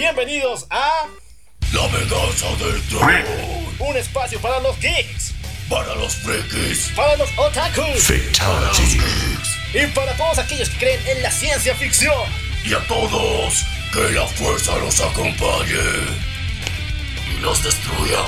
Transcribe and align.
bienvenidos 0.00 0.66
a 0.70 1.06
La 1.74 1.86
venganza 1.88 2.46
del 2.58 2.80
troll. 2.88 3.22
un 3.80 3.96
espacio 3.98 4.40
para 4.40 4.58
los 4.60 4.78
geeks, 4.80 5.32
Para 5.68 5.94
los 5.94 6.14
frikis. 6.14 6.90
para 6.96 7.16
los 7.16 7.28
otakus 7.36 8.04
Fatality. 8.04 8.98
y 9.74 9.86
para 9.88 10.14
todos 10.16 10.38
aquellos 10.38 10.70
que 10.70 10.78
creen 10.78 11.00
en 11.06 11.22
la 11.22 11.30
ciencia 11.30 11.74
ficción. 11.74 12.16
Y 12.64 12.72
a 12.72 12.78
todos, 12.86 13.66
que 13.92 14.00
la 14.14 14.26
fuerza 14.26 14.74
los 14.78 14.98
acompañe. 15.02 15.76
Y 17.36 17.40
los 17.42 17.62
destruya. 17.62 18.20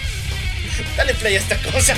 Dale 0.96 1.12
play 1.14 1.36
a 1.36 1.38
esta 1.40 1.58
cosa. 1.58 1.94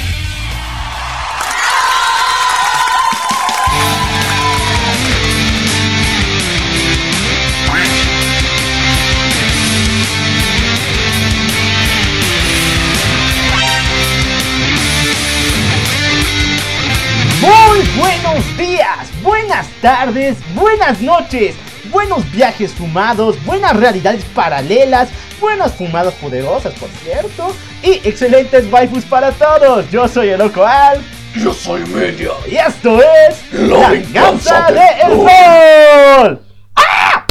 Buenas 19.49 19.71
tardes, 19.81 20.37
buenas 20.55 21.01
noches, 21.01 21.57
buenos 21.91 22.31
viajes 22.33 22.71
fumados, 22.71 23.43
buenas 23.47 23.75
realidades 23.75 24.23
paralelas, 24.35 25.09
buenas 25.41 25.75
fumadas 25.75 26.13
poderosas, 26.17 26.75
por 26.75 26.91
cierto, 26.91 27.57
y 27.83 27.93
excelentes 28.07 28.71
waifus 28.71 29.07
para 29.07 29.33
todos. 29.33 29.91
Yo 29.91 30.07
soy 30.07 30.29
el 30.29 30.39
Loco 30.39 30.67
Al 30.67 31.03
Yo 31.35 31.55
soy 31.55 31.81
Media. 31.87 32.33
y 32.47 32.57
esto 32.57 33.01
es 33.01 33.53
La 33.55 33.89
venganza 33.89 34.67
de 34.67 34.75
del 34.75 35.13
El 35.13 35.17
Sol. 35.17 36.47
¡Ah! 36.75 37.27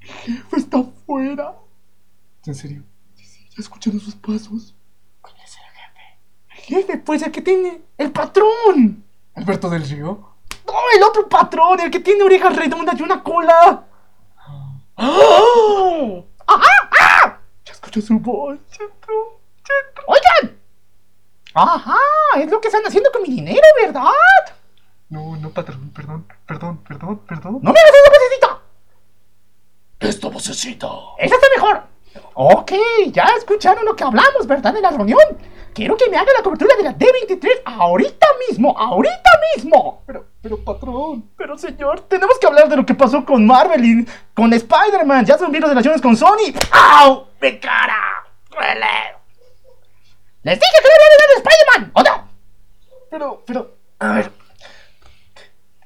Jefe 0.00 0.56
está 0.56 0.78
afuera. 0.78 1.52
¿En 2.46 2.54
serio? 2.54 2.82
Sí, 3.14 3.26
sí, 3.26 3.46
ya 3.50 3.60
escuchando 3.60 4.02
sus 4.02 4.14
pasos. 4.14 4.74
¿Cuál 5.20 5.34
es 5.44 5.54
el 5.56 5.64
jefe? 5.76 6.56
El 6.56 6.62
jefe, 6.86 6.96
pues 6.96 7.20
el 7.20 7.30
que 7.30 7.42
tiene 7.42 7.82
el 7.98 8.10
patrón. 8.10 9.04
¿Alberto 9.34 9.68
del 9.68 9.86
Río? 9.86 10.31
No, 10.72 10.78
el 10.96 11.02
otro 11.02 11.28
patrón, 11.28 11.80
el 11.80 11.90
que 11.90 12.00
tiene 12.00 12.24
orejas 12.24 12.56
redondas 12.56 12.98
y 12.98 13.02
una 13.02 13.22
cola. 13.22 13.84
¡Ah! 14.96 16.22
¡Ajá! 16.46 16.90
¡Ah! 16.98 17.38
Ya 17.66 17.72
escucho 17.72 18.00
su 18.00 18.18
voz. 18.18 18.58
Ya 18.78 18.84
entró. 18.84 19.38
¡Oigan! 20.06 20.58
Ajá, 21.54 21.98
es 22.36 22.50
lo 22.50 22.58
que 22.58 22.68
están 22.68 22.82
haciendo 22.86 23.10
con 23.12 23.22
mi 23.22 23.28
dinero, 23.28 23.66
¿verdad? 23.82 24.02
No, 25.10 25.36
no, 25.36 25.50
patrón, 25.50 25.90
perdón, 25.94 26.26
perdón, 26.46 26.78
perdón, 26.78 27.18
perdón. 27.18 27.58
¡No 27.60 27.70
me 27.70 27.78
hagas 27.78 27.92
esa 27.92 28.10
vocecita! 28.10 28.62
Esta 30.00 30.28
vocecita. 30.28 30.88
¡Esa 31.18 31.34
está 31.34 31.46
mejor! 31.54 31.82
Ok, 32.32 32.72
ya 33.08 33.24
escucharon 33.36 33.84
lo 33.84 33.94
que 33.94 34.04
hablamos, 34.04 34.46
¿verdad? 34.46 34.74
En 34.74 34.82
la 34.82 34.90
reunión. 34.90 35.20
Quiero 35.74 35.96
que 35.96 36.08
me 36.10 36.16
haga 36.18 36.30
la 36.36 36.42
cobertura 36.42 36.76
de 36.76 36.82
la 36.82 36.94
D23 36.94 37.62
ahorita 37.64 38.26
mismo, 38.48 38.78
ahorita 38.78 39.30
mismo. 39.56 40.02
Pero, 40.06 40.26
pero, 40.42 40.58
patrón, 40.62 41.30
pero 41.36 41.56
señor, 41.56 42.00
tenemos 42.00 42.38
que 42.38 42.46
hablar 42.46 42.68
de 42.68 42.76
lo 42.76 42.84
que 42.84 42.94
pasó 42.94 43.24
con 43.24 43.46
Marvel 43.46 43.84
y 43.84 44.06
con 44.34 44.52
Spider-Man. 44.52 45.24
Ya 45.24 45.38
son 45.38 45.50
vieron 45.50 45.70
relaciones 45.70 46.02
con 46.02 46.14
Sony. 46.14 46.52
¡Au! 46.70 47.26
¡Mi 47.40 47.58
cara! 47.58 47.96
¡Duele! 48.50 48.86
¡Les 50.42 50.58
dije 50.58 50.72
que 50.82 50.88
no 50.88 50.94
hablar 51.14 51.28
de 51.28 51.36
Spider-Man! 51.36 51.92
¿O 51.94 52.02
no? 52.02 52.28
Pero, 53.10 53.42
pero, 53.46 53.74
a 53.98 54.12
ver. 54.12 54.32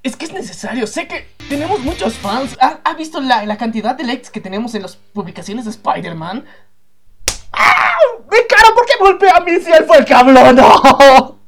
Es 0.03 0.17
que 0.17 0.25
es 0.25 0.33
necesario. 0.33 0.87
Sé 0.87 1.07
que 1.07 1.29
tenemos 1.49 1.81
muchos 1.81 2.15
fans. 2.15 2.57
¿Ha, 2.61 2.81
ha 2.85 2.95
visto 2.95 3.21
la, 3.21 3.45
la 3.45 3.57
cantidad 3.57 3.95
de 3.95 4.05
likes 4.05 4.31
que 4.31 4.41
tenemos 4.41 4.75
en 4.75 4.83
las 4.83 4.97
publicaciones 4.97 5.65
de 5.65 5.73
Spider-Man? 5.73 6.45
¡Ah! 7.57 7.97
¡Mi 8.31 8.39
cara! 8.47 8.75
¿Por 8.75 8.87
qué 8.87 8.93
golpea 9.01 9.37
a 9.37 9.41
mí 9.41 9.59
si 9.61 9.73
él 9.73 9.85
fue 9.85 9.99
el 9.99 10.05
que 10.05 10.15
habló? 10.15 10.53
¡No! 10.53 11.41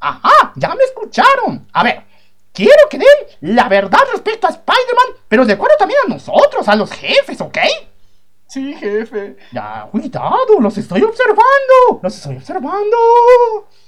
Ajá, 0.00 0.52
ya 0.56 0.74
me 0.74 0.84
escucharon. 0.84 1.68
A 1.72 1.82
ver, 1.84 2.04
quiero 2.52 2.88
que 2.90 2.98
den 2.98 3.08
la 3.40 3.68
verdad 3.68 4.00
respecto 4.12 4.46
a 4.46 4.50
Spider-Man, 4.50 5.16
pero 5.28 5.44
de 5.44 5.52
acuerdo 5.54 5.76
también 5.78 6.00
a 6.06 6.08
nosotros, 6.08 6.68
a 6.68 6.76
los 6.76 6.90
jefes, 6.92 7.40
¿ok? 7.40 7.58
Sí, 8.46 8.74
jefe. 8.74 9.36
Ya, 9.52 9.88
cuidado, 9.90 10.60
los 10.60 10.76
estoy 10.76 11.02
observando. 11.02 12.00
Los 12.02 12.16
estoy 12.16 12.36
observando. 12.36 12.96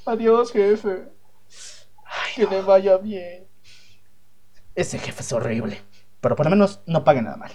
Adiós, 0.06 0.52
jefe. 0.52 1.08
que 2.34 2.46
le 2.46 2.62
vaya 2.62 2.96
bien. 2.96 3.46
Ese 4.74 4.98
jefe 4.98 5.20
es 5.22 5.32
horrible. 5.32 5.82
Pero 6.20 6.36
por 6.36 6.46
lo 6.46 6.50
menos 6.50 6.80
no 6.86 7.04
paga 7.04 7.20
nada 7.20 7.36
mal. 7.36 7.52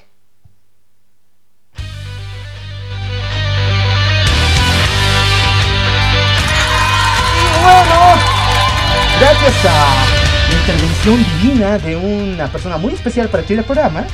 Gracias 9.19 9.65
a 9.65 10.05
la 10.49 10.59
intervención 10.59 11.25
divina 11.41 11.77
de 11.77 11.95
una 11.97 12.47
persona 12.47 12.77
muy 12.77 12.93
especial 12.93 13.27
para 13.27 13.43
aquí 13.43 13.53
el 13.53 13.63
programa, 13.65 14.05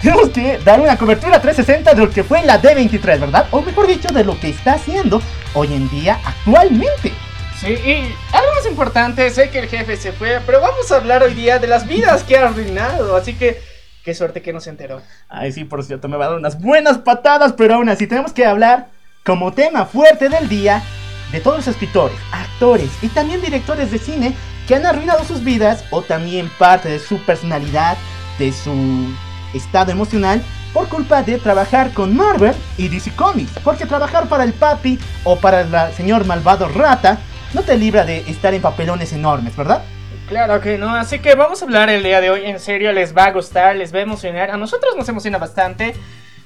tenemos 0.00 0.28
que 0.28 0.58
dar 0.58 0.80
una 0.80 0.96
cobertura 0.96 1.40
360 1.40 1.94
de 1.94 2.00
lo 2.00 2.10
que 2.10 2.22
fue 2.22 2.44
la 2.44 2.62
D23, 2.62 3.18
¿verdad? 3.18 3.46
O 3.50 3.62
mejor 3.62 3.88
dicho, 3.88 4.08
de 4.14 4.22
lo 4.22 4.38
que 4.38 4.50
está 4.50 4.74
haciendo 4.74 5.20
hoy 5.54 5.74
en 5.74 5.90
día 5.90 6.20
actualmente. 6.24 7.12
Sí, 7.60 7.66
y 7.66 8.14
algo 8.32 8.54
más 8.54 8.66
importante, 8.66 9.28
sé 9.30 9.50
que 9.50 9.58
el 9.58 9.68
jefe 9.68 9.96
se 9.96 10.12
fue, 10.12 10.40
pero 10.46 10.60
vamos 10.60 10.92
a 10.92 10.96
hablar 10.96 11.24
hoy 11.24 11.34
día 11.34 11.58
de 11.58 11.66
las 11.66 11.88
vidas 11.88 12.22
que 12.22 12.36
ha 12.36 12.46
arruinado, 12.46 13.16
así 13.16 13.34
que 13.34 13.60
qué 14.04 14.14
suerte 14.14 14.40
que 14.40 14.52
no 14.52 14.60
se 14.60 14.70
enteró. 14.70 15.02
Ay, 15.28 15.50
sí, 15.50 15.64
por 15.64 15.82
cierto, 15.82 16.08
me 16.08 16.16
va 16.16 16.26
a 16.26 16.28
dar 16.28 16.38
unas 16.38 16.60
buenas 16.60 16.98
patadas, 16.98 17.54
pero 17.54 17.74
aún 17.74 17.88
así 17.88 18.06
tenemos 18.06 18.32
que 18.32 18.46
hablar 18.46 18.86
como 19.24 19.52
tema 19.52 19.84
fuerte 19.84 20.28
del 20.28 20.48
día 20.48 20.84
de 21.32 21.40
todos 21.40 21.58
los 21.58 21.68
escritores, 21.68 22.16
actores 22.32 22.90
y 23.02 23.08
también 23.08 23.40
directores 23.40 23.90
de 23.90 23.98
cine 23.98 24.34
que 24.66 24.74
han 24.74 24.86
arruinado 24.86 25.24
sus 25.24 25.42
vidas 25.42 25.84
o 25.90 26.02
también 26.02 26.50
parte 26.58 26.88
de 26.88 26.98
su 26.98 27.18
personalidad, 27.24 27.96
de 28.38 28.52
su 28.52 29.08
estado 29.54 29.90
emocional 29.90 30.42
por 30.72 30.88
culpa 30.88 31.22
de 31.22 31.38
trabajar 31.38 31.92
con 31.92 32.14
Marvel 32.14 32.54
y 32.76 32.88
DC 32.88 33.14
Comics. 33.16 33.52
Porque 33.64 33.86
trabajar 33.86 34.28
para 34.28 34.44
el 34.44 34.52
papi 34.52 34.98
o 35.24 35.36
para 35.36 35.62
el 35.62 35.94
señor 35.94 36.26
malvado 36.26 36.68
rata 36.68 37.18
no 37.54 37.62
te 37.62 37.76
libra 37.76 38.04
de 38.04 38.18
estar 38.28 38.52
en 38.52 38.60
papelones 38.60 39.12
enormes, 39.12 39.56
¿verdad? 39.56 39.82
Claro 40.28 40.60
que 40.60 40.76
no, 40.76 40.94
así 40.94 41.20
que 41.20 41.34
vamos 41.34 41.62
a 41.62 41.64
hablar 41.64 41.88
el 41.88 42.02
día 42.02 42.20
de 42.20 42.28
hoy, 42.28 42.44
en 42.44 42.60
serio, 42.60 42.92
les 42.92 43.16
va 43.16 43.24
a 43.24 43.32
gustar, 43.32 43.76
les 43.76 43.94
va 43.94 44.00
a 44.00 44.02
emocionar, 44.02 44.50
a 44.50 44.58
nosotros 44.58 44.94
nos 44.94 45.08
emociona 45.08 45.38
bastante. 45.38 45.94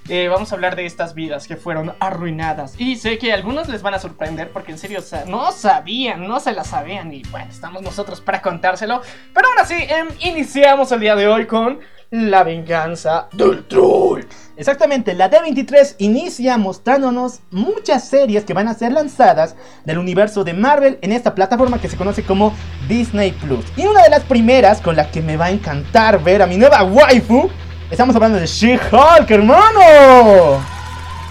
Eh, 0.09 0.29
vamos 0.29 0.51
a 0.51 0.57
hablar 0.57 0.75
de 0.77 0.85
estas 0.85 1.15
vidas 1.15 1.47
que 1.47 1.57
fueron 1.57 1.95
arruinadas. 2.01 2.75
Y 2.79 2.97
sé 2.97 3.19
que 3.19 3.33
a 3.33 3.37
algunos 3.37 3.69
les 3.69 3.83
van 3.83 3.95
a 3.95 3.99
sorprender 4.01 4.51
porque 4.51 4.73
en 4.73 4.79
serio 4.79 5.01
sa- 5.01 5.25
no 5.27 5.53
sabían, 5.53 6.27
no 6.27 6.41
se 6.41 6.53
la 6.53 6.65
sabían. 6.65 7.13
Y 7.13 7.23
bueno, 7.31 7.47
estamos 7.51 7.83
nosotros 7.83 8.21
para 8.21 8.43
contárselo. 8.43 9.01
Pero 9.33 9.49
ahora 9.49 9.65
sí, 9.65 9.75
em, 9.77 10.09
iniciamos 10.21 10.91
el 10.93 11.01
día 11.01 11.15
de 11.15 11.29
hoy 11.29 11.47
con 11.47 11.79
la 12.11 12.43
venganza 12.43 13.29
del 13.33 13.65
troll. 13.65 14.25
Exactamente, 14.57 15.15
la 15.15 15.31
D23 15.31 15.95
inicia 15.99 16.59
mostrándonos 16.59 17.41
muchas 17.51 18.07
series 18.07 18.45
que 18.45 18.53
van 18.53 18.69
a 18.69 18.75
ser 18.75 18.93
lanzadas 18.93 19.57
del 19.87 19.97
universo 19.97 20.45
de 20.45 20.53
Marvel 20.53 20.99
en 21.01 21.11
esta 21.13 21.34
plataforma 21.34 21.81
que 21.81 21.89
se 21.89 21.97
conoce 21.97 22.23
como 22.23 22.53
Disney 22.87 23.33
Plus. 23.33 23.65
Y 23.77 23.87
una 23.87 24.03
de 24.03 24.11
las 24.11 24.25
primeras 24.25 24.83
con 24.83 24.95
la 24.95 25.11
que 25.11 25.23
me 25.23 25.39
va 25.39 25.47
a 25.47 25.51
encantar 25.53 26.23
ver 26.23 26.43
a 26.43 26.47
mi 26.47 26.59
nueva 26.59 26.83
waifu, 26.84 27.49
estamos 27.92 28.16
hablando 28.16 28.41
de 28.41 28.47
She-Hulk, 28.47 29.30
hermano. 29.30 30.64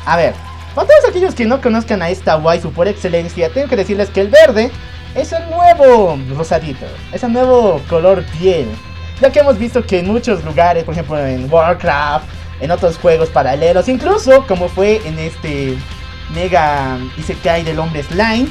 A 0.06 0.16
ver, 0.16 0.36
para 0.76 0.88
todos 0.88 1.10
aquellos 1.10 1.34
que 1.34 1.46
no 1.46 1.60
conozcan 1.60 2.04
a 2.04 2.10
esta 2.10 2.38
waifu 2.38 2.72
por 2.72 2.88
excelencia, 2.88 3.52
tengo 3.52 3.68
que 3.68 3.76
decirles 3.76 4.10
que 4.10 4.22
el 4.22 4.28
verde 4.28 4.72
es 5.16 5.34
el 5.34 5.50
nuevo 5.50 6.18
rosadito, 6.38 6.86
es 7.12 7.24
el 7.24 7.34
nuevo 7.34 7.82
color 7.90 8.24
piel. 8.38 8.68
Ya 9.20 9.32
que 9.32 9.40
hemos 9.40 9.58
visto 9.58 9.84
que 9.84 10.00
en 10.00 10.08
muchos 10.08 10.44
lugares, 10.46 10.84
por 10.84 10.94
ejemplo 10.94 11.18
en 11.18 11.52
Warcraft, 11.52 12.26
en 12.60 12.70
otros 12.70 12.98
juegos 12.98 13.30
paralelos, 13.30 13.90
incluso 13.90 14.46
como 14.46 14.70
fue 14.70 15.02
en 15.06 15.18
este 15.18 15.76
Mega 16.36 17.00
Isekai 17.18 17.64
del 17.64 17.80
hombre 17.80 18.04
Slime, 18.04 18.48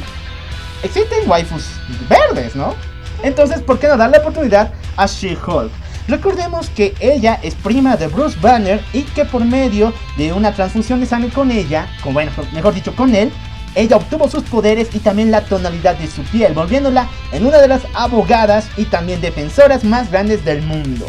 existen 0.83 1.31
waifus 1.31 1.71
verdes, 2.09 2.57
¿no? 2.57 2.75
Entonces, 3.23 3.61
¿por 3.63 3.79
qué 3.79 3.87
no 3.87 3.97
darle 3.97 4.19
oportunidad 4.19 4.73
a 4.97 5.07
She-Hulk? 5.07 5.71
Recordemos 6.09 6.71
que 6.71 6.95
ella 7.01 7.39
es 7.43 7.55
prima 7.55 7.97
de 7.97 8.09
Bruce 8.09 8.39
Banner 8.41 8.81
y 8.93 9.03
que 9.03 9.25
por 9.25 9.45
medio 9.45 9.93
de 10.17 10.33
una 10.33 10.53
transfusión 10.53 11.01
de 11.01 11.07
sangre 11.07 11.31
con 11.31 11.51
ella, 11.51 11.89
bueno, 12.05 12.33
mejor 12.53 12.75
dicho 12.75 12.95
con 12.97 13.15
él, 13.15 13.31
ella 13.75 13.97
obtuvo 13.97 14.29
sus 14.29 14.43
poderes 14.45 14.89
y 14.95 14.99
también 14.99 15.31
la 15.31 15.43
tonalidad 15.43 15.97
de 15.97 16.09
su 16.09 16.23
piel, 16.23 16.55
volviéndola 16.55 17.09
en 17.33 17.47
una 17.47 17.59
de 17.59 17.69
las 17.69 17.83
abogadas 17.95 18.69
y 18.77 18.85
también 18.85 19.21
defensoras 19.21 19.85
más 19.85 20.11
grandes 20.11 20.45
del 20.45 20.63
mundo. 20.63 21.07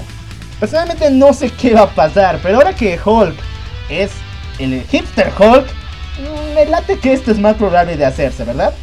Personalmente 0.59 1.09
no 1.09 1.33
sé 1.33 1.49
qué 1.49 1.73
va 1.73 1.83
a 1.83 1.89
pasar, 1.89 2.39
pero 2.43 2.57
ahora 2.57 2.75
que 2.75 2.99
Hulk 3.03 3.35
es 3.89 4.11
el 4.59 4.83
hipster 4.83 5.31
Hulk, 5.39 5.65
mm, 5.65 6.53
me 6.53 6.65
late 6.67 6.99
que 6.99 7.13
esto 7.13 7.31
es 7.31 7.39
más 7.39 7.55
probable 7.55 7.97
de 7.97 8.05
hacerse, 8.05 8.43
¿verdad? 8.43 8.73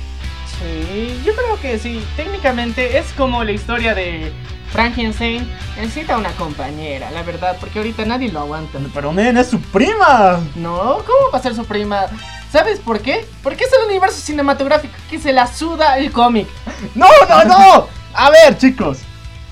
Sí, 0.58 1.20
yo 1.24 1.32
creo 1.36 1.60
que 1.60 1.78
sí. 1.78 2.02
Técnicamente 2.16 2.98
es 2.98 3.06
como 3.12 3.44
la 3.44 3.52
historia 3.52 3.94
de 3.94 4.32
Frankenstein 4.72 5.48
necesita 5.76 6.18
una 6.18 6.30
compañera, 6.32 7.10
la 7.10 7.22
verdad, 7.22 7.56
porque 7.60 7.78
ahorita 7.78 8.04
nadie 8.04 8.30
lo 8.30 8.40
aguanta. 8.40 8.78
Pero 8.92 9.12
men, 9.12 9.36
es 9.36 9.48
su 9.48 9.60
prima. 9.60 10.40
No, 10.54 10.98
¿cómo 11.06 11.30
va 11.32 11.38
a 11.38 11.42
ser 11.42 11.54
su 11.54 11.64
prima? 11.64 12.06
¿Sabes 12.52 12.78
por 12.80 13.00
qué? 13.00 13.26
Porque 13.42 13.64
es 13.64 13.72
el 13.72 13.88
universo 13.88 14.20
cinematográfico 14.20 14.94
que 15.10 15.18
se 15.18 15.32
la 15.32 15.46
suda 15.46 15.98
el 15.98 16.12
cómic. 16.12 16.48
No, 16.94 17.06
no, 17.28 17.44
no. 17.44 17.88
A 18.14 18.30
ver, 18.30 18.56
chicos. 18.56 18.98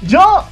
Yo 0.02 0.44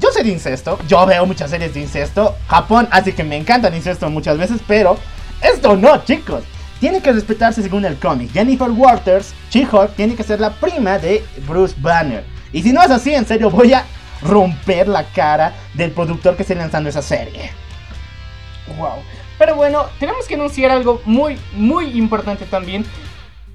yo 0.00 0.10
sé 0.10 0.22
de 0.24 0.30
incesto, 0.30 0.78
yo 0.88 1.04
veo 1.06 1.26
muchas 1.26 1.50
series 1.50 1.74
de 1.74 1.80
incesto. 1.80 2.34
Japón 2.48 2.88
hace 2.90 3.14
que 3.14 3.24
me 3.24 3.36
encanta 3.36 3.68
el 3.68 3.74
incesto 3.74 4.08
muchas 4.08 4.38
veces, 4.38 4.60
pero 4.66 4.96
esto 5.40 5.76
no, 5.76 6.02
chicos. 6.04 6.44
Tiene 6.80 7.00
que 7.00 7.12
respetarse 7.12 7.62
según 7.62 7.84
el 7.84 7.96
cómic. 7.98 8.32
Jennifer 8.32 8.70
Waters, 8.70 9.34
She-Hulk, 9.50 9.94
tiene 9.94 10.16
que 10.16 10.24
ser 10.24 10.40
la 10.40 10.50
prima 10.50 10.98
de 10.98 11.24
Bruce 11.46 11.76
Banner. 11.78 12.24
Y 12.52 12.62
si 12.62 12.72
no 12.72 12.82
es 12.82 12.90
así, 12.90 13.14
en 13.14 13.26
serio, 13.26 13.50
voy 13.50 13.72
a 13.72 13.84
romper 14.22 14.88
la 14.88 15.04
cara 15.04 15.52
del 15.74 15.90
productor 15.92 16.36
que 16.36 16.42
esté 16.42 16.54
lanzando 16.54 16.88
esa 16.88 17.02
serie. 17.02 17.50
Wow. 18.78 19.02
Pero 19.38 19.56
bueno, 19.56 19.86
tenemos 19.98 20.26
que 20.26 20.34
anunciar 20.34 20.70
algo 20.70 21.02
muy, 21.04 21.38
muy 21.52 21.98
importante 21.98 22.44
también. 22.46 22.84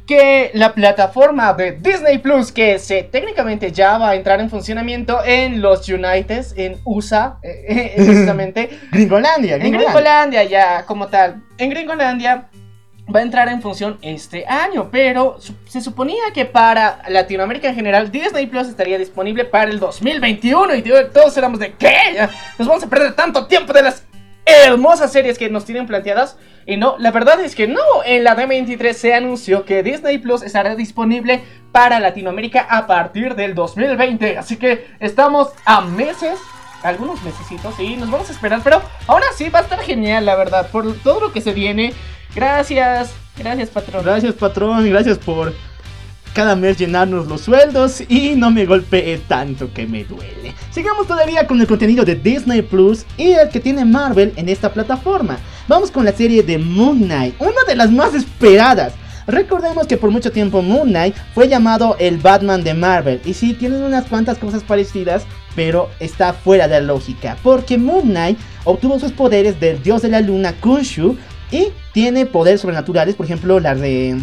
Que 0.06 0.52
la 0.54 0.74
plataforma 0.74 1.54
de 1.54 1.74
Disney 1.74 2.18
Plus, 2.20 2.52
que 2.52 2.80
se 2.80 3.04
técnicamente 3.04 3.74
ya 3.74 3.98
va 3.98 4.12
a 4.12 4.16
entrar 4.16 4.40
en 4.40 4.50
funcionamiento 4.50 5.20
en 5.26 5.62
los 5.62 5.88
United, 5.90 6.46
en 6.56 6.78
USA, 6.86 7.40
eh, 7.44 7.94
eh 7.98 8.70
Gringolandia, 8.92 9.56
En 9.56 9.74
Gringolandia, 9.74 10.44
ya 10.46 10.86
como 10.86 11.08
tal. 11.08 11.44
En 11.58 11.70
Gringolandia 11.70 12.48
va 13.14 13.20
a 13.20 13.24
entrar 13.24 13.48
en 13.50 13.62
función 13.62 13.98
este 14.02 14.46
año, 14.48 14.90
pero 14.92 15.38
se 15.66 15.82
suponía 15.82 16.32
que 16.34 16.46
para 16.46 17.02
Latinoamérica 17.10 17.70
en 17.70 17.76
general 17.76 18.12
Disney 18.12 18.48
Plus 18.48 18.68
estaría 18.68 18.98
disponible 18.98 19.46
para 19.46 19.70
el 19.72 19.80
2021 19.80 20.76
y 20.76 20.84
todos 21.14 21.38
éramos 21.38 21.60
de 21.60 21.74
¿qué? 21.74 22.28
Nos 22.58 22.68
vamos 22.68 22.84
a 22.84 22.90
perder 22.90 23.14
tanto 23.14 23.48
tiempo 23.48 23.74
de 23.74 23.84
las 23.84 24.04
hermosas 24.46 25.12
series 25.12 25.38
que 25.38 25.50
nos 25.50 25.66
tienen 25.66 25.88
planteadas. 25.88 26.38
Y 26.66 26.78
no, 26.78 26.98
la 26.98 27.12
verdad 27.12 27.40
es 27.40 27.56
que 27.56 27.68
no, 27.68 27.82
en 28.06 28.24
la 28.24 28.36
D23 28.36 28.94
se 28.94 29.14
anunció 29.14 29.64
que 29.64 29.84
Disney 29.84 30.18
Plus 30.18 30.42
estará 30.44 30.76
disponible 30.76 31.42
para 31.72 32.00
Latinoamérica 32.00 32.68
a 32.70 32.88
partir 32.88 33.36
del 33.36 33.56
2020. 33.56 34.38
Así 34.38 34.58
que 34.58 34.88
estamos 35.00 35.50
a 35.66 35.82
meses 35.82 36.40
algunos 36.84 37.22
mesecitos 37.24 37.80
y 37.80 37.96
nos 37.96 38.12
vamos 38.12 38.30
a 38.30 38.34
esperar, 38.34 38.62
pero 38.64 38.82
ahora 39.08 39.26
sí 39.36 39.50
va 39.50 39.60
a 39.60 39.62
estar 39.64 39.80
genial, 39.80 40.26
la 40.26 40.36
verdad, 40.36 40.70
por 40.70 40.94
todo 41.00 41.20
lo 41.20 41.34
que 41.34 41.42
se 41.42 41.54
viene. 41.54 41.94
Gracias, 42.38 43.10
gracias 43.36 43.70
patrón. 43.70 44.04
Gracias 44.06 44.36
patrón, 44.36 44.88
gracias 44.88 45.18
por 45.18 45.56
cada 46.36 46.56
mes 46.56 46.78
llenarnos 46.78 47.26
los 47.26 47.42
sueldos 47.42 48.04
y 48.08 48.36
no 48.36 48.52
me 48.52 48.68
golpee 48.68 49.18
tanto 49.28 49.74
que 49.74 49.88
me 49.88 50.04
duele. 50.04 50.54
Sigamos 50.70 51.08
todavía 51.08 51.48
con 51.48 51.60
el 51.60 51.66
contenido 51.66 52.06
de 52.06 52.14
Disney 52.14 52.62
Plus 52.62 53.08
y 53.18 53.32
el 53.32 53.50
que 53.50 53.60
tiene 53.60 53.86
Marvel 53.86 54.34
en 54.36 54.50
esta 54.50 54.72
plataforma. 54.72 55.40
Vamos 55.68 55.90
con 55.90 56.06
la 56.06 56.12
serie 56.12 56.44
de 56.44 56.60
Moon 56.60 57.00
Knight, 57.00 57.34
una 57.42 57.64
de 57.68 57.76
las 57.76 57.90
más 57.90 58.14
esperadas. 58.14 58.94
Recordemos 59.26 59.88
que 59.88 59.98
por 59.98 60.12
mucho 60.12 60.32
tiempo 60.32 60.62
Moon 60.62 60.90
Knight 60.90 61.16
fue 61.34 61.48
llamado 61.48 61.96
el 62.00 62.20
Batman 62.20 62.64
de 62.64 62.76
Marvel. 62.76 63.20
Y 63.26 63.34
sí, 63.34 63.56
tienen 63.56 63.82
unas 63.82 64.06
cuantas 64.06 64.38
cosas 64.38 64.62
parecidas, 64.62 65.26
pero 65.56 65.90
está 66.00 66.34
fuera 66.34 66.68
de 66.68 66.80
la 66.80 66.86
lógica. 66.86 67.36
Porque 67.42 67.80
Moon 67.80 68.04
Knight 68.04 68.38
obtuvo 68.64 69.00
sus 69.00 69.12
poderes 69.12 69.60
del 69.60 69.82
dios 69.82 70.04
de 70.04 70.10
la 70.10 70.22
luna 70.22 70.54
Kunshu 70.54 71.18
y 71.52 71.70
tiene 71.94 72.26
poderes 72.26 72.62
sobrenaturales, 72.62 73.16
por 73.16 73.26
ejemplo, 73.26 73.60
la 73.60 73.76
de 73.76 74.18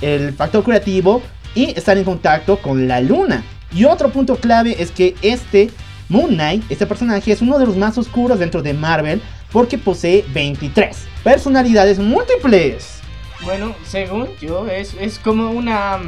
el 0.00 0.32
factor 0.32 0.64
curativo 0.64 1.22
y 1.54 1.70
estar 1.70 1.96
en 1.96 2.04
contacto 2.04 2.58
con 2.58 2.88
la 2.88 3.00
luna. 3.00 3.42
Y 3.72 3.84
otro 3.84 4.10
punto 4.10 4.36
clave 4.36 4.76
es 4.78 4.90
que 4.90 5.14
este 5.22 5.70
Moon 6.08 6.30
Knight, 6.34 6.64
este 6.70 6.86
personaje 6.86 7.32
es 7.32 7.42
uno 7.42 7.58
de 7.58 7.66
los 7.66 7.76
más 7.76 7.96
oscuros 7.98 8.38
dentro 8.38 8.62
de 8.62 8.74
Marvel 8.74 9.20
porque 9.52 9.78
posee 9.78 10.24
23 10.32 11.06
personalidades 11.22 11.98
múltiples. 11.98 13.00
Bueno, 13.42 13.74
según 13.86 14.28
yo, 14.40 14.68
es, 14.68 14.94
es 15.00 15.18
como 15.18 15.50
una 15.50 15.98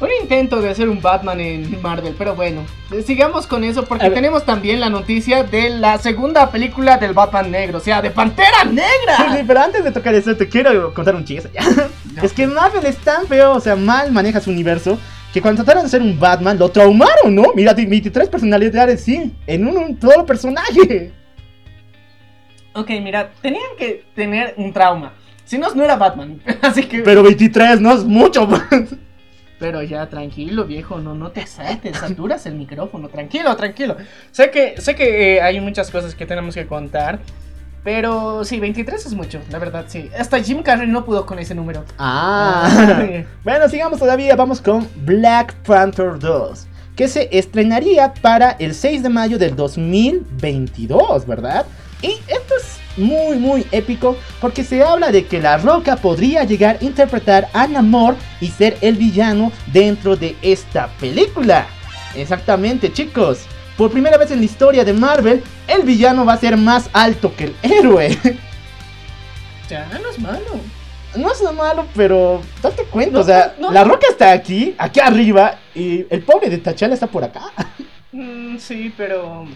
un 0.00 0.08
intento 0.20 0.60
de 0.60 0.70
hacer 0.70 0.88
un 0.88 1.00
Batman 1.00 1.40
en 1.40 1.80
Marvel, 1.80 2.14
pero 2.18 2.34
bueno, 2.34 2.62
sigamos 3.04 3.46
con 3.46 3.64
eso 3.64 3.84
porque 3.84 4.10
tenemos 4.10 4.44
también 4.44 4.78
la 4.80 4.90
noticia 4.90 5.42
de 5.42 5.70
la 5.70 5.98
segunda 5.98 6.50
película 6.50 6.98
del 6.98 7.14
Batman 7.14 7.50
negro, 7.50 7.78
o 7.78 7.80
sea, 7.80 8.02
de 8.02 8.10
Pantera 8.10 8.64
Negra. 8.64 9.36
Sí, 9.36 9.44
pero 9.46 9.60
antes 9.60 9.84
de 9.84 9.92
tocar 9.92 10.14
eso, 10.14 10.36
te 10.36 10.48
quiero 10.48 10.92
contar 10.92 11.14
un 11.14 11.24
chiste. 11.24 11.50
Es 12.22 12.32
que 12.32 12.46
Marvel 12.46 12.86
es 12.86 12.96
tan 12.96 13.26
feo, 13.26 13.52
o 13.52 13.60
sea, 13.60 13.76
mal 13.76 14.10
maneja 14.10 14.40
su 14.40 14.50
universo, 14.50 14.98
que 15.34 15.42
cuando 15.42 15.62
trataron 15.62 15.82
de 15.82 15.88
hacer 15.88 16.00
un 16.00 16.18
Batman, 16.18 16.58
lo 16.58 16.70
traumaron, 16.70 17.34
¿no? 17.34 17.52
Mira, 17.54 17.74
23 17.74 18.30
personalidades, 18.30 19.02
sí, 19.02 19.34
en 19.46 19.68
un, 19.68 19.76
un 19.76 20.00
solo 20.00 20.24
personaje. 20.24 21.12
Ok, 22.72 22.88
mira, 23.02 23.32
tenían 23.42 23.76
que 23.78 24.04
tener 24.14 24.54
un 24.56 24.72
trauma. 24.72 25.12
Si 25.44 25.58
no, 25.58 25.72
no 25.74 25.84
era 25.84 25.96
Batman. 25.96 26.40
Así 26.62 26.84
que. 26.84 27.00
Pero 27.00 27.22
23 27.22 27.80
no 27.80 27.92
es 27.92 28.04
mucho. 28.04 28.48
Pero 29.58 29.82
ya, 29.82 30.06
tranquilo, 30.08 30.64
viejo, 30.64 30.98
no, 30.98 31.14
no 31.14 31.30
te 31.30 31.40
excites, 31.40 31.96
saturas 31.96 32.44
el 32.46 32.54
micrófono, 32.56 33.08
tranquilo, 33.08 33.56
tranquilo. 33.56 33.96
Sé 34.30 34.50
que, 34.50 34.80
sé 34.80 34.94
que 34.94 35.36
eh, 35.36 35.40
hay 35.40 35.60
muchas 35.60 35.90
cosas 35.90 36.14
que 36.14 36.26
tenemos 36.26 36.54
que 36.54 36.66
contar, 36.66 37.20
pero 37.82 38.44
sí, 38.44 38.60
23 38.60 39.06
es 39.06 39.14
mucho, 39.14 39.40
la 39.50 39.58
verdad, 39.58 39.86
sí. 39.88 40.10
Hasta 40.18 40.42
Jim 40.42 40.62
Carrey 40.62 40.88
no 40.88 41.04
pudo 41.04 41.24
con 41.24 41.38
ese 41.38 41.54
número. 41.54 41.84
Ah. 41.98 42.68
bueno, 43.44 43.68
sigamos 43.68 43.98
todavía, 43.98 44.36
vamos 44.36 44.60
con 44.60 44.86
Black 45.04 45.54
Panther 45.62 46.18
2, 46.18 46.66
que 46.94 47.08
se 47.08 47.28
estrenaría 47.30 48.12
para 48.12 48.50
el 48.58 48.74
6 48.74 49.04
de 49.04 49.08
mayo 49.08 49.38
del 49.38 49.56
2022, 49.56 51.26
¿verdad? 51.26 51.64
Y 52.02 52.10
esto 52.28 52.54
es 52.58 52.85
muy 52.96 53.36
muy 53.36 53.66
épico 53.72 54.16
porque 54.40 54.64
se 54.64 54.82
habla 54.82 55.10
de 55.10 55.26
que 55.26 55.40
La 55.40 55.58
Roca 55.58 55.96
podría 55.96 56.44
llegar 56.44 56.78
a 56.80 56.84
interpretar 56.84 57.48
a 57.52 57.66
Namor 57.66 58.16
y 58.40 58.48
ser 58.48 58.76
el 58.80 58.96
villano 58.96 59.52
dentro 59.72 60.16
de 60.16 60.36
esta 60.42 60.88
película. 61.00 61.66
Exactamente 62.14 62.92
chicos, 62.92 63.40
por 63.76 63.90
primera 63.90 64.16
vez 64.16 64.30
en 64.30 64.38
la 64.38 64.44
historia 64.44 64.84
de 64.84 64.92
Marvel, 64.92 65.42
el 65.68 65.82
villano 65.82 66.24
va 66.24 66.32
a 66.32 66.38
ser 66.38 66.56
más 66.56 66.88
alto 66.92 67.34
que 67.36 67.44
el 67.44 67.56
héroe. 67.62 68.18
Ya, 69.68 69.84
no 70.00 70.10
es 70.10 70.18
malo. 70.20 70.60
No 71.16 71.32
es 71.32 71.42
malo, 71.52 71.86
pero 71.94 72.42
date 72.62 72.84
cuenta, 72.84 73.18
o 73.20 73.24
sea, 73.24 73.56
La 73.72 73.84
Roca 73.84 74.06
está 74.08 74.32
aquí, 74.32 74.74
aquí 74.78 75.00
arriba, 75.00 75.58
y 75.74 76.06
el 76.10 76.22
pobre 76.22 76.50
de 76.50 76.58
T'Challa 76.58 76.94
está 76.94 77.06
por 77.06 77.24
acá. 77.24 77.40
Mm, 78.12 78.58
sí, 78.58 78.92
pero... 78.96 79.44
Mm, 79.44 79.50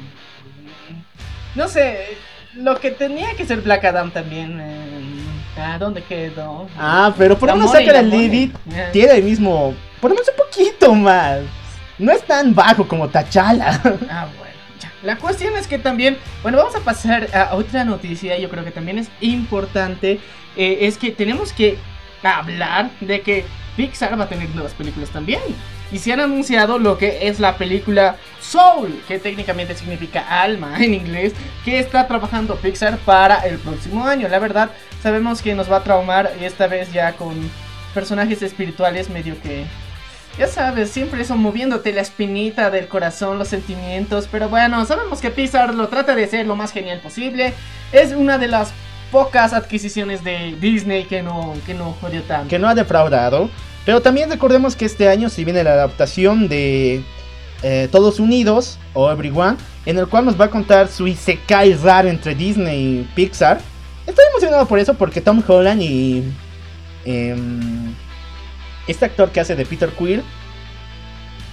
no 1.55 1.69
sé, 1.69 2.17
lo 2.55 2.79
que 2.81 2.91
tenía 2.91 3.35
que 3.37 3.47
ser 3.47 3.61
Black 3.61 3.85
Adam 3.85 4.11
también. 4.11 4.58
Eh, 4.61 5.60
¿A 5.60 5.79
dónde 5.79 6.03
quedó? 6.03 6.69
Ah, 6.79 7.13
pero 7.17 7.39
por 7.39 7.55
lo 7.56 7.69
saca 7.69 7.93
la 7.93 8.03
Lilith. 8.03 8.55
Tiene 8.93 9.15
el 9.15 9.25
mismo. 9.25 9.75
Por 10.01 10.10
lo 10.10 10.15
menos 10.15 10.29
un 10.31 10.36
poquito 10.36 10.94
más. 10.94 11.41
No 11.98 12.13
es 12.13 12.22
tan 12.22 12.55
bajo 12.55 12.89
como 12.89 13.08
T'Challa. 13.08 13.81
Ah, 14.10 14.27
bueno. 14.39 14.55
Ya. 14.81 14.91
La 15.03 15.17
cuestión 15.17 15.55
es 15.56 15.67
que 15.67 15.79
también. 15.79 16.17
Bueno, 16.43 16.58
vamos 16.58 16.75
a 16.75 16.81
pasar 16.81 17.29
a 17.34 17.55
otra 17.55 17.84
noticia. 17.84 18.39
Yo 18.39 18.48
creo 18.48 18.65
que 18.65 18.70
también 18.70 18.98
es 18.98 19.08
importante. 19.20 20.19
Eh, 20.56 20.79
es 20.82 20.96
que 20.96 21.10
tenemos 21.10 21.53
que 21.53 21.79
hablar 22.22 22.91
de 23.01 23.20
que 23.20 23.44
Pixar 23.77 24.19
va 24.19 24.25
a 24.25 24.29
tener 24.29 24.48
nuevas 24.51 24.72
películas 24.72 25.10
también. 25.10 25.41
Y 25.93 25.99
se 25.99 26.13
han 26.13 26.20
anunciado 26.20 26.79
lo 26.79 26.99
que 26.99 27.29
es 27.29 27.41
la 27.41 27.56
película 27.56 28.17
Soul, 28.41 29.03
que 29.09 29.19
técnicamente 29.19 29.75
significa 29.75 30.43
alma 30.43 30.77
en 30.82 30.94
inglés, 30.94 31.32
que 31.65 31.79
está 31.79 32.06
trabajando 32.06 32.56
Pixar 32.56 32.99
para 32.99 33.39
el 33.41 33.59
próximo 33.59 34.05
año. 34.05 34.29
La 34.29 34.39
verdad, 34.39 34.70
sabemos 35.03 35.43
que 35.43 35.55
nos 35.55 35.70
va 35.70 35.79
a 35.79 35.85
traumar 35.85 36.32
esta 36.41 36.67
vez 36.67 36.93
ya 36.93 37.13
con 37.13 37.35
personajes 37.94 38.43
espirituales 38.43 39.11
medio 39.11 39.41
que... 39.41 39.65
Ya 40.39 40.47
sabes, 40.47 40.91
siempre 40.91 41.23
eso 41.23 41.37
moviéndote 41.37 41.93
la 41.93 42.03
espinita 42.03 42.70
del 42.70 42.87
corazón, 42.87 43.37
los 43.37 43.49
sentimientos. 43.49 44.29
Pero 44.31 44.49
bueno, 44.49 44.87
sabemos 44.87 45.20
que 45.20 45.31
Pixar 45.31 45.75
lo 45.75 45.89
trata 45.89 46.15
de 46.15 46.29
ser 46.29 46.47
lo 46.47 46.55
más 46.55 46.73
genial 46.73 47.01
posible. 47.01 47.53
Es 47.93 48.13
una 48.13 48.39
de 48.39 48.47
las 48.47 48.73
pocas 49.11 49.53
adquisiciones 49.53 50.23
de 50.23 50.56
Disney 50.61 51.05
que 51.05 51.23
no, 51.23 51.55
que 51.67 51.75
no 51.75 51.97
jodió 52.01 52.23
tanto. 52.23 52.49
Que 52.49 52.59
no 52.59 52.69
ha 52.69 52.75
defraudado. 52.75 53.51
Pero 53.91 54.03
también 54.03 54.31
recordemos 54.31 54.77
que 54.77 54.85
este 54.85 55.09
año 55.09 55.29
si 55.29 55.44
viene 55.44 55.65
la 55.65 55.73
adaptación 55.73 56.47
de 56.47 57.03
eh, 57.65 57.89
Todos 57.91 58.20
Unidos 58.20 58.79
o 58.94 59.11
Everyone, 59.11 59.56
en 59.85 59.99
el 59.99 60.06
cual 60.06 60.27
nos 60.27 60.41
va 60.41 60.44
a 60.44 60.49
contar 60.49 60.87
su 60.87 61.09
Isekai 61.09 61.75
raro 61.75 62.09
entre 62.09 62.37
Disney 62.37 63.01
y 63.01 63.09
Pixar. 63.17 63.61
Estoy 64.06 64.25
emocionado 64.31 64.67
por 64.67 64.79
eso 64.79 64.94
porque 64.94 65.20
Tom 65.20 65.43
Holland 65.44 65.82
y 65.82 66.23
em, 67.05 67.93
este 68.87 69.06
actor 69.06 69.32
que 69.32 69.41
hace 69.41 69.56
de 69.56 69.67
Peter 69.67 69.91
Quill, 69.91 70.23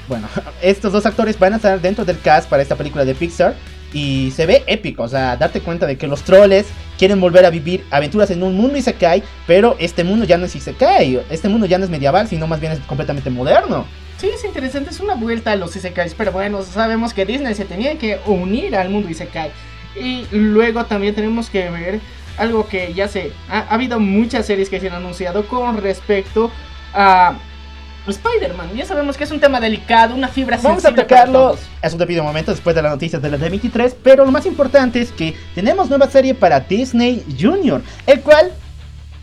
bueno, 0.08 0.27
estos 0.62 0.94
dos 0.94 1.08
actores 1.08 1.39
van 1.39 1.53
a 1.53 1.56
estar 1.56 1.82
dentro 1.82 2.06
del 2.06 2.20
cast 2.20 2.48
para 2.48 2.62
esta 2.62 2.75
película 2.75 3.03
de 3.03 3.15
Pixar. 3.15 3.56
Y 3.94 4.32
se 4.32 4.46
ve 4.46 4.63
épico, 4.67 5.03
o 5.03 5.08
sea, 5.08 5.38
darte 5.38 5.62
cuenta 5.62 5.86
de 5.86 5.98
que 5.98 6.08
los 6.08 6.24
troles 6.24 6.67
quieren 6.98 7.22
volver 7.22 7.46
a 7.46 7.50
vivir 7.50 7.86
aventuras 7.89 8.29
en 8.32 8.44
un 8.44 8.56
mundo 8.56 8.77
Isekai, 8.77 9.24
pero 9.46 9.75
este 9.79 10.03
mundo 10.03 10.25
ya 10.25 10.38
no 10.38 10.46
es 10.46 10.56
Isekai, 10.56 11.22
este 11.29 11.48
mundo 11.48 11.65
ya 11.67 11.77
no 11.77 11.86
es 11.86 11.89
medieval, 11.89 12.27
sino 12.27 12.48
más 12.48 12.60
bien 12.60 12.74
es 12.74 12.79
completamente 12.79 13.29
moderno. 13.29 13.86
Sí, 14.17 14.29
es 14.34 14.44
interesante, 14.44 14.89
es 14.89 15.00
una 15.00 15.15
vuelta 15.15 15.51
a 15.51 15.56
los 15.56 15.75
Isekais, 15.75 16.15
pero 16.15 16.32
bueno, 16.32 16.63
sabemos 16.63 17.13
que 17.13 17.25
Disney 17.25 17.53
se 17.53 17.65
tenía 17.65 17.98
que 17.98 18.20
unir 18.25 18.75
al 18.75 18.89
mundo 18.89 19.10
Isekai. 19.10 19.51
Y 19.96 20.25
luego 20.32 20.86
también 20.86 21.15
tenemos 21.15 21.50
que 21.50 21.70
ver 21.70 22.00
algo 22.38 22.67
que 22.67 22.94
ya 22.94 23.08
sé, 23.08 23.32
ha, 23.50 23.60
ha 23.60 23.74
habido 23.74 24.00
muchas 24.00 24.46
series 24.46 24.70
que 24.70 24.79
se 24.79 24.88
han 24.88 24.96
anunciado 24.96 25.48
con 25.48 25.77
respecto 25.77 26.51
a 26.94 27.36
Spider-Man. 28.11 28.75
Ya 28.75 28.85
sabemos 28.85 29.17
que 29.17 29.23
es 29.23 29.31
un 29.31 29.39
tema 29.39 29.59
delicado, 29.59 30.15
una 30.15 30.27
fibra 30.27 30.57
Vamos 30.57 30.79
a 30.79 30.89
sensible 30.89 31.03
tocarlo 31.03 31.57
a 31.81 31.89
su 31.89 31.97
debido 31.97 32.23
momento 32.23 32.51
después 32.51 32.75
de 32.75 32.81
las 32.81 32.91
noticias 32.91 33.21
de 33.21 33.29
la 33.29 33.37
D23, 33.37 33.95
pero 34.03 34.25
lo 34.25 34.31
más 34.31 34.45
importante 34.45 35.01
es 35.01 35.11
que 35.11 35.35
tenemos 35.55 35.89
nueva 35.89 36.09
serie 36.09 36.33
para 36.33 36.59
Disney 36.59 37.23
Junior, 37.39 37.81
el 38.05 38.21
cual, 38.21 38.51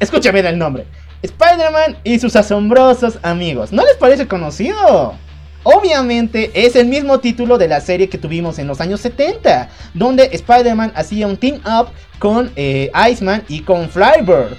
escucha 0.00 0.30
bien 0.30 0.46
el 0.46 0.58
nombre, 0.58 0.86
Spider-Man 1.22 1.96
y 2.04 2.18
sus 2.18 2.36
asombrosos 2.36 3.18
amigos. 3.22 3.72
¿No 3.72 3.84
les 3.84 3.96
parece 3.96 4.28
conocido? 4.28 5.14
Obviamente 5.62 6.50
es 6.54 6.76
el 6.76 6.86
mismo 6.86 7.20
título 7.20 7.56
de 7.56 7.68
la 7.68 7.80
serie 7.80 8.10
que 8.10 8.18
tuvimos 8.18 8.58
en 8.58 8.66
los 8.66 8.82
años 8.82 9.00
70, 9.00 9.70
donde 9.94 10.28
Spider-Man 10.32 10.92
hacía 10.94 11.26
un 11.26 11.38
team 11.38 11.60
up 11.64 11.88
con 12.18 12.52
eh, 12.54 12.90
Iceman 13.10 13.42
y 13.48 13.60
con 13.60 13.88
Flybird. 13.88 14.58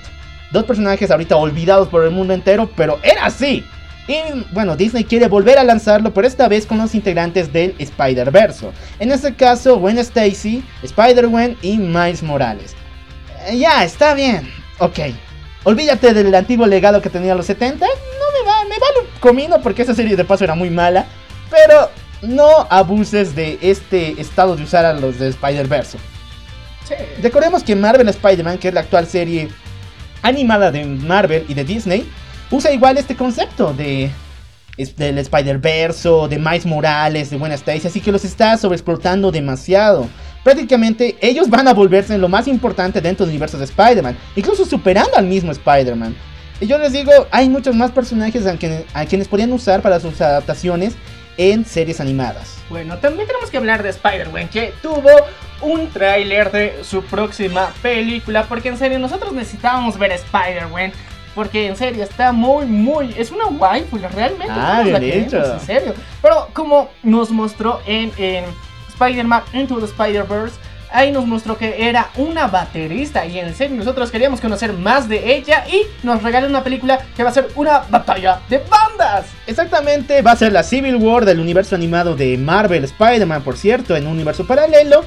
Dos 0.52 0.64
personajes 0.64 1.12
ahorita 1.12 1.36
olvidados 1.36 1.90
por 1.90 2.04
el 2.04 2.12
mundo 2.12 2.34
entero, 2.34 2.68
pero 2.76 2.98
era 3.04 3.26
así. 3.26 3.64
Y 4.08 4.18
bueno, 4.52 4.76
Disney 4.76 5.04
quiere 5.04 5.28
volver 5.28 5.58
a 5.58 5.64
lanzarlo, 5.64 6.14
pero 6.14 6.28
esta 6.28 6.48
vez 6.48 6.66
con 6.66 6.78
los 6.78 6.94
integrantes 6.94 7.52
del 7.52 7.76
Spider-Verse. 7.80 8.70
En 9.00 9.12
este 9.12 9.34
caso, 9.34 9.80
Gwen 9.80 9.98
Stacy, 9.98 10.64
Spider-Gwen 10.84 11.58
y 11.62 11.78
Miles 11.78 12.22
Morales. 12.22 12.76
Eh, 13.48 13.58
ya, 13.58 13.84
está 13.84 14.14
bien. 14.14 14.48
Ok. 14.80 15.00
Olvídate 15.64 16.14
del 16.14 16.34
antiguo 16.36 16.68
legado 16.68 17.02
que 17.02 17.10
tenía 17.10 17.34
los 17.34 17.48
70. 17.48 17.84
No 17.84 17.86
me 17.86 18.48
va, 18.48 18.64
me 18.66 18.78
vale 18.78 19.00
un 19.02 19.20
comino 19.20 19.60
porque 19.62 19.82
esa 19.82 19.96
serie 19.96 20.16
de 20.16 20.24
paso 20.24 20.44
era 20.44 20.54
muy 20.54 20.70
mala. 20.70 21.06
Pero 21.50 21.90
no 22.22 22.68
abuses 22.70 23.36
de 23.36 23.58
este 23.62 24.22
estado 24.22 24.56
de 24.56 24.64
usar 24.64 24.86
a 24.86 24.94
los 24.94 25.18
de 25.18 25.30
Spider-Verse. 25.30 25.98
Sí. 26.88 26.94
Recordemos 27.24 27.64
que 27.64 27.76
Marvel 27.76 28.08
Spider-Man, 28.08 28.60
que 28.60 28.68
es 28.68 28.74
la 28.76 28.82
actual 28.82 29.08
serie 29.08 29.50
animada 30.22 30.72
de 30.72 30.86
Marvel 30.86 31.46
y 31.48 31.56
de 31.56 31.64
Disney, 31.64 32.08
usa 32.52 32.72
igual 32.72 32.98
este 32.98 33.16
concepto 33.16 33.74
de 33.74 34.12
del 34.98 35.18
Spider-Verse, 35.20 36.10
de 36.30 36.38
Miles 36.38 36.66
Morales, 36.66 37.30
de 37.30 37.38
Gwen 37.38 37.54
Stacy, 37.54 37.88
así 37.88 38.02
que 38.02 38.12
los 38.12 38.26
está 38.26 38.58
sobreexplotando 38.58 39.32
demasiado. 39.32 40.10
Prácticamente 40.44 41.16
ellos 41.22 41.50
van 41.50 41.68
a 41.70 41.74
volverse 41.74 42.18
lo 42.18 42.28
más 42.28 42.48
importante 42.50 43.00
dentro 43.00 43.26
del 43.26 43.32
universo 43.32 43.58
de 43.58 43.64
Spider-Man, 43.64 44.18
incluso 44.36 44.66
superando 44.66 45.16
al 45.18 45.26
mismo 45.28 45.52
Spider-Man. 45.54 46.14
Y 46.60 46.68
yo 46.68 46.78
les 46.78 46.92
digo, 46.92 47.12
hay 47.32 47.48
muchos 47.50 47.74
más 47.74 47.92
personajes 47.92 48.46
a, 48.46 48.58
quien- 48.58 48.84
a 48.94 49.06
quienes 49.06 49.30
podrían 49.30 49.54
usar 49.54 49.82
para 49.82 50.00
sus 50.02 50.20
adaptaciones 50.20 50.96
en 51.38 51.66
series 51.66 52.02
animadas. 52.02 52.56
Bueno, 52.70 52.98
también 52.98 53.28
tenemos 53.28 53.50
que 53.50 53.58
hablar 53.58 53.82
de 53.82 53.90
Spider-Man, 53.90 54.50
que 54.50 54.74
tuvo 54.82 55.10
un 55.62 55.90
tráiler 55.90 56.52
de 56.52 56.84
su 56.84 57.02
próxima 57.04 57.74
película, 57.82 58.44
porque 58.44 58.68
en 58.70 58.78
serio 58.78 59.00
nosotros 59.00 59.32
necesitábamos 59.34 59.98
ver 59.98 60.12
Spider-Man, 60.12 60.92
porque 61.36 61.68
en 61.68 61.76
serio 61.76 62.04
está 62.04 62.32
muy, 62.32 62.66
muy, 62.66 63.14
es 63.18 63.30
una 63.30 63.48
waifu, 63.48 63.98
realmente. 63.98 64.48
Ah, 64.50 64.82
bien 64.84 65.00
queremos, 65.00 65.34
hecho. 65.34 65.54
En 65.54 65.60
serio. 65.60 65.94
Pero 66.22 66.48
como 66.54 66.90
nos 67.04 67.30
mostró 67.30 67.82
en, 67.86 68.12
en 68.18 68.46
Spider-Man 68.90 69.44
Into 69.54 69.80
the 69.80 69.86
Spider-Verse, 69.86 70.56
ahí 70.92 71.12
nos 71.12 71.28
mostró 71.28 71.58
que 71.58 71.88
era 71.90 72.10
una 72.16 72.48
baterista, 72.48 73.26
y 73.26 73.38
en 73.38 73.54
serio 73.54 73.76
nosotros 73.76 74.12
queríamos 74.12 74.40
conocer 74.40 74.72
más 74.72 75.10
de 75.10 75.36
ella, 75.36 75.66
y 75.68 75.82
nos 76.06 76.24
regaló 76.24 76.48
una 76.48 76.64
película 76.64 77.00
que 77.16 77.24
va 77.24 77.30
a 77.30 77.34
ser 77.34 77.50
una 77.56 77.80
batalla 77.90 78.40
de 78.50 78.60
bandas. 78.60 79.26
Exactamente, 79.46 80.22
va 80.22 80.32
a 80.32 80.36
ser 80.38 80.54
la 80.54 80.64
Civil 80.64 80.96
War 80.96 81.26
del 81.26 81.40
universo 81.42 81.76
animado 81.76 82.16
de 82.16 82.38
Marvel 82.38 82.86
Spider-Man, 82.86 83.44
por 83.44 83.58
cierto, 83.58 83.96
en 83.96 84.08
un 84.08 84.14
universo 84.14 84.48
paralelo. 84.48 85.04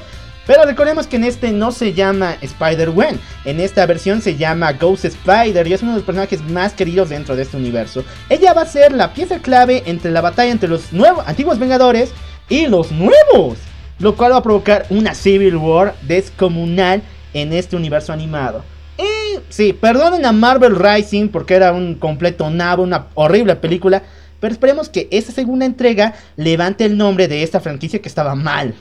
Pero 0.47 0.65
recordemos 0.65 1.05
que 1.05 1.17
en 1.17 1.25
este 1.25 1.51
no 1.51 1.71
se 1.71 1.93
llama 1.93 2.35
Spider-Gwen, 2.41 3.19
en 3.45 3.59
esta 3.59 3.85
versión 3.85 4.21
se 4.21 4.35
llama 4.35 4.73
Ghost 4.73 5.05
Spider 5.05 5.67
y 5.67 5.73
es 5.73 5.83
uno 5.83 5.91
de 5.91 5.97
los 5.97 6.05
personajes 6.05 6.41
más 6.41 6.73
queridos 6.73 7.09
dentro 7.09 7.35
de 7.35 7.43
este 7.43 7.57
universo. 7.57 8.03
Ella 8.29 8.53
va 8.53 8.63
a 8.63 8.65
ser 8.65 8.91
la 8.91 9.13
pieza 9.13 9.39
clave 9.39 9.83
entre 9.85 10.11
la 10.11 10.21
batalla 10.21 10.51
entre 10.51 10.69
los 10.69 10.91
nuevos, 10.91 11.23
antiguos 11.27 11.59
Vengadores 11.59 12.11
y 12.49 12.65
los 12.65 12.91
nuevos, 12.91 13.59
lo 13.99 14.15
cual 14.15 14.33
va 14.33 14.37
a 14.37 14.43
provocar 14.43 14.87
una 14.89 15.13
Civil 15.13 15.55
War 15.55 15.93
descomunal 16.01 17.03
en 17.33 17.53
este 17.53 17.75
universo 17.75 18.11
animado. 18.11 18.63
Y 18.97 19.39
sí, 19.49 19.71
perdonen 19.71 20.25
a 20.25 20.31
Marvel 20.31 20.75
Rising 20.75 21.29
porque 21.29 21.53
era 21.53 21.71
un 21.71 21.95
completo 21.95 22.49
nabo, 22.49 22.83
una 22.83 23.07
horrible 23.13 23.55
película. 23.55 24.03
Pero 24.39 24.53
esperemos 24.53 24.89
que 24.89 25.07
esta 25.11 25.31
segunda 25.31 25.65
entrega 25.65 26.15
levante 26.37 26.85
el 26.85 26.97
nombre 26.97 27.27
de 27.27 27.43
esta 27.43 27.59
franquicia 27.59 28.01
que 28.01 28.09
estaba 28.09 28.35
mal. 28.35 28.73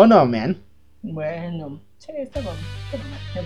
¿O 0.00 0.06
no, 0.06 0.24
man? 0.24 0.56
Bueno, 1.02 1.78
sí, 1.98 2.10
está 2.16 2.40
bueno. 2.40 2.58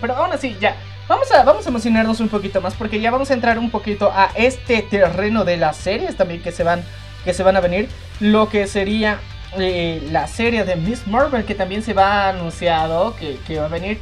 Pero 0.01 0.15
aún 0.15 0.33
así, 0.33 0.57
ya. 0.61 0.77
Vamos 1.09 1.29
a, 1.33 1.43
vamos 1.43 1.67
a 1.67 1.69
emocionarnos 1.69 2.21
un 2.21 2.29
poquito 2.29 2.61
más 2.61 2.75
porque 2.75 3.01
ya 3.01 3.11
vamos 3.11 3.29
a 3.33 3.35
entrar 3.35 3.59
un 3.59 3.73
poquito 3.73 4.13
a 4.15 4.31
este 4.37 4.83
terreno 4.83 5.45
de 5.45 5.57
las 5.57 5.77
series 5.77 6.17
también 6.17 6.43
que 6.43 6.53
se 6.53 6.63
van, 6.63 6.85
que 7.25 7.35
se 7.35 7.43
van 7.43 7.57
a 7.57 7.61
venir. 7.61 7.89
Lo 8.21 8.49
que 8.51 8.69
sería 8.69 9.19
eh, 9.59 10.01
la 10.13 10.29
serie 10.29 10.65
de 10.65 10.77
Miss 10.77 11.09
Marvel 11.09 11.45
que 11.45 11.57
también 11.57 11.83
se 11.83 11.93
va 11.93 12.29
anunciado 12.29 13.17
que, 13.17 13.37
que 13.49 13.59
va 13.59 13.65
a 13.65 13.69
venir. 13.69 13.99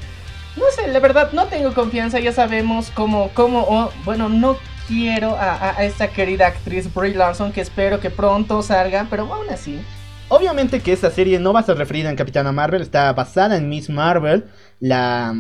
No 0.58 0.64
sé, 0.76 0.88
la 0.88 1.00
verdad 1.00 1.32
no 1.32 1.46
tengo 1.46 1.72
confianza, 1.72 2.20
ya 2.20 2.32
sabemos 2.32 2.90
cómo, 2.90 3.30
cómo, 3.32 3.60
o, 3.62 3.90
bueno, 4.04 4.28
no 4.28 4.58
quiero 4.88 5.36
a- 5.36 5.70
a 5.78 5.84
esta 5.84 6.08
querida 6.08 6.48
actriz 6.48 6.92
Brie 6.92 7.14
Larson 7.14 7.50
que 7.50 7.62
espero 7.62 7.98
que 7.98 8.10
pronto 8.10 8.60
salga, 8.60 9.06
pero 9.08 9.32
aún 9.32 9.48
así. 9.48 9.80
Obviamente 10.32 10.80
que 10.80 10.94
esta 10.94 11.10
serie 11.10 11.38
no 11.38 11.52
va 11.52 11.60
a 11.60 11.62
ser 11.62 11.76
referida 11.76 12.08
en 12.08 12.16
Capitana 12.16 12.52
Marvel, 12.52 12.80
está 12.80 13.12
basada 13.12 13.58
en 13.58 13.68
Miss 13.68 13.90
Marvel, 13.90 14.46
la, 14.80 15.34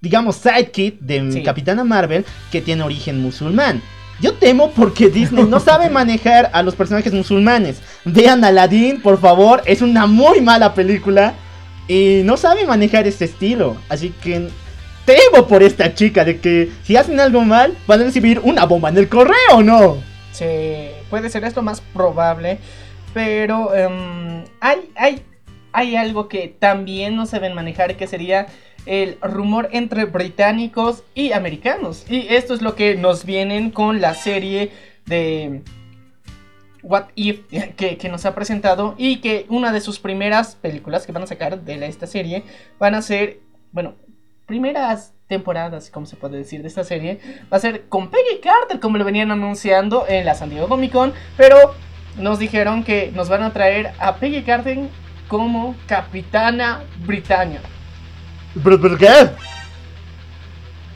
digamos, 0.00 0.36
sidekick 0.36 1.00
de 1.00 1.32
Sí. 1.32 1.42
Capitana 1.42 1.82
Marvel 1.82 2.24
que 2.52 2.60
tiene 2.60 2.84
origen 2.84 3.20
musulmán. 3.20 3.82
Yo 4.20 4.34
temo 4.34 4.70
porque 4.70 5.08
Disney 5.08 5.42
no 5.42 5.58
sabe 5.58 5.90
manejar 6.00 6.50
a 6.52 6.62
los 6.62 6.76
personajes 6.76 7.12
musulmanes. 7.12 7.82
Vean 8.04 8.44
Aladdin, 8.44 9.02
por 9.02 9.18
favor, 9.20 9.60
es 9.66 9.82
una 9.82 10.06
muy 10.06 10.40
mala 10.40 10.72
película 10.72 11.34
y 11.88 12.20
no 12.24 12.36
sabe 12.36 12.64
manejar 12.64 13.08
este 13.08 13.24
estilo. 13.24 13.76
Así 13.88 14.14
que 14.22 14.50
temo 15.04 15.48
por 15.48 15.64
esta 15.64 15.94
chica 15.94 16.24
de 16.24 16.38
que 16.38 16.70
si 16.84 16.96
hacen 16.96 17.18
algo 17.18 17.40
mal 17.42 17.76
van 17.88 18.02
a 18.02 18.04
recibir 18.04 18.38
una 18.44 18.66
bomba 18.66 18.88
en 18.90 18.98
el 18.98 19.08
correo, 19.08 19.64
¿no? 19.64 19.96
Sí, 20.30 20.90
puede 21.10 21.28
ser 21.28 21.42
esto 21.42 21.60
más 21.60 21.80
probable. 21.80 22.60
Pero 23.14 23.74
em, 23.74 24.44
hay, 24.60 24.90
hay, 24.96 25.22
hay 25.72 25.96
algo 25.96 26.28
que 26.28 26.48
también 26.48 27.16
no 27.16 27.26
saben 27.26 27.54
manejar 27.54 27.96
que 27.96 28.06
sería 28.06 28.46
el 28.86 29.18
rumor 29.20 29.68
entre 29.72 30.06
británicos 30.06 31.04
y 31.14 31.32
americanos. 31.32 32.04
Y 32.08 32.26
esto 32.34 32.54
es 32.54 32.62
lo 32.62 32.74
que 32.74 32.94
nos 32.94 33.24
vienen 33.24 33.70
con 33.70 34.00
la 34.00 34.14
serie 34.14 34.72
de 35.06 35.62
What 36.82 37.08
If 37.14 37.40
que, 37.76 38.08
nos 38.08 38.24
ha 38.24 38.34
presentado 38.34 38.94
y 38.96 39.16
que 39.20 39.46
una 39.48 39.72
de 39.72 39.80
sus 39.80 39.98
primeras 39.98 40.56
películas 40.56 41.06
que 41.06 41.12
van 41.12 41.22
a 41.22 41.26
sacar 41.26 41.60
de 41.60 41.86
esta 41.86 42.06
serie 42.06 42.44
van 42.78 42.94
a 42.94 43.02
ser, 43.02 43.40
bueno, 43.72 43.94
primeras 44.46 45.12
temporadas, 45.26 45.90
como 45.90 46.06
se 46.06 46.16
puede 46.16 46.38
decir, 46.38 46.62
de 46.62 46.68
esta 46.68 46.84
serie, 46.84 47.20
va 47.52 47.58
a 47.58 47.60
ser 47.60 47.88
con 47.88 48.08
Peggy 48.08 48.40
Carter, 48.42 48.80
como 48.80 48.96
lo 48.96 49.04
venían 49.04 49.30
anunciando 49.30 50.06
en 50.08 50.24
la 50.24 50.34
San 50.34 50.48
Diego 50.48 50.68
Comic 50.68 50.92
Con, 50.92 51.12
pero 51.36 51.74
nos 52.18 52.38
dijeron 52.38 52.84
que 52.84 53.12
nos 53.14 53.28
van 53.28 53.42
a 53.42 53.52
traer 53.52 53.92
a 53.98 54.16
Peggy 54.16 54.42
Carter 54.42 54.78
como 55.28 55.74
Capitana 55.86 56.82
Britannia. 57.06 57.60
¿Pero 58.62 58.80
por 58.80 58.98
qué? 58.98 59.30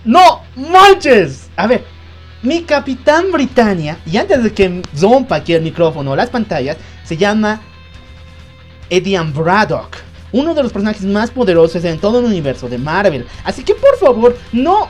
¡No 0.05 0.43
manches! 0.57 1.51
A 1.57 1.67
ver, 1.67 1.85
mi 2.43 2.63
Capitán 2.63 3.31
Britannia, 3.31 3.99
y 4.05 4.17
antes 4.17 4.43
de 4.43 4.53
que 4.53 4.83
zompa 4.97 5.37
aquí 5.37 5.53
el 5.53 5.63
micrófono 5.63 6.13
o 6.13 6.17
las 6.17 6.31
pantallas, 6.31 6.77
se 7.05 7.17
llama 7.17 7.61
Edian 8.91 9.33
Braddock. 9.33 9.97
Uno 10.33 10.55
de 10.55 10.63
los 10.63 10.73
personajes 10.73 11.05
más 11.05 11.31
poderosos 11.31 11.85
en 11.85 11.99
todo 11.99 12.19
el 12.19 12.25
universo 12.25 12.69
de 12.69 12.79
Marvel. 12.79 13.27
Así 13.45 13.63
que 13.63 13.75
por 13.75 13.97
favor, 13.99 14.37
no... 14.53 14.89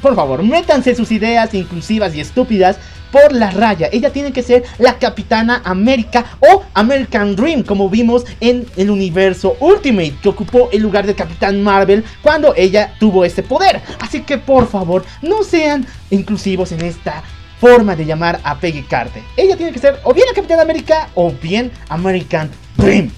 por 0.00 0.14
favor, 0.14 0.42
métanse 0.42 0.94
sus 0.94 1.10
ideas 1.10 1.52
inclusivas 1.52 2.14
y 2.14 2.20
estúpidas 2.20 2.78
por 3.12 3.32
la 3.32 3.50
raya. 3.50 3.88
Ella 3.92 4.10
tiene 4.10 4.32
que 4.32 4.42
ser 4.42 4.64
la 4.78 4.98
Capitana 4.98 5.62
América 5.64 6.24
o 6.40 6.64
American 6.74 7.36
Dream, 7.36 7.62
como 7.62 7.88
vimos 7.88 8.24
en 8.40 8.66
el 8.76 8.90
universo 8.90 9.56
Ultimate, 9.60 10.14
que 10.22 10.28
ocupó 10.28 10.68
el 10.72 10.82
lugar 10.82 11.06
de 11.06 11.14
Capitán 11.14 11.62
Marvel 11.62 12.04
cuando 12.22 12.54
ella 12.56 12.94
tuvo 12.98 13.24
ese 13.24 13.42
poder. 13.42 13.80
Así 14.00 14.22
que 14.22 14.38
por 14.38 14.68
favor, 14.68 15.04
no 15.22 15.42
sean 15.42 15.86
inclusivos 16.10 16.72
en 16.72 16.82
esta 16.82 17.22
forma 17.60 17.96
de 17.96 18.04
llamar 18.04 18.40
a 18.44 18.58
Peggy 18.58 18.82
Carter. 18.82 19.22
Ella 19.36 19.56
tiene 19.56 19.72
que 19.72 19.78
ser 19.78 19.98
o 20.04 20.12
bien 20.12 20.26
la 20.28 20.34
Capitana 20.34 20.62
América 20.62 21.08
o 21.14 21.30
bien 21.30 21.70
American 21.88 22.50
Dream. 22.76 23.10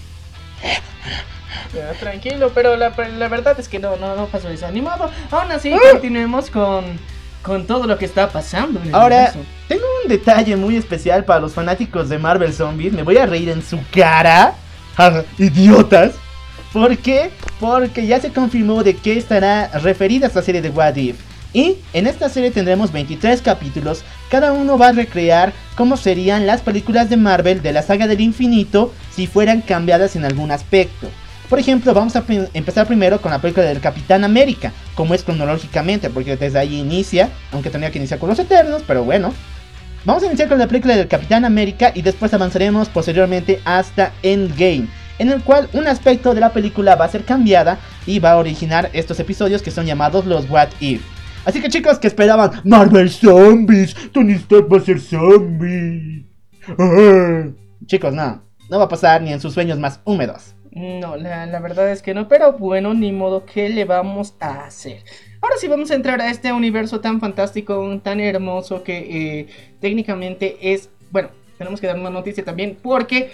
Tranquilo, 2.00 2.50
pero 2.54 2.76
la, 2.76 2.90
la 2.90 3.28
verdad 3.28 3.58
es 3.60 3.68
que 3.68 3.78
no, 3.78 3.96
no, 3.96 4.16
no 4.16 4.26
pasó 4.26 4.48
eso 4.48 4.66
animado. 4.66 5.10
Aún 5.30 5.52
así, 5.52 5.74
continuemos 5.92 6.50
con, 6.50 6.84
con 7.42 7.66
todo 7.66 7.86
lo 7.86 7.98
que 7.98 8.04
está 8.04 8.30
pasando 8.30 8.80
en 8.80 8.88
el 8.88 8.94
Ahora, 8.94 9.16
universo. 9.16 9.40
Tengo 9.68 9.82
un 10.02 10.08
detalle 10.08 10.56
muy 10.56 10.76
especial 10.76 11.24
para 11.24 11.40
los 11.40 11.52
fanáticos 11.52 12.08
de 12.08 12.18
Marvel 12.18 12.52
Zombies. 12.52 12.92
Me 12.92 13.02
voy 13.02 13.16
a 13.18 13.26
reír 13.26 13.50
en 13.50 13.62
su 13.62 13.78
cara. 13.94 14.54
Ja, 14.96 15.24
¡Idiotas! 15.38 16.12
¿Por 16.72 16.96
qué? 16.98 17.30
Porque 17.60 18.06
ya 18.06 18.20
se 18.20 18.30
confirmó 18.32 18.82
de 18.82 18.94
qué 18.94 19.16
estará 19.16 19.68
referida 19.78 20.26
esta 20.26 20.42
serie 20.42 20.60
de 20.62 20.70
What 20.70 20.96
If. 20.96 21.16
Y 21.54 21.76
en 21.94 22.06
esta 22.06 22.28
serie 22.28 22.50
tendremos 22.50 22.92
23 22.92 23.40
capítulos. 23.40 24.02
Cada 24.30 24.52
uno 24.52 24.76
va 24.76 24.88
a 24.88 24.92
recrear 24.92 25.52
cómo 25.76 25.96
serían 25.96 26.46
las 26.46 26.60
películas 26.60 27.08
de 27.08 27.16
Marvel 27.16 27.62
de 27.62 27.72
la 27.72 27.82
saga 27.82 28.06
del 28.06 28.20
infinito 28.20 28.92
si 29.14 29.26
fueran 29.26 29.62
cambiadas 29.62 30.14
en 30.14 30.24
algún 30.26 30.50
aspecto. 30.50 31.08
Por 31.48 31.58
ejemplo, 31.58 31.94
vamos 31.94 32.14
a 32.16 32.22
pe- 32.22 32.50
empezar 32.52 32.86
primero 32.86 33.22
con 33.22 33.30
la 33.32 33.40
película 33.40 33.64
del 33.64 33.80
Capitán 33.80 34.22
América, 34.24 34.72
como 34.94 35.14
es 35.14 35.22
cronológicamente, 35.24 36.10
porque 36.10 36.36
desde 36.36 36.58
ahí 36.58 36.76
inicia, 36.78 37.30
aunque 37.52 37.70
tenía 37.70 37.90
que 37.90 37.96
iniciar 37.98 38.20
con 38.20 38.28
los 38.28 38.38
Eternos, 38.38 38.82
pero 38.86 39.04
bueno. 39.04 39.32
Vamos 40.04 40.22
a 40.22 40.26
iniciar 40.26 40.48
con 40.48 40.58
la 40.58 40.68
película 40.68 40.96
del 40.96 41.08
Capitán 41.08 41.44
América 41.44 41.90
y 41.94 42.02
después 42.02 42.32
avanzaremos 42.32 42.88
posteriormente 42.88 43.60
hasta 43.64 44.12
Endgame, 44.22 44.86
en 45.18 45.30
el 45.30 45.42
cual 45.42 45.68
un 45.72 45.88
aspecto 45.88 46.34
de 46.34 46.40
la 46.40 46.52
película 46.52 46.94
va 46.94 47.04
a 47.04 47.10
ser 47.10 47.24
cambiada 47.24 47.78
y 48.06 48.20
va 48.20 48.32
a 48.32 48.36
originar 48.36 48.90
estos 48.92 49.18
episodios 49.18 49.60
que 49.60 49.72
son 49.72 49.86
llamados 49.86 50.24
los 50.24 50.48
What 50.48 50.68
If. 50.80 51.02
Así 51.44 51.60
que 51.60 51.68
chicos 51.68 51.98
que 51.98 52.06
esperaban 52.06 52.60
Marvel 52.64 53.10
Zombies, 53.10 53.94
Tony 54.12 54.34
Stark 54.34 54.72
va 54.72 54.78
a 54.78 54.80
ser 54.80 55.00
zombie. 55.00 56.26
Ah. 56.78 57.48
Chicos, 57.86 58.12
no, 58.12 58.42
no 58.70 58.78
va 58.78 58.84
a 58.84 58.88
pasar 58.88 59.20
ni 59.20 59.32
en 59.32 59.40
sus 59.40 59.52
sueños 59.52 59.78
más 59.78 60.00
húmedos. 60.04 60.54
No, 60.70 61.16
la, 61.16 61.46
la 61.46 61.60
verdad 61.60 61.90
es 61.90 62.02
que 62.02 62.14
no, 62.14 62.28
pero 62.28 62.52
bueno, 62.52 62.94
ni 62.94 63.10
modo, 63.10 63.44
¿qué 63.44 63.68
le 63.68 63.84
vamos 63.84 64.34
a 64.38 64.66
hacer? 64.66 65.02
Ahora 65.40 65.56
sí 65.58 65.68
vamos 65.68 65.90
a 65.90 65.94
entrar 65.94 66.20
a 66.20 66.30
este 66.30 66.52
universo 66.52 67.00
tan 67.00 67.20
fantástico, 67.20 68.00
tan 68.02 68.20
hermoso 68.20 68.82
que 68.82 68.98
eh, 69.40 69.46
técnicamente 69.80 70.58
es... 70.60 70.90
Bueno, 71.10 71.30
tenemos 71.56 71.80
que 71.80 71.86
dar 71.86 71.98
una 71.98 72.10
noticia 72.10 72.44
también 72.44 72.76
porque 72.82 73.30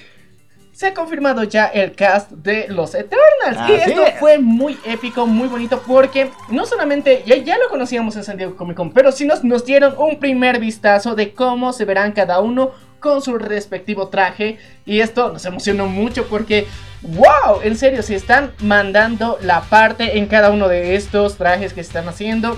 se 0.74 0.88
ha 0.88 0.94
confirmado 0.94 1.44
ya 1.44 1.66
el 1.66 1.94
cast 1.94 2.32
de 2.32 2.66
los 2.68 2.94
Eternals. 2.94 3.70
y 3.70 3.72
esto 3.74 4.04
es. 4.04 4.14
fue 4.18 4.38
muy 4.38 4.76
épico, 4.84 5.26
muy 5.26 5.46
bonito 5.46 5.80
porque 5.86 6.30
no 6.50 6.66
solamente 6.66 7.22
ya, 7.24 7.36
ya 7.36 7.56
lo 7.58 7.68
conocíamos 7.68 8.16
en 8.16 8.24
San 8.24 8.36
Diego 8.36 8.56
Comic 8.56 8.76
Con, 8.76 8.92
pero 8.92 9.12
sí 9.12 9.24
nos, 9.24 9.44
nos 9.44 9.64
dieron 9.64 9.94
un 9.96 10.18
primer 10.18 10.58
vistazo 10.58 11.14
de 11.14 11.32
cómo 11.32 11.72
se 11.72 11.84
verán 11.84 12.12
cada 12.12 12.40
uno 12.40 12.72
con 13.04 13.20
su 13.20 13.36
respectivo 13.36 14.08
traje. 14.08 14.58
Y 14.86 15.00
esto 15.00 15.30
nos 15.30 15.44
emocionó 15.44 15.86
mucho 15.86 16.26
porque, 16.26 16.66
wow, 17.02 17.60
en 17.62 17.76
serio, 17.76 18.02
se 18.02 18.14
están 18.14 18.52
mandando 18.60 19.38
la 19.42 19.60
parte 19.60 20.16
en 20.16 20.26
cada 20.26 20.50
uno 20.50 20.68
de 20.68 20.96
estos 20.96 21.36
trajes 21.36 21.74
que 21.74 21.84
se 21.84 21.88
están 21.88 22.08
haciendo. 22.08 22.56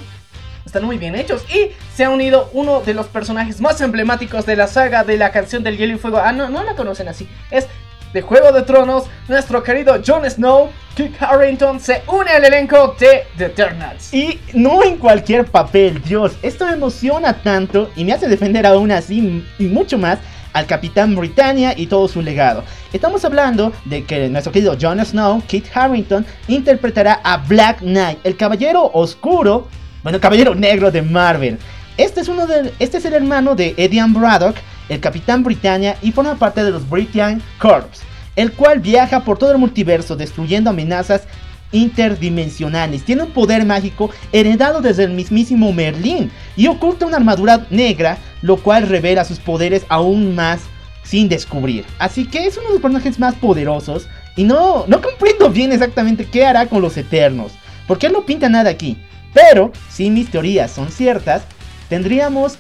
Están 0.64 0.84
muy 0.84 0.98
bien 0.98 1.16
hechos 1.16 1.44
y 1.52 1.72
se 1.94 2.04
ha 2.04 2.10
unido 2.10 2.48
uno 2.52 2.80
de 2.80 2.94
los 2.94 3.06
personajes 3.06 3.60
más 3.60 3.80
emblemáticos 3.80 4.46
de 4.46 4.54
la 4.54 4.68
saga 4.68 5.02
de 5.02 5.16
la 5.16 5.32
canción 5.32 5.64
del 5.64 5.78
hielo 5.78 5.94
y 5.94 5.98
fuego. 5.98 6.18
Ah, 6.18 6.30
no, 6.30 6.48
no 6.48 6.62
la 6.62 6.76
conocen 6.76 7.08
así. 7.08 7.28
Es 7.50 7.66
de 8.12 8.22
Juego 8.22 8.52
de 8.52 8.62
Tronos. 8.62 9.04
Nuestro 9.26 9.64
querido 9.64 10.00
Jon 10.04 10.30
Snow, 10.30 10.70
Kit 10.96 11.20
Harrington, 11.20 11.80
se 11.80 12.02
une 12.06 12.30
al 12.30 12.44
elenco 12.44 12.94
de 13.00 13.24
The 13.36 13.46
Eternals. 13.46 14.14
Y 14.14 14.40
no 14.54 14.84
en 14.84 14.96
cualquier 14.96 15.46
papel, 15.46 16.00
Dios, 16.02 16.36
esto 16.42 16.66
me 16.66 16.74
emociona 16.74 17.34
tanto 17.42 17.90
y 17.96 18.04
me 18.04 18.12
hace 18.12 18.28
defender 18.28 18.64
aún 18.64 18.92
así 18.92 19.44
y 19.58 19.64
mucho 19.64 19.98
más 19.98 20.18
al 20.56 20.66
Capitán 20.66 21.14
Britannia 21.14 21.74
y 21.76 21.86
todo 21.86 22.08
su 22.08 22.22
legado. 22.22 22.64
Estamos 22.90 23.22
hablando 23.26 23.74
de 23.84 24.04
que 24.04 24.30
nuestro 24.30 24.52
querido 24.52 24.74
Jon 24.80 25.04
Snow, 25.04 25.42
Kit 25.46 25.66
Harrington, 25.74 26.24
interpretará 26.48 27.20
a 27.22 27.36
Black 27.36 27.80
Knight, 27.80 28.20
el 28.24 28.38
caballero 28.38 28.90
oscuro, 28.94 29.68
bueno, 30.02 30.18
caballero 30.18 30.54
negro 30.54 30.90
de 30.90 31.02
Marvel. 31.02 31.58
Este 31.98 32.22
es, 32.22 32.28
uno 32.28 32.46
de, 32.46 32.72
este 32.78 32.96
es 32.96 33.04
el 33.04 33.12
hermano 33.12 33.54
de 33.54 33.74
Edian 33.76 34.14
Braddock, 34.14 34.56
el 34.88 34.98
Capitán 34.98 35.44
Britannia, 35.44 35.96
y 36.00 36.10
forma 36.10 36.36
parte 36.36 36.64
de 36.64 36.70
los 36.70 36.88
Britannian 36.88 37.42
Corps, 37.58 38.00
el 38.34 38.52
cual 38.52 38.80
viaja 38.80 39.24
por 39.24 39.36
todo 39.36 39.52
el 39.52 39.58
multiverso 39.58 40.16
destruyendo 40.16 40.70
amenazas 40.70 41.24
interdimensionales. 41.72 43.04
Tiene 43.04 43.24
un 43.24 43.30
poder 43.30 43.64
mágico 43.64 44.10
heredado 44.32 44.80
desde 44.80 45.04
el 45.04 45.12
mismísimo 45.12 45.72
Merlín 45.72 46.30
y 46.56 46.66
oculta 46.66 47.06
una 47.06 47.16
armadura 47.16 47.66
negra, 47.70 48.18
lo 48.42 48.56
cual 48.56 48.88
revela 48.88 49.24
sus 49.24 49.38
poderes 49.38 49.84
aún 49.88 50.34
más 50.34 50.60
sin 51.02 51.28
descubrir. 51.28 51.84
Así 51.98 52.26
que 52.26 52.46
es 52.46 52.56
uno 52.56 52.68
de 52.68 52.72
los 52.74 52.82
personajes 52.82 53.18
más 53.18 53.34
poderosos 53.34 54.08
y 54.36 54.44
no, 54.44 54.84
no 54.86 55.00
comprendo 55.00 55.50
bien 55.50 55.72
exactamente 55.72 56.26
qué 56.26 56.44
hará 56.44 56.66
con 56.66 56.82
los 56.82 56.96
Eternos, 56.96 57.52
porque 57.86 58.06
él 58.06 58.12
no 58.12 58.26
pinta 58.26 58.48
nada 58.48 58.70
aquí. 58.70 58.98
Pero, 59.32 59.72
si 59.90 60.10
mis 60.10 60.30
teorías 60.30 60.70
son 60.70 60.90
ciertas, 60.90 61.42
tendríamos 61.88 62.58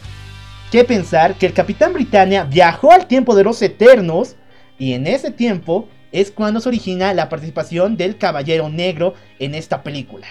que 0.70 0.84
pensar 0.84 1.34
que 1.34 1.46
el 1.46 1.52
Capitán 1.52 1.92
Britannia 1.92 2.44
viajó 2.44 2.92
al 2.92 3.06
tiempo 3.06 3.34
de 3.34 3.44
los 3.44 3.60
Eternos 3.62 4.36
y 4.78 4.92
en 4.92 5.06
ese 5.06 5.30
tiempo 5.30 5.88
es 6.16 6.30
cuando 6.30 6.60
se 6.60 6.70
origina 6.70 7.12
la 7.12 7.28
participación 7.28 7.98
del 7.98 8.16
Caballero 8.16 8.70
Negro 8.70 9.12
en 9.38 9.54
esta 9.54 9.82
película. 9.82 10.26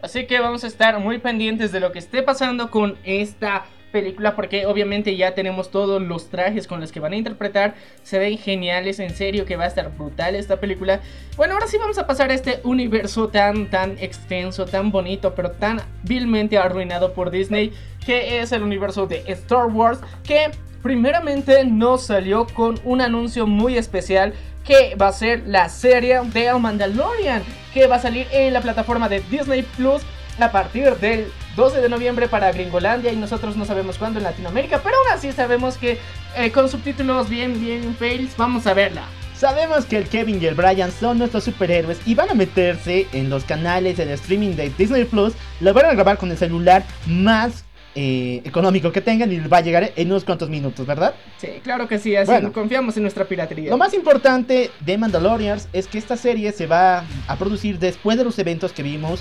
Así 0.00 0.26
que 0.26 0.40
vamos 0.40 0.64
a 0.64 0.68
estar 0.68 0.98
muy 1.00 1.18
pendientes 1.18 1.70
de 1.70 1.80
lo 1.80 1.92
que 1.92 1.98
esté 1.98 2.22
pasando 2.22 2.70
con 2.70 2.96
esta 3.04 3.66
película 3.92 4.34
porque 4.34 4.64
obviamente 4.64 5.14
ya 5.14 5.34
tenemos 5.34 5.70
todos 5.70 6.00
los 6.00 6.30
trajes 6.30 6.66
con 6.66 6.80
los 6.80 6.92
que 6.92 6.98
van 6.98 7.12
a 7.12 7.16
interpretar. 7.16 7.74
Se 8.02 8.18
ven 8.18 8.38
geniales, 8.38 9.00
en 9.00 9.14
serio 9.14 9.44
que 9.44 9.56
va 9.56 9.64
a 9.64 9.66
estar 9.66 9.94
brutal 9.94 10.34
esta 10.34 10.58
película. 10.58 11.00
Bueno, 11.36 11.52
ahora 11.52 11.66
sí 11.66 11.76
vamos 11.76 11.98
a 11.98 12.06
pasar 12.06 12.30
a 12.30 12.34
este 12.34 12.60
universo 12.64 13.28
tan 13.28 13.68
tan 13.68 13.98
extenso, 13.98 14.64
tan 14.64 14.90
bonito, 14.90 15.34
pero 15.34 15.50
tan 15.50 15.82
vilmente 16.04 16.56
arruinado 16.56 17.12
por 17.12 17.30
Disney, 17.30 17.70
que 18.06 18.40
es 18.40 18.50
el 18.52 18.62
universo 18.62 19.06
de 19.06 19.22
Star 19.26 19.66
Wars, 19.66 20.00
que 20.24 20.50
primeramente 20.82 21.64
nos 21.64 22.06
salió 22.06 22.46
con 22.46 22.80
un 22.84 23.02
anuncio 23.02 23.46
muy 23.46 23.76
especial 23.76 24.32
que 24.64 24.94
va 24.94 25.08
a 25.08 25.12
ser 25.12 25.44
la 25.46 25.68
serie 25.68 26.20
de 26.22 26.46
El 26.46 26.60
Mandalorian, 26.60 27.42
que 27.72 27.86
va 27.86 27.96
a 27.96 28.00
salir 28.00 28.26
en 28.32 28.52
la 28.52 28.60
plataforma 28.60 29.08
de 29.08 29.20
Disney 29.30 29.62
Plus 29.62 30.02
a 30.38 30.50
partir 30.50 30.96
del 30.96 31.26
12 31.56 31.80
de 31.80 31.88
noviembre 31.88 32.28
para 32.28 32.52
Gringolandia 32.52 33.12
y 33.12 33.16
nosotros 33.16 33.56
no 33.56 33.64
sabemos 33.64 33.98
cuándo 33.98 34.18
en 34.18 34.24
Latinoamérica, 34.24 34.80
pero 34.82 34.96
aún 34.96 35.18
así 35.18 35.32
sabemos 35.32 35.76
que 35.76 35.98
eh, 36.36 36.50
con 36.50 36.68
subtítulos 36.68 37.28
bien, 37.28 37.60
bien 37.60 37.94
fails 37.96 38.36
vamos 38.36 38.66
a 38.66 38.74
verla. 38.74 39.02
Sabemos 39.36 39.86
que 39.86 39.96
el 39.96 40.08
Kevin 40.08 40.40
y 40.40 40.46
el 40.46 40.54
Brian 40.54 40.92
son 40.92 41.18
nuestros 41.18 41.42
superhéroes 41.44 41.98
y 42.06 42.14
van 42.14 42.30
a 42.30 42.34
meterse 42.34 43.08
en 43.12 43.28
los 43.28 43.42
canales 43.42 43.96
de 43.96 44.12
streaming 44.12 44.54
de 44.54 44.70
Disney 44.78 45.04
Plus. 45.04 45.32
Lo 45.60 45.74
van 45.74 45.86
a 45.86 45.94
grabar 45.94 46.16
con 46.16 46.30
el 46.30 46.38
celular 46.38 46.84
más 47.06 47.64
eh, 47.94 48.40
económico 48.44 48.90
que 48.92 49.00
tengan 49.00 49.30
y 49.32 49.36
les 49.38 49.52
va 49.52 49.58
a 49.58 49.60
llegar 49.60 49.92
en 49.96 50.08
unos 50.10 50.24
cuantos 50.24 50.48
minutos, 50.48 50.86
¿verdad? 50.86 51.14
Sí, 51.38 51.48
claro 51.62 51.86
que 51.88 51.98
sí, 51.98 52.16
así 52.16 52.30
Bueno. 52.30 52.52
confiamos 52.52 52.96
en 52.96 53.02
nuestra 53.02 53.24
piratería. 53.26 53.70
Lo 53.70 53.76
más 53.78 53.92
importante 53.94 54.70
de 54.80 54.98
Mandalorians 54.98 55.68
es 55.72 55.86
que 55.86 55.98
esta 55.98 56.16
serie 56.16 56.52
se 56.52 56.66
va 56.66 57.04
a 57.26 57.36
producir 57.36 57.78
después 57.78 58.16
de 58.16 58.24
los 58.24 58.38
eventos 58.38 58.72
que 58.72 58.82
vimos 58.82 59.20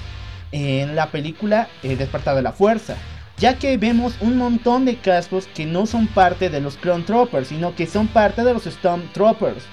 en 0.53 0.95
la 0.95 1.07
película 1.11 1.67
El 1.83 1.97
despertar 1.97 2.35
de 2.35 2.41
la 2.41 2.51
fuerza. 2.51 2.95
Ya 3.37 3.57
que 3.57 3.75
vemos 3.77 4.13
un 4.21 4.37
montón 4.37 4.85
de 4.85 4.97
cascos 4.97 5.47
que 5.47 5.65
no 5.65 5.85
son 5.85 6.07
parte 6.07 6.49
de 6.49 6.61
los 6.61 6.77
Clone 6.77 7.03
Troopers, 7.03 7.47
sino 7.47 7.75
que 7.75 7.87
son 7.87 8.07
parte 8.07 8.43
de 8.43 8.53
los 8.53 8.65
Stormtroopers. 8.65 9.63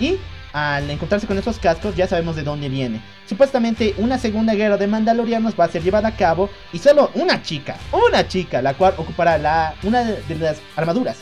Y 0.00 0.16
al 0.52 0.90
encontrarse 0.90 1.26
con 1.26 1.38
esos 1.38 1.58
cascos 1.58 1.94
ya 1.96 2.06
sabemos 2.06 2.36
de 2.36 2.42
dónde 2.42 2.68
viene. 2.68 3.02
Supuestamente 3.26 3.94
una 3.98 4.18
segunda 4.18 4.54
guerra 4.54 4.76
de 4.76 4.86
Mandalorianos 4.86 5.54
va 5.58 5.64
a 5.64 5.68
ser 5.68 5.82
llevada 5.82 6.08
a 6.08 6.16
cabo 6.16 6.50
y 6.72 6.78
solo 6.78 7.10
una 7.14 7.42
chica, 7.42 7.76
una 7.92 8.26
chica, 8.26 8.62
la 8.62 8.74
cual 8.74 8.94
ocupará 8.96 9.38
la, 9.38 9.74
una 9.82 10.04
de 10.04 10.34
las 10.36 10.60
armaduras 10.76 11.18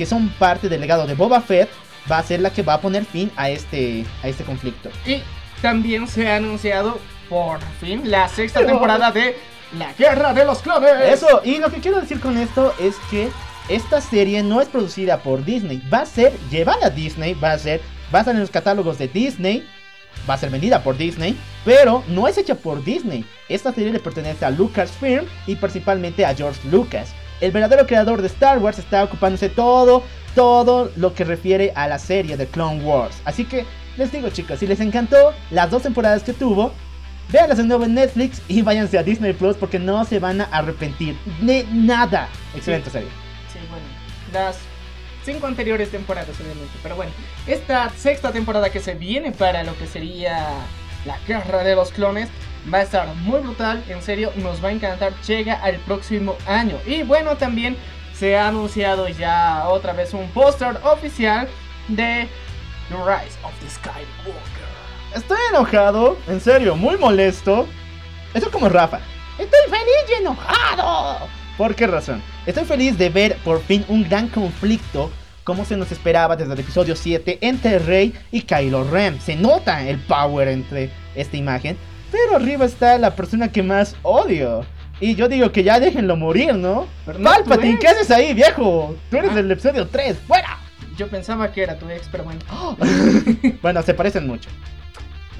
que 0.00 0.06
son 0.06 0.30
parte 0.30 0.70
del 0.70 0.80
legado 0.80 1.06
de 1.06 1.14
Boba 1.14 1.42
Fett, 1.42 1.68
va 2.10 2.16
a 2.16 2.22
ser 2.22 2.40
la 2.40 2.50
que 2.50 2.62
va 2.62 2.72
a 2.72 2.80
poner 2.80 3.04
fin 3.04 3.30
a 3.36 3.50
este, 3.50 4.06
a 4.22 4.28
este 4.28 4.44
conflicto. 4.44 4.88
Y 5.06 5.20
también 5.60 6.08
se 6.08 6.26
ha 6.26 6.36
anunciado 6.36 6.98
por 7.28 7.60
fin 7.80 8.10
la 8.10 8.26
sexta 8.28 8.64
temporada 8.64 9.12
de 9.12 9.36
La 9.78 9.92
Guerra 9.92 10.32
de 10.32 10.46
los 10.46 10.60
Clones. 10.60 10.90
Eso, 11.04 11.42
y 11.44 11.58
lo 11.58 11.70
que 11.70 11.80
quiero 11.80 12.00
decir 12.00 12.18
con 12.18 12.38
esto 12.38 12.74
es 12.80 12.96
que 13.10 13.28
esta 13.68 14.00
serie 14.00 14.42
no 14.42 14.62
es 14.62 14.68
producida 14.68 15.18
por 15.18 15.44
Disney, 15.44 15.82
va 15.92 15.98
a 15.98 16.06
ser 16.06 16.32
llevada 16.50 16.86
a 16.86 16.90
Disney, 16.90 17.34
va 17.34 17.52
a 17.52 17.58
ser, 17.58 17.82
va 18.12 18.18
a 18.18 18.22
estar 18.22 18.34
en 18.34 18.40
los 18.40 18.50
catálogos 18.50 18.98
de 18.98 19.08
Disney, 19.08 19.66
va 20.28 20.34
a 20.34 20.38
ser 20.38 20.50
vendida 20.50 20.82
por 20.82 20.96
Disney, 20.96 21.38
pero 21.64 22.02
no 22.08 22.28
es 22.28 22.38
hecha 22.38 22.54
por 22.54 22.84
Disney. 22.84 23.24
Esta 23.48 23.72
serie 23.72 23.92
le 23.92 24.00
pertenece 24.00 24.44
a 24.44 24.50
Lucasfilm 24.50 25.24
y 25.46 25.56
principalmente 25.56 26.24
a 26.24 26.34
George 26.34 26.60
Lucas. 26.70 27.12
El 27.40 27.52
verdadero 27.52 27.86
creador 27.86 28.20
de 28.20 28.26
Star 28.28 28.58
Wars 28.58 28.78
está 28.78 29.04
ocupándose 29.04 29.48
todo, 29.48 30.02
todo 30.34 30.90
lo 30.96 31.14
que 31.14 31.24
refiere 31.24 31.72
a 31.74 31.88
la 31.88 31.98
serie 31.98 32.36
de 32.36 32.46
Clone 32.46 32.82
Wars. 32.84 33.16
Así 33.24 33.44
que 33.44 33.64
les 33.96 34.12
digo 34.12 34.28
chicos, 34.30 34.58
si 34.58 34.66
les 34.66 34.80
encantó 34.80 35.32
las 35.50 35.70
dos 35.70 35.82
temporadas 35.82 36.22
que 36.22 36.32
tuvo, 36.32 36.72
Veanlas 37.32 37.58
de 37.58 37.64
nuevo 37.64 37.84
en 37.84 37.94
Netflix 37.94 38.42
y 38.48 38.62
váyanse 38.62 38.98
a 38.98 39.04
Disney 39.04 39.32
Plus 39.32 39.56
porque 39.56 39.78
no 39.78 40.04
se 40.04 40.18
van 40.18 40.40
a 40.40 40.44
arrepentir 40.46 41.16
de 41.40 41.64
nada. 41.70 42.28
Excelente 42.56 42.90
serie. 42.90 43.08
Sí, 43.52 43.60
bueno, 43.70 43.84
las 44.32 44.58
cinco 45.24 45.46
anteriores 45.46 45.90
temporadas, 45.90 46.38
obviamente. 46.40 46.72
Pero 46.82 46.96
bueno, 46.96 47.12
esta 47.46 47.90
sexta 47.90 48.32
temporada 48.32 48.70
que 48.70 48.80
se 48.80 48.94
viene 48.94 49.32
para 49.32 49.62
lo 49.64 49.76
que 49.76 49.86
sería 49.86 50.48
la 51.04 51.18
guerra 51.26 51.64
de 51.64 51.74
los 51.74 51.92
clones, 51.92 52.28
Va 52.72 52.78
a 52.78 52.82
estar 52.82 53.06
muy 53.16 53.40
brutal, 53.40 53.82
en 53.88 54.02
serio, 54.02 54.32
nos 54.36 54.62
va 54.62 54.68
a 54.68 54.72
encantar. 54.72 55.14
Llega 55.26 55.54
al 55.54 55.76
próximo 55.76 56.36
año. 56.46 56.76
Y 56.86 57.02
bueno, 57.02 57.36
también 57.36 57.76
se 58.14 58.36
ha 58.36 58.48
anunciado 58.48 59.08
ya 59.08 59.66
otra 59.68 59.92
vez 59.94 60.12
un 60.12 60.28
póster 60.30 60.78
oficial 60.84 61.48
de 61.88 62.28
The 62.90 62.96
Rise 62.96 63.38
of 63.42 63.52
the 63.60 63.70
Skywalker. 63.70 64.60
Estoy 65.14 65.38
enojado, 65.48 66.18
en 66.28 66.40
serio, 66.40 66.76
muy 66.76 66.98
molesto. 66.98 67.66
Esto 68.34 68.48
es 68.48 68.52
como 68.52 68.68
Rafa. 68.68 69.00
Estoy 69.38 69.60
feliz 69.70 70.10
y 70.10 70.20
enojado. 70.20 71.26
¿Por 71.56 71.74
qué 71.74 71.86
razón? 71.86 72.22
Estoy 72.50 72.64
feliz 72.64 72.98
de 72.98 73.10
ver 73.10 73.36
por 73.44 73.62
fin 73.62 73.84
un 73.86 74.02
gran 74.08 74.26
conflicto 74.26 75.08
como 75.44 75.64
se 75.64 75.76
nos 75.76 75.92
esperaba 75.92 76.34
desde 76.34 76.52
el 76.52 76.58
episodio 76.58 76.96
7 76.96 77.38
entre 77.42 77.78
Rey 77.78 78.12
y 78.32 78.42
Kylo 78.42 78.82
Ren. 78.90 79.20
Se 79.20 79.36
nota 79.36 79.86
el 79.86 79.98
power 80.00 80.48
entre 80.48 80.90
esta 81.14 81.36
imagen, 81.36 81.76
pero 82.10 82.34
arriba 82.34 82.64
está 82.64 82.98
la 82.98 83.14
persona 83.14 83.52
que 83.52 83.62
más 83.62 83.94
odio. 84.02 84.66
Y 84.98 85.14
yo 85.14 85.28
digo 85.28 85.52
que 85.52 85.62
ya 85.62 85.78
déjenlo 85.78 86.16
morir, 86.16 86.52
¿no? 86.56 86.88
No 87.06 87.22
Palpatine, 87.22 87.78
¿qué 87.78 87.86
haces 87.86 88.10
ahí, 88.10 88.34
viejo? 88.34 88.96
Tú 89.12 89.18
eres 89.18 89.30
Ah. 89.30 89.34
del 89.36 89.50
episodio 89.52 89.86
3, 89.86 90.16
¡fuera! 90.26 90.58
Yo 90.98 91.06
pensaba 91.06 91.52
que 91.52 91.62
era 91.62 91.78
tu 91.78 91.88
ex, 91.88 92.08
pero 92.10 92.24
bueno. 92.24 92.40
Bueno, 93.62 93.80
se 93.82 93.94
parecen 93.94 94.26
mucho. 94.26 94.50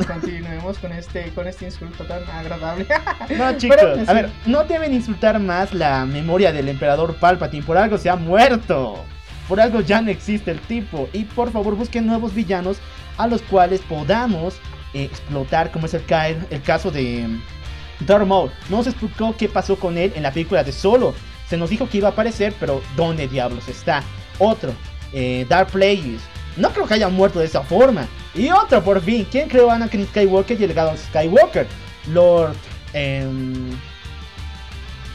Continuemos 0.07 0.79
con 0.79 0.93
este, 0.93 1.31
con 1.35 1.47
este 1.47 1.67
insulto 1.67 2.05
tan 2.05 2.23
agradable. 2.31 2.87
No, 3.37 3.57
chicos, 3.57 3.77
Pero, 3.81 4.11
a 4.11 4.13
ver, 4.13 4.31
no 4.47 4.65
deben 4.65 4.93
insultar 4.93 5.39
más 5.39 5.73
la 5.73 6.05
memoria 6.05 6.53
del 6.53 6.69
emperador 6.69 7.15
Palpatine. 7.17 7.65
Por 7.65 7.77
algo 7.77 7.99
se 7.99 8.11
ha 8.11 8.17
muerto. 8.17 9.05
Por 9.49 9.61
algo 9.61 9.81
ya 9.81 10.01
no 10.01 10.11
existe 10.11 10.51
el 10.51 10.61
tipo. 10.61 11.09
Y 11.13 11.25
por 11.25 11.51
favor, 11.53 11.75
busquen 11.77 12.07
nuevos 12.07 12.35
villanos 12.35 12.79
a 13.19 13.27
los 13.27 13.43
cuales 13.43 13.81
podamos 13.81 14.55
eh, 14.95 15.05
explotar, 15.05 15.71
como 15.71 15.87
es 15.87 15.95
el, 15.95 16.03
el 16.51 16.63
caso 16.63 16.91
de 16.91 17.27
mm, 17.27 18.07
Darth 18.07 18.27
Maul. 18.27 18.51
No 18.69 18.83
se 18.83 18.91
explicó 18.91 19.35
qué 19.37 19.49
pasó 19.49 19.77
con 19.77 19.99
él 19.99 20.13
en 20.15 20.23
la 20.23 20.33
película 20.33 20.65
de 20.65 20.73
Solo. 20.73 21.15
Se 21.49 21.57
nos 21.57 21.71
dijo 21.71 21.89
que 21.89 21.99
iba 21.99 22.09
a 22.09 22.13
aparecer, 22.13 22.55
pero 22.59 22.81
¿dónde 22.97 23.29
diablos 23.29 23.69
está? 23.69 24.03
Otro, 24.39 24.73
eh, 25.13 25.47
Darth 25.49 25.71
Plagueis. 25.71 26.23
No 26.61 26.70
creo 26.70 26.87
que 26.87 26.94
haya 26.94 27.09
muerto 27.09 27.38
de 27.38 27.46
esa 27.46 27.62
forma. 27.62 28.07
Y 28.35 28.51
otro, 28.51 28.83
por 28.83 29.01
fin, 29.01 29.27
¿quién 29.31 29.49
creó 29.49 29.70
a 29.70 29.75
Anakin 29.77 30.07
Skywalker 30.07 30.61
y 30.61 30.64
el 30.64 30.68
legado 30.68 30.96
Skywalker? 30.96 31.66
Lord. 32.12 32.55
em, 32.92 33.70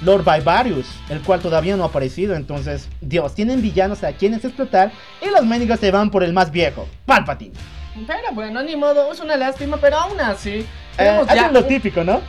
Lord 0.02 0.24
Vivarius, 0.26 0.88
el 1.10 1.22
cual 1.22 1.40
todavía 1.40 1.78
no 1.78 1.84
ha 1.84 1.88
aparecido. 1.88 2.36
Entonces, 2.36 2.90
Dios, 3.02 3.34
tienen 3.34 3.62
villanos 3.62 4.04
a 4.04 4.12
quienes 4.14 4.44
explotar. 4.44 4.92
Y 5.22 5.30
los 5.30 5.46
médicos 5.46 5.80
se 5.80 5.92
van 5.92 6.10
por 6.10 6.24
el 6.24 6.34
más 6.34 6.52
viejo, 6.52 6.88
Palpatine. 7.06 7.54
Pero 8.06 8.34
bueno, 8.34 8.62
ni 8.62 8.76
modo, 8.76 9.12
es 9.12 9.20
una 9.20 9.38
lástima, 9.38 9.78
pero 9.78 9.98
aún 9.98 10.20
así. 10.20 10.50
Eh, 10.50 10.66
ya 10.98 11.22
hacen 11.22 11.54
lo 11.54 11.64
típico, 11.64 12.04
¿no? 12.04 12.22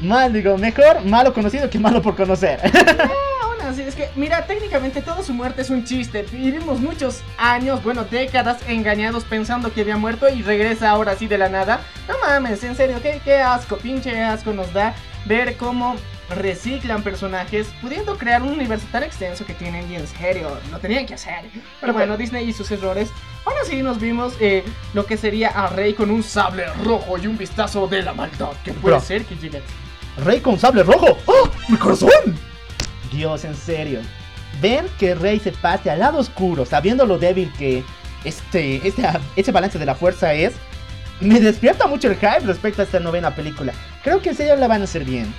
Mal, 0.00 0.32
digo, 0.32 0.58
mejor 0.58 1.02
malo 1.04 1.32
conocido 1.32 1.70
que 1.70 1.78
malo 1.78 2.02
por 2.02 2.16
conocer. 2.16 2.60
Aún 3.62 3.70
así, 3.70 3.82
es 3.82 3.94
que, 3.94 4.10
mira, 4.16 4.44
técnicamente 4.46 5.02
toda 5.02 5.22
su 5.22 5.32
muerte 5.32 5.62
es 5.62 5.70
un 5.70 5.84
chiste. 5.84 6.26
Vivimos 6.32 6.80
muchos 6.80 7.22
años, 7.38 7.82
bueno, 7.84 8.04
décadas 8.04 8.58
engañados 8.66 9.22
pensando 9.24 9.72
que 9.72 9.82
había 9.82 9.96
muerto 9.96 10.28
y 10.28 10.42
regresa 10.42 10.90
ahora 10.90 11.12
así 11.12 11.28
de 11.28 11.38
la 11.38 11.48
nada. 11.48 11.80
No 12.08 12.14
mames, 12.18 12.64
en 12.64 12.74
serio, 12.74 12.98
qué, 13.00 13.20
qué 13.24 13.36
asco, 13.36 13.76
pinche 13.76 14.20
asco 14.20 14.52
nos 14.52 14.72
da 14.72 14.94
ver 15.26 15.56
cómo 15.56 15.94
reciclan 16.30 17.02
personajes 17.02 17.68
pudiendo 17.80 18.16
crear 18.16 18.42
un 18.42 18.48
universo 18.48 18.86
tan 18.90 19.02
extenso 19.02 19.44
que 19.44 19.54
tienen 19.54 19.90
y 19.90 19.96
en 19.96 20.06
serio, 20.06 20.58
lo 20.70 20.78
tenían 20.78 21.06
que 21.06 21.14
hacer. 21.14 21.44
Pero 21.80 21.92
bueno, 21.92 22.16
Disney 22.16 22.48
y 22.48 22.52
sus 22.52 22.70
errores. 22.70 23.10
Aún 23.44 23.56
así 23.62 23.82
nos 23.82 24.00
vimos 24.00 24.34
eh, 24.40 24.64
lo 24.94 25.06
que 25.06 25.16
sería 25.16 25.50
a 25.50 25.68
Rey 25.68 25.94
con 25.94 26.10
un 26.10 26.22
sable 26.22 26.66
rojo 26.84 27.18
y 27.18 27.26
un 27.26 27.38
vistazo 27.38 27.86
de 27.86 28.02
la 28.02 28.12
maldad 28.12 28.52
que 28.64 28.72
puede 28.72 29.00
ser 29.00 29.24
que 29.24 29.36
llegue. 29.36 29.62
Rey 30.24 30.40
con 30.40 30.58
sable 30.58 30.82
rojo. 30.82 31.16
¡Oh! 31.26 31.48
¡Mi 31.68 31.76
corazón! 31.76 32.51
Dios, 33.12 33.44
en 33.44 33.54
serio. 33.54 34.00
Ver 34.60 34.84
que 34.98 35.14
Rey 35.14 35.38
se 35.38 35.52
pase 35.52 35.90
al 35.90 36.00
lado 36.00 36.18
oscuro, 36.18 36.64
sabiendo 36.66 37.06
lo 37.06 37.18
débil 37.18 37.52
que 37.58 37.82
este, 38.24 38.80
este, 39.36 39.52
balance 39.52 39.78
de 39.78 39.86
la 39.86 39.94
fuerza 39.94 40.32
es, 40.34 40.54
me 41.20 41.40
despierta 41.40 41.86
mucho 41.86 42.08
el 42.08 42.16
hype 42.16 42.40
respecto 42.40 42.82
a 42.82 42.84
esta 42.84 43.00
novena 43.00 43.34
película. 43.34 43.72
Creo 44.02 44.20
que 44.20 44.30
en 44.30 44.36
serio 44.36 44.56
la 44.56 44.68
van 44.68 44.80
a 44.80 44.84
hacer 44.84 45.04
bien. 45.04 45.32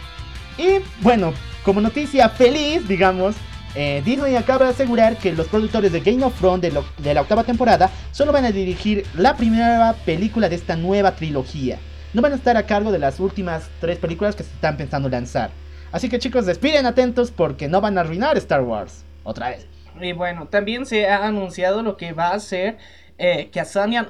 Y 0.57 0.79
bueno, 1.01 1.33
como 1.63 1.81
noticia 1.81 2.29
feliz, 2.29 2.87
digamos, 2.87 3.35
eh, 3.75 4.01
Disney 4.05 4.35
acaba 4.35 4.65
de 4.65 4.71
asegurar 4.71 5.17
que 5.17 5.33
los 5.33 5.47
productores 5.47 5.91
de 5.91 5.99
Game 5.99 6.23
of 6.23 6.37
Thrones 6.39 6.71
de 6.97 7.13
la 7.13 7.21
octava 7.21 7.43
temporada 7.43 7.89
solo 8.11 8.31
van 8.31 8.45
a 8.45 8.51
dirigir 8.51 9.05
la 9.15 9.35
primera 9.35 9.95
película 10.05 10.47
de 10.47 10.55
esta 10.55 10.75
nueva 10.75 11.15
trilogía. 11.15 11.79
No 12.13 12.21
van 12.21 12.33
a 12.33 12.35
estar 12.35 12.55
a 12.55 12.67
cargo 12.67 12.91
de 12.91 12.99
las 12.99 13.19
últimas 13.19 13.69
tres 13.81 13.97
películas 13.97 14.35
que 14.35 14.43
se 14.43 14.51
están 14.51 14.77
pensando 14.77 15.09
lanzar. 15.09 15.49
Así 15.93 16.09
que 16.09 16.17
chicos, 16.17 16.47
despiden 16.47 16.87
atentos 16.87 17.29
porque 17.29 17.67
no 17.67 17.79
van 17.79 17.97
a 17.99 18.01
arruinar 18.01 18.35
Star 18.37 18.61
Wars. 18.61 19.05
Otra 19.23 19.49
vez. 19.49 19.67
Y 20.01 20.11
bueno, 20.11 20.47
también 20.47 20.87
se 20.87 21.07
ha 21.07 21.25
anunciado 21.25 21.83
lo 21.83 21.97
que 21.97 22.13
va 22.13 22.29
a 22.29 22.39
ser 22.39 22.77
eh, 23.19 23.51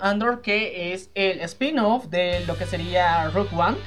Andor, 0.01 0.41
que 0.41 0.93
es 0.93 1.09
el 1.13 1.41
spin-off 1.41 2.05
de 2.05 2.39
lo 2.47 2.57
que 2.57 2.65
sería 2.65 3.29
Rogue 3.31 3.53
One, 3.53 3.77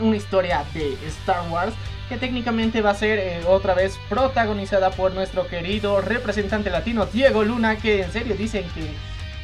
una 0.00 0.16
historia 0.16 0.64
de 0.72 0.94
Star 1.06 1.46
Wars, 1.50 1.74
que 2.08 2.16
técnicamente 2.16 2.80
va 2.80 2.90
a 2.90 2.94
ser 2.94 3.18
eh, 3.18 3.42
otra 3.46 3.74
vez 3.74 3.98
protagonizada 4.08 4.90
por 4.90 5.12
nuestro 5.12 5.46
querido 5.46 6.00
representante 6.00 6.70
latino 6.70 7.04
Diego 7.04 7.44
Luna, 7.44 7.76
que 7.76 8.02
en 8.02 8.12
serio 8.12 8.34
dicen 8.34 8.64
que 8.74 8.90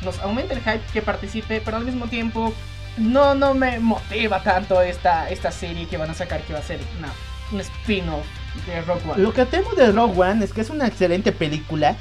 nos 0.02 0.18
aumenta 0.20 0.54
el 0.54 0.60
hype 0.60 0.92
que 0.94 1.02
participe, 1.02 1.60
pero 1.62 1.76
al 1.76 1.84
mismo 1.84 2.06
tiempo 2.06 2.54
no, 2.96 3.34
no 3.34 3.52
me 3.52 3.78
motiva 3.80 4.42
tanto 4.42 4.80
esta, 4.80 5.28
esta 5.28 5.52
serie 5.52 5.86
que 5.86 5.98
van 5.98 6.10
a 6.10 6.14
sacar, 6.14 6.40
que 6.40 6.54
va 6.54 6.60
a 6.60 6.62
ser 6.62 6.80
una, 6.98 7.12
un 7.52 7.60
spin-off 7.60 8.24
de 8.66 8.80
Rogue 8.82 9.02
One. 9.10 9.22
Lo 9.22 9.32
que 9.32 9.44
temo 9.46 9.72
de 9.72 9.92
Rogue 9.92 10.20
One 10.20 10.44
es 10.44 10.52
que 10.52 10.60
es 10.60 10.70
una 10.70 10.86
excelente 10.86 11.32
película. 11.32 11.96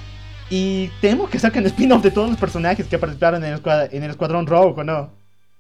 Y 0.50 0.88
temo 1.02 1.30
que 1.30 1.40
saquen 1.40 1.66
spin-off 1.66 2.02
de 2.04 2.12
todos 2.12 2.30
los 2.30 2.40
personajes 2.40 2.88
que 2.88 2.98
participaron 2.98 3.44
en 3.44 3.52
el, 3.54 3.60
escuad- 3.62 3.90
en 3.92 4.04
el 4.04 4.12
Escuadrón 4.12 4.48
Rogue, 4.48 4.80
¿o 4.82 4.84
no? 4.84 5.12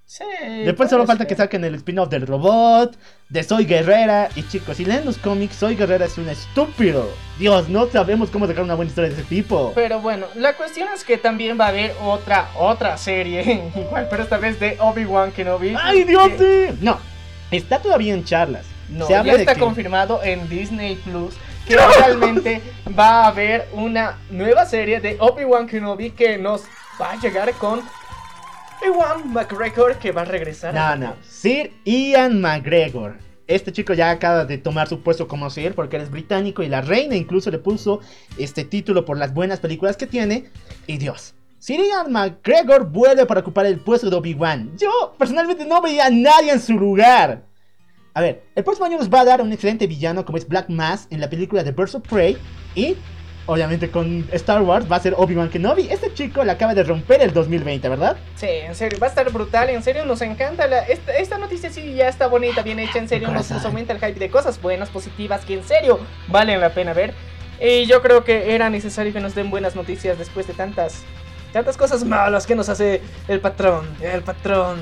Sí, 0.05 0.23
Después 0.63 0.89
solo 0.89 1.05
falta 1.05 1.23
ser. 1.25 1.27
que 1.27 1.35
saquen 1.35 1.65
el 1.65 1.75
spin-off 1.75 2.07
del 2.07 2.25
robot, 2.25 2.97
de 3.27 3.43
Soy 3.43 3.65
Guerrera. 3.65 4.29
Y 4.37 4.43
chicos, 4.47 4.77
si 4.77 4.85
leen 4.85 5.03
los 5.03 5.17
cómics, 5.17 5.57
Soy 5.57 5.75
Guerrera 5.75 6.05
es 6.05 6.17
un 6.17 6.29
estúpido. 6.29 7.09
Dios, 7.37 7.67
no 7.67 7.87
sabemos 7.87 8.29
cómo 8.29 8.47
sacar 8.47 8.63
una 8.63 8.75
buena 8.75 8.87
historia 8.87 9.09
de 9.09 9.15
ese 9.17 9.25
tipo. 9.25 9.73
Pero 9.75 9.99
bueno, 9.99 10.27
la 10.35 10.53
cuestión 10.55 10.87
es 10.95 11.03
que 11.03 11.17
también 11.17 11.59
va 11.59 11.65
a 11.65 11.69
haber 11.69 11.93
otra, 12.01 12.47
otra 12.57 12.95
serie, 12.95 13.69
igual, 13.75 14.07
pero 14.09 14.23
esta 14.23 14.37
vez 14.37 14.57
de 14.61 14.77
Obi-Wan 14.79 15.33
Kenobi. 15.33 15.75
¡Ay, 15.77 16.05
Dios! 16.05 16.29
que- 16.29 16.69
sí! 16.71 16.77
No, 16.79 16.97
está 17.51 17.79
todavía 17.79 18.13
en 18.13 18.23
charlas. 18.23 18.65
No, 18.89 19.05
Se 19.07 19.13
ya 19.13 19.21
está 19.21 19.53
que- 19.53 19.59
confirmado 19.59 20.21
en 20.23 20.47
Disney 20.49 20.95
Plus 20.95 21.35
que 21.67 21.75
realmente 21.75 22.61
va 22.97 23.23
a 23.25 23.27
haber 23.27 23.67
una 23.73 24.17
nueva 24.29 24.65
serie 24.65 25.01
de 25.01 25.17
Obi-Wan 25.19 25.67
Kenobi 25.67 26.11
que 26.11 26.37
nos 26.37 26.63
va 26.99 27.11
a 27.11 27.15
llegar 27.19 27.51
con 27.55 27.81
Ewan 28.81 29.33
McGregor 29.33 29.97
que 29.97 30.11
va 30.11 30.21
a 30.21 30.25
regresar. 30.25 30.73
No, 30.73 30.95
no. 30.95 31.15
Sir 31.27 31.73
Ian 31.83 32.39
McGregor. 32.41 33.17
Este 33.47 33.71
chico 33.71 33.93
ya 33.93 34.09
acaba 34.11 34.45
de 34.45 34.57
tomar 34.57 34.87
su 34.87 35.01
puesto 35.01 35.27
como 35.27 35.49
Sir 35.49 35.73
porque 35.73 35.95
él 35.97 36.03
es 36.03 36.11
británico 36.11 36.63
y 36.63 36.67
la 36.69 36.81
reina 36.81 37.15
incluso 37.15 37.49
le 37.49 37.59
puso 37.59 38.01
este 38.37 38.63
título 38.65 39.03
por 39.05 39.17
las 39.17 39.33
buenas 39.33 39.59
películas 39.59 39.97
que 39.97 40.05
tiene. 40.07 40.45
Y 40.85 40.97
Dios. 40.97 41.33
Sir 41.59 41.79
Ian 41.79 42.11
McGregor 42.11 42.85
vuelve 42.85 43.25
para 43.25 43.39
ocupar 43.41 43.65
el 43.65 43.79
puesto 43.79 44.09
de 44.09 44.15
Obi-Wan. 44.15 44.77
Yo 44.77 45.15
personalmente 45.17 45.65
no 45.65 45.81
veía 45.81 46.05
a 46.05 46.09
nadie 46.09 46.51
en 46.51 46.61
su 46.61 46.73
lugar. 46.73 47.43
A 48.17 48.21
ver, 48.21 48.41
el 48.55 48.63
próximo 48.63 48.87
año 48.87 48.97
nos 48.97 49.13
va 49.13 49.21
a 49.21 49.25
dar 49.25 49.43
un 49.43 49.53
excelente 49.53 49.85
villano 49.85 50.25
como 50.25 50.39
es 50.39 50.47
Black 50.47 50.69
Mass 50.69 51.05
en 51.11 51.21
la 51.21 51.29
película 51.29 51.63
de 51.63 51.71
Birds 51.71 51.93
of 51.93 52.01
Prey. 52.01 52.35
Y 52.73 52.95
obviamente 53.45 53.91
con 53.91 54.27
Star 54.31 54.63
Wars 54.63 54.91
va 54.91 54.95
a 54.95 54.99
ser 54.99 55.13
Obi-Wan 55.15 55.49
Kenobi. 55.51 55.87
Este 55.91 56.11
chico 56.11 56.43
le 56.43 56.51
acaba 56.51 56.73
de 56.73 56.81
romper 56.81 57.21
el 57.21 57.31
2020, 57.31 57.87
¿verdad? 57.89 58.17
Sí, 58.35 58.47
en 58.47 58.73
serio, 58.73 58.97
va 58.99 59.05
a 59.05 59.09
estar 59.11 59.31
brutal, 59.31 59.69
en 59.69 59.83
serio 59.83 60.03
nos 60.03 60.23
encanta 60.23 60.65
la, 60.65 60.79
esta, 60.79 61.15
esta 61.15 61.37
noticia 61.37 61.69
sí 61.69 61.93
ya 61.93 62.07
está 62.07 62.25
bonita, 62.25 62.63
bien 62.63 62.79
hecha, 62.79 62.97
en 62.97 63.07
serio 63.07 63.29
nos, 63.29 63.51
nos 63.51 63.63
aumenta 63.63 63.93
el 63.93 63.99
hype 63.99 64.19
de 64.19 64.31
cosas 64.31 64.59
buenas, 64.59 64.89
positivas, 64.89 65.45
que 65.45 65.53
en 65.53 65.63
serio 65.63 65.99
valen 66.27 66.59
la 66.59 66.73
pena 66.73 66.93
ver. 66.93 67.13
Y 67.61 67.85
yo 67.85 68.01
creo 68.01 68.23
que 68.23 68.55
era 68.55 68.71
necesario 68.71 69.13
que 69.13 69.19
nos 69.19 69.35
den 69.35 69.51
buenas 69.51 69.75
noticias 69.75 70.17
después 70.17 70.47
de 70.47 70.55
tantas, 70.55 71.03
tantas 71.53 71.77
cosas 71.77 72.03
malas 72.03 72.47
que 72.47 72.55
nos 72.55 72.67
hace 72.67 72.99
el 73.27 73.41
patrón, 73.41 73.85
el 74.01 74.23
patrón. 74.23 74.79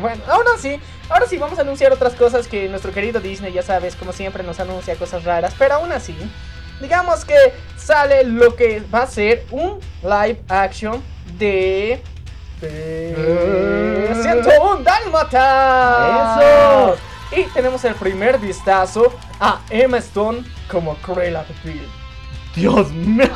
Bueno, 0.00 0.22
ahora 0.28 0.50
sí, 0.58 0.78
ahora 1.08 1.26
sí 1.26 1.38
vamos 1.38 1.58
a 1.58 1.62
anunciar 1.62 1.92
otras 1.92 2.14
cosas 2.14 2.46
que 2.46 2.68
nuestro 2.68 2.92
querido 2.92 3.20
Disney, 3.20 3.52
ya 3.52 3.62
sabes, 3.62 3.96
como 3.96 4.12
siempre 4.12 4.42
nos 4.42 4.60
anuncia 4.60 4.94
cosas 4.96 5.24
raras, 5.24 5.54
pero 5.58 5.74
aún 5.74 5.92
así, 5.92 6.16
digamos 6.80 7.24
que 7.24 7.36
sale 7.76 8.24
lo 8.24 8.54
que 8.54 8.82
va 8.92 9.02
a 9.02 9.06
ser 9.06 9.44
un 9.50 9.80
live 10.02 10.40
action 10.48 11.02
de... 11.38 12.02
de 12.60 14.14
101 14.22 14.82
Dálmata. 14.82 16.38
¡Eso! 16.40 16.96
Y 17.36 17.42
tenemos 17.54 17.84
el 17.84 17.94
primer 17.94 18.38
vistazo 18.38 19.14
a 19.40 19.60
Emma 19.70 19.98
Stone 19.98 20.44
como 20.70 20.94
Cruella 20.96 21.44
de 21.44 21.70
Vil. 21.70 21.88
Dios 22.54 22.90
mío. 22.90 23.28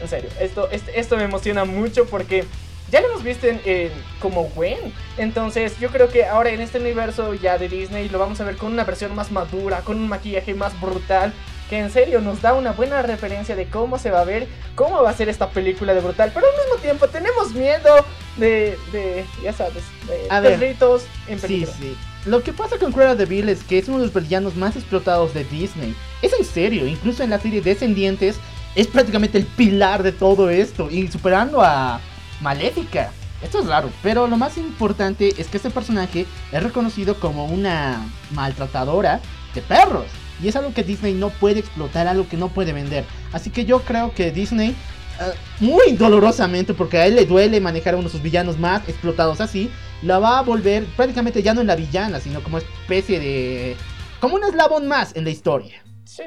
En 0.00 0.08
serio, 0.08 0.30
esto, 0.38 0.68
esto 0.70 1.16
me 1.16 1.24
emociona 1.24 1.64
mucho 1.64 2.06
porque 2.06 2.44
ya 2.90 3.00
lo 3.00 3.08
hemos 3.08 3.22
visto 3.22 3.46
en, 3.46 3.60
en- 3.64 3.90
como 4.20 4.44
Gwen. 4.54 4.92
Entonces 5.18 5.78
yo 5.80 5.88
creo 5.90 6.08
que 6.08 6.24
ahora 6.26 6.50
en 6.50 6.60
este 6.60 6.78
universo 6.78 7.34
ya 7.34 7.58
de 7.58 7.68
Disney 7.68 8.08
lo 8.08 8.18
vamos 8.18 8.40
a 8.40 8.44
ver 8.44 8.56
con 8.56 8.72
una 8.72 8.84
versión 8.84 9.14
más 9.14 9.30
madura, 9.32 9.80
con 9.80 9.96
un 9.96 10.08
maquillaje 10.08 10.54
más 10.54 10.78
brutal. 10.80 11.32
Que 11.70 11.80
en 11.80 11.90
serio 11.90 12.20
nos 12.20 12.40
da 12.42 12.54
una 12.54 12.70
buena 12.70 13.02
referencia 13.02 13.56
de 13.56 13.66
cómo 13.66 13.98
se 13.98 14.12
va 14.12 14.20
a 14.20 14.24
ver, 14.24 14.46
cómo 14.76 15.02
va 15.02 15.10
a 15.10 15.16
ser 15.16 15.28
esta 15.28 15.50
película 15.50 15.94
de 15.94 16.00
brutal. 16.00 16.30
Pero 16.32 16.46
al 16.46 16.52
mismo 16.64 16.80
tiempo 16.80 17.08
tenemos 17.08 17.52
miedo 17.54 18.04
de, 18.36 18.78
de 18.92 19.24
ya 19.42 19.52
sabes, 19.52 19.82
de 20.06 20.26
A 20.30 20.38
ver. 20.38 20.60
perritos 20.60 21.02
en 21.26 21.40
Sí, 21.40 21.46
peligro. 21.48 21.72
sí. 21.76 21.96
Lo 22.24 22.40
que 22.44 22.52
pasa 22.52 22.78
con 22.78 22.92
Cruella 22.92 23.16
de 23.16 23.24
Vil 23.26 23.48
es 23.48 23.64
que 23.64 23.78
es 23.78 23.88
uno 23.88 23.98
de 23.98 24.04
los 24.06 24.14
villanos 24.14 24.54
más 24.54 24.76
explotados 24.76 25.34
de 25.34 25.42
Disney. 25.42 25.92
Es 26.22 26.32
en 26.38 26.44
serio, 26.44 26.86
incluso 26.86 27.24
en 27.24 27.30
la 27.30 27.40
serie 27.40 27.60
Descendientes 27.60 28.36
es 28.76 28.86
prácticamente 28.86 29.36
el 29.38 29.44
pilar 29.46 30.04
de 30.04 30.12
todo 30.12 30.50
esto 30.50 30.88
y 30.88 31.08
superando 31.08 31.62
a 31.62 32.00
Maléfica. 32.40 33.10
Esto 33.42 33.60
es 33.60 33.66
raro, 33.66 33.90
pero 34.02 34.26
lo 34.26 34.36
más 34.36 34.56
importante 34.56 35.34
es 35.38 35.48
que 35.48 35.58
este 35.58 35.70
personaje 35.70 36.26
es 36.52 36.62
reconocido 36.62 37.20
como 37.20 37.46
una 37.46 38.02
maltratadora 38.30 39.20
de 39.54 39.62
perros. 39.62 40.06
Y 40.42 40.48
es 40.48 40.56
algo 40.56 40.72
que 40.72 40.82
Disney 40.82 41.14
no 41.14 41.30
puede 41.30 41.60
explotar, 41.60 42.06
algo 42.06 42.28
que 42.28 42.36
no 42.36 42.48
puede 42.48 42.72
vender. 42.72 43.04
Así 43.32 43.50
que 43.50 43.64
yo 43.64 43.80
creo 43.80 44.12
que 44.14 44.30
Disney, 44.30 44.70
eh, 44.70 45.32
muy 45.60 45.92
dolorosamente, 45.92 46.74
porque 46.74 46.98
a 46.98 47.06
él 47.06 47.14
le 47.14 47.26
duele 47.26 47.60
manejar 47.60 47.94
a 47.94 47.96
uno 47.98 48.08
de 48.08 48.12
sus 48.12 48.22
villanos 48.22 48.58
más 48.58 48.86
explotados 48.88 49.40
así, 49.40 49.70
la 50.02 50.18
va 50.18 50.38
a 50.38 50.42
volver 50.42 50.84
prácticamente 50.96 51.42
ya 51.42 51.54
no 51.54 51.62
en 51.62 51.66
la 51.66 51.76
villana, 51.76 52.20
sino 52.20 52.42
como 52.42 52.58
especie 52.58 53.18
de... 53.18 53.76
como 54.20 54.36
un 54.36 54.44
eslabón 54.44 54.88
más 54.88 55.14
en 55.14 55.24
la 55.24 55.30
historia. 55.30 55.82
Sí, 56.04 56.22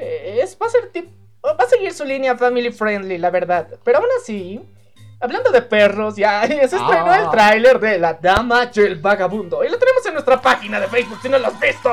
va 0.60 0.66
a 0.66 0.70
ser 0.70 0.90
va 1.44 1.64
a 1.64 1.68
seguir 1.68 1.92
su 1.92 2.04
línea 2.04 2.36
family 2.36 2.70
friendly, 2.70 3.18
la 3.18 3.30
verdad. 3.30 3.68
Pero 3.84 3.98
aún 3.98 4.08
así, 4.20 4.60
hablando 5.20 5.50
de 5.50 5.62
perros, 5.62 6.16
ya 6.16 6.42
se 6.46 6.64
estrenó 6.64 7.06
Ah. 7.10 7.22
el 7.24 7.30
tráiler 7.30 7.78
de 7.78 7.98
La 7.98 8.14
Dama 8.14 8.70
y 8.74 8.80
el 8.80 8.96
Vagabundo. 8.96 9.62
Y 9.64 9.68
lo 9.68 9.78
tenemos 9.78 10.04
en 10.06 10.14
nuestra 10.14 10.40
página 10.40 10.80
de 10.80 10.88
Facebook 10.88 11.18
si 11.22 11.28
no 11.28 11.38
lo 11.38 11.46
has 11.48 11.60
visto. 11.60 11.90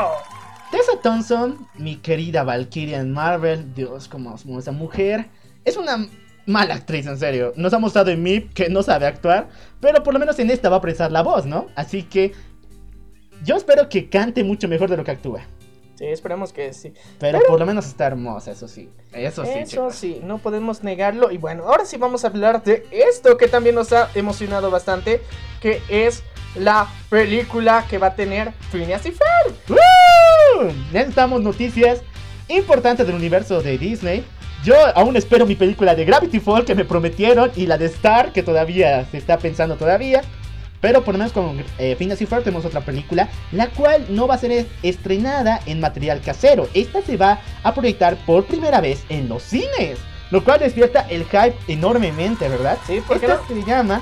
Tessa 0.71 0.99
Thompson, 1.01 1.67
mi 1.75 1.95
querida 1.97 2.43
Valkyria 2.43 2.99
en 2.99 3.13
Marvel, 3.13 3.73
Dios, 3.73 4.07
como, 4.07 4.35
como 4.37 4.59
esa 4.59 4.71
mujer, 4.73 5.27
es 5.63 5.77
una 5.77 6.07
mala 6.45 6.75
actriz, 6.75 7.05
en 7.07 7.17
serio. 7.17 7.53
Nos 7.55 7.73
ha 7.73 7.79
mostrado 7.79 8.11
en 8.11 8.21
MIP 8.21 8.53
que 8.53 8.69
no 8.69 8.83
sabe 8.83 9.05
actuar, 9.05 9.47
pero 9.79 10.03
por 10.03 10.13
lo 10.13 10.19
menos 10.19 10.37
en 10.39 10.49
esta 10.49 10.69
va 10.69 10.77
a 10.77 10.81
prestar 10.81 11.11
la 11.11 11.21
voz, 11.23 11.45
¿no? 11.45 11.67
Así 11.75 12.03
que 12.03 12.33
yo 13.43 13.55
espero 13.55 13.87
que 13.87 14.09
cante 14.09 14.43
mucho 14.43 14.67
mejor 14.67 14.89
de 14.89 14.97
lo 14.97 15.03
que 15.05 15.11
actúa. 15.11 15.41
Sí, 15.97 16.05
esperemos 16.05 16.53
que 16.53 16.73
sí. 16.73 16.93
Pero, 17.19 17.39
Pero- 17.39 17.49
por 17.49 17.59
lo 17.59 17.65
menos 17.65 17.87
está 17.87 18.05
hermosa, 18.07 18.51
eso 18.51 18.67
sí. 18.67 18.89
Eso 19.13 19.43
sí, 19.45 19.51
Eso 19.55 19.69
chicos. 19.71 19.95
sí, 19.95 20.21
no 20.23 20.37
podemos 20.37 20.83
negarlo. 20.83 21.31
Y 21.31 21.37
bueno, 21.37 21.63
ahora 21.65 21.85
sí 21.85 21.97
vamos 21.97 22.23
a 22.23 22.27
hablar 22.27 22.61
de 22.63 22.85
esto 22.91 23.35
que 23.37 23.47
también 23.47 23.73
nos 23.75 23.91
ha 23.93 24.09
emocionado 24.13 24.69
bastante, 24.69 25.21
que 25.61 25.81
es 25.89 26.23
la 26.55 26.87
película 27.09 27.85
que 27.89 27.97
va 27.97 28.07
a 28.07 28.15
tener 28.15 28.51
Phineas 28.71 29.05
y 29.05 29.11
Ferb. 29.11 29.53
¡Woo! 29.69 30.71
Necesitamos 30.93 31.41
noticias 31.41 32.01
importantes 32.47 33.05
del 33.07 33.15
universo 33.15 33.61
de 33.61 33.77
Disney. 33.77 34.23
Yo 34.63 34.75
aún 34.95 35.15
espero 35.15 35.45
mi 35.45 35.55
película 35.55 35.95
de 35.95 36.05
Gravity 36.05 36.39
Fall 36.39 36.65
que 36.65 36.75
me 36.75 36.85
prometieron 36.85 37.51
y 37.55 37.67
la 37.67 37.77
de 37.77 37.85
Star 37.85 38.33
que 38.33 38.43
todavía 38.43 39.05
se 39.09 39.17
está 39.17 39.37
pensando 39.37 39.75
todavía. 39.77 40.21
Pero 40.81 41.03
por 41.03 41.13
lo 41.15 41.17
menos 41.19 41.33
con 41.33 41.63
eh, 41.79 41.95
Phineas 41.97 42.21
y 42.21 42.25
Ferb 42.25 42.43
tenemos 42.43 42.63
otra 42.65 42.81
película, 42.81 43.29
la 43.51 43.67
cual 43.67 44.05
no 44.09 44.27
va 44.27 44.35
a 44.35 44.37
ser 44.37 44.51
es- 44.51 44.67
estrenada 44.83 45.59
en 45.65 45.79
material 45.79 46.21
casero. 46.21 46.69
Esta 46.73 47.01
se 47.01 47.17
va 47.17 47.39
a 47.63 47.73
proyectar 47.73 48.15
por 48.25 48.45
primera 48.45 48.79
vez 48.79 49.03
en 49.09 49.27
los 49.27 49.41
cines, 49.43 49.97
lo 50.29 50.43
cual 50.43 50.59
despierta 50.59 51.07
el 51.09 51.23
hype 51.25 51.55
enormemente, 51.67 52.47
¿verdad? 52.47 52.77
Sí, 52.85 53.01
porque 53.07 53.25
Esta 53.25 53.41
se 53.47 53.63
llama, 53.63 54.01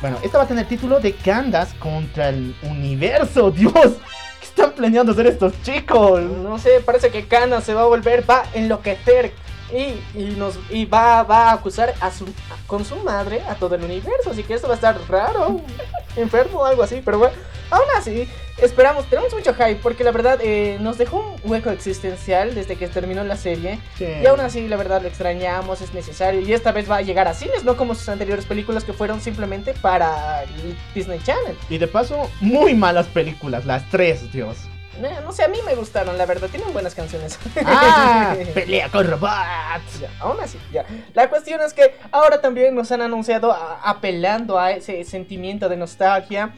bueno, 0.00 0.18
esta 0.22 0.38
va 0.38 0.44
a 0.44 0.48
tener 0.48 0.66
título 0.66 1.00
de 1.00 1.12
Candace 1.12 1.76
contra 1.78 2.28
el 2.28 2.54
universo. 2.62 3.50
Dios, 3.56 3.72
¿qué 3.74 4.46
están 4.46 4.72
planeando 4.72 5.12
hacer 5.12 5.26
estos 5.26 5.52
chicos? 5.62 6.22
No 6.22 6.58
sé, 6.58 6.80
parece 6.84 7.10
que 7.10 7.26
Kana 7.26 7.60
se 7.60 7.74
va 7.74 7.82
a 7.82 7.86
volver, 7.86 8.28
va 8.28 8.42
a 8.42 8.44
enloquecer 8.54 9.32
y, 9.72 10.18
y 10.18 10.24
nos 10.36 10.58
y 10.70 10.84
va, 10.84 11.22
va 11.22 11.50
a 11.50 11.52
acusar 11.52 11.94
a 12.00 12.10
su 12.10 12.26
con 12.66 12.84
su 12.84 12.96
madre 12.96 13.42
a 13.48 13.54
todo 13.54 13.74
el 13.74 13.84
universo. 13.84 14.30
Así 14.30 14.42
que 14.42 14.54
esto 14.54 14.68
va 14.68 14.74
a 14.74 14.76
estar 14.76 14.98
raro, 15.08 15.60
enfermo 16.16 16.60
o 16.60 16.64
algo 16.64 16.82
así. 16.82 17.02
Pero 17.04 17.18
bueno, 17.18 17.34
aún 17.70 17.86
así, 17.96 18.28
esperamos, 18.58 19.06
tenemos 19.06 19.32
mucho 19.34 19.54
hype 19.54 19.80
porque 19.82 20.04
la 20.04 20.12
verdad 20.12 20.38
eh, 20.42 20.78
nos 20.80 20.98
dejó 20.98 21.36
un 21.42 21.50
hueco 21.50 21.70
existencial 21.70 22.54
desde 22.54 22.76
que 22.76 22.88
terminó 22.88 23.24
la 23.24 23.36
serie. 23.36 23.78
Y 23.98 24.26
aún 24.26 24.40
así, 24.40 24.68
la 24.68 24.76
verdad, 24.76 25.02
lo 25.02 25.08
extrañamos, 25.08 25.80
es 25.80 25.94
necesario. 25.94 26.40
Y 26.40 26.52
esta 26.52 26.72
vez 26.72 26.90
va 26.90 26.96
a 26.96 27.02
llegar 27.02 27.28
a 27.28 27.34
cines, 27.34 27.64
no 27.64 27.76
como 27.76 27.94
sus 27.94 28.08
anteriores 28.08 28.44
películas 28.44 28.84
que 28.84 28.92
fueron 28.92 29.20
simplemente 29.20 29.74
para 29.74 30.42
el 30.44 30.76
Disney 30.94 31.20
Channel. 31.22 31.56
Y 31.68 31.78
de 31.78 31.88
paso, 31.88 32.30
muy 32.40 32.74
malas 32.74 33.06
películas, 33.06 33.64
las 33.64 33.88
tres, 33.90 34.32
Dios. 34.32 34.56
No 35.00 35.32
sé, 35.32 35.42
a 35.44 35.48
mí 35.48 35.58
me 35.64 35.74
gustaron, 35.74 36.18
la 36.18 36.26
verdad, 36.26 36.48
tienen 36.50 36.72
buenas 36.72 36.94
canciones. 36.94 37.38
¡Ah! 37.64 38.36
¡Pelea 38.54 38.88
con 38.90 39.06
robots! 39.10 40.00
Ya, 40.00 40.10
aún 40.20 40.38
así, 40.40 40.58
ya. 40.70 40.84
La 41.14 41.30
cuestión 41.30 41.60
es 41.62 41.72
que 41.72 41.94
ahora 42.10 42.40
también 42.40 42.74
nos 42.74 42.92
han 42.92 43.00
anunciado 43.00 43.52
a- 43.52 43.80
apelando 43.82 44.58
a 44.58 44.72
ese 44.72 45.02
sentimiento 45.04 45.68
de 45.68 45.76
nostalgia. 45.76 46.52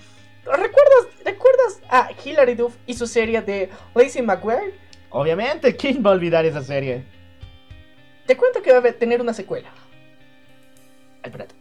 ¿Recuerdas, 0.45 1.07
¿Recuerdas 1.25 1.81
a 1.89 2.11
Hilary 2.25 2.55
Duff 2.55 2.75
y 2.87 2.95
su 2.95 3.07
serie 3.07 3.41
de 3.41 3.71
Lacey 3.95 4.21
McGuire? 4.23 4.75
Obviamente, 5.11 5.77
¿quién 5.77 6.05
va 6.05 6.11
a 6.11 6.15
olvidar 6.15 6.45
esa 6.45 6.63
serie? 6.63 7.05
Te 8.27 8.37
cuento 8.37 8.61
que 8.63 8.73
va 8.73 8.87
a 8.87 8.93
tener 8.93 9.21
una 9.21 9.33
secuela. 9.33 9.71
Espérate. 11.23 11.55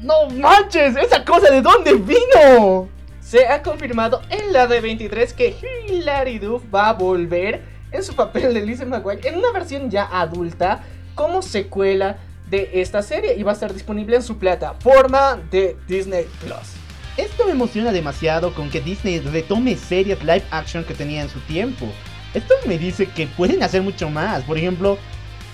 ¡No 0.00 0.28
manches! 0.28 0.94
¿Esa 0.96 1.24
cosa 1.24 1.50
de 1.50 1.62
dónde 1.62 1.94
vino? 1.94 2.88
Se 3.24 3.46
ha 3.48 3.62
confirmado 3.62 4.20
en 4.28 4.52
la 4.52 4.68
D23 4.68 5.32
que 5.32 5.56
Hilary 5.88 6.38
Duff 6.38 6.62
va 6.72 6.90
a 6.90 6.92
volver 6.92 7.62
en 7.90 8.02
su 8.02 8.14
papel 8.14 8.52
de 8.52 8.60
Lizzie 8.60 8.84
McGuire 8.84 9.26
en 9.26 9.38
una 9.38 9.50
versión 9.50 9.90
ya 9.90 10.06
adulta 10.12 10.82
como 11.14 11.40
secuela 11.40 12.18
de 12.50 12.68
esta 12.74 13.00
serie 13.00 13.34
y 13.34 13.42
va 13.42 13.52
a 13.52 13.54
estar 13.54 13.72
disponible 13.72 14.16
en 14.16 14.22
su 14.22 14.36
plataforma 14.36 15.38
de 15.50 15.74
Disney 15.88 16.26
Plus. 16.40 16.74
Esto 17.16 17.46
me 17.46 17.52
emociona 17.52 17.92
demasiado 17.92 18.52
con 18.52 18.68
que 18.68 18.82
Disney 18.82 19.20
retome 19.20 19.74
series 19.76 20.20
live 20.20 20.44
action 20.50 20.84
que 20.84 20.92
tenía 20.92 21.22
en 21.22 21.30
su 21.30 21.40
tiempo. 21.40 21.86
Esto 22.34 22.52
me 22.66 22.76
dice 22.76 23.06
que 23.06 23.26
pueden 23.26 23.62
hacer 23.62 23.80
mucho 23.80 24.10
más. 24.10 24.42
Por 24.42 24.58
ejemplo, 24.58 24.98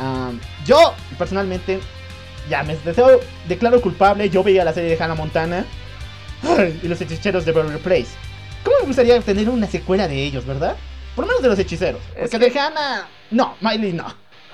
am, 0.01 0.41
yo 0.67 0.93
personalmente 1.17 1.79
ya 2.49 2.65
me 2.65 2.75
deseo, 2.77 3.21
declaro 3.47 3.81
culpable. 3.81 4.29
Yo 4.29 4.43
veía 4.43 4.65
la 4.65 4.73
serie 4.73 4.97
de 4.97 5.03
Hannah 5.03 5.15
Montana 5.15 5.65
y 6.83 6.89
los 6.89 7.01
hechiceros 7.01 7.45
de 7.45 7.53
Beverly 7.53 7.79
Place. 7.79 8.09
¿Cómo 8.65 8.77
me 8.81 8.87
gustaría 8.87 9.21
tener 9.21 9.49
una 9.49 9.67
secuela 9.67 10.07
de 10.09 10.23
ellos, 10.25 10.45
verdad? 10.47 10.77
Por 11.17 11.25
lo 11.25 11.29
menos 11.29 11.43
de 11.43 11.49
los 11.49 11.59
hechiceros. 11.59 12.01
Es 12.17 12.31
Porque 12.31 12.47
que- 12.47 12.53
de 12.53 12.59
Hannah, 12.61 13.09
no, 13.31 13.57
Miley 13.61 13.93
no. 13.93 14.07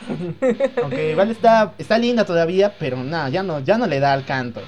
Aunque 0.83 1.11
igual 1.13 1.31
está, 1.31 1.73
está 1.79 1.99
linda 1.99 2.25
todavía, 2.25 2.75
pero 2.79 2.97
no, 2.99 3.29
ya 3.29 3.43
no, 3.43 3.61
ya 3.61 3.79
no 3.79 3.87
le 3.87 3.99
da 4.01 4.13
al 4.13 4.25
canto. 4.25 4.61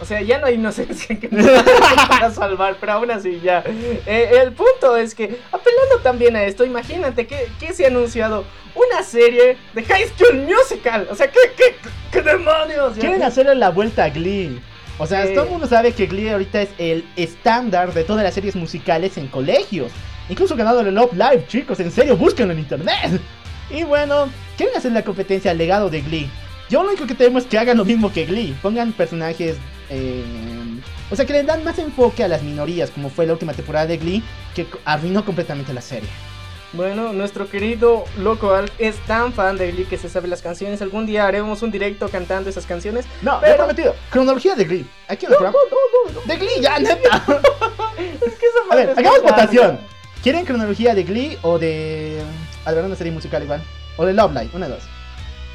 O 0.00 0.04
sea, 0.04 0.20
ya 0.22 0.38
no 0.38 0.46
hay 0.46 0.54
inocencia 0.54 1.18
que 1.18 1.28
nos 1.28 1.44
para 2.08 2.30
salvar, 2.30 2.76
pero 2.78 2.92
aún 2.92 3.10
así 3.10 3.40
ya. 3.42 3.64
Eh, 4.06 4.30
el 4.42 4.52
punto 4.52 4.96
es 4.96 5.12
que, 5.14 5.24
apelando 5.50 5.98
también 6.04 6.36
a 6.36 6.44
esto, 6.44 6.64
imagínate 6.64 7.26
que, 7.26 7.48
que 7.58 7.72
se 7.72 7.84
ha 7.84 7.88
anunciado 7.88 8.44
una 8.76 9.02
serie 9.02 9.56
de 9.74 9.82
High 9.84 10.08
School 10.16 10.46
Musical. 10.46 11.08
O 11.10 11.16
sea, 11.16 11.28
¿qué, 11.28 11.40
qué, 11.56 11.74
qué 12.12 12.22
demonios? 12.22 12.96
Quieren 12.96 13.22
hacerle 13.24 13.56
la 13.56 13.70
vuelta 13.70 14.04
a 14.04 14.10
Glee. 14.10 14.60
O 14.98 15.06
sea, 15.06 15.32
todo 15.32 15.44
el 15.44 15.50
mundo 15.50 15.66
sabe 15.66 15.92
que 15.92 16.06
Glee 16.06 16.28
ahorita 16.28 16.62
es 16.62 16.70
el 16.78 17.04
estándar 17.16 17.94
de 17.94 18.04
todas 18.04 18.24
las 18.24 18.34
series 18.34 18.56
musicales 18.56 19.16
en 19.16 19.28
colegios. 19.28 19.92
Incluso 20.28 20.56
ganado 20.56 20.80
el 20.80 20.94
Love 20.94 21.12
Live, 21.12 21.46
chicos, 21.46 21.80
en 21.80 21.90
serio, 21.90 22.16
búsquenlo 22.16 22.52
en 22.52 22.58
internet. 22.58 23.20
Y 23.70 23.84
bueno, 23.84 24.28
quieren 24.56 24.76
hacer 24.76 24.92
la 24.92 25.02
competencia 25.02 25.50
al 25.50 25.58
legado 25.58 25.88
de 25.88 26.00
Glee. 26.00 26.30
Yo 26.68 26.82
lo 26.82 26.90
único 26.90 27.06
que 27.06 27.14
tenemos 27.14 27.44
es 27.44 27.48
que 27.48 27.58
hagan 27.58 27.76
lo 27.76 27.84
mismo 27.84 28.12
que 28.12 28.26
Glee. 28.26 28.56
Pongan 28.60 28.92
personajes. 28.92 29.56
eh, 29.88 30.22
o 31.10 31.16
sea, 31.16 31.24
que 31.24 31.32
le 31.32 31.42
dan 31.42 31.64
más 31.64 31.78
enfoque 31.78 32.24
a 32.24 32.28
las 32.28 32.42
minorías, 32.42 32.90
como 32.90 33.08
fue 33.08 33.26
la 33.26 33.32
última 33.32 33.54
temporada 33.54 33.86
de 33.86 33.96
Glee, 33.96 34.22
que 34.54 34.66
arruinó 34.84 35.24
completamente 35.24 35.72
la 35.72 35.80
serie. 35.80 36.08
Bueno, 36.74 37.12
nuestro 37.14 37.48
querido 37.48 38.04
Loco 38.18 38.52
Alf 38.52 38.70
es 38.78 38.96
tan 39.06 39.32
fan 39.32 39.56
de 39.56 39.70
Glee 39.72 39.84
que 39.86 39.96
se 39.96 40.08
sabe 40.10 40.28
las 40.28 40.42
canciones. 40.42 40.82
Algún 40.82 41.06
día 41.06 41.26
haremos 41.26 41.62
un 41.62 41.70
directo 41.70 42.08
cantando 42.10 42.50
esas 42.50 42.66
canciones. 42.66 43.06
No, 43.22 43.38
Pero- 43.40 43.52
he 43.54 43.56
prometido. 43.56 43.94
Cronología 44.10 44.54
de 44.54 44.64
Glee. 44.64 44.86
Aquí 45.08 45.24
en 45.26 45.32
el 45.32 45.38
programa. 45.38 45.56
no, 45.70 46.12
no, 46.12 46.20
no. 46.20 46.26
De 46.26 46.36
Glee, 46.36 46.60
ya, 46.60 46.78
neta. 46.78 47.24
Es 47.98 48.34
que 48.34 48.46
esa 48.46 48.58
A 48.70 48.76
ver, 48.76 48.90
hagamos 48.96 49.22
votación. 49.22 49.80
¿Quieren 50.22 50.44
cronología 50.44 50.94
de 50.94 51.02
Glee 51.04 51.38
o 51.42 51.58
de. 51.58 52.20
A 52.64 52.72
ver, 52.72 52.84
una 52.84 52.94
serie 52.96 53.12
musical 53.12 53.42
igual? 53.42 53.62
O 53.96 54.04
de 54.04 54.12
Love 54.12 54.32
Live, 54.34 54.50
una 54.52 54.66
de 54.68 54.74
dos. 54.74 54.84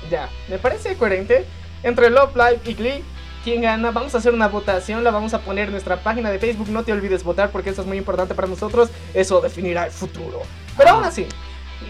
Ya, 0.09 0.29
me 0.49 0.57
parece 0.57 0.95
coherente. 0.97 1.45
Entre 1.83 2.09
Love 2.09 2.35
Live 2.35 2.59
y 2.65 2.73
Glee, 2.73 3.03
¿quién 3.43 3.61
gana? 3.61 3.91
Vamos 3.91 4.15
a 4.15 4.17
hacer 4.17 4.33
una 4.33 4.47
votación, 4.47 5.03
la 5.03 5.11
vamos 5.11 5.33
a 5.33 5.39
poner 5.39 5.65
en 5.65 5.71
nuestra 5.71 5.97
página 5.97 6.31
de 6.31 6.39
Facebook. 6.39 6.69
No 6.69 6.83
te 6.83 6.91
olvides 6.91 7.23
votar 7.23 7.51
porque 7.51 7.69
eso 7.69 7.81
es 7.81 7.87
muy 7.87 7.97
importante 7.97 8.33
para 8.33 8.47
nosotros. 8.47 8.89
Eso 9.13 9.39
definirá 9.41 9.85
el 9.85 9.91
futuro. 9.91 10.41
Pero 10.77 10.89
aún 10.91 11.03
así, 11.03 11.27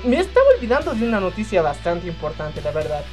me 0.04 0.20
estaba 0.20 0.46
olvidando 0.56 0.94
de 0.94 1.08
una 1.08 1.20
noticia 1.20 1.62
bastante 1.62 2.08
importante, 2.08 2.62
la 2.62 2.72
verdad. 2.72 3.04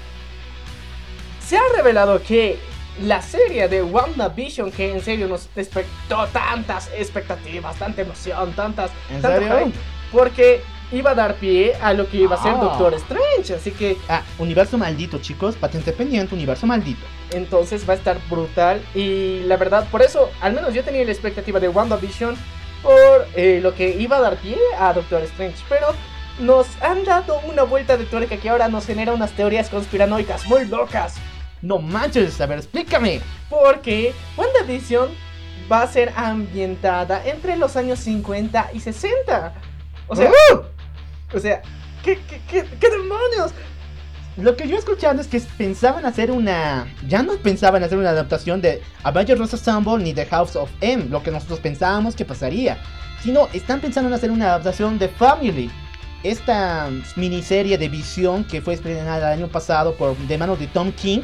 Se 1.45 1.57
ha 1.57 1.63
revelado 1.77 2.23
que 2.23 2.59
la 3.03 3.23
serie 3.23 3.69
de 3.69 3.83
WandaVision 3.83 4.71
que 4.73 4.93
en 4.93 5.01
serio 5.03 5.27
nos 5.29 5.49
despertó 5.55 6.27
tantas 6.33 6.89
expectativas, 6.97 7.77
tanta 7.77 8.03
emoción, 8.03 8.53
tantas... 8.53 8.91
¿En 9.11 9.23
tanto 9.23 9.41
serio? 9.41 9.67
hype, 9.67 9.79
porque 10.13 10.61
iba 10.93 11.13
a 11.13 11.15
dar 11.15 11.35
pie 11.37 11.75
a 11.81 11.93
lo 11.93 12.09
que 12.09 12.19
iba 12.19 12.35
a 12.37 12.43
ser 12.43 12.53
Ah. 12.53 12.61
Doctor 12.61 12.95
Strange, 12.95 13.55
así 13.55 13.71
que 13.71 13.97
Ah, 14.09 14.23
universo 14.39 14.77
maldito, 14.77 15.19
chicos. 15.19 15.55
Patente 15.57 15.93
pendiente, 15.93 16.35
universo 16.35 16.67
maldito. 16.67 17.07
entonces 17.33 17.89
va 17.89 17.93
a 17.95 17.97
estar 17.97 18.19
brutal 18.29 18.83
y 18.95 19.41
la 19.45 19.57
verdad, 19.57 19.87
por 19.91 20.03
eso, 20.03 20.31
al 20.41 20.53
menos 20.53 20.75
yo 20.75 20.83
tenía 20.83 21.05
la 21.05 21.13
expectativa 21.13 21.61
de 21.61 21.69
WandaVision 21.69 22.37
por 22.83 23.27
eh, 23.35 23.61
lo 23.63 23.75
que 23.75 23.97
iba 23.97 24.17
a 24.17 24.21
dar 24.21 24.37
pie 24.37 24.57
a 24.79 24.93
Doctor 24.93 25.23
Strange, 25.23 25.57
pero 25.69 25.89
nos 26.39 26.67
han 26.83 27.05
dado 27.05 27.41
una 27.41 27.63
vuelta 27.65 27.97
de 27.97 28.07
tuerca 28.07 28.37
que 28.37 28.49
ahora 28.49 28.69
nos 28.69 28.87
genera 28.87 29.13
unas 29.13 29.33
teorías 29.33 29.69
conspiranoicas 29.69 30.47
muy 30.47 30.65
locas. 30.67 31.17
No 31.63 31.79
manches, 31.79 32.41
a 32.41 32.47
ver, 32.47 32.59
explícame. 32.59 33.21
Porque 33.51 34.15
WandaVision 34.37 35.11
va 35.71 35.83
a 35.83 35.87
ser 35.87 36.13
ambientada 36.17 37.23
entre 37.27 37.57
los 37.57 37.77
años 37.77 37.99
50 38.01 38.71
y 38.73 38.81
60. 38.81 39.55
O 40.09 40.17
sea, 40.17 40.33
o 41.33 41.39
sea, 41.39 41.63
¿qué, 42.03 42.19
qué, 42.29 42.41
qué, 42.49 42.65
qué 42.81 42.91
demonios? 42.91 43.53
Lo 44.41 44.57
que 44.57 44.67
yo 44.67 44.77
he 44.77 44.79
escuchado 44.79 45.21
es 45.21 45.27
que 45.27 45.41
pensaban 45.59 46.07
hacer 46.07 46.31
una. 46.31 46.87
Ya 47.07 47.23
no 47.23 47.35
pensaban 47.35 47.83
hacer 47.83 47.99
una 47.99 48.11
adaptación 48.11 48.63
de 48.63 48.81
Avengers 49.03 49.53
Assemble 49.53 49.99
ni 49.99 50.15
de 50.15 50.25
House 50.27 50.57
of 50.57 50.71
M, 50.81 51.05
lo 51.11 51.23
que 51.23 51.31
nosotros 51.31 51.61
pensábamos 51.61 52.17
que 52.17 52.25
pasaría. 52.25 52.79
Sino 53.23 53.49
están 53.53 53.81
pensando 53.81 54.09
en 54.09 54.15
hacer 54.15 54.31
una 54.31 54.47
adaptación 54.47 54.99
de 54.99 55.09
Family. 55.09 55.71
Esta 56.23 56.89
miniserie 57.17 57.77
de 57.77 57.89
visión 57.91 58.45
que 58.45 58.63
fue 58.63 58.75
estrenada 58.75 59.33
el 59.33 59.41
año 59.41 59.49
pasado 59.49 59.95
por, 59.95 60.17
de 60.17 60.39
manos 60.39 60.59
de 60.59 60.69
Tom 60.69 60.91
King, 60.93 61.21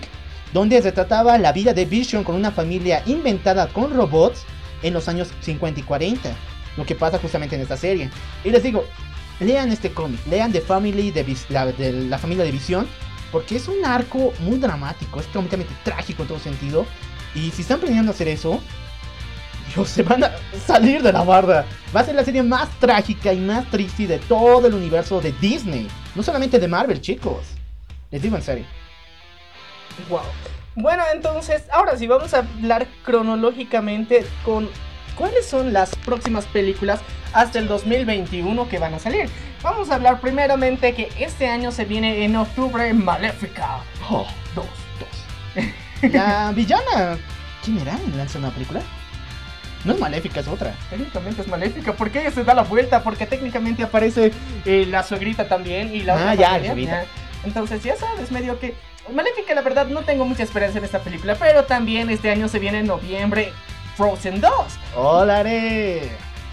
donde 0.53 0.81
retrataba 0.81 1.39
la 1.39 1.53
vida 1.53 1.73
de 1.73 1.87
Vision 1.87 2.23
con 2.23 2.35
una 2.35 2.51
familia 2.51 3.03
inventada 3.07 3.67
con 3.69 3.95
robots 3.95 4.45
en 4.83 4.93
los 4.93 5.09
años 5.09 5.29
50 5.41 5.81
y 5.81 5.83
40. 5.85 6.31
Lo 6.77 6.85
que 6.85 6.95
pasa 6.95 7.19
justamente 7.19 7.57
en 7.57 7.63
esta 7.63 7.79
serie. 7.79 8.11
Y 8.45 8.51
les 8.51 8.63
digo, 8.63 8.85
lean 9.41 9.73
este 9.73 9.91
cómic, 9.91 10.21
lean 10.27 10.53
The 10.53 10.61
Family 10.61 11.11
de, 11.11 11.37
la, 11.49 11.73
la 11.79 12.19
familia 12.19 12.45
de 12.45 12.53
Visión, 12.53 12.87
porque 13.33 13.57
es 13.57 13.69
un 13.69 13.85
arco 13.85 14.33
muy 14.41 14.59
dramático, 14.59 15.21
es 15.21 15.27
completamente 15.27 15.75
trágico 15.85 16.23
en 16.23 16.29
todo 16.29 16.39
sentido. 16.39 16.87
Y 17.35 17.51
si 17.51 17.63
están 17.63 17.81
planeando 17.81 18.13
hacer 18.13 18.29
eso, 18.29 18.61
Dios, 19.75 19.89
se 19.89 20.03
van 20.03 20.25
a 20.25 20.33
salir 20.65 21.03
de 21.03 21.13
la 21.13 21.23
barda. 21.23 21.67
Va 21.95 22.01
a 22.01 22.05
ser 22.05 22.15
la 22.15 22.25
serie 22.25 22.43
más 22.43 22.69
trágica 22.79 23.33
y 23.33 23.39
más 23.39 23.69
triste 23.71 24.07
de 24.07 24.19
todo 24.19 24.67
el 24.67 24.75
universo 24.75 25.21
de 25.21 25.33
Disney. 25.33 25.89
No 26.15 26.23
solamente 26.23 26.59
de 26.59 26.69
Marvel, 26.69 27.01
chicos. 27.01 27.45
Les 28.11 28.23
digo 28.23 28.37
en 28.37 28.43
serio. 28.43 28.65
Wow. 30.09 30.21
Bueno, 30.77 31.03
entonces, 31.13 31.65
ahora 31.73 31.97
sí, 31.97 32.07
vamos 32.07 32.35
a 32.35 32.39
hablar 32.39 32.87
cronológicamente 33.05 34.27
con 34.45 34.69
cuáles 35.17 35.47
son 35.47 35.73
las 35.73 35.95
próximas 35.97 36.45
películas 36.47 37.01
hasta 37.33 37.59
el 37.59 37.67
2021 37.69 38.69
que 38.69 38.79
van 38.79 38.95
a 38.95 38.99
salir. 38.99 39.29
Vamos 39.63 39.91
a 39.91 39.97
hablar 39.97 40.21
primeramente 40.21 40.95
que 40.95 41.09
este 41.19 41.49
año 41.49 41.73
se 41.73 41.85
viene 41.85 42.25
en 42.25 42.37
octubre 42.37 42.93
Maléfica. 42.95 43.79
Oh, 44.09 44.27
dos, 44.55 44.67
dos. 45.01 45.65
La 46.13 46.53
villana. 46.53 47.19
¿Quién 47.65 47.79
era? 47.79 47.99
¿Lanza 48.17 48.39
una 48.39 48.51
película? 48.51 48.81
No 49.85 49.93
es 49.93 50.01
maléfica, 50.01 50.41
es 50.41 50.49
otra. 50.49 50.75
Técnicamente 50.91 51.43
es 51.43 51.49
maléfica, 51.49 51.93
porque 51.93 52.21
ella 52.21 52.33
se 52.33 52.43
da 52.43 52.55
la 52.55 52.63
vuelta, 52.65 53.05
porque 53.05 53.25
técnicamente 53.25 53.85
aparece 53.85 54.33
eh, 54.65 54.85
la 54.89 55.05
suegrita 55.05 55.47
también 55.47 55.95
y 55.95 56.01
la 56.01 56.15
Ah, 56.15 56.33
otra 56.33 56.59
ya, 56.59 56.75
ya. 56.75 57.05
Entonces 57.45 57.85
ya 57.85 57.95
sabes, 57.97 58.33
medio 58.33 58.59
que... 58.59 58.75
Maléfica, 59.15 59.55
la 59.55 59.63
verdad, 59.63 59.87
no 59.87 60.01
tengo 60.03 60.25
mucha 60.25 60.43
esperanza 60.43 60.79
en 60.79 60.85
esta 60.85 60.99
película, 60.99 61.37
pero 61.37 61.65
también 61.65 62.11
este 62.11 62.31
año 62.31 62.49
se 62.49 62.59
viene 62.59 62.81
en 62.81 62.87
noviembre 62.89 63.53
Frozen 63.97 64.41
2. 64.41 64.51
¡Hola! 64.97 65.45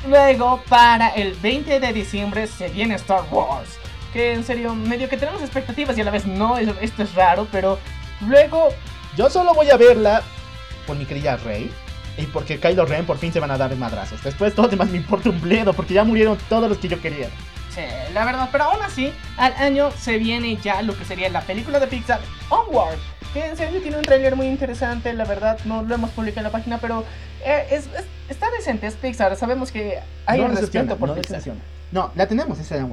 Luego, 0.08 0.62
para 0.70 1.10
el 1.10 1.34
20 1.36 1.80
de 1.80 1.94
diciembre 1.94 2.48
se 2.48 2.70
viene 2.70 2.96
Star 2.96 3.24
Wars. 3.32 3.78
Que 4.12 4.34
en 4.34 4.44
serio, 4.44 4.76
medio 4.76 5.10
que 5.10 5.18
tenemos 5.18 5.42
expectativas 5.42 5.98
y 5.98 6.02
a 6.02 6.04
la 6.04 6.12
vez 6.12 6.26
no, 6.26 6.58
es- 6.58 6.70
esto 6.82 7.04
es 7.04 7.14
raro, 7.16 7.48
pero 7.52 7.80
luego 8.22 8.70
Yo 9.18 9.30
solo 9.30 9.54
voy 9.54 9.70
a 9.70 9.78
verla 9.78 10.24
por 10.88 10.96
mi 10.98 11.06
querida 11.06 11.38
Rey. 11.38 11.72
Y 12.18 12.24
porque 12.28 12.60
Kylo 12.60 12.86
Ren 12.86 13.06
por 13.06 13.18
fin 13.18 13.32
se 13.34 13.40
van 13.40 13.50
a 13.52 13.58
dar 13.58 13.76
madrazos. 13.76 14.22
Después 14.24 14.54
todo 14.56 14.68
demás 14.68 14.90
me 14.90 14.98
importa 14.98 15.30
un 15.30 15.40
bledo 15.42 15.74
porque 15.74 15.94
ya 15.96 16.04
murieron 16.04 16.38
todos 16.50 16.70
los 16.70 16.78
que 16.78 16.88
yo 16.88 17.00
quería. 17.02 17.28
Sí, 17.74 17.82
la 18.14 18.24
verdad, 18.26 18.50
pero 18.52 18.66
aún 18.66 18.82
así, 18.84 19.12
al 19.38 19.54
año 19.54 19.90
se 20.00 20.18
viene 20.20 20.58
ya 20.58 20.82
lo 20.84 20.96
que 20.96 21.06
sería 21.06 21.30
la 21.30 21.42
película 21.42 21.80
de 21.80 21.88
Pixar, 21.88 22.20
Onward. 22.50 22.98
Que 23.34 23.46
en 23.48 23.58
serio 23.58 23.82
tiene 23.82 23.98
un 23.98 24.04
tráiler 24.04 24.36
muy 24.36 24.46
interesante, 24.48 25.12
la 25.13 25.26
verdad, 25.26 25.58
no 25.65 25.82
lo 25.82 25.96
hemos 25.96 26.12
publicado 26.12 26.41
en 26.41 26.43
la 26.46 26.52
página, 26.52 26.78
pero 26.78 27.04
eh, 27.43 27.65
es, 27.72 27.88
es- 27.88 28.06
está 28.30 28.48
decente, 28.52 28.86
es 28.88 28.93
Pixar, 28.93 29.36
sabemos 29.36 29.72
que 29.72 29.98
hay 30.28 30.39
no 30.39 30.46
un 30.46 30.56
respeto 30.56 30.98
por 30.98 31.10
no 31.10 31.15
Pixar. 31.15 31.32
decepciona. 31.38 31.60
No, 31.91 32.12
la 32.15 32.28
tenemos, 32.28 32.60
esa 32.60 32.76
de. 32.76 32.86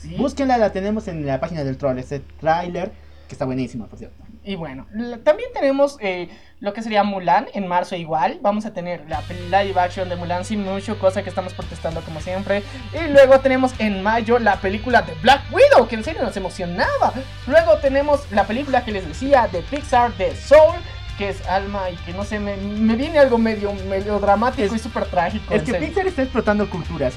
Sí. 0.00 0.14
Búsquenla, 0.16 0.56
la 0.56 0.70
tenemos 0.72 1.08
en 1.08 1.26
la 1.26 1.40
página 1.40 1.62
del 1.64 1.76
troll. 1.76 1.98
Ese 1.98 2.20
tráiler 2.40 2.90
que 3.28 3.34
está 3.34 3.44
buenísimo, 3.44 3.86
por 3.86 3.98
cierto. 3.98 4.16
Y 4.42 4.56
bueno, 4.56 4.86
también 5.22 5.50
tenemos 5.52 5.98
eh, 6.00 6.28
lo 6.60 6.72
que 6.72 6.82
sería 6.82 7.04
Mulan 7.04 7.46
en 7.52 7.66
marzo 7.66 7.94
igual. 7.94 8.38
Vamos 8.40 8.64
a 8.64 8.72
tener 8.72 9.04
la 9.08 9.22
live 9.62 9.78
action 9.78 10.08
de 10.08 10.16
Mulan 10.16 10.44
sin 10.46 10.62
mucho, 10.64 10.98
cosa 10.98 11.22
que 11.22 11.28
estamos 11.28 11.52
protestando 11.52 12.00
como 12.00 12.20
siempre. 12.20 12.62
Y 12.94 13.10
luego 13.10 13.40
tenemos 13.40 13.78
en 13.78 14.02
mayo 14.02 14.38
la 14.38 14.56
película 14.56 15.02
de 15.02 15.12
Black 15.22 15.42
Widow, 15.52 15.86
que 15.88 15.96
en 15.96 16.04
serio 16.04 16.22
nos 16.22 16.36
emocionaba. 16.36 17.12
Luego 17.46 17.76
tenemos 17.78 18.30
la 18.32 18.44
película 18.46 18.82
que 18.84 18.92
les 18.92 19.06
decía 19.06 19.46
de 19.52 19.60
Pixar 19.60 20.16
de 20.16 20.34
Soul, 20.34 20.76
que 21.18 21.28
es 21.28 21.46
Alma 21.46 21.90
y 21.90 21.96
que 21.96 22.14
no 22.14 22.24
sé, 22.24 22.40
me, 22.40 22.56
me 22.56 22.96
viene 22.96 23.18
algo 23.18 23.36
medio, 23.36 23.74
medio 23.90 24.18
dramático 24.20 24.74
y 24.74 24.78
súper 24.78 25.04
trágico. 25.04 25.52
Es 25.52 25.62
que 25.64 25.72
serio. 25.72 25.86
Pixar 25.86 26.06
está 26.06 26.22
explotando 26.22 26.68
culturas. 26.70 27.12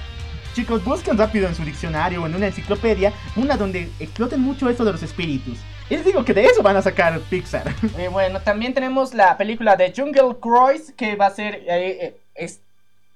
Chicos, 0.53 0.83
busquen 0.83 1.17
rápido 1.17 1.47
en 1.47 1.55
su 1.55 1.63
diccionario 1.63 2.21
o 2.21 2.27
en 2.27 2.35
una 2.35 2.47
enciclopedia 2.47 3.11
una 3.37 3.57
donde 3.57 3.89
exploten 3.99 4.41
mucho 4.41 4.69
esto 4.69 4.83
de 4.83 4.91
los 4.91 5.01
espíritus. 5.01 5.57
Y 5.89 5.95
les 5.97 6.05
digo 6.05 6.23
que 6.23 6.33
de 6.33 6.45
eso 6.45 6.63
van 6.63 6.77
a 6.77 6.81
sacar 6.81 7.19
Pixar. 7.29 7.63
Eh, 7.97 8.07
bueno, 8.07 8.39
también 8.41 8.73
tenemos 8.73 9.13
la 9.13 9.37
película 9.37 9.75
de 9.75 9.93
Jungle 9.95 10.35
Cruise, 10.39 10.93
que 10.95 11.15
va 11.15 11.27
a 11.27 11.31
ser. 11.31 11.55
eh, 11.55 11.97
eh, 12.01 12.17
es, 12.35 12.61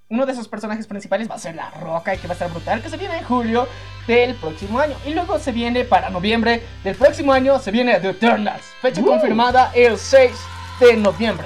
uno 0.09 0.25
de 0.25 0.33
sus 0.35 0.47
personajes 0.47 0.87
principales 0.87 1.29
va 1.29 1.35
a 1.35 1.39
ser 1.39 1.55
La 1.55 1.69
Roca 1.71 2.15
y 2.15 2.17
que 2.17 2.27
va 2.27 2.31
a 2.31 2.35
estar 2.35 2.49
brutal, 2.49 2.81
que 2.81 2.89
se 2.89 2.95
viene 2.95 3.17
en 3.17 3.25
julio 3.25 3.67
del 4.07 4.35
próximo 4.35 4.79
año. 4.79 4.95
Y 5.05 5.13
luego 5.13 5.37
se 5.39 5.51
viene 5.51 5.83
para 5.83 6.09
noviembre 6.09 6.61
del 6.83 6.95
próximo 6.95 7.33
año, 7.33 7.59
se 7.59 7.71
viene 7.71 7.99
The 7.99 8.09
Eternals. 8.11 8.63
Fecha 8.81 9.01
Uh. 9.01 9.05
confirmada 9.05 9.71
el 9.75 9.97
6 9.97 10.31
de 10.79 10.95
noviembre. 10.95 11.45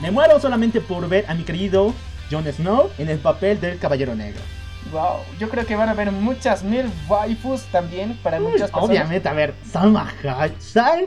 Me 0.00 0.10
muero 0.10 0.40
solamente 0.40 0.80
por 0.80 1.06
ver 1.06 1.26
a 1.28 1.34
mi 1.34 1.42
querido 1.44 1.92
Jon 2.30 2.50
Snow 2.50 2.90
en 2.96 3.10
el 3.10 3.18
papel 3.18 3.60
del 3.60 3.78
Caballero 3.78 4.14
Negro. 4.14 4.40
Wow, 4.92 5.18
yo 5.38 5.48
creo 5.48 5.64
que 5.66 5.76
van 5.76 5.88
a 5.88 5.92
haber 5.92 6.10
muchas 6.10 6.64
mil 6.64 6.86
waifus 7.08 7.62
también 7.66 8.18
para 8.22 8.40
muchas 8.40 8.70
personas. 8.70 8.88
Obviamente, 8.88 9.28
a 9.28 9.32
ver, 9.32 9.54
Salma 9.64 10.12
Hayek, 10.22 10.58
Sal- 10.60 11.06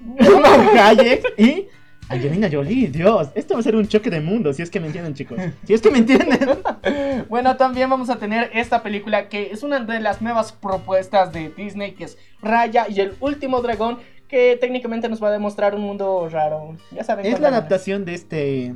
Salma 0.20 0.88
Hayek 0.88 1.34
y 1.38 1.66
Angelina 2.08 2.48
Jolie, 2.50 2.86
Dios, 2.88 3.28
esto 3.34 3.54
va 3.54 3.60
a 3.60 3.62
ser 3.64 3.74
un 3.74 3.88
choque 3.88 4.10
de 4.10 4.20
mundo, 4.20 4.52
si 4.52 4.62
es 4.62 4.70
que 4.70 4.78
me 4.78 4.86
entienden, 4.86 5.12
chicos. 5.14 5.38
Si 5.64 5.74
es 5.74 5.80
que 5.82 5.90
me 5.90 5.98
entienden. 5.98 6.38
Bueno, 7.28 7.56
también 7.56 7.90
vamos 7.90 8.08
a 8.10 8.16
tener 8.16 8.50
esta 8.54 8.82
película 8.84 9.28
que 9.28 9.50
es 9.50 9.64
una 9.64 9.80
de 9.80 9.98
las 9.98 10.22
nuevas 10.22 10.52
propuestas 10.52 11.32
de 11.32 11.48
Disney, 11.50 11.92
que 11.92 12.04
es 12.04 12.16
Raya 12.40 12.86
y 12.88 13.00
el 13.00 13.16
último 13.18 13.60
dragón, 13.62 13.98
que 14.28 14.56
técnicamente 14.60 15.08
nos 15.08 15.20
va 15.20 15.28
a 15.28 15.32
demostrar 15.32 15.74
un 15.74 15.80
mundo 15.82 16.28
raro. 16.30 16.76
Ya 16.92 17.02
saben. 17.02 17.26
Es 17.26 17.40
la 17.40 17.48
es. 17.48 17.54
adaptación 17.54 18.04
de 18.04 18.14
este. 18.14 18.74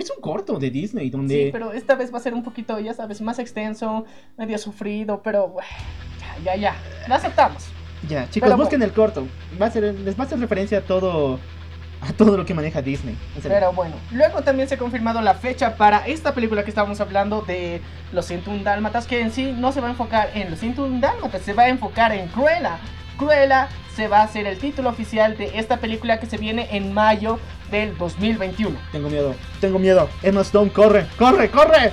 Es 0.00 0.10
un 0.10 0.22
corto 0.22 0.58
de 0.58 0.70
Disney 0.70 1.10
donde. 1.10 1.34
Sí, 1.34 1.48
pero 1.52 1.72
esta 1.72 1.94
vez 1.94 2.12
va 2.12 2.16
a 2.16 2.22
ser 2.22 2.32
un 2.32 2.42
poquito, 2.42 2.78
ya 2.80 2.94
sabes, 2.94 3.20
más 3.20 3.38
extenso, 3.38 4.06
medio 4.38 4.56
sufrido, 4.56 5.20
pero 5.22 5.48
bueno, 5.48 5.68
ya, 6.42 6.54
ya, 6.54 6.56
ya, 6.56 6.76
lo 7.06 7.14
aceptamos. 7.14 7.68
Ya, 8.08 8.28
chicos, 8.30 8.48
Pero 8.48 8.56
busquen 8.56 8.82
el 8.82 8.92
corto. 8.92 9.28
Va 9.60 9.66
a 9.66 9.70
ser, 9.70 9.94
les 9.94 10.18
va 10.18 10.24
a 10.24 10.26
hacer 10.26 10.40
referencia 10.40 10.78
a 10.78 10.80
todo. 10.80 11.38
A 12.00 12.14
todo 12.14 12.34
lo 12.34 12.46
que 12.46 12.54
maneja 12.54 12.80
Disney. 12.80 13.14
Pero 13.42 13.74
bueno, 13.74 13.94
luego 14.10 14.40
también 14.40 14.66
se 14.66 14.76
ha 14.76 14.78
confirmado 14.78 15.20
la 15.20 15.34
fecha 15.34 15.76
para 15.76 16.06
esta 16.06 16.32
película 16.32 16.64
que 16.64 16.70
estábamos 16.70 16.98
hablando 17.02 17.42
de 17.42 17.82
Los 18.10 18.24
101 18.24 18.64
Dálmatas, 18.64 19.06
que 19.06 19.20
en 19.20 19.30
sí 19.30 19.54
no 19.54 19.70
se 19.70 19.82
va 19.82 19.88
a 19.88 19.90
enfocar 19.90 20.30
en 20.32 20.48
Los 20.48 20.60
101 20.60 20.98
Dálmatas, 20.98 21.42
se 21.42 21.52
va 21.52 21.64
a 21.64 21.68
enfocar 21.68 22.12
en 22.12 22.28
Cruella. 22.28 22.78
Cruella 23.18 23.68
se 23.94 24.08
va 24.08 24.22
a 24.22 24.28
ser 24.28 24.46
el 24.46 24.56
título 24.56 24.88
oficial 24.88 25.36
de 25.36 25.58
esta 25.58 25.76
película 25.76 26.18
que 26.18 26.24
se 26.24 26.38
viene 26.38 26.68
en 26.70 26.94
mayo 26.94 27.38
del 27.70 27.96
2021. 27.96 28.76
Tengo 28.92 29.08
miedo, 29.08 29.34
tengo 29.60 29.78
miedo. 29.78 30.08
Emma 30.22 30.42
Stone, 30.42 30.70
corre, 30.70 31.06
corre, 31.16 31.50
corre. 31.50 31.92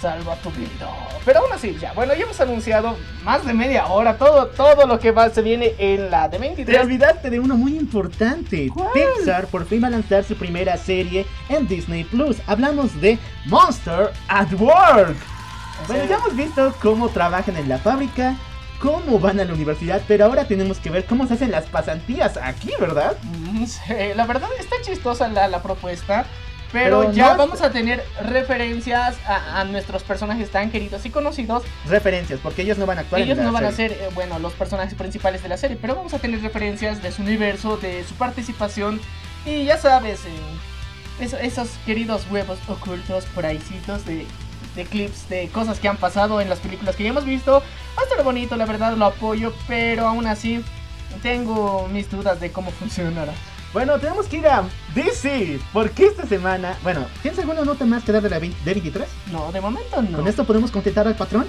Salva 0.00 0.36
tu 0.36 0.50
vida. 0.50 0.90
Pero 1.24 1.40
aún 1.40 1.52
así, 1.52 1.76
ya, 1.80 1.92
bueno, 1.94 2.14
ya 2.14 2.24
hemos 2.24 2.40
anunciado 2.40 2.96
más 3.24 3.44
de 3.46 3.54
media 3.54 3.86
hora 3.86 4.16
todo, 4.18 4.46
todo 4.48 4.86
lo 4.86 4.98
que 5.00 5.10
va, 5.10 5.30
se 5.30 5.42
viene 5.42 5.74
en 5.78 6.10
la 6.10 6.28
de 6.28 6.38
Te 6.38 6.46
23. 6.46 6.80
olvidaste 6.82 7.30
de 7.30 7.40
uno 7.40 7.56
muy 7.56 7.76
importante. 7.76 8.68
¿Cuál? 8.72 8.90
Pixar 8.92 9.46
por 9.46 9.64
fin 9.66 9.82
va 9.82 9.88
a 9.88 9.90
lanzar 9.90 10.22
su 10.22 10.36
primera 10.36 10.76
serie 10.76 11.26
en 11.48 11.66
Disney 11.66 12.04
Plus. 12.04 12.36
Hablamos 12.46 13.00
de 13.00 13.18
Monster 13.46 14.12
at 14.28 14.52
Work. 14.52 15.16
En 15.80 15.86
Bueno, 15.88 16.04
ya 16.04 16.16
hemos 16.16 16.36
visto 16.36 16.74
cómo 16.80 17.08
trabajan 17.08 17.56
en 17.56 17.68
la 17.68 17.78
fábrica 17.78 18.36
cómo 18.80 19.18
van 19.18 19.40
a 19.40 19.44
la 19.44 19.52
universidad, 19.52 20.02
pero 20.08 20.24
ahora 20.26 20.44
tenemos 20.46 20.78
que 20.78 20.90
ver 20.90 21.04
cómo 21.04 21.26
se 21.26 21.34
hacen 21.34 21.50
las 21.50 21.66
pasantías 21.66 22.36
aquí, 22.36 22.70
¿verdad? 22.80 23.16
Mm, 23.22 23.64
sí, 23.66 23.80
la 24.14 24.26
verdad 24.26 24.48
está 24.58 24.76
chistosa 24.82 25.28
la, 25.28 25.48
la 25.48 25.62
propuesta. 25.62 26.26
Pero, 26.72 27.00
Pero 27.00 27.12
ya 27.12 27.30
no- 27.32 27.38
vamos 27.38 27.62
a 27.62 27.70
tener 27.70 28.04
referencias 28.20 29.16
a, 29.26 29.60
a 29.60 29.64
nuestros 29.64 30.02
personajes 30.02 30.50
tan 30.50 30.70
queridos 30.70 31.06
y 31.06 31.10
conocidos. 31.10 31.62
Referencias, 31.88 32.40
porque 32.42 32.62
ellos 32.62 32.76
no 32.76 32.86
van 32.86 32.98
a 32.98 33.00
actuar 33.02 33.20
en 33.20 33.26
Ellos 33.28 33.38
la 33.38 33.44
no 33.44 33.52
van 33.52 33.64
a 33.66 33.72
ser, 33.72 33.92
eh, 33.92 34.08
bueno, 34.14 34.38
los 34.40 34.52
personajes 34.52 34.94
principales 34.94 35.42
de 35.44 35.48
la 35.48 35.56
serie, 35.56 35.78
pero 35.80 35.94
vamos 35.94 36.12
a 36.12 36.18
tener 36.18 36.42
referencias 36.42 37.02
de 37.02 37.12
su 37.12 37.22
universo, 37.22 37.76
de 37.76 38.02
su 38.04 38.14
participación. 38.14 39.00
Y 39.46 39.64
ya 39.64 39.78
sabes, 39.78 40.20
eh, 40.26 41.24
eso- 41.24 41.38
esos 41.38 41.68
queridos 41.86 42.26
huevos 42.30 42.58
ocultos 42.68 43.24
por 43.26 43.46
ahícitos 43.46 44.04
de, 44.04 44.26
de 44.76 44.84
clips, 44.84 45.28
de 45.28 45.48
cosas 45.48 45.78
que 45.80 45.88
han 45.88 45.96
pasado 45.96 46.40
en 46.40 46.48
las 46.48 46.58
películas 46.60 46.94
que 46.96 47.02
ya 47.04 47.10
hemos 47.10 47.24
visto. 47.24 47.62
Va 47.98 48.02
a 48.02 48.04
estar 48.04 48.22
bonito, 48.22 48.56
la 48.56 48.66
verdad 48.66 48.96
lo 48.96 49.06
apoyo, 49.06 49.52
pero 49.66 50.06
aún 50.06 50.26
así 50.26 50.62
tengo 51.22 51.88
mis 51.92 52.10
dudas 52.10 52.40
de 52.40 52.52
cómo 52.52 52.70
funcionará. 52.78 53.32
Bueno, 53.72 53.98
tenemos 53.98 54.26
que 54.26 54.38
ir 54.38 54.46
a 54.46 54.64
DC, 54.94 55.58
porque 55.72 56.06
esta 56.06 56.26
semana... 56.26 56.78
Bueno, 56.82 57.04
¿tienes 57.20 57.38
alguna 57.40 57.62
nota 57.62 57.84
más 57.84 58.04
que 58.04 58.12
dar 58.12 58.22
de 58.22 58.30
la 58.30 58.38
ve- 58.38 58.52
D23? 58.64 59.04
No, 59.32 59.52
de 59.52 59.60
momento 59.60 60.00
no. 60.02 60.18
¿Con 60.18 60.28
esto 60.28 60.44
podemos 60.44 60.70
contentar 60.70 61.06
al 61.06 61.16
patrón? 61.16 61.46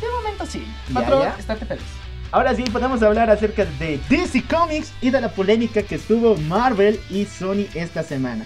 De 0.00 0.06
momento 0.08 0.46
sí. 0.46 0.64
Ya, 0.88 0.94
Patrón, 0.94 1.22
ya. 1.22 1.36
estate 1.38 1.64
feliz. 1.66 1.82
Ahora 2.30 2.54
sí, 2.54 2.62
podemos 2.64 3.02
hablar 3.02 3.30
acerca 3.30 3.64
de 3.64 3.98
DC 4.10 4.42
Comics 4.44 4.92
y 5.00 5.10
de 5.10 5.20
la 5.20 5.30
polémica 5.30 5.82
que 5.82 5.94
estuvo 5.94 6.36
Marvel 6.36 7.00
y 7.10 7.24
Sony 7.24 7.66
esta 7.74 8.02
semana. 8.02 8.44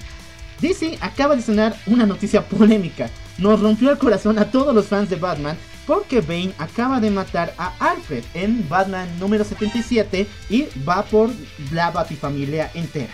DC 0.61 0.97
acaba 1.01 1.35
de 1.35 1.43
sonar 1.43 1.75
una 1.87 2.07
noticia 2.07 2.43
polémica. 2.47 3.11
Nos 3.41 3.59
rompió 3.59 3.91
el 3.91 3.99
corazón 3.99 4.39
a 4.39 4.51
todos 4.51 4.75
los 4.75 4.87
fans 4.87 5.09
de 5.09 5.17
Batman 5.17 5.57
porque 5.87 6.21
Bane 6.21 6.53
acaba 6.59 7.01
de 7.01 7.11
matar 7.11 7.55
a 7.57 7.73
Alfred 7.81 8.23
en 8.35 8.69
Batman 8.69 9.19
número 9.19 9.45
77 9.45 10.27
y 10.51 10.67
va 10.87 11.03
por 11.03 11.31
la 11.73 11.91
Batifamilia 11.91 12.71
entera. 12.75 13.13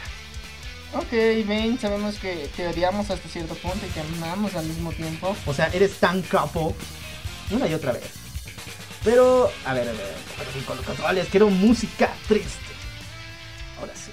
Ok, 0.94 1.12
Ben, 1.46 1.78
sabemos 1.78 2.16
que 2.16 2.50
te 2.56 2.66
odiamos 2.66 3.08
hasta 3.08 3.28
cierto 3.28 3.54
punto 3.54 3.86
y 3.86 3.90
te 3.90 4.00
amamos 4.00 4.54
al 4.56 4.66
mismo 4.66 4.92
tiempo. 4.92 5.36
O 5.46 5.54
sea, 5.54 5.68
eres 5.68 5.98
tan 6.00 6.22
capo 6.22 6.74
una 7.50 7.68
y 7.68 7.74
otra 7.74 7.92
vez. 7.92 8.10
Pero, 9.04 9.50
a 9.64 9.74
ver, 9.74 9.88
a 9.88 9.92
ver, 9.92 10.64
con 10.66 10.76
los 10.76 10.84
controles, 10.84 11.28
quiero 11.30 11.48
música 11.50 12.12
triste. 12.26 12.58
Ahora 13.78 13.92
sí. 13.94 14.10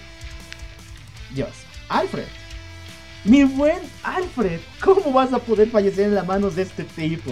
Dios, 1.33 1.49
Alfred. 1.89 2.42
Mi 3.25 3.43
buen 3.45 3.79
Alfred, 4.03 4.59
¿cómo 4.83 5.13
vas 5.13 5.31
a 5.31 5.39
poder 5.39 5.69
fallecer 5.69 6.05
en 6.07 6.15
las 6.15 6.27
manos 6.27 6.55
de 6.55 6.63
este 6.63 6.83
tipo? 6.83 7.31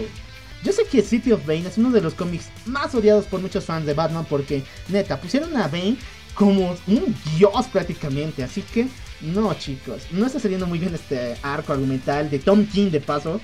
Yo 0.63 0.71
sé 0.71 0.83
que 0.85 1.01
City 1.01 1.31
of 1.33 1.45
Bane 1.45 1.67
es 1.67 1.77
uno 1.77 1.91
de 1.91 2.01
los 2.01 2.13
cómics 2.13 2.49
más 2.65 2.95
odiados 2.95 3.25
por 3.25 3.41
muchos 3.41 3.65
fans 3.65 3.85
de 3.85 3.93
Batman 3.93 4.25
porque, 4.29 4.63
neta, 4.87 5.19
pusieron 5.19 5.55
a 5.57 5.67
Bane 5.67 5.97
como 6.33 6.75
un 6.87 7.15
dios 7.35 7.67
prácticamente. 7.71 8.43
Así 8.43 8.61
que, 8.61 8.87
no 9.21 9.53
chicos, 9.55 10.03
no 10.11 10.25
está 10.25 10.39
saliendo 10.39 10.65
muy 10.65 10.79
bien 10.79 10.95
este 10.95 11.35
arco 11.41 11.73
argumental 11.73 12.29
de 12.29 12.39
Tom 12.39 12.65
King 12.65 12.89
de 12.91 13.01
paso. 13.01 13.41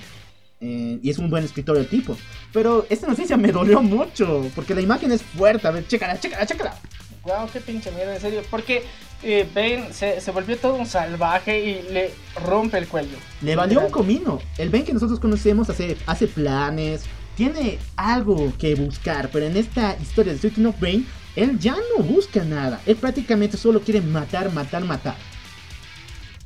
eh, 0.60 0.98
y 1.02 1.10
es 1.10 1.18
un 1.18 1.30
buen 1.30 1.44
escritor 1.44 1.76
el 1.76 1.86
tipo. 1.88 2.16
Pero 2.52 2.86
esta 2.88 3.06
noticia 3.06 3.36
me 3.36 3.52
dolió 3.52 3.80
mucho 3.82 4.50
porque 4.54 4.74
la 4.74 4.80
imagen 4.80 5.12
es 5.12 5.22
fuerte. 5.22 5.68
A 5.68 5.70
ver, 5.70 5.86
chécala, 5.86 6.18
chécala, 6.18 6.46
chécala. 6.46 6.80
Wow, 7.28 7.48
qué 7.52 7.60
pinche 7.60 7.90
miedo, 7.92 8.10
en 8.10 8.20
serio. 8.20 8.42
Porque 8.50 8.84
eh, 9.22 9.46
Ben 9.54 9.92
se, 9.92 10.20
se 10.20 10.30
volvió 10.30 10.56
todo 10.56 10.74
un 10.74 10.86
salvaje 10.86 11.60
y 11.60 11.92
le 11.92 12.10
rompe 12.46 12.78
el 12.78 12.88
cuello. 12.88 13.18
Le 13.42 13.54
valió 13.54 13.80
un 13.80 13.90
comino. 13.90 14.40
El 14.56 14.70
Ben 14.70 14.84
que 14.84 14.94
nosotros 14.94 15.20
conocemos 15.20 15.68
hace, 15.68 15.96
hace 16.06 16.26
planes, 16.26 17.02
tiene 17.36 17.78
algo 17.96 18.52
que 18.58 18.74
buscar, 18.74 19.30
pero 19.30 19.46
en 19.46 19.56
esta 19.56 19.96
historia 20.00 20.32
de 20.32 20.38
City 20.38 20.64
of 20.64 20.80
Bane, 20.80 21.04
él 21.36 21.58
ya 21.58 21.76
no 21.96 22.02
busca 22.02 22.42
nada. 22.42 22.80
Él 22.86 22.96
prácticamente 22.96 23.56
solo 23.56 23.80
quiere 23.80 24.00
matar, 24.00 24.50
matar, 24.52 24.84
matar. 24.84 25.16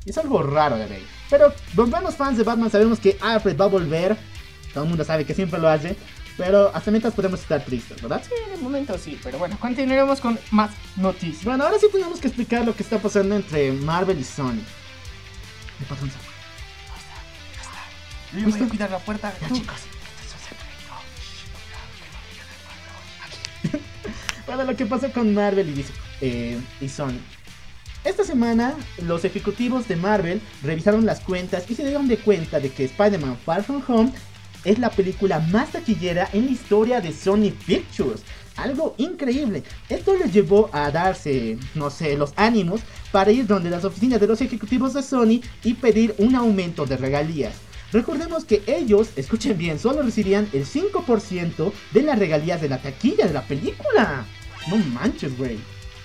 Es 0.05 0.17
algo 0.17 0.43
raro 0.43 0.75
de 0.75 0.85
Bane. 0.85 1.13
Pero 1.29 1.53
los 1.75 1.89
buenos 1.89 2.15
fans 2.15 2.37
de 2.37 2.43
Batman 2.43 2.69
sabemos 2.69 2.99
que 2.99 3.17
Alfred 3.21 3.57
va 3.57 3.65
a 3.65 3.69
volver. 3.69 4.17
Todo 4.73 4.83
el 4.83 4.89
mundo 4.89 5.03
sabe 5.05 5.25
que 5.25 5.33
siempre 5.33 5.59
lo 5.59 5.69
hace. 5.69 5.95
Pero 6.37 6.71
hasta 6.73 6.89
mientras 6.89 7.13
podemos 7.13 7.39
estar 7.41 7.63
tristes, 7.63 8.01
¿verdad? 8.01 8.23
Sí, 8.23 8.33
de 8.49 8.57
momento 8.57 8.97
sí, 8.97 9.19
pero 9.23 9.37
bueno, 9.37 9.57
continuaremos 9.59 10.19
con 10.19 10.39
más 10.51 10.71
noticias. 10.95 11.45
Bueno, 11.45 11.63
ahora 11.63 11.77
sí 11.79 11.87
tenemos 11.91 12.19
que 12.19 12.27
explicar 12.27 12.65
lo 12.65 12.75
que 12.75 12.81
está 12.81 12.97
pasando 12.97 13.35
entre 13.35 13.71
Marvel 13.71 14.19
y 14.19 14.23
Sony. 14.23 14.63
El 15.79 15.85
patrón 15.87 16.09
se 16.09 16.17
fue. 16.17 16.33
Yo 18.41 18.49
voy 18.49 18.63
a 18.63 18.69
cuidar 18.69 18.89
la 18.89 18.99
puerta. 18.99 19.33
Ya, 19.39 19.47
tú. 19.47 19.55
chicos. 19.55 19.77
Bueno, 24.45 24.65
lo 24.65 24.75
que 24.75 24.85
pasó 24.85 25.09
con 25.11 25.33
Marvel 25.33 25.69
y, 25.69 25.85
eh, 26.19 26.59
y 26.81 26.89
Sony. 26.89 27.17
Esta 28.03 28.25
semana, 28.25 28.75
los 29.01 29.23
ejecutivos 29.23 29.87
de 29.87 29.95
Marvel 29.95 30.41
revisaron 30.61 31.05
las 31.05 31.21
cuentas 31.21 31.63
y 31.69 31.75
se 31.75 31.85
dieron 31.85 32.09
de 32.09 32.17
cuenta 32.17 32.59
de 32.59 32.69
que 32.69 32.83
Spider-Man 32.83 33.37
Far 33.45 33.63
From 33.63 33.81
Home 33.87 34.11
es 34.63 34.79
la 34.79 34.89
película 34.89 35.39
más 35.39 35.71
taquillera 35.71 36.29
en 36.33 36.45
la 36.45 36.51
historia 36.51 37.01
de 37.01 37.11
Sony 37.11 37.51
Pictures. 37.65 38.23
Algo 38.55 38.95
increíble. 38.97 39.63
Esto 39.89 40.15
les 40.15 40.31
llevó 40.31 40.69
a 40.73 40.91
darse, 40.91 41.57
no 41.73 41.89
sé, 41.89 42.15
los 42.15 42.33
ánimos 42.35 42.81
para 43.11 43.31
ir 43.31 43.47
donde 43.47 43.69
las 43.69 43.83
oficinas 43.83 44.19
de 44.19 44.27
los 44.27 44.41
ejecutivos 44.41 44.93
de 44.93 45.01
Sony 45.01 45.41
y 45.63 45.73
pedir 45.73 46.13
un 46.19 46.35
aumento 46.35 46.85
de 46.85 46.97
regalías. 46.97 47.55
Recordemos 47.91 48.45
que 48.45 48.63
ellos, 48.65 49.09
escuchen 49.15 49.57
bien, 49.57 49.77
solo 49.77 50.01
recibían 50.01 50.49
el 50.53 50.65
5% 50.65 51.71
de 51.91 52.01
las 52.01 52.17
regalías 52.17 52.61
de 52.61 52.69
la 52.69 52.81
taquilla 52.81 53.27
de 53.27 53.33
la 53.33 53.43
película. 53.43 54.25
No 54.67 54.77
manches, 54.77 55.37
güey. 55.37 55.57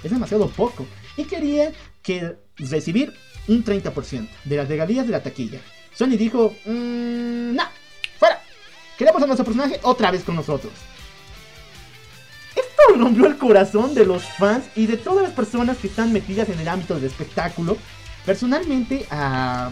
Es 0.02 0.10
demasiado 0.10 0.48
poco. 0.48 0.86
Y 1.16 1.24
querían 1.24 1.72
que 2.02 2.36
recibir 2.58 3.12
un 3.46 3.64
30% 3.64 4.28
de 4.44 4.56
las 4.56 4.68
regalías 4.68 5.06
de 5.06 5.12
la 5.12 5.22
taquilla. 5.22 5.60
Sony 5.94 6.16
dijo, 6.18 6.54
mmm, 6.66 7.54
no. 7.54 7.62
Queremos 8.98 9.22
a 9.22 9.26
nuestro 9.26 9.44
personaje 9.44 9.78
otra 9.82 10.10
vez 10.10 10.24
con 10.24 10.34
nosotros. 10.34 10.72
Esto 12.56 12.96
rompió 12.98 13.26
el 13.26 13.38
corazón 13.38 13.94
de 13.94 14.04
los 14.04 14.24
fans 14.24 14.64
y 14.74 14.86
de 14.86 14.96
todas 14.96 15.22
las 15.22 15.32
personas 15.32 15.76
que 15.78 15.86
están 15.86 16.12
metidas 16.12 16.48
en 16.48 16.58
el 16.58 16.68
ámbito 16.68 16.94
del 16.94 17.04
espectáculo. 17.04 17.76
Personalmente 18.26 19.06
a 19.10 19.70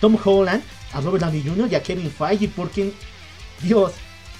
Tom 0.00 0.16
Holland, 0.22 0.62
a 0.92 1.00
Robert 1.00 1.24
Downey 1.24 1.42
Jr. 1.42 1.68
y 1.72 1.74
a 1.74 1.82
Kevin 1.82 2.10
Feige 2.10 2.48
porque, 2.54 2.92
Dios, 3.62 3.92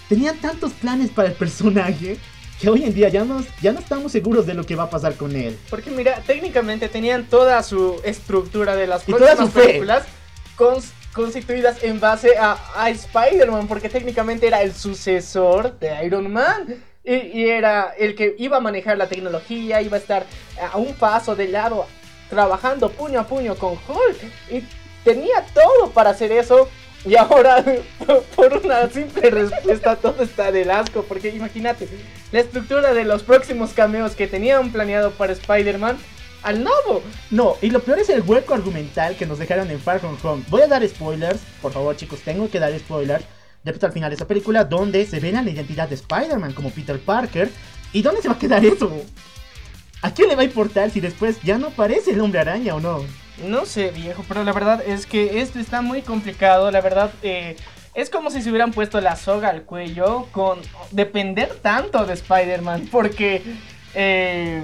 tenían 0.08 0.36
tantos 0.38 0.72
planes 0.72 1.10
para 1.10 1.28
el 1.28 1.34
personaje 1.34 2.18
que 2.60 2.68
hoy 2.68 2.84
en 2.84 2.92
día 2.92 3.08
ya 3.08 3.24
no, 3.24 3.42
ya 3.62 3.72
no 3.72 3.78
estamos 3.80 4.12
seguros 4.12 4.44
de 4.44 4.52
lo 4.52 4.66
que 4.66 4.76
va 4.76 4.82
a 4.84 4.90
pasar 4.90 5.14
con 5.16 5.34
él. 5.34 5.58
Porque 5.70 5.90
mira, 5.90 6.20
técnicamente 6.26 6.90
tenían 6.90 7.24
toda 7.24 7.62
su 7.62 7.98
estructura 8.04 8.76
de 8.76 8.86
las 8.86 9.08
Y 9.08 9.12
toda 9.12 9.34
próximas 9.34 9.52
su 9.52 9.58
fe. 9.58 9.66
películas 9.66 10.04
cons- 10.58 10.92
constituidas 11.12 11.82
en 11.82 12.00
base 12.00 12.36
a, 12.38 12.88
Spider-Man, 12.88 13.66
porque 13.68 13.88
técnicamente 13.88 14.46
era 14.46 14.62
el 14.62 14.74
sucesor 14.74 15.78
de 15.78 16.04
Iron 16.04 16.32
Man. 16.32 16.82
Y, 17.02 17.14
y 17.14 17.48
era 17.48 17.94
el 17.98 18.14
que 18.14 18.36
iba 18.38 18.58
a 18.58 18.60
manejar 18.60 18.98
la 18.98 19.08
tecnología, 19.08 19.80
iba 19.80 19.96
a 19.96 20.00
estar 20.00 20.26
a 20.72 20.76
un 20.76 20.94
paso 20.94 21.34
de 21.34 21.48
lado, 21.48 21.86
trabajando 22.28 22.90
puño 22.90 23.20
a 23.20 23.26
puño 23.26 23.56
con 23.56 23.72
Hulk. 23.72 24.22
Y 24.50 24.62
tenía 25.04 25.44
todo 25.54 25.90
para 25.90 26.10
hacer 26.10 26.32
eso. 26.32 26.68
Y 27.04 27.16
ahora, 27.16 27.64
por 28.36 28.52
una 28.58 28.88
simple 28.90 29.30
respuesta, 29.30 29.96
todo 29.96 30.22
está 30.22 30.52
del 30.52 30.70
asco. 30.70 31.02
Porque 31.04 31.30
imagínate, 31.30 31.88
la 32.30 32.40
estructura 32.40 32.92
de 32.92 33.04
los 33.04 33.22
próximos 33.22 33.72
cameos 33.72 34.14
que 34.14 34.26
tenían 34.26 34.70
planeado 34.70 35.10
para 35.12 35.32
Spider-Man 35.32 35.98
al 36.42 36.62
nuevo. 36.62 37.02
No, 37.30 37.56
y 37.60 37.70
lo 37.70 37.80
peor 37.80 37.98
es 37.98 38.08
el 38.10 38.22
hueco 38.22 38.54
argumental 38.54 39.16
que 39.16 39.26
nos 39.26 39.38
dejaron 39.38 39.70
en 39.70 39.80
Far 39.80 40.00
From 40.00 40.16
Home. 40.22 40.44
Voy 40.48 40.62
a 40.62 40.66
dar 40.66 40.86
spoilers, 40.86 41.40
por 41.60 41.72
favor 41.72 41.96
chicos, 41.96 42.20
tengo 42.20 42.50
que 42.50 42.58
dar 42.58 42.76
spoilers. 42.78 43.24
Repito 43.64 43.86
al 43.86 43.92
final 43.92 44.10
de 44.10 44.14
esta 44.14 44.26
película, 44.26 44.64
donde 44.64 45.04
se 45.04 45.20
ve 45.20 45.32
la 45.32 45.42
identidad 45.42 45.88
de 45.88 45.94
Spider-Man 45.96 46.52
como 46.54 46.70
Peter 46.70 46.98
Parker. 46.98 47.50
¿Y 47.92 48.02
dónde 48.02 48.22
se 48.22 48.28
va 48.28 48.34
a 48.34 48.38
quedar 48.38 48.64
eso? 48.64 48.90
¿A 50.02 50.14
quién 50.14 50.28
le 50.28 50.36
va 50.36 50.42
a 50.42 50.46
importar 50.46 50.90
si 50.90 51.00
después 51.00 51.42
ya 51.42 51.58
no 51.58 51.68
aparece 51.68 52.12
el 52.12 52.20
hombre 52.20 52.40
araña 52.40 52.74
o 52.74 52.80
no? 52.80 53.04
No 53.46 53.66
sé, 53.66 53.90
viejo, 53.90 54.24
pero 54.26 54.44
la 54.44 54.52
verdad 54.52 54.82
es 54.86 55.06
que 55.06 55.40
esto 55.40 55.58
está 55.58 55.82
muy 55.82 56.00
complicado. 56.02 56.70
La 56.70 56.80
verdad, 56.80 57.10
eh, 57.22 57.56
es 57.94 58.08
como 58.08 58.30
si 58.30 58.40
se 58.40 58.48
hubieran 58.48 58.72
puesto 58.72 59.00
la 59.00 59.16
soga 59.16 59.48
al 59.48 59.62
cuello 59.62 60.26
con 60.32 60.60
depender 60.90 61.54
tanto 61.60 62.06
de 62.06 62.14
Spider-Man. 62.14 62.88
Porque 62.90 63.42
eh, 63.94 64.62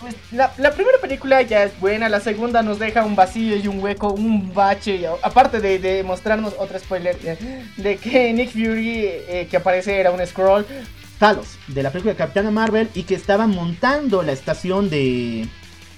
pues, 0.00 0.14
la, 0.32 0.72
primera 0.72 0.98
película 1.00 1.42
ya 1.42 1.64
es 1.64 1.78
buena, 1.80 2.08
la 2.08 2.20
segunda 2.20 2.62
nos 2.62 2.78
deja 2.78 3.04
un 3.04 3.16
vacío 3.16 3.56
y 3.56 3.66
un 3.68 3.82
hueco, 3.82 4.12
un 4.12 4.52
bache. 4.52 4.96
y 4.96 5.04
aparte 5.04 5.60
de, 5.60 5.78
de 5.78 6.02
mostrarnos 6.02 6.54
otro 6.58 6.78
spoiler 6.78 7.16
eh, 7.24 7.64
de 7.76 7.96
que 7.96 8.32
Nick 8.32 8.50
Fury 8.50 9.04
eh, 9.06 9.48
que 9.50 9.56
aparece 9.56 9.98
era 9.98 10.10
un 10.10 10.24
scroll. 10.26 10.66
Talos, 11.18 11.58
de 11.68 11.82
la 11.82 11.90
película 11.90 12.12
de 12.12 12.18
Capitana 12.18 12.50
Marvel, 12.50 12.90
y 12.94 13.04
que 13.04 13.14
estaba 13.14 13.46
montando 13.46 14.22
la 14.22 14.32
estación 14.32 14.90
de, 14.90 15.46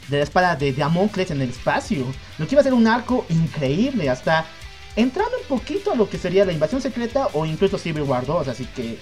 de 0.08 0.16
la 0.18 0.22
espada 0.22 0.56
de 0.56 0.72
Damocles 0.72 1.30
en 1.30 1.40
el 1.40 1.50
espacio. 1.50 2.06
Lo 2.38 2.46
que 2.46 2.54
iba 2.54 2.60
a 2.60 2.64
ser 2.64 2.74
un 2.74 2.86
arco 2.86 3.24
increíble, 3.30 4.10
hasta 4.10 4.44
entrando 4.94 5.36
un 5.38 5.58
poquito 5.58 5.92
a 5.92 5.96
lo 5.96 6.08
que 6.08 6.18
sería 6.18 6.44
la 6.44 6.52
invasión 6.52 6.80
secreta 6.80 7.28
o 7.32 7.44
incluso 7.46 7.78
Civil 7.78 8.02
War 8.02 8.26
2, 8.26 8.48
así 8.48 8.66
que 8.66 8.98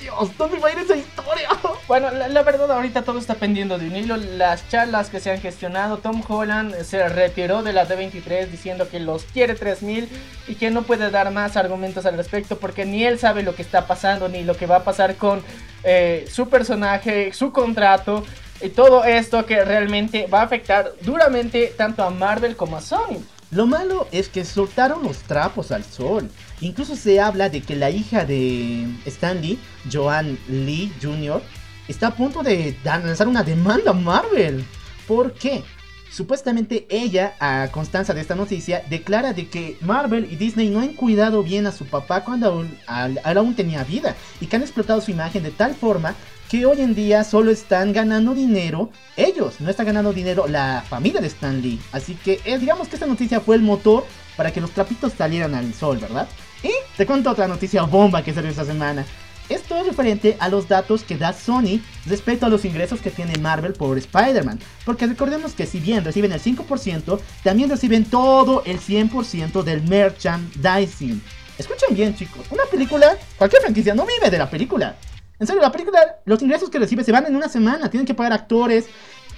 Dios, 0.00 0.36
¿dónde 0.38 0.58
va 0.58 0.68
a 0.68 0.72
ir 0.72 0.78
esa 0.78 0.96
historia? 0.96 1.48
Bueno, 1.88 2.08
la, 2.12 2.42
verdad 2.44 2.70
ahorita 2.70 3.02
todo 3.02 3.18
está 3.18 3.34
pendiendo 3.34 3.76
de 3.76 3.88
un 3.88 3.96
hilo. 3.96 4.16
Las 4.16 4.68
charlas 4.68 5.10
que 5.10 5.18
se 5.18 5.32
han 5.32 5.40
gestionado, 5.40 5.98
Tom 5.98 6.22
Holland 6.26 6.84
se 6.84 7.08
retiró 7.08 7.64
de 7.64 7.72
la 7.72 7.84
D23 7.84 8.46
diciendo 8.46 8.88
que 8.88 9.00
los 9.00 9.24
quiere 9.24 9.56
3000 9.56 10.08
y 10.46 10.54
que 10.54 10.70
no 10.70 10.82
puede 10.82 11.10
dar 11.10 11.32
más 11.32 11.56
argumentos 11.56 12.06
al 12.06 12.16
respecto 12.16 12.58
porque 12.58 12.84
ni 12.84 13.04
él 13.04 13.18
sabe 13.18 13.42
lo 13.42 13.56
que 13.56 13.62
está 13.62 13.88
pasando 13.88 14.28
ni 14.28 14.44
lo 14.44 14.56
que 14.56 14.66
va 14.66 14.76
a 14.76 14.84
pasar 14.84 15.16
con 15.16 15.42
eh, 15.82 16.26
su 16.30 16.48
personaje, 16.48 17.32
su 17.32 17.50
contrato 17.50 18.24
y 18.60 18.68
todo 18.68 19.02
esto 19.02 19.44
que 19.44 19.64
realmente 19.64 20.28
va 20.28 20.42
a 20.42 20.44
afectar 20.44 20.92
duramente 21.00 21.74
tanto 21.76 22.04
a 22.04 22.10
Marvel 22.10 22.54
como 22.54 22.76
a 22.76 22.80
Sony. 22.80 23.18
Lo 23.50 23.66
malo 23.66 24.06
es 24.12 24.28
que 24.28 24.44
soltaron 24.44 25.02
los 25.02 25.18
trapos 25.18 25.72
al 25.72 25.84
sol. 25.84 26.30
Incluso 26.60 26.94
se 26.94 27.20
habla 27.20 27.48
de 27.48 27.62
que 27.62 27.74
la 27.74 27.90
hija 27.90 28.24
de 28.24 28.86
Stanley, 29.06 29.58
Joan 29.92 30.38
Lee 30.48 30.92
Jr., 31.02 31.42
está 31.88 32.08
a 32.08 32.14
punto 32.14 32.44
de 32.44 32.76
lanzar 32.84 33.26
una 33.26 33.42
demanda 33.42 33.90
a 33.90 33.94
Marvel. 33.94 34.64
¿Por 35.08 35.32
qué? 35.32 35.64
Supuestamente 36.12 36.86
ella, 36.90 37.34
a 37.40 37.68
constancia 37.72 38.14
de 38.14 38.20
esta 38.20 38.34
noticia, 38.36 38.84
declara 38.88 39.32
de 39.32 39.48
que 39.48 39.76
Marvel 39.80 40.28
y 40.30 40.36
Disney 40.36 40.68
no 40.68 40.80
han 40.80 40.94
cuidado 40.94 41.42
bien 41.42 41.66
a 41.66 41.72
su 41.72 41.86
papá 41.86 42.24
cuando 42.24 42.46
aún, 42.46 42.78
aún 43.24 43.54
tenía 43.54 43.82
vida 43.84 44.16
y 44.40 44.46
que 44.46 44.56
han 44.56 44.62
explotado 44.62 45.00
su 45.00 45.10
imagen 45.10 45.42
de 45.42 45.50
tal 45.50 45.74
forma 45.74 46.14
que 46.50 46.66
hoy 46.66 46.80
en 46.80 46.96
día 46.96 47.22
solo 47.22 47.52
están 47.52 47.92
ganando 47.92 48.34
dinero 48.34 48.90
ellos, 49.16 49.60
no 49.60 49.70
está 49.70 49.84
ganando 49.84 50.12
dinero 50.12 50.48
la 50.48 50.84
familia 50.88 51.20
de 51.20 51.28
Stan 51.28 51.62
Lee. 51.62 51.80
Así 51.92 52.16
que 52.16 52.40
eh, 52.44 52.58
digamos 52.58 52.88
que 52.88 52.96
esta 52.96 53.06
noticia 53.06 53.40
fue 53.40 53.54
el 53.54 53.62
motor 53.62 54.04
para 54.36 54.52
que 54.52 54.60
los 54.60 54.72
trapitos 54.72 55.12
salieran 55.12 55.54
al 55.54 55.72
sol, 55.72 55.98
¿verdad? 55.98 56.26
Y 56.64 56.72
te 56.96 57.06
cuento 57.06 57.30
otra 57.30 57.46
noticia 57.46 57.84
bomba 57.84 58.24
que 58.24 58.34
salió 58.34 58.50
esta 58.50 58.64
semana. 58.64 59.06
Esto 59.48 59.76
es 59.76 59.86
referente 59.86 60.36
a 60.40 60.48
los 60.48 60.66
datos 60.66 61.04
que 61.04 61.16
da 61.16 61.32
Sony 61.32 61.80
respecto 62.06 62.46
a 62.46 62.48
los 62.48 62.64
ingresos 62.64 63.00
que 63.00 63.10
tiene 63.10 63.38
Marvel 63.38 63.72
por 63.72 63.96
Spider-Man. 63.96 64.58
Porque 64.84 65.06
recordemos 65.06 65.52
que 65.52 65.66
si 65.66 65.78
bien 65.78 66.04
reciben 66.04 66.32
el 66.32 66.40
5%, 66.40 67.20
también 67.44 67.70
reciben 67.70 68.04
todo 68.04 68.64
el 68.64 68.80
100% 68.80 69.62
del 69.62 69.82
merchandising. 69.82 71.22
Escuchen 71.58 71.94
bien 71.94 72.16
chicos, 72.16 72.46
una 72.50 72.64
película, 72.64 73.16
cualquier 73.36 73.62
franquicia 73.62 73.94
no 73.94 74.06
vive 74.06 74.30
de 74.30 74.38
la 74.38 74.48
película. 74.48 74.96
En 75.40 75.46
serio, 75.46 75.62
la 75.62 75.72
película, 75.72 75.98
los 76.26 76.40
ingresos 76.42 76.68
que 76.70 76.78
recibe 76.78 77.02
se 77.02 77.12
van 77.12 77.26
en 77.26 77.34
una 77.34 77.48
semana. 77.48 77.88
Tienen 77.90 78.06
que 78.06 78.14
pagar 78.14 78.32
actores, 78.34 78.86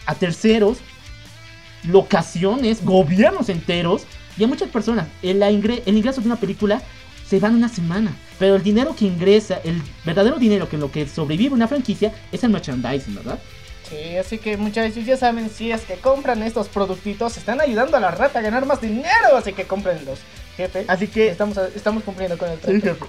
a 0.06 0.14
terceros, 0.16 0.78
locaciones, 1.84 2.84
gobiernos 2.84 3.48
enteros 3.48 4.02
y 4.36 4.44
a 4.44 4.46
muchas 4.48 4.68
personas. 4.68 5.06
El, 5.22 5.40
la 5.40 5.50
ingre- 5.50 5.82
el 5.86 5.96
ingreso 5.96 6.20
de 6.20 6.26
una 6.26 6.36
película 6.36 6.82
se 7.26 7.38
va 7.38 7.48
en 7.48 7.54
una 7.56 7.68
semana. 7.68 8.12
Pero 8.38 8.56
el 8.56 8.62
dinero 8.62 8.94
que 8.96 9.04
ingresa, 9.06 9.60
el 9.64 9.80
verdadero 10.04 10.36
dinero 10.38 10.68
que 10.68 10.76
en 10.76 10.80
lo 10.80 10.90
que 10.90 11.06
sobrevive 11.08 11.54
una 11.54 11.68
franquicia 11.68 12.12
es 12.32 12.42
el 12.44 12.50
merchandising, 12.50 13.14
¿verdad? 13.14 13.38
Sí, 13.88 14.16
así 14.16 14.38
que 14.38 14.56
muchachos 14.56 15.04
ya 15.04 15.16
saben 15.16 15.50
si 15.50 15.70
es 15.70 15.82
que 15.82 15.94
compran 15.94 16.42
estos 16.42 16.68
productitos, 16.68 17.36
están 17.36 17.60
ayudando 17.60 17.96
a 17.96 18.00
la 18.00 18.10
rata 18.10 18.38
a 18.38 18.42
ganar 18.42 18.64
más 18.64 18.80
dinero, 18.80 19.36
así 19.36 19.52
que 19.52 19.64
cómprenlos, 19.64 20.18
jefe. 20.56 20.84
Así 20.88 21.08
que 21.08 21.28
Estamos, 21.28 21.58
estamos 21.76 22.02
cumpliendo 22.02 22.38
con 22.38 22.48
el 22.50 22.56
Sí, 22.58 22.62
trato. 22.80 22.80
jefe. 22.80 23.06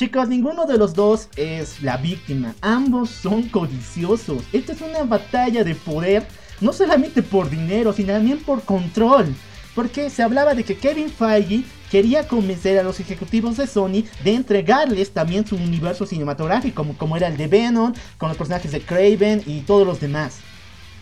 Chicos, 0.00 0.30
ninguno 0.30 0.64
de 0.64 0.78
los 0.78 0.94
dos 0.94 1.28
es 1.36 1.82
la 1.82 1.98
víctima. 1.98 2.54
Ambos 2.62 3.10
son 3.10 3.42
codiciosos. 3.50 4.44
Esta 4.50 4.72
es 4.72 4.80
una 4.80 5.02
batalla 5.02 5.62
de 5.62 5.74
poder, 5.74 6.26
no 6.62 6.72
solamente 6.72 7.22
por 7.22 7.50
dinero, 7.50 7.92
sino 7.92 8.14
también 8.14 8.38
por 8.38 8.62
control. 8.62 9.26
Porque 9.74 10.08
se 10.08 10.22
hablaba 10.22 10.54
de 10.54 10.64
que 10.64 10.78
Kevin 10.78 11.10
Feige 11.10 11.64
quería 11.90 12.26
convencer 12.26 12.78
a 12.78 12.82
los 12.82 12.98
ejecutivos 12.98 13.58
de 13.58 13.66
Sony 13.66 14.04
de 14.24 14.36
entregarles 14.36 15.10
también 15.10 15.46
su 15.46 15.56
universo 15.56 16.06
cinematográfico, 16.06 16.76
como, 16.76 16.96
como 16.96 17.18
era 17.18 17.26
el 17.28 17.36
de 17.36 17.48
Venom, 17.48 17.92
con 18.16 18.30
los 18.30 18.38
personajes 18.38 18.72
de 18.72 18.80
Craven 18.80 19.42
y 19.44 19.60
todos 19.60 19.86
los 19.86 20.00
demás. 20.00 20.38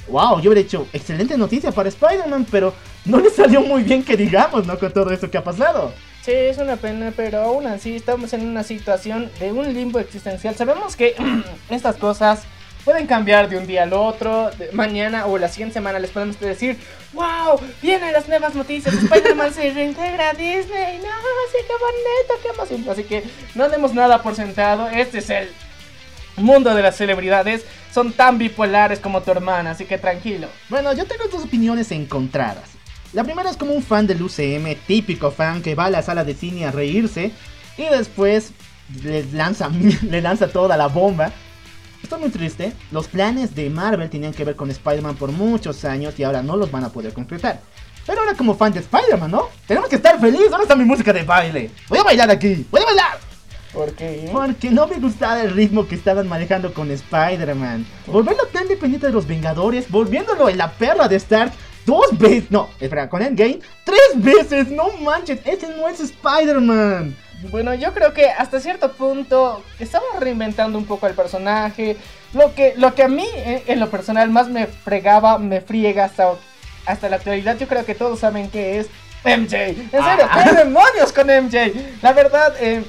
Wow, 0.09 0.41
yo 0.41 0.51
hubiera 0.51 0.67
hecho 0.67 0.89
excelente 0.93 1.39
noticia 1.39 1.71
para 1.71 1.89
Spider-Man, 1.89 2.49
pero 2.51 2.75
no 3.05 3.21
le 3.21 3.31
salió 3.31 3.61
muy 3.61 3.85
bien 3.85 4.03
que 4.03 4.17
digamos, 4.17 4.67
¿no? 4.67 4.77
Con 4.77 4.93
todo 4.93 5.13
esto 5.13 5.31
que 5.31 5.39
ha 5.39 5.45
pasado. 5.45 5.93
Sí, 6.23 6.33
es 6.33 6.59
una 6.59 6.77
pena, 6.77 7.13
pero 7.17 7.41
aún 7.41 7.67
así 7.67 7.97
estamos 7.97 8.33
en 8.33 8.47
una 8.47 8.63
situación 8.63 9.31
de 9.41 9.53
un 9.53 9.73
limbo 9.73 9.99
existencial. 9.99 10.55
Sabemos 10.55 10.97
que 10.97 11.15
estas 11.71 11.97
cosas 11.97 12.43
pueden 12.85 13.07
cambiar 13.07 13.49
de 13.49 13.59
un 13.59 13.67
día 13.67 13.83
al 13.83 13.93
otro, 13.93 14.51
mañana 14.73 15.27
o 15.27 15.37
la 15.37 15.49
siguiente 15.49 15.75
semana 15.75 15.99
les 15.99 16.11
podemos 16.11 16.41
decir, 16.41 16.79
wow, 17.13 17.61
vienen 17.83 18.13
las 18.13 18.29
nuevas 18.29 18.55
noticias, 18.55 18.95
Spider-Man 18.95 19.53
se 19.53 19.71
reintegra 19.75 20.33
Disney, 20.33 20.99
no, 20.99 21.09
sí, 21.53 21.59
qué 21.67 21.75
bonito, 21.81 22.35
qué 22.43 22.49
emoción. 22.49 22.91
Así 22.91 23.05
que 23.05 23.25
no 23.55 23.69
demos 23.69 23.93
nada 23.93 24.23
por 24.23 24.35
sentado, 24.35 24.89
este 24.89 25.19
es 25.19 25.29
el 25.29 25.49
mundo 26.37 26.75
de 26.75 26.83
las 26.83 26.97
celebridades, 26.97 27.67
son 27.93 28.13
tan 28.13 28.39
bipolares 28.39 29.01
como 29.01 29.23
tu 29.23 29.33
hermana, 29.33 29.73
así 29.73 29.85
que 29.85 29.99
tranquilo. 29.99 30.49
Bueno, 30.71 30.93
yo 30.95 31.05
tengo 31.05 31.25
dos 31.29 31.45
opiniones 31.45 31.91
encontradas. 31.91 32.78
La 33.15 33.25
primera 33.25 33.49
es 33.49 33.57
como 33.57 33.73
un 33.73 33.83
fan 33.83 34.07
del 34.07 34.23
UCM, 34.23 34.75
típico 34.87 35.31
fan 35.31 35.63
que 35.63 35.75
va 35.75 35.87
a 35.87 35.91
la 35.91 36.03
sala 36.03 36.25
de 36.25 36.35
cine 36.35 36.67
a 36.67 36.71
reírse 36.71 37.33
y 37.79 37.85
después 37.85 38.53
le 39.03 39.25
lanza, 39.33 39.71
le 40.03 40.21
lanza 40.21 40.49
toda 40.49 40.77
la 40.77 40.89
bomba. 40.89 41.33
Estoy 42.03 42.21
muy 42.21 42.31
triste. 42.31 42.73
Los 42.93 43.09
planes 43.09 43.55
de 43.55 43.71
Marvel 43.71 44.11
tenían 44.11 44.33
que 44.33 44.45
ver 44.45 44.57
con 44.57 44.71
Spider-Man 44.71 45.17
por 45.17 45.33
muchos 45.33 45.85
años 45.85 46.19
y 46.19 46.25
ahora 46.25 46.43
no 46.43 46.57
los 46.57 46.71
van 46.71 46.85
a 46.85 46.91
poder 46.91 47.13
concretar. 47.13 47.61
Pero 48.07 48.21
ahora 48.21 48.35
como 48.35 48.55
fan 48.55 48.73
de 48.73 48.81
Spider-Man, 48.81 49.31
¿no? 49.31 49.49
Tenemos 49.67 49.89
que 49.89 49.97
estar 49.97 50.21
felices. 50.21 50.51
¿Dónde 50.51 50.65
está 50.65 50.77
mi 50.77 50.85
música 50.85 51.13
de 51.13 51.25
baile? 51.25 51.71
Voy 51.89 51.99
a 51.99 52.05
bailar 52.05 52.31
aquí. 52.31 52.67
Voy 52.71 52.83
a 52.83 52.85
bailar. 52.85 53.19
Porque... 53.73 54.29
Porque 54.33 54.71
no 54.71 54.87
me 54.87 54.99
gustaba 54.99 55.43
el 55.43 55.53
ritmo 55.53 55.87
que 55.87 55.95
estaban 55.95 56.29
manejando 56.29 56.73
con 56.73 56.91
Spider-Man. 56.91 57.87
Volverlo 58.07 58.47
tan 58.47 58.69
dependiente 58.69 59.09
de 59.09 59.13
los 59.13 59.27
Vengadores, 59.27 59.91
volviéndolo 59.91 60.49
en 60.49 60.59
la 60.59 60.73
perra 60.73 61.09
de 61.09 61.17
Stark 61.17 61.53
dos 61.89 62.17
veces. 62.19 62.51
No, 62.51 62.69
espera, 62.81 63.09
con 63.09 63.23
Endgame, 63.23 63.59
tres 63.85 64.01
veces. 64.15 64.69
No 64.69 64.91
manches, 64.99 65.41
ese 65.45 65.69
no 65.77 65.89
es 65.89 66.01
Spider-Man. 66.01 67.17
Bueno, 67.51 67.73
yo 67.75 67.93
creo 67.95 68.13
que 68.15 68.27
hasta 68.31 68.61
cierto 68.61 68.93
punto 68.93 69.63
estamos 69.79 70.09
reinventando 70.19 70.77
un 70.79 70.85
poco 70.87 71.07
al 71.07 71.15
personaje. 71.15 71.97
Lo 72.33 72.55
que, 72.55 72.75
lo 72.77 72.95
que 72.95 73.05
a 73.05 73.09
mí, 73.09 73.27
eh, 73.35 73.63
en 73.67 73.81
lo 73.81 73.91
personal, 73.91 74.29
más 74.31 74.49
me 74.49 74.67
fregaba, 74.67 75.39
me 75.39 75.61
friega 75.61 76.05
hasta, 76.05 76.33
hasta 76.85 77.09
la 77.09 77.17
actualidad, 77.17 77.57
yo 77.59 77.67
creo 77.69 77.85
que 77.87 77.95
todos 77.95 78.19
saben 78.21 78.51
que 78.51 78.79
es 78.81 78.87
MJ. 79.25 79.31
En 79.33 79.49
serio, 79.49 79.85
Ah. 80.31 80.43
¿qué 80.45 80.53
demonios 80.57 81.13
con 81.13 81.29
MJ? 81.29 81.73
La 82.03 82.13
verdad, 82.13 82.55
eh, 82.61 82.83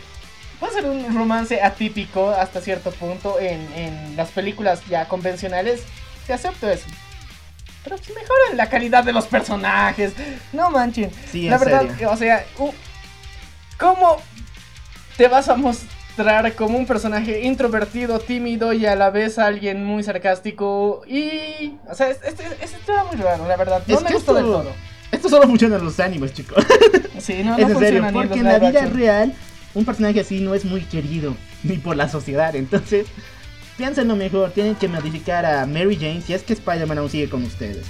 puede 0.60 0.74
ser 0.74 0.86
un 0.86 1.16
romance 1.16 1.62
atípico 1.62 2.32
hasta 2.32 2.60
cierto 2.60 2.91
punto 2.91 3.39
en, 3.39 3.62
en 3.76 4.16
las 4.18 4.30
películas 4.30 4.82
ya 4.89 5.08
convencionales. 5.08 5.84
Te 6.28 6.34
acepto 6.34 6.68
eso. 6.70 6.86
Pero 7.84 7.98
si 7.98 8.12
mejoran 8.14 8.58
la 8.58 8.70
calidad 8.70 9.04
de 9.04 9.14
los 9.14 9.26
personajes. 9.28 10.14
No 10.54 10.70
manchen. 10.70 11.12
Sí, 11.32 11.46
en 11.46 11.52
La 11.52 11.58
verdad, 11.58 11.88
serio. 11.90 12.12
o 12.12 12.18
sea, 12.18 12.46
¿cómo 13.78 14.18
te 15.18 15.28
vas 15.28 15.50
a 15.50 15.56
mostrar 15.56 16.54
como 16.56 16.78
un 16.78 16.86
personaje 16.86 17.42
introvertido, 17.42 18.20
tímido 18.20 18.74
y 18.74 18.86
a 18.86 18.96
la 18.96 19.10
vez 19.10 19.40
alguien 19.40 19.84
muy 19.86 20.04
sarcástico? 20.04 21.02
Y, 21.08 21.74
o 21.90 21.96
sea, 21.96 22.10
este, 22.10 22.30
este, 22.30 22.44
este 22.62 22.92
era 22.92 23.04
muy 23.06 23.16
raro, 23.16 23.48
la 23.48 23.56
verdad. 23.58 23.82
No 23.88 23.96
Es 23.98 24.04
me 24.04 24.12
gustó 24.12 24.34
del 24.34 24.46
esto- 24.46 24.58
todo. 24.62 24.72
Esto 25.12 25.28
solo 25.30 25.48
funciona 25.48 25.78
en 25.78 25.86
los 25.86 26.00
animes, 26.00 26.34
chicos. 26.34 26.64
Sí, 27.20 27.42
no, 27.44 27.58
no 27.58 27.66
es 27.68 27.72
en 27.74 27.80
serio, 27.80 28.02
ni 28.06 28.12
porque 28.14 28.40
en 28.40 28.46
la 28.46 28.60
vida 28.60 28.80
action. 28.82 28.94
real, 28.98 29.34
un 29.74 29.84
personaje 29.86 30.20
así 30.22 30.40
no 30.40 30.54
es 30.56 30.64
muy 30.66 30.82
querido, 30.84 31.36
ni 31.64 31.78
por 31.78 31.96
la 31.98 32.08
sociedad. 32.08 32.56
Entonces, 32.56 33.08
piénsenlo 33.80 34.18
mejor. 34.18 34.52
Tienen 34.52 34.76
que 34.76 34.90
modificar 34.90 35.46
a 35.46 35.66
Mary 35.66 35.96
Jane 35.96 36.22
si 36.22 36.34
es 36.34 36.44
que 36.44 36.54
Spider-Man 36.54 36.98
aún 36.98 37.10
sigue 37.10 37.30
con 37.30 37.44
ustedes. 37.44 37.86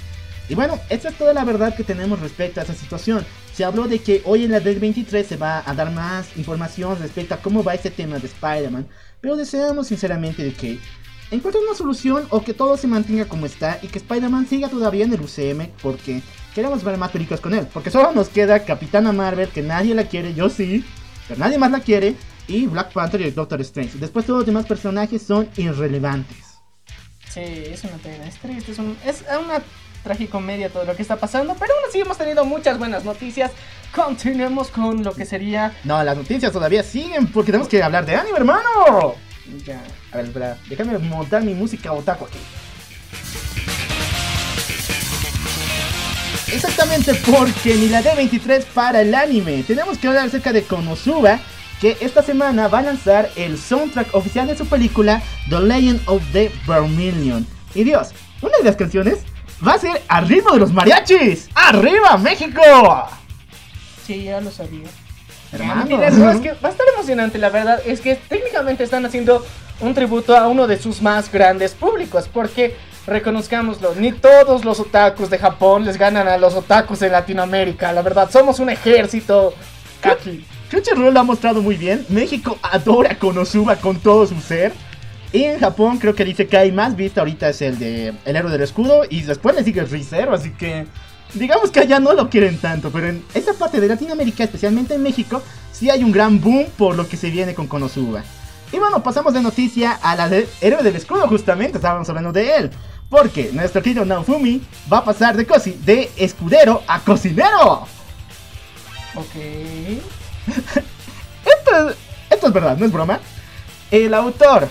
Y 0.48 0.54
bueno, 0.54 0.78
esta 0.88 1.08
es 1.08 1.18
toda 1.18 1.34
la 1.34 1.44
verdad 1.44 1.74
que 1.74 1.82
tenemos 1.82 2.20
respecto 2.20 2.60
a 2.60 2.62
esa 2.62 2.74
situación. 2.74 3.26
Se 3.52 3.64
habló 3.64 3.88
de 3.88 3.98
que 3.98 4.22
hoy 4.24 4.44
en 4.44 4.52
la 4.52 4.60
del 4.60 4.78
23 4.78 5.26
se 5.26 5.36
va 5.36 5.62
a 5.66 5.74
dar 5.74 5.90
más 5.90 6.36
información 6.36 6.96
respecto 7.00 7.34
a 7.34 7.38
cómo 7.42 7.64
va 7.64 7.74
este 7.74 7.90
tema 7.90 8.20
de 8.20 8.28
Spider-Man. 8.28 8.86
Pero 9.20 9.36
deseamos 9.36 9.88
sinceramente 9.88 10.44
de 10.44 10.52
que 10.52 10.78
encuentren 11.32 11.64
una 11.64 11.76
solución 11.76 12.24
o 12.30 12.42
que 12.42 12.54
todo 12.54 12.76
se 12.76 12.86
mantenga 12.86 13.24
como 13.24 13.46
está 13.46 13.80
y 13.82 13.88
que 13.88 13.98
Spider-Man 13.98 14.46
siga 14.46 14.68
todavía 14.68 15.04
en 15.04 15.12
el 15.12 15.20
UCM 15.20 15.70
porque 15.82 16.22
queremos 16.54 16.84
ver 16.84 16.98
más 16.98 17.10
películas 17.10 17.40
con 17.40 17.52
él. 17.52 17.66
Porque 17.72 17.90
solo 17.90 18.12
nos 18.12 18.28
queda 18.28 18.64
Capitana 18.64 19.10
Marvel, 19.10 19.48
que 19.48 19.62
nadie 19.62 19.96
la 19.96 20.04
quiere, 20.04 20.34
yo 20.34 20.50
sí, 20.50 20.84
pero 21.26 21.40
nadie 21.40 21.58
más 21.58 21.72
la 21.72 21.80
quiere, 21.80 22.14
y 22.50 22.66
Black 22.66 22.92
Panther 22.92 23.20
y 23.22 23.30
Doctor 23.30 23.60
Strange. 23.62 23.98
Después 23.98 24.26
todos 24.26 24.40
los 24.40 24.46
demás 24.46 24.66
personajes 24.66 25.22
son 25.22 25.48
irrelevantes. 25.56 26.36
Sí, 27.32 27.40
es 27.40 27.84
una 27.84 27.96
pena, 27.98 28.26
es 28.26 28.36
triste, 28.38 28.72
es, 28.72 28.78
un- 28.78 28.96
es 29.06 29.22
una 29.40 29.62
tragicomedia 30.02 30.68
todo 30.70 30.84
lo 30.84 30.96
que 30.96 31.02
está 31.02 31.16
pasando, 31.16 31.54
pero 31.58 31.72
aún 31.74 31.82
así 31.88 32.00
hemos 32.00 32.18
tenido 32.18 32.44
muchas 32.44 32.78
buenas 32.78 33.04
noticias. 33.04 33.52
Continuemos 33.94 34.68
con 34.68 35.02
lo 35.04 35.12
que 35.12 35.24
sería... 35.24 35.72
No, 35.84 36.02
las 36.02 36.16
noticias 36.16 36.50
todavía 36.52 36.82
siguen 36.82 37.26
porque 37.28 37.52
tenemos 37.52 37.68
que 37.68 37.82
hablar 37.82 38.04
de 38.06 38.16
anime, 38.16 38.36
hermano. 38.38 39.14
Ya, 39.66 39.80
A 40.12 40.16
ver, 40.16 40.26
espera, 40.26 40.58
déjame 40.68 40.98
montar 40.98 41.42
mi 41.42 41.54
música 41.54 41.92
otaku 41.92 42.24
aquí. 42.24 42.38
Exactamente 46.52 47.14
porque 47.14 47.74
ni 47.76 47.88
la 47.88 48.02
D23 48.02 48.64
para 48.74 49.02
el 49.02 49.14
anime. 49.14 49.62
Tenemos 49.62 49.98
que 49.98 50.08
hablar 50.08 50.26
acerca 50.26 50.52
de 50.52 50.62
Konosuba, 50.64 51.38
que 51.80 51.96
esta 52.00 52.22
semana 52.22 52.68
va 52.68 52.80
a 52.80 52.82
lanzar 52.82 53.30
el 53.36 53.58
soundtrack 53.58 54.14
oficial 54.14 54.46
de 54.46 54.56
su 54.56 54.66
película 54.66 55.22
The 55.48 55.60
Legend 55.60 56.02
of 56.06 56.22
the 56.32 56.52
Vermilion. 56.66 57.46
Y 57.74 57.84
Dios, 57.84 58.10
una 58.42 58.56
de 58.58 58.64
las 58.64 58.76
canciones 58.76 59.20
va 59.66 59.74
a 59.74 59.78
ser 59.78 60.02
Al 60.08 60.28
ritmo 60.28 60.52
de 60.52 60.60
los 60.60 60.72
mariachis. 60.72 61.48
¡Arriba, 61.54 62.16
México! 62.18 62.60
Sí, 64.06 64.24
ya 64.24 64.40
lo 64.40 64.50
sabía. 64.50 64.88
Hermano. 65.52 65.84
Mira, 65.86 66.10
no, 66.10 66.30
es 66.30 66.40
que 66.40 66.52
va 66.52 66.68
a 66.68 66.72
estar 66.72 66.86
emocionante, 66.94 67.38
la 67.38 67.50
verdad. 67.50 67.80
Es 67.84 68.00
que 68.00 68.16
técnicamente 68.16 68.84
están 68.84 69.04
haciendo 69.04 69.44
un 69.80 69.94
tributo 69.94 70.36
a 70.36 70.48
uno 70.48 70.66
de 70.66 70.78
sus 70.78 71.02
más 71.02 71.32
grandes 71.32 71.72
públicos. 71.72 72.28
Porque, 72.32 72.76
reconozcámoslo, 73.06 73.94
ni 73.96 74.12
todos 74.12 74.64
los 74.64 74.78
otakus 74.80 75.30
de 75.30 75.38
Japón 75.38 75.84
les 75.84 75.96
ganan 75.96 76.28
a 76.28 76.38
los 76.38 76.54
otakus 76.54 77.00
de 77.00 77.08
Latinoamérica. 77.08 77.92
La 77.92 78.02
verdad, 78.02 78.30
somos 78.30 78.60
un 78.60 78.70
ejército 78.70 79.54
kaki. 80.00 80.44
Crunchyroll 80.70 81.12
lo 81.12 81.20
ha 81.20 81.24
mostrado 81.24 81.62
muy 81.62 81.76
bien. 81.76 82.04
México 82.08 82.58
adora 82.62 83.18
Konosuba 83.18 83.76
con 83.76 83.98
todo 83.98 84.26
su 84.26 84.40
ser. 84.40 84.72
Y 85.32 85.44
en 85.44 85.60
Japón 85.60 85.98
creo 85.98 86.14
que 86.14 86.24
dice 86.24 86.46
que 86.46 86.56
hay 86.56 86.72
más 86.72 86.96
visto 86.96 87.20
ahorita 87.20 87.48
es 87.48 87.62
el 87.62 87.78
de 87.78 88.14
El 88.24 88.36
héroe 88.36 88.50
del 88.50 88.62
escudo. 88.62 89.02
Y 89.08 89.22
después 89.22 89.54
le 89.54 89.64
sigue 89.64 89.80
el 89.80 89.90
Rizero, 89.90 90.34
así 90.34 90.50
que... 90.50 90.86
Digamos 91.34 91.70
que 91.70 91.78
allá 91.78 92.00
no 92.00 92.12
lo 92.12 92.28
quieren 92.28 92.58
tanto, 92.58 92.90
pero 92.90 93.06
en 93.06 93.24
esa 93.34 93.54
parte 93.54 93.80
de 93.80 93.86
Latinoamérica, 93.86 94.42
especialmente 94.42 94.94
en 94.94 95.02
México, 95.04 95.40
sí 95.70 95.88
hay 95.88 96.02
un 96.02 96.10
gran 96.10 96.40
boom 96.40 96.66
por 96.76 96.96
lo 96.96 97.08
que 97.08 97.16
se 97.16 97.30
viene 97.30 97.54
con 97.54 97.68
Konosuba. 97.68 98.24
Y 98.72 98.78
bueno, 98.78 99.00
pasamos 99.02 99.32
de 99.32 99.40
noticia 99.40 99.92
a 99.92 100.16
la 100.16 100.28
del 100.28 100.48
héroe 100.60 100.82
del 100.82 100.96
escudo, 100.96 101.28
justamente 101.28 101.78
estábamos 101.78 102.08
hablando 102.08 102.32
de 102.32 102.56
él. 102.56 102.70
Porque 103.08 103.50
nuestro 103.52 103.82
querido 103.82 104.04
Naofumi 104.04 104.60
va 104.92 104.98
a 104.98 105.04
pasar 105.04 105.36
de, 105.36 105.44
de 105.84 106.10
escudero 106.16 106.82
a 106.86 107.00
cocinero. 107.00 107.86
Ok. 109.14 109.34
Esto, 111.44 111.94
esto 112.30 112.46
es 112.46 112.52
verdad, 112.52 112.76
no 112.76 112.86
es 112.86 112.92
broma. 112.92 113.20
El 113.90 114.14
autor 114.14 114.68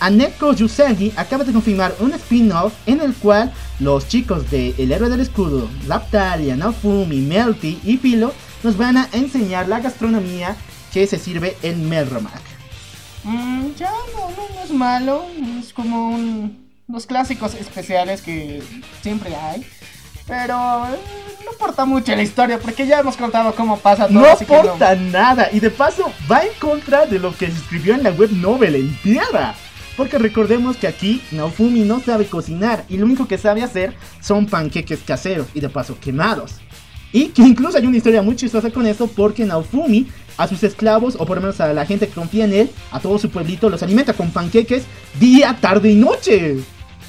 Aneko 0.00 0.54
Yusagi 0.54 1.12
acaba 1.14 1.44
de 1.44 1.52
confirmar 1.52 1.94
un 2.00 2.12
spin-off 2.14 2.72
en 2.86 3.00
el 3.00 3.14
cual 3.14 3.52
los 3.78 4.08
chicos 4.08 4.50
de 4.50 4.74
El 4.78 4.92
Héroe 4.92 5.10
del 5.10 5.20
Escudo, 5.20 5.68
Laptalia, 5.86 6.56
Naofumi, 6.56 7.20
Melty 7.20 7.80
y 7.84 7.98
Filo 7.98 8.32
nos 8.62 8.76
van 8.78 8.96
a 8.96 9.08
enseñar 9.12 9.68
la 9.68 9.80
gastronomía 9.80 10.56
que 10.92 11.06
se 11.06 11.18
sirve 11.18 11.56
en 11.62 11.88
Melromac. 11.88 12.40
Mm, 13.24 13.74
ya 13.76 13.90
no, 14.14 14.30
no, 14.30 14.54
no 14.54 14.62
es 14.64 14.70
malo. 14.70 15.24
Es 15.58 15.72
como 15.74 16.08
un, 16.08 16.66
los 16.88 17.06
clásicos 17.06 17.54
especiales 17.54 18.22
que 18.22 18.62
siempre 19.02 19.34
hay. 19.36 19.66
Pero 20.30 20.86
eh, 20.86 20.98
no 21.44 21.52
importa 21.52 21.84
mucho 21.84 22.14
la 22.14 22.22
historia 22.22 22.58
porque 22.60 22.86
ya 22.86 23.00
hemos 23.00 23.16
contado 23.16 23.52
cómo 23.54 23.78
pasa 23.78 24.06
todo. 24.06 24.20
No 24.20 24.26
aporta 24.26 24.94
nada 24.94 25.48
y 25.52 25.58
de 25.58 25.70
paso 25.70 26.12
va 26.30 26.42
en 26.42 26.52
contra 26.60 27.04
de 27.04 27.18
lo 27.18 27.36
que 27.36 27.48
se 27.48 27.58
escribió 27.58 27.94
en 27.94 28.04
la 28.04 28.10
web 28.10 28.30
novel 28.30 28.76
en 28.76 28.96
tierra. 29.02 29.54
Porque 29.96 30.18
recordemos 30.18 30.76
que 30.76 30.86
aquí 30.86 31.20
Naofumi 31.32 31.80
no 31.80 32.00
sabe 32.00 32.26
cocinar 32.26 32.84
y 32.88 32.96
lo 32.96 33.04
único 33.04 33.26
que 33.26 33.38
sabe 33.38 33.62
hacer 33.62 33.94
son 34.20 34.46
panqueques 34.46 35.00
caseros 35.00 35.48
y 35.52 35.60
de 35.60 35.68
paso 35.68 35.98
quemados. 36.00 36.54
Y 37.12 37.30
que 37.30 37.42
incluso 37.42 37.76
hay 37.76 37.86
una 37.86 37.96
historia 37.96 38.22
muy 38.22 38.36
chistosa 38.36 38.70
con 38.70 38.86
eso 38.86 39.08
porque 39.08 39.44
Naofumi 39.44 40.06
a 40.38 40.46
sus 40.46 40.62
esclavos 40.62 41.16
o 41.18 41.26
por 41.26 41.36
lo 41.38 41.42
menos 41.42 41.60
a 41.60 41.72
la 41.72 41.84
gente 41.84 42.06
que 42.06 42.14
confía 42.14 42.44
en 42.44 42.54
él, 42.54 42.70
a 42.92 43.00
todo 43.00 43.18
su 43.18 43.30
pueblito, 43.30 43.68
los 43.68 43.82
alimenta 43.82 44.12
con 44.12 44.30
panqueques 44.30 44.84
día, 45.18 45.58
tarde 45.60 45.90
y 45.90 45.96
noche. 45.96 46.58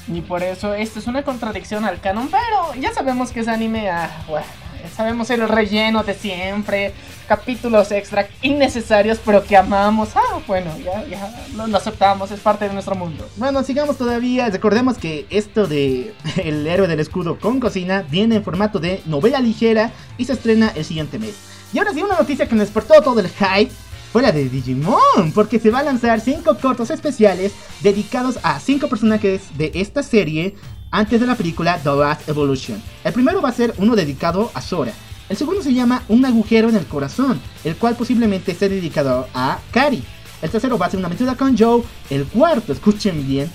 Y 0.08 0.20
por 0.20 0.42
eso 0.42 0.74
esto 0.74 0.98
es 0.98 1.06
una 1.06 1.22
contradicción 1.22 1.84
al 1.84 2.00
canon, 2.00 2.28
pero 2.28 2.80
ya 2.80 2.92
sabemos 2.92 3.30
que 3.30 3.40
es 3.40 3.48
anime, 3.48 3.88
ah, 3.90 4.10
bueno, 4.28 4.46
sabemos 4.94 5.30
el 5.30 5.48
relleno 5.48 6.02
de 6.02 6.14
siempre, 6.14 6.92
capítulos 7.28 7.92
extra 7.92 8.28
innecesarios, 8.42 9.18
pero 9.24 9.44
que 9.44 9.56
amamos. 9.56 10.10
Ah, 10.14 10.40
bueno, 10.46 10.70
ya, 10.78 11.04
ya 11.06 11.46
lo, 11.54 11.66
lo 11.66 11.76
aceptamos, 11.76 12.30
es 12.30 12.40
parte 12.40 12.66
de 12.66 12.74
nuestro 12.74 12.94
mundo. 12.94 13.28
Bueno, 13.36 13.62
sigamos 13.62 13.96
todavía. 13.96 14.48
Recordemos 14.50 14.98
que 14.98 15.26
esto 15.30 15.66
de 15.66 16.14
El 16.44 16.66
héroe 16.66 16.88
del 16.88 17.00
escudo 17.00 17.38
con 17.38 17.60
cocina 17.60 18.04
viene 18.08 18.36
en 18.36 18.44
formato 18.44 18.78
de 18.78 19.02
novela 19.06 19.40
ligera 19.40 19.92
y 20.18 20.24
se 20.24 20.32
estrena 20.32 20.72
el 20.74 20.84
siguiente 20.84 21.18
mes. 21.18 21.34
Y 21.72 21.78
ahora 21.78 21.92
sí, 21.92 22.02
una 22.02 22.18
noticia 22.18 22.46
que 22.46 22.54
nos 22.54 22.66
despertó 22.66 23.00
todo 23.00 23.20
el 23.20 23.28
hype 23.28 23.72
fue 24.12 24.22
la 24.22 24.30
de 24.30 24.48
Digimon, 24.48 25.32
porque 25.34 25.58
se 25.58 25.70
va 25.70 25.78
a 25.78 25.84
lanzar 25.84 26.20
5 26.20 26.58
cortos 26.58 26.90
especiales 26.90 27.52
dedicados 27.80 28.38
a 28.42 28.60
5 28.60 28.88
personajes 28.88 29.42
de 29.56 29.72
esta 29.74 30.02
serie 30.02 30.54
antes 30.90 31.18
de 31.18 31.26
la 31.26 31.34
película 31.34 31.80
The 31.82 31.96
Last 31.96 32.28
Evolution. 32.28 32.82
El 33.04 33.14
primero 33.14 33.40
va 33.40 33.48
a 33.48 33.54
ser 33.54 33.74
uno 33.78 33.96
dedicado 33.96 34.50
a 34.52 34.60
Sora. 34.60 34.92
El 35.30 35.36
segundo 35.38 35.62
se 35.62 35.72
llama 35.72 36.02
Un 36.08 36.26
agujero 36.26 36.68
en 36.68 36.76
el 36.76 36.84
corazón, 36.84 37.40
el 37.64 37.76
cual 37.76 37.96
posiblemente 37.96 38.52
esté 38.52 38.68
dedicado 38.68 39.26
a 39.32 39.58
Kari. 39.70 40.04
El 40.42 40.50
tercero 40.50 40.76
va 40.76 40.86
a 40.86 40.90
ser 40.90 40.98
una 40.98 41.06
aventura 41.06 41.36
con 41.36 41.56
Joe. 41.56 41.82
El 42.10 42.26
cuarto, 42.26 42.72
escuchen 42.72 43.26
bien, 43.26 43.50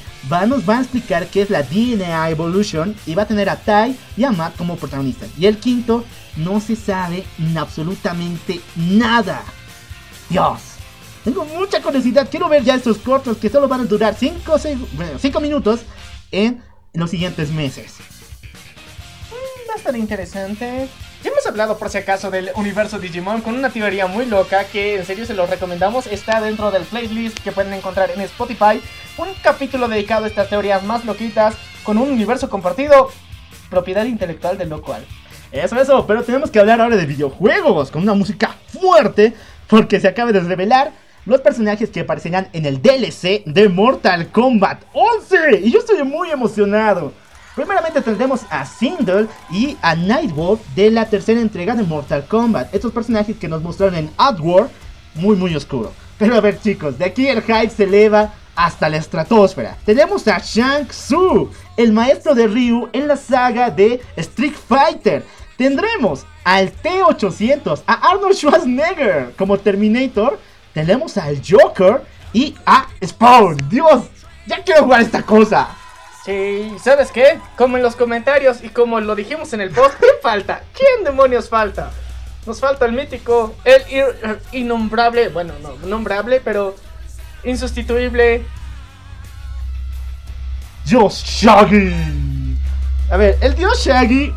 nos 0.47 0.67
va 0.67 0.77
a 0.77 0.81
explicar 0.81 1.27
qué 1.27 1.43
es 1.43 1.51
la 1.51 1.61
DNA 1.61 2.31
Evolution 2.31 2.95
y 3.05 3.13
va 3.13 3.23
a 3.23 3.27
tener 3.27 3.49
a 3.49 3.57
Tai 3.57 3.95
y 4.15 4.23
a 4.23 4.31
Matt 4.31 4.55
como 4.57 4.77
protagonistas. 4.77 5.29
Y 5.37 5.45
el 5.45 5.57
quinto, 5.57 6.03
no 6.37 6.59
se 6.59 6.75
sabe 6.75 7.25
absolutamente 7.55 8.61
nada. 8.75 9.43
Dios. 10.29 10.59
Tengo 11.23 11.45
mucha 11.45 11.81
curiosidad. 11.81 12.27
Quiero 12.29 12.47
ver 12.47 12.63
ya 12.63 12.75
estos 12.75 12.97
cortos 12.99 13.37
que 13.37 13.49
solo 13.49 13.67
van 13.67 13.81
a 13.81 13.85
durar 13.85 14.15
5 14.15 15.39
minutos 15.41 15.81
en 16.31 16.63
los 16.93 17.09
siguientes 17.09 17.51
meses. 17.51 17.95
Mm, 19.31 19.69
Va 19.69 19.73
a 19.73 19.77
estar 19.77 19.95
interesante. 19.95 20.87
Ya 21.23 21.31
hemos 21.31 21.45
hablado 21.45 21.77
por 21.77 21.89
si 21.89 21.97
acaso 21.97 22.29
del 22.29 22.51
universo 22.55 22.99
Digimon 22.99 23.41
con 23.41 23.55
una 23.55 23.69
teoría 23.69 24.07
muy 24.07 24.25
loca 24.25 24.65
que 24.65 24.97
en 24.97 25.05
serio 25.05 25.25
se 25.25 25.33
los 25.33 25.49
recomendamos. 25.49 26.07
Está 26.07 26.39
dentro 26.39 26.71
del 26.71 26.83
playlist 26.83 27.39
que 27.39 27.51
pueden 27.51 27.73
encontrar 27.73 28.11
en 28.11 28.21
Spotify. 28.21 28.81
Un 29.17 29.27
capítulo 29.41 29.87
dedicado 29.87 30.25
a 30.25 30.27
estas 30.27 30.47
teorías 30.49 30.83
más 30.83 31.03
loquitas 31.05 31.55
con 31.83 31.97
un 31.97 32.09
universo 32.09 32.49
compartido. 32.49 33.09
Propiedad 33.69 34.05
intelectual 34.05 34.57
del 34.57 34.69
local. 34.69 35.05
Eso, 35.51 35.79
eso, 35.79 36.05
pero 36.05 36.23
tenemos 36.23 36.51
que 36.51 36.59
hablar 36.59 36.81
ahora 36.81 36.97
de 36.97 37.05
videojuegos 37.05 37.89
con 37.89 38.03
una 38.03 38.13
música 38.13 38.55
fuerte 38.67 39.33
porque 39.67 39.99
se 39.99 40.07
acaba 40.07 40.31
de 40.31 40.39
revelar 40.39 40.91
los 41.25 41.41
personajes 41.41 41.89
que 41.89 42.01
aparecerán 42.01 42.47
en 42.53 42.65
el 42.65 42.81
DLC 42.81 43.43
de 43.45 43.69
Mortal 43.69 44.27
Kombat 44.29 44.83
11 44.93 45.61
y 45.63 45.71
yo 45.71 45.79
estoy 45.79 46.01
muy 46.03 46.31
emocionado. 46.31 47.11
Primeramente 47.53 48.01
tendremos 48.01 48.41
a 48.49 48.65
Sindel 48.65 49.27
y 49.51 49.75
a 49.81 49.95
Nightwolf 49.95 50.61
de 50.75 50.91
la 50.91 51.05
tercera 51.05 51.41
entrega 51.41 51.75
de 51.75 51.83
Mortal 51.83 52.25
Kombat. 52.27 52.73
Estos 52.73 52.93
personajes 52.93 53.35
que 53.35 53.47
nos 53.47 53.61
mostraron 53.61 53.95
en 53.95 54.11
Outward, 54.17 54.69
muy 55.15 55.35
muy 55.35 55.55
oscuro. 55.55 55.91
Pero 56.17 56.35
a 56.35 56.41
ver 56.41 56.59
chicos, 56.61 56.97
de 56.97 57.05
aquí 57.05 57.27
el 57.27 57.41
hype 57.41 57.69
se 57.69 57.83
eleva 57.83 58.33
hasta 58.55 58.89
la 58.89 58.97
estratosfera. 58.97 59.77
Tenemos 59.85 60.27
a 60.27 60.39
Shang 60.39 60.87
Tsung, 60.87 61.49
el 61.77 61.93
maestro 61.93 62.33
de 62.33 62.47
Ryu 62.47 62.89
en 62.93 63.07
la 63.07 63.15
saga 63.15 63.69
de 63.69 64.01
Street 64.15 64.55
Fighter. 64.67 65.23
Tendremos 65.57 66.25
al 66.43 66.71
T-800, 66.71 67.81
a 67.87 67.93
Arnold 68.11 68.35
Schwarzenegger 68.35 69.33
como 69.37 69.57
Terminator. 69.57 70.39
Tenemos 70.73 71.17
al 71.17 71.41
Joker 71.47 72.03
y 72.31 72.55
a 72.65 72.87
Spawn. 73.03 73.57
Dios, 73.69 74.03
ya 74.45 74.63
quiero 74.63 74.83
jugar 74.83 75.01
esta 75.01 75.23
cosa. 75.23 75.69
Sí, 76.23 76.71
¿sabes 76.83 77.11
qué? 77.11 77.39
Como 77.57 77.77
en 77.77 77.83
los 77.83 77.95
comentarios 77.95 78.63
y 78.63 78.69
como 78.69 78.99
lo 78.99 79.15
dijimos 79.15 79.51
en 79.53 79.61
el 79.61 79.71
post, 79.71 79.95
¿quién 79.99 80.11
falta? 80.21 80.61
¿Quién 80.73 81.03
demonios 81.03 81.49
falta? 81.49 81.89
Nos 82.45 82.59
falta 82.59 82.85
el 82.85 82.91
mítico, 82.93 83.55
el 83.65 83.81
ir- 83.87 84.39
innombrable, 84.51 85.29
bueno, 85.29 85.53
no, 85.61 85.73
nombrable, 85.87 86.39
pero 86.43 86.75
insustituible. 87.43 88.45
Dios 90.85 91.23
Shaggy. 91.25 92.57
A 93.11 93.17
ver, 93.17 93.37
el 93.41 93.55
dios 93.55 93.83
Shaggy. 93.83 94.33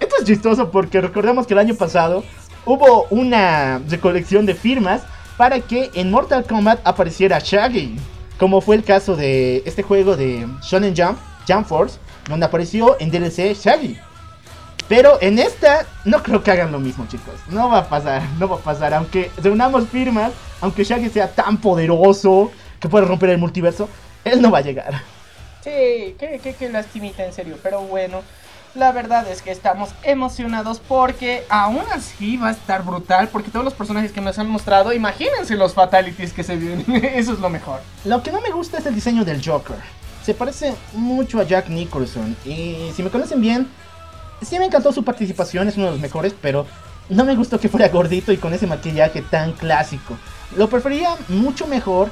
Esto 0.00 0.16
es 0.18 0.24
chistoso 0.24 0.70
porque 0.70 1.00
recordemos 1.00 1.46
que 1.46 1.54
el 1.54 1.58
año 1.58 1.74
pasado 1.74 2.22
hubo 2.64 3.06
una 3.10 3.80
recolección 3.88 4.44
de 4.44 4.54
firmas 4.54 5.02
para 5.36 5.60
que 5.60 5.90
en 5.94 6.10
Mortal 6.10 6.44
Kombat 6.44 6.80
apareciera 6.84 7.38
Shaggy. 7.38 7.96
Como 8.38 8.60
fue 8.60 8.76
el 8.76 8.84
caso 8.84 9.16
de 9.16 9.62
este 9.64 9.82
juego 9.82 10.16
de 10.16 10.46
Shonen 10.62 10.94
Jump, 10.96 11.18
Jump 11.48 11.66
Force, 11.66 11.98
donde 12.28 12.44
apareció 12.44 12.96
en 13.00 13.10
DLC 13.10 13.54
Shaggy. 13.54 13.98
Pero 14.88 15.18
en 15.20 15.38
esta 15.38 15.86
no 16.04 16.22
creo 16.22 16.42
que 16.42 16.50
hagan 16.50 16.70
lo 16.70 16.78
mismo, 16.78 17.06
chicos. 17.08 17.34
No 17.48 17.70
va 17.70 17.78
a 17.78 17.88
pasar, 17.88 18.22
no 18.38 18.48
va 18.48 18.56
a 18.56 18.60
pasar. 18.60 18.94
Aunque 18.94 19.30
reunamos 19.42 19.88
firmas, 19.88 20.32
aunque 20.60 20.84
Shaggy 20.84 21.08
sea 21.08 21.28
tan 21.28 21.56
poderoso 21.58 22.50
que 22.78 22.88
puede 22.88 23.06
romper 23.06 23.30
el 23.30 23.38
multiverso, 23.38 23.88
él 24.24 24.42
no 24.42 24.50
va 24.50 24.58
a 24.58 24.62
llegar. 24.62 25.02
Sí, 25.62 26.14
qué, 26.18 26.40
qué, 26.42 26.54
qué 26.56 26.68
lastimita, 26.68 27.24
en 27.24 27.32
serio. 27.32 27.58
Pero 27.62 27.80
bueno, 27.82 28.22
la 28.76 28.92
verdad 28.92 29.26
es 29.28 29.42
que 29.42 29.50
estamos 29.50 29.90
emocionados 30.02 30.80
porque 30.80 31.44
aún 31.48 31.82
así 31.92 32.36
va 32.36 32.48
a 32.48 32.52
estar 32.52 32.84
brutal. 32.84 33.28
Porque 33.28 33.50
todos 33.50 33.64
los 33.64 33.74
personajes 33.74 34.12
que 34.12 34.20
nos 34.20 34.38
han 34.38 34.48
mostrado, 34.48 34.92
imagínense 34.92 35.56
los 35.56 35.74
fatalities 35.74 36.32
que 36.32 36.42
se 36.42 36.56
vienen. 36.56 37.04
Eso 37.04 37.32
es 37.32 37.38
lo 37.38 37.48
mejor. 37.48 37.80
Lo 38.04 38.22
que 38.22 38.32
no 38.32 38.40
me 38.40 38.50
gusta 38.50 38.78
es 38.78 38.86
el 38.86 38.94
diseño 38.94 39.24
del 39.24 39.44
Joker. 39.44 39.76
Se 40.24 40.34
parece 40.34 40.74
mucho 40.92 41.40
a 41.40 41.44
Jack 41.44 41.68
Nicholson. 41.68 42.36
Y 42.44 42.90
si 42.94 43.02
me 43.02 43.10
conocen 43.10 43.40
bien, 43.40 43.68
sí 44.42 44.58
me 44.58 44.66
encantó 44.66 44.92
su 44.92 45.04
participación, 45.04 45.68
es 45.68 45.76
uno 45.76 45.86
de 45.86 45.92
los 45.92 46.00
mejores, 46.00 46.34
pero 46.40 46.66
no 47.08 47.24
me 47.24 47.36
gustó 47.36 47.60
que 47.60 47.68
fuera 47.68 47.88
gordito 47.88 48.32
y 48.32 48.36
con 48.36 48.52
ese 48.52 48.66
maquillaje 48.66 49.22
tan 49.22 49.52
clásico. 49.52 50.16
lo 50.56 50.68
prefería 50.68 51.16
mucho 51.28 51.66
mejor. 51.66 52.10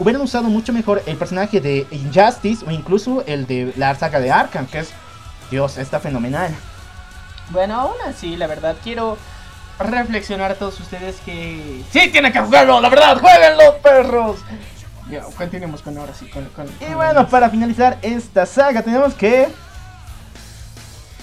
Hubieran 0.00 0.22
usado 0.22 0.44
mucho 0.44 0.72
mejor 0.72 1.02
el 1.06 1.16
personaje 1.16 1.60
de 1.60 1.84
Injustice 1.90 2.64
o 2.64 2.70
incluso 2.70 3.24
el 3.26 3.48
de 3.48 3.72
la 3.76 3.96
saga 3.96 4.20
de 4.20 4.30
Arkham, 4.30 4.68
que 4.68 4.78
es, 4.78 4.92
Dios, 5.50 5.78
está 5.78 6.00
fenomenal. 6.00 6.54
Bueno, 7.50 7.80
aún 7.80 7.94
así, 8.06 8.36
la 8.36 8.46
verdad, 8.46 8.76
quiero 8.82 9.16
reflexionar 9.78 10.50
a 10.50 10.54
todos 10.56 10.78
ustedes 10.80 11.16
que 11.24 11.82
sí 11.92 12.08
tienen 12.10 12.32
que 12.32 12.40
jugarlo, 12.40 12.80
la 12.80 12.88
verdad, 12.88 13.18
jueguenlo, 13.20 13.78
perros. 13.78 14.40
Ya, 15.10 15.22
continuemos 15.36 15.80
con 15.80 15.96
ahora 15.96 16.12
sí, 16.18 16.28
con, 16.28 16.44
con- 16.50 16.68
Y 16.86 16.92
bueno, 16.94 17.26
para 17.28 17.48
finalizar 17.48 17.96
esta 18.02 18.44
saga 18.44 18.82
tenemos 18.82 19.14
que... 19.14 19.48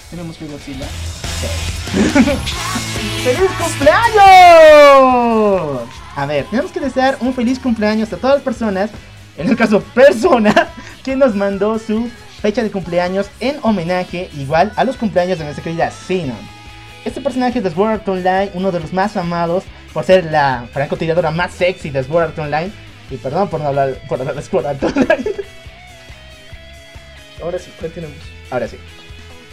tenemos 0.09 0.37
que 0.37 0.47
Godzilla. 0.47 0.87
¡Feliz 3.23 3.51
cumpleaños! 3.59 5.81
A 6.15 6.25
ver, 6.25 6.45
tenemos 6.45 6.71
que 6.71 6.79
desear 6.79 7.17
un 7.19 7.33
feliz 7.33 7.59
cumpleaños 7.59 8.11
a 8.13 8.17
todas 8.17 8.37
las 8.37 8.43
personas, 8.43 8.89
en 9.37 9.49
el 9.49 9.55
caso 9.55 9.81
persona, 9.81 10.69
que 11.03 11.15
nos 11.15 11.35
mandó 11.35 11.77
su 11.77 12.09
fecha 12.45 12.61
de 12.61 12.69
cumpleaños 12.69 13.27
en 13.39 13.57
homenaje 13.63 14.29
igual 14.37 14.71
a 14.75 14.83
los 14.83 14.97
cumpleaños 14.97 15.39
de 15.39 15.45
nuestra 15.45 15.63
querida 15.63 15.89
Sinon. 15.89 16.37
Este 17.03 17.19
personaje 17.19 17.59
de 17.59 17.71
Sword 17.71 17.89
Art 17.89 18.07
Online, 18.07 18.51
uno 18.53 18.71
de 18.71 18.79
los 18.79 18.93
más 18.93 19.17
amados 19.17 19.63
por 19.91 20.03
ser 20.03 20.25
la 20.25 20.67
francotiradora 20.71 21.31
más 21.31 21.55
sexy 21.55 21.89
de 21.89 22.03
Sword 22.03 22.25
Art 22.25 22.37
Online. 22.37 22.71
Y 23.09 23.17
perdón 23.17 23.49
por 23.49 23.61
no 23.61 23.69
hablar, 23.69 23.95
por 24.07 24.19
hablar 24.19 24.35
de 24.35 24.43
Sword 24.43 24.67
Art 24.67 24.83
Online. 24.83 25.31
Ahora 27.41 27.57
sí, 27.57 27.71
continuemos. 27.81 28.19
Ahora 28.51 28.67
sí. 28.67 28.77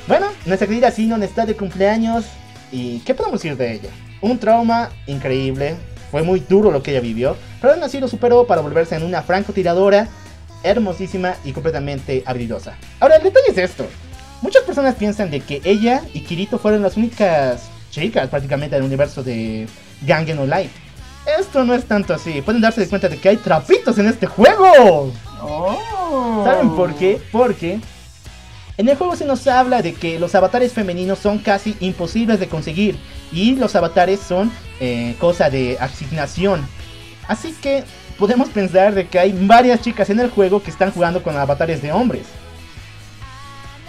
Bueno, 0.06 0.26
nuestra 0.44 0.68
querida 0.68 0.90
Sinon 0.90 1.22
está 1.22 1.46
de 1.46 1.56
cumpleaños. 1.56 2.26
¿Y 2.70 2.98
qué 3.06 3.14
podemos 3.14 3.40
decir 3.40 3.56
de 3.56 3.72
ella? 3.72 3.88
Un 4.20 4.38
trauma 4.38 4.90
increíble. 5.06 5.76
Fue 6.10 6.22
muy 6.22 6.40
duro 6.40 6.70
lo 6.70 6.82
que 6.82 6.90
ella 6.90 7.00
vivió. 7.00 7.38
Pero 7.58 7.72
aún 7.72 7.82
así 7.84 8.00
lo 8.00 8.08
superó 8.08 8.46
para 8.46 8.60
volverse 8.60 8.96
en 8.96 9.02
una 9.02 9.22
francotiradora 9.22 10.08
hermosísima 10.62 11.34
y 11.44 11.52
completamente 11.52 12.22
habilidosa. 12.26 12.76
Ahora, 13.00 13.16
el 13.16 13.22
detalle 13.22 13.50
es 13.50 13.58
esto. 13.58 13.86
Muchas 14.40 14.62
personas 14.64 14.96
piensan 14.96 15.30
de 15.30 15.40
que 15.40 15.60
ella 15.64 16.02
y 16.12 16.20
Kirito 16.20 16.58
fueron 16.58 16.82
las 16.82 16.96
únicas 16.96 17.70
chicas 17.90 18.28
prácticamente 18.28 18.74
del 18.74 18.84
universo 18.84 19.22
de 19.22 19.68
Gangen 20.02 20.36
No 20.36 20.46
Light. 20.46 20.70
Esto 21.38 21.64
no 21.64 21.74
es 21.74 21.84
tanto 21.84 22.14
así. 22.14 22.42
Pueden 22.42 22.60
darse 22.60 22.88
cuenta 22.88 23.08
de 23.08 23.18
que 23.18 23.28
hay 23.28 23.36
trapitos 23.36 23.96
en 23.98 24.06
este 24.06 24.26
juego. 24.26 25.12
Oh. 25.40 26.42
¿Saben 26.44 26.74
por 26.74 26.94
qué? 26.94 27.20
Porque 27.30 27.78
en 28.76 28.88
el 28.88 28.96
juego 28.96 29.14
se 29.14 29.24
nos 29.24 29.46
habla 29.46 29.82
de 29.82 29.94
que 29.94 30.18
los 30.18 30.34
avatares 30.34 30.72
femeninos 30.72 31.18
son 31.18 31.38
casi 31.38 31.76
imposibles 31.78 32.40
de 32.40 32.48
conseguir 32.48 32.98
y 33.30 33.54
los 33.54 33.76
avatares 33.76 34.18
son 34.18 34.50
eh, 34.80 35.14
cosa 35.20 35.50
de 35.50 35.76
asignación. 35.78 36.66
Así 37.28 37.52
que 37.52 37.84
podemos 38.22 38.50
pensar 38.50 38.94
de 38.94 39.08
que 39.08 39.18
hay 39.18 39.32
varias 39.32 39.80
chicas 39.80 40.08
en 40.08 40.20
el 40.20 40.30
juego 40.30 40.62
que 40.62 40.70
están 40.70 40.92
jugando 40.92 41.24
con 41.24 41.36
avatares 41.36 41.82
de 41.82 41.90
hombres. 41.90 42.22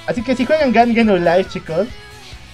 Así 0.08 0.24
que 0.24 0.36
si 0.36 0.44
juegan 0.44 0.74
Gun 0.74 0.96
Game 0.96 1.20
Live, 1.20 1.50
chicos, 1.50 1.86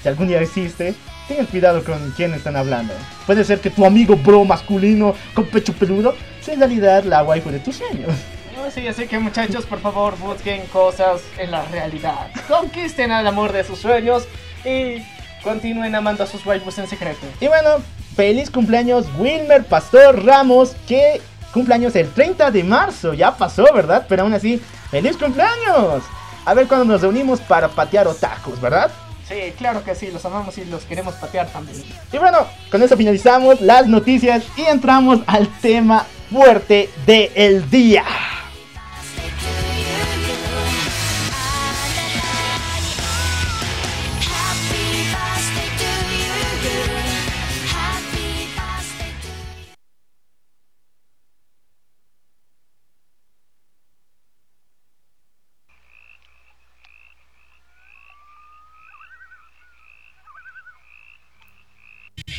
si 0.04 0.10
algún 0.10 0.28
día 0.28 0.42
existe, 0.42 0.94
tengan 1.30 1.46
cuidado 1.46 1.82
con 1.86 2.14
quién 2.18 2.34
están 2.34 2.58
hablando. 2.58 2.94
Puede 3.26 3.46
ser 3.46 3.62
que 3.62 3.70
tu 3.70 3.86
amigo 3.86 4.18
bro 4.18 4.44
masculino 4.44 5.16
con 5.34 5.46
pecho 5.46 5.72
peludo 5.72 6.16
sea 6.42 6.56
en 6.56 6.60
realidad 6.60 7.06
la 7.06 7.24
waifu 7.24 7.50
de 7.50 7.60
tus 7.60 7.78
sueños. 7.78 8.12
No, 8.58 8.70
sí, 8.70 8.86
así 8.86 9.08
que 9.08 9.18
muchachos, 9.18 9.66
por 9.66 9.80
favor, 9.80 10.18
busquen 10.18 10.66
cosas 10.74 11.22
en 11.38 11.50
la 11.50 11.64
realidad. 11.68 12.28
Conquisten 12.50 13.10
al 13.14 13.26
amor 13.26 13.54
de 13.54 13.64
sus 13.64 13.80
sueños 13.80 14.28
y 14.66 15.02
continúen 15.46 15.96
amando 15.96 16.26
a 16.26 16.28
sus 16.28 16.46
waifus 16.46 16.78
en 16.78 16.88
secreto. 16.88 17.26
Y 17.40 17.48
bueno, 17.48 17.78
feliz 18.18 18.50
cumpleaños 18.50 19.06
Wilmer 19.18 19.64
Pastor 19.64 20.26
Ramos, 20.26 20.76
que 20.86 21.22
cumpleaños 21.54 21.96
el 21.96 22.12
30 22.12 22.52
de 22.52 22.64
marzo, 22.64 23.14
ya 23.14 23.36
pasó, 23.36 23.66
¿verdad? 23.74 24.06
Pero 24.08 24.24
aún 24.24 24.34
así, 24.34 24.62
feliz 24.90 25.18
cumpleaños. 25.18 26.04
A 26.46 26.54
ver 26.54 26.68
cuando 26.68 26.86
nos 26.86 27.02
reunimos 27.02 27.40
para 27.42 27.68
patear 27.68 28.08
otakus, 28.08 28.60
¿verdad? 28.60 28.92
Sí, 29.28 29.54
claro 29.58 29.84
que 29.84 29.94
sí, 29.94 30.10
los 30.12 30.26
amamos 30.26 30.58
y 30.58 30.66
los 30.66 30.84
queremos 30.86 31.14
patear 31.16 31.48
también. 31.50 31.84
Y 32.12 32.18
bueno, 32.18 32.40
con 32.72 32.82
eso 32.82 32.98
finalizamos 32.98 33.62
las 33.62 33.88
noticias 33.88 34.44
y 34.58 34.62
entramos 34.62 35.20
al 35.28 35.48
tema 35.60 36.06
fuerte 36.32 36.90
del 37.06 37.70
día. 37.70 38.04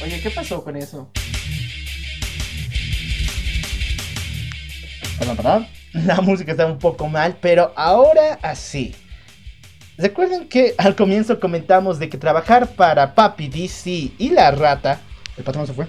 Oye, 0.02 0.20
¿qué 0.20 0.30
pasó 0.30 0.64
con 0.64 0.76
eso? 0.76 1.10
Perdón, 5.18 5.36
perdón. 5.36 5.66
La 5.92 6.20
música 6.20 6.52
está 6.52 6.66
un 6.66 6.78
poco 6.78 7.08
mal, 7.08 7.36
pero 7.40 7.72
ahora 7.76 8.38
así. 8.42 8.94
Recuerden 9.98 10.48
que 10.48 10.74
al 10.78 10.96
comienzo 10.96 11.38
comentamos 11.38 11.98
de 11.98 12.08
que 12.08 12.16
trabajar 12.16 12.68
para 12.68 13.14
Papi 13.14 13.48
DC 13.48 14.12
y 14.16 14.30
la 14.30 14.50
rata. 14.50 15.00
¿El 15.36 15.44
patrón 15.44 15.66
se 15.66 15.74
fue? 15.74 15.88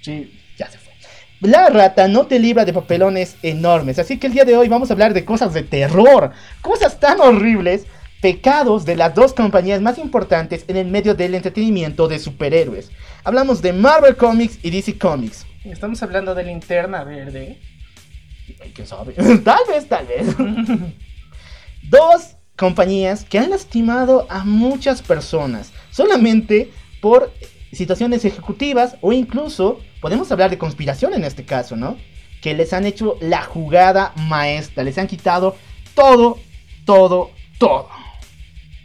Sí. 0.00 0.40
Ya 0.58 0.68
se 0.68 0.78
fue. 0.78 0.92
La 1.40 1.68
rata 1.68 2.08
no 2.08 2.26
te 2.26 2.40
libra 2.40 2.64
de 2.64 2.72
papelones 2.72 3.36
enormes. 3.42 4.00
Así 4.00 4.18
que 4.18 4.26
el 4.26 4.32
día 4.32 4.44
de 4.44 4.56
hoy 4.56 4.68
vamos 4.68 4.90
a 4.90 4.94
hablar 4.94 5.14
de 5.14 5.24
cosas 5.24 5.54
de 5.54 5.62
terror. 5.62 6.32
Cosas 6.60 6.98
tan 6.98 7.20
horribles. 7.20 7.86
Pecados 8.22 8.84
de 8.84 8.94
las 8.94 9.16
dos 9.16 9.32
compañías 9.32 9.80
más 9.80 9.98
importantes 9.98 10.64
en 10.68 10.76
el 10.76 10.86
medio 10.86 11.16
del 11.16 11.34
entretenimiento 11.34 12.06
de 12.06 12.20
superhéroes. 12.20 12.92
Hablamos 13.24 13.60
de 13.60 13.72
Marvel 13.72 14.14
Comics 14.14 14.60
y 14.62 14.70
DC 14.70 14.96
Comics. 14.96 15.44
Estamos 15.64 16.00
hablando 16.04 16.32
de 16.32 16.44
linterna 16.44 17.02
verde. 17.02 17.58
¿Quién 18.76 18.86
sabe? 18.86 19.14
tal 19.44 19.58
vez, 19.68 19.88
tal 19.88 20.06
vez. 20.06 20.36
Dos 21.82 22.36
compañías 22.56 23.24
que 23.24 23.40
han 23.40 23.50
lastimado 23.50 24.28
a 24.30 24.44
muchas 24.44 25.02
personas 25.02 25.72
solamente 25.90 26.70
por 27.00 27.32
situaciones 27.72 28.24
ejecutivas 28.24 28.98
o 29.00 29.12
incluso 29.12 29.80
podemos 30.00 30.30
hablar 30.30 30.48
de 30.48 30.58
conspiración 30.58 31.12
en 31.14 31.24
este 31.24 31.44
caso, 31.44 31.74
¿no? 31.74 31.96
Que 32.40 32.54
les 32.54 32.72
han 32.72 32.86
hecho 32.86 33.16
la 33.20 33.42
jugada 33.42 34.12
maestra, 34.14 34.84
les 34.84 34.96
han 34.96 35.08
quitado 35.08 35.56
todo, 35.96 36.38
todo, 36.84 37.32
todo. 37.58 38.01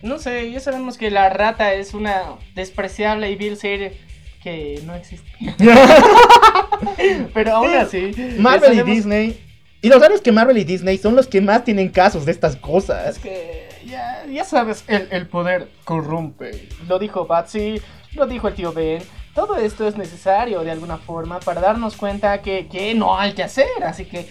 No 0.08 0.20
sé, 0.20 0.50
ya 0.52 0.60
sabemos 0.60 0.98
que 0.98 1.12
la 1.12 1.30
rata 1.30 1.74
es 1.74 1.94
una 1.94 2.36
despreciable 2.56 3.30
y 3.30 3.36
vil 3.36 3.58
serie 3.58 3.98
que 4.42 4.82
no 4.86 4.96
existe. 4.96 5.28
Pero 7.34 7.56
aún 7.56 7.70
Sí, 7.70 7.76
así. 7.76 8.36
Marvel 8.40 8.80
y 8.80 8.84
Disney. 8.84 9.44
Y 9.82 9.90
lo 9.90 10.00
raro 10.00 10.16
es 10.16 10.22
que 10.22 10.32
Marvel 10.32 10.58
y 10.58 10.64
Disney 10.64 10.98
son 10.98 11.16
los 11.16 11.28
que 11.28 11.42
más 11.42 11.64
tienen 11.64 11.90
casos 11.90 12.26
de 12.26 12.32
estas 12.32 12.56
cosas. 12.56 13.18
Es 13.18 13.20
que 13.20 13.68
ya, 13.86 14.26
ya 14.32 14.44
sabes, 14.44 14.84
el, 14.88 15.08
el 15.12 15.28
poder 15.28 15.68
corrompe. 15.84 16.68
Lo 16.88 16.98
dijo 17.00 17.28
Batsy, 17.28 17.82
lo 18.14 18.26
dijo 18.26 18.48
el 18.48 18.56
tío 18.56 18.72
Ben. 18.74 19.04
Todo 19.36 19.58
esto 19.58 19.88
es 19.88 19.98
necesario 19.98 20.62
de 20.62 20.72
alguna 20.72 20.98
forma 20.98 21.40
para 21.40 21.62
darnos 21.62 21.96
cuenta 21.96 22.42
que, 22.42 22.68
que 22.68 22.96
no 22.96 23.20
hay 23.20 23.34
que 23.34 23.44
hacer. 23.44 23.68
Así 23.84 24.06
que 24.06 24.28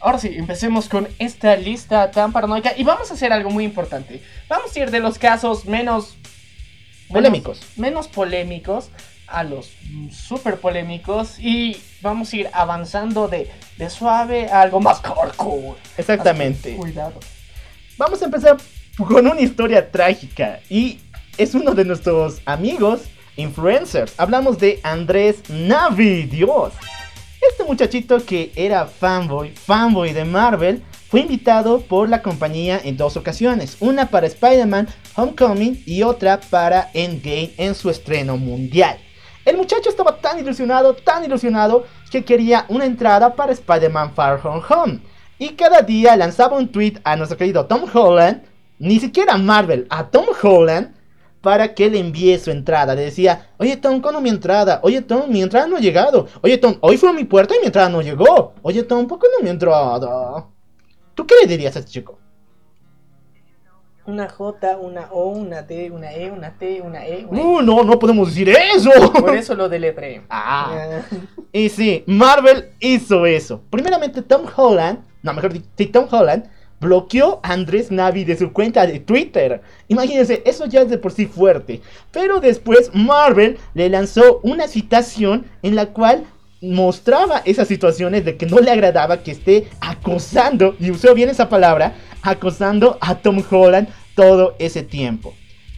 ahora 0.00 0.18
sí, 0.18 0.30
empecemos 0.34 0.88
con 0.88 1.08
esta 1.18 1.56
lista 1.56 2.10
tan 2.10 2.32
paranoica. 2.32 2.72
Y 2.76 2.84
vamos 2.84 3.10
a 3.10 3.14
hacer 3.14 3.32
algo 3.32 3.50
muy 3.50 3.64
importante. 3.64 4.22
Vamos 4.48 4.74
a 4.74 4.78
ir 4.80 4.90
de 4.90 5.00
los 5.00 5.18
casos 5.18 5.66
menos 5.66 6.16
Polémicos. 7.10 7.58
Menos, 7.58 7.78
menos 7.78 8.08
polémicos 8.08 8.90
a 9.26 9.42
los 9.44 9.72
super 10.12 10.58
polémicos. 10.58 11.38
Y 11.38 11.76
vamos 12.02 12.32
a 12.32 12.36
ir 12.36 12.50
avanzando 12.52 13.28
de, 13.28 13.50
de 13.76 13.90
suave 13.90 14.48
a 14.48 14.62
algo 14.62 14.80
más 14.80 15.00
hardcore. 15.00 15.78
Exactamente. 15.96 16.72
Que 16.72 16.76
Cuidado. 16.76 17.18
Vamos 17.98 18.22
a 18.22 18.26
empezar 18.26 18.56
con 18.96 19.26
una 19.26 19.40
historia 19.40 19.90
trágica 19.90 20.60
y 20.68 21.00
es 21.36 21.54
uno 21.54 21.74
de 21.74 21.84
nuestros 21.84 22.40
amigos 22.46 23.02
influencers. 23.36 24.14
Hablamos 24.18 24.58
de 24.58 24.80
Andrés 24.82 25.48
Navi, 25.48 26.24
Dios. 26.24 26.72
Este 27.40 27.64
muchachito 27.64 28.22
que 28.26 28.52
era 28.54 28.84
fanboy, 28.84 29.50
fanboy 29.50 30.12
de 30.12 30.26
Marvel, 30.26 30.82
fue 31.08 31.20
invitado 31.20 31.80
por 31.80 32.06
la 32.06 32.20
compañía 32.20 32.78
en 32.84 32.98
dos 32.98 33.16
ocasiones, 33.16 33.78
una 33.80 34.10
para 34.10 34.26
Spider-Man 34.26 34.88
Homecoming 35.16 35.82
y 35.86 36.02
otra 36.02 36.38
para 36.38 36.90
Endgame 36.92 37.54
en 37.56 37.74
su 37.74 37.88
estreno 37.88 38.36
mundial. 38.36 38.98
El 39.46 39.56
muchacho 39.56 39.88
estaba 39.88 40.18
tan 40.18 40.38
ilusionado, 40.38 40.92
tan 40.92 41.24
ilusionado, 41.24 41.86
que 42.10 42.24
quería 42.24 42.66
una 42.68 42.84
entrada 42.84 43.34
para 43.34 43.52
Spider-Man 43.52 44.12
Far 44.12 44.38
From 44.38 44.62
Home. 44.68 45.00
Y 45.38 45.50
cada 45.50 45.80
día 45.80 46.16
lanzaba 46.16 46.58
un 46.58 46.68
tweet 46.68 47.00
a 47.04 47.16
nuestro 47.16 47.38
querido 47.38 47.64
Tom 47.64 47.86
Holland, 47.90 48.42
ni 48.78 49.00
siquiera 49.00 49.32
a 49.32 49.38
Marvel, 49.38 49.86
a 49.88 50.08
Tom 50.08 50.26
Holland, 50.42 50.94
para 51.40 51.74
que 51.74 51.90
le 51.90 51.98
envíe 51.98 52.38
su 52.38 52.50
entrada. 52.50 52.94
Le 52.94 53.02
decía, 53.02 53.48
oye 53.58 53.76
Tom, 53.76 54.00
¿cuándo 54.00 54.20
mi 54.20 54.28
entrada? 54.28 54.80
Oye 54.82 55.00
Tom, 55.02 55.30
mi 55.30 55.42
entrada 55.42 55.66
no 55.66 55.76
ha 55.76 55.80
llegado. 55.80 56.26
Oye 56.42 56.58
Tom, 56.58 56.76
hoy 56.80 56.96
fue 56.96 57.10
a 57.10 57.12
mi 57.12 57.24
puerta 57.24 57.54
y 57.56 57.60
mi 57.60 57.66
entrada 57.66 57.88
no 57.88 58.02
llegó. 58.02 58.54
Oye 58.62 58.82
Tom, 58.82 59.06
¿por 59.06 59.18
qué 59.18 59.26
no 59.36 59.42
mi 59.42 59.50
entrada? 59.50 60.46
¿Tú 61.14 61.26
qué 61.26 61.34
le 61.40 61.46
dirías 61.46 61.76
a 61.76 61.80
este 61.80 61.90
chico? 61.90 62.18
Una 64.06 64.28
J, 64.28 64.76
una 64.78 65.08
O, 65.12 65.28
una 65.28 65.66
T, 65.66 65.90
una 65.90 66.12
E, 66.12 66.30
una 66.30 66.56
T, 66.56 66.80
una 66.80 67.06
E. 67.06 67.26
Una 67.26 67.40
E. 67.40 67.44
No, 67.44 67.62
no, 67.62 67.84
no 67.84 67.98
podemos 67.98 68.28
decir 68.28 68.48
eso. 68.48 68.90
Por 69.12 69.36
eso 69.36 69.54
lo 69.54 69.68
deletré. 69.68 70.22
Ah. 70.30 71.02
Y 71.52 71.68
sí, 71.68 72.04
Marvel 72.06 72.70
hizo 72.78 73.26
eso. 73.26 73.60
Primeramente, 73.70 74.22
Tom 74.22 74.42
Holland, 74.54 75.00
no, 75.20 75.32
mejor 75.34 75.52
dicho, 75.52 75.92
Tom 75.92 76.06
Holland 76.08 76.48
bloqueó 76.80 77.40
a 77.42 77.52
Andrés 77.52 77.90
Navi 77.90 78.24
de 78.24 78.36
su 78.36 78.52
cuenta 78.52 78.86
de 78.86 79.00
Twitter. 79.00 79.60
Imagínense, 79.88 80.42
eso 80.44 80.66
ya 80.66 80.80
es 80.80 80.90
de 80.90 80.98
por 80.98 81.12
sí 81.12 81.26
fuerte. 81.26 81.80
Pero 82.10 82.40
después 82.40 82.90
Marvel 82.94 83.58
le 83.74 83.88
lanzó 83.88 84.40
una 84.42 84.66
citación 84.66 85.46
en 85.62 85.76
la 85.76 85.86
cual 85.86 86.24
mostraba 86.62 87.42
esas 87.44 87.68
situaciones 87.68 88.24
de 88.24 88.36
que 88.36 88.46
no 88.46 88.60
le 88.60 88.70
agradaba 88.70 89.22
que 89.22 89.30
esté 89.30 89.68
acosando, 89.80 90.74
y 90.78 90.90
usó 90.90 91.14
bien 91.14 91.28
esa 91.28 91.48
palabra, 91.48 91.94
acosando 92.22 92.98
a 93.00 93.16
Tom 93.16 93.42
Holland 93.50 93.88
todo 94.14 94.54
ese 94.58 94.82
tiempo. 94.82 95.34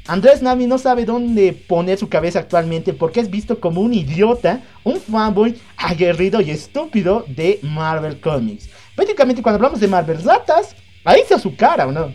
Andrés 0.08 0.42
Navi 0.42 0.66
no 0.66 0.78
sabe 0.78 1.04
dónde 1.04 1.52
poner 1.52 1.96
su 1.96 2.08
cabeza 2.08 2.40
actualmente 2.40 2.92
porque 2.92 3.20
es 3.20 3.30
visto 3.30 3.60
como 3.60 3.80
un 3.80 3.94
idiota, 3.94 4.60
un 4.82 4.96
fanboy 4.96 5.56
aguerrido 5.76 6.40
y 6.40 6.50
estúpido 6.50 7.24
de 7.28 7.60
Marvel 7.62 8.20
Comics. 8.20 8.68
Prácticamente 8.96 9.42
cuando 9.42 9.58
hablamos 9.58 9.78
de 9.78 9.86
Marvel 9.86 10.20
Ratas, 10.24 10.74
ahí 11.04 11.20
está 11.20 11.38
su 11.38 11.56
cara, 11.56 11.86
¿o 11.86 11.92
no? 11.92 12.14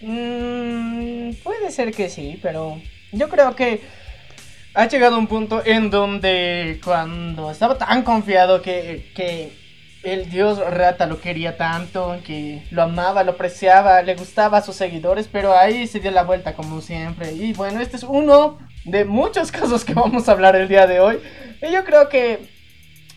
Mm, 0.00 1.34
puede 1.42 1.70
ser 1.70 1.92
que 1.92 2.08
sí, 2.08 2.38
pero 2.42 2.80
yo 3.12 3.28
creo 3.28 3.54
que 3.54 3.80
ha 4.74 4.86
llegado 4.86 5.18
un 5.18 5.26
punto 5.26 5.62
en 5.64 5.90
donde 5.90 6.80
cuando 6.84 7.50
estaba 7.50 7.76
tan 7.76 8.02
confiado 8.02 8.62
que, 8.62 9.10
que 9.14 9.52
el 10.02 10.30
dios 10.30 10.58
rata 10.58 11.06
lo 11.06 11.20
quería 11.20 11.56
tanto, 11.56 12.18
que 12.24 12.62
lo 12.70 12.82
amaba, 12.82 13.24
lo 13.24 13.32
apreciaba, 13.32 14.02
le 14.02 14.14
gustaba 14.14 14.58
a 14.58 14.62
sus 14.62 14.76
seguidores, 14.76 15.28
pero 15.30 15.56
ahí 15.56 15.86
se 15.86 16.00
dio 16.00 16.10
la 16.10 16.22
vuelta 16.22 16.54
como 16.54 16.80
siempre. 16.80 17.32
Y 17.32 17.52
bueno, 17.52 17.80
este 17.80 17.96
es 17.96 18.04
uno 18.04 18.58
de 18.84 19.04
muchos 19.04 19.52
casos 19.52 19.84
que 19.84 19.94
vamos 19.94 20.28
a 20.28 20.32
hablar 20.32 20.56
el 20.56 20.68
día 20.68 20.86
de 20.86 21.00
hoy. 21.00 21.18
Y 21.60 21.70
yo 21.72 21.84
creo 21.84 22.08
que 22.08 22.38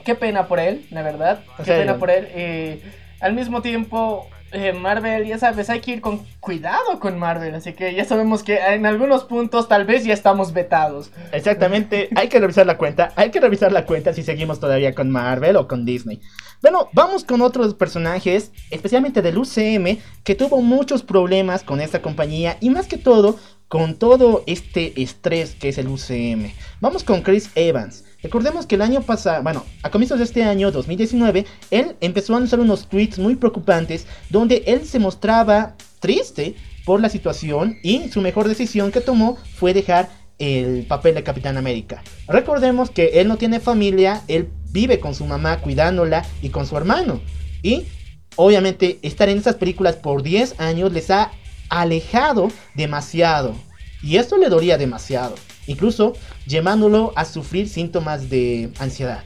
qué 0.03 0.15
pena 0.15 0.47
por 0.47 0.59
él, 0.59 0.85
la 0.89 1.01
verdad. 1.01 1.43
Qué 1.57 1.71
pena 1.71 1.97
por 1.97 2.09
él. 2.09 2.27
Eh, 2.31 2.81
al 3.21 3.33
mismo 3.33 3.61
tiempo, 3.61 4.29
eh, 4.53 4.71
Marvel, 4.73 5.25
ya 5.25 5.37
sabes, 5.37 5.69
hay 5.69 5.81
que 5.81 5.91
ir 5.91 6.01
con 6.01 6.25
cuidado 6.39 6.99
con 6.99 7.17
Marvel. 7.19 7.55
Así 7.55 7.73
que 7.73 7.93
ya 7.93 8.05
sabemos 8.05 8.43
que 8.43 8.57
en 8.57 8.85
algunos 8.85 9.23
puntos 9.23 9.67
tal 9.67 9.85
vez 9.85 10.05
ya 10.05 10.13
estamos 10.13 10.53
vetados. 10.53 11.11
Exactamente, 11.31 12.09
hay 12.15 12.29
que 12.29 12.39
revisar 12.39 12.65
la 12.65 12.77
cuenta, 12.77 13.11
hay 13.15 13.31
que 13.31 13.39
revisar 13.39 13.71
la 13.71 13.85
cuenta 13.85 14.13
si 14.13 14.23
seguimos 14.23 14.59
todavía 14.59 14.93
con 14.93 15.09
Marvel 15.09 15.55
o 15.57 15.67
con 15.67 15.85
Disney. 15.85 16.21
Bueno, 16.61 16.87
vamos 16.93 17.23
con 17.23 17.41
otros 17.41 17.73
personajes, 17.73 18.51
especialmente 18.71 19.21
del 19.21 19.37
UCM, 19.37 19.97
que 20.23 20.35
tuvo 20.35 20.61
muchos 20.61 21.03
problemas 21.03 21.63
con 21.63 21.81
esta 21.81 22.01
compañía 22.01 22.57
y 22.61 22.69
más 22.69 22.87
que 22.87 22.97
todo 22.97 23.37
con 23.67 23.95
todo 23.95 24.43
este 24.45 25.01
estrés 25.01 25.55
que 25.55 25.69
es 25.69 25.79
el 25.79 25.87
UCM. 25.87 26.51
Vamos 26.79 27.03
con 27.03 27.21
Chris 27.21 27.49
Evans. 27.55 28.05
Recordemos 28.23 28.65
que 28.65 28.75
el 28.75 28.81
año 28.81 29.01
pasado, 29.01 29.43
bueno, 29.43 29.65
a 29.83 29.91
comienzos 29.91 30.17
de 30.17 30.23
este 30.23 30.43
año 30.43 30.71
2019, 30.71 31.45
él 31.71 31.95
empezó 31.99 32.33
a 32.33 32.39
lanzar 32.39 32.61
unos 32.61 32.87
tweets 32.87 33.19
muy 33.19 33.35
preocupantes 33.35 34.07
donde 34.29 34.63
él 34.65 34.85
se 34.85 34.97
mostraba 34.97 35.75
triste 35.99 36.55
por 36.85 37.01
la 37.01 37.09
situación 37.09 37.77
y 37.83 38.07
su 38.09 38.21
mejor 38.21 38.47
decisión 38.47 38.91
que 38.91 39.01
tomó 39.01 39.37
fue 39.55 39.73
dejar 39.73 40.09
el 40.39 40.85
papel 40.87 41.15
de 41.15 41.23
Capitán 41.23 41.57
América. 41.57 42.01
Recordemos 42.27 42.89
que 42.89 43.19
él 43.19 43.27
no 43.27 43.37
tiene 43.37 43.59
familia, 43.59 44.21
él 44.29 44.49
vive 44.71 44.99
con 44.99 45.13
su 45.15 45.25
mamá 45.25 45.59
cuidándola 45.59 46.25
y 46.41 46.49
con 46.49 46.65
su 46.65 46.77
hermano. 46.77 47.21
Y 47.61 47.85
obviamente 48.37 48.99
estar 49.01 49.27
en 49.27 49.37
esas 49.37 49.55
películas 49.55 49.97
por 49.97 50.23
10 50.23 50.59
años 50.61 50.93
les 50.93 51.11
ha 51.11 51.31
alejado 51.69 52.49
demasiado. 52.73 53.53
Y 54.01 54.17
esto 54.17 54.37
le 54.37 54.49
dolía 54.49 54.77
demasiado. 54.77 55.35
Incluso 55.67 56.13
llevándolo 56.45 57.13
a 57.15 57.25
sufrir 57.25 57.69
síntomas 57.69 58.29
de 58.29 58.71
ansiedad. 58.79 59.23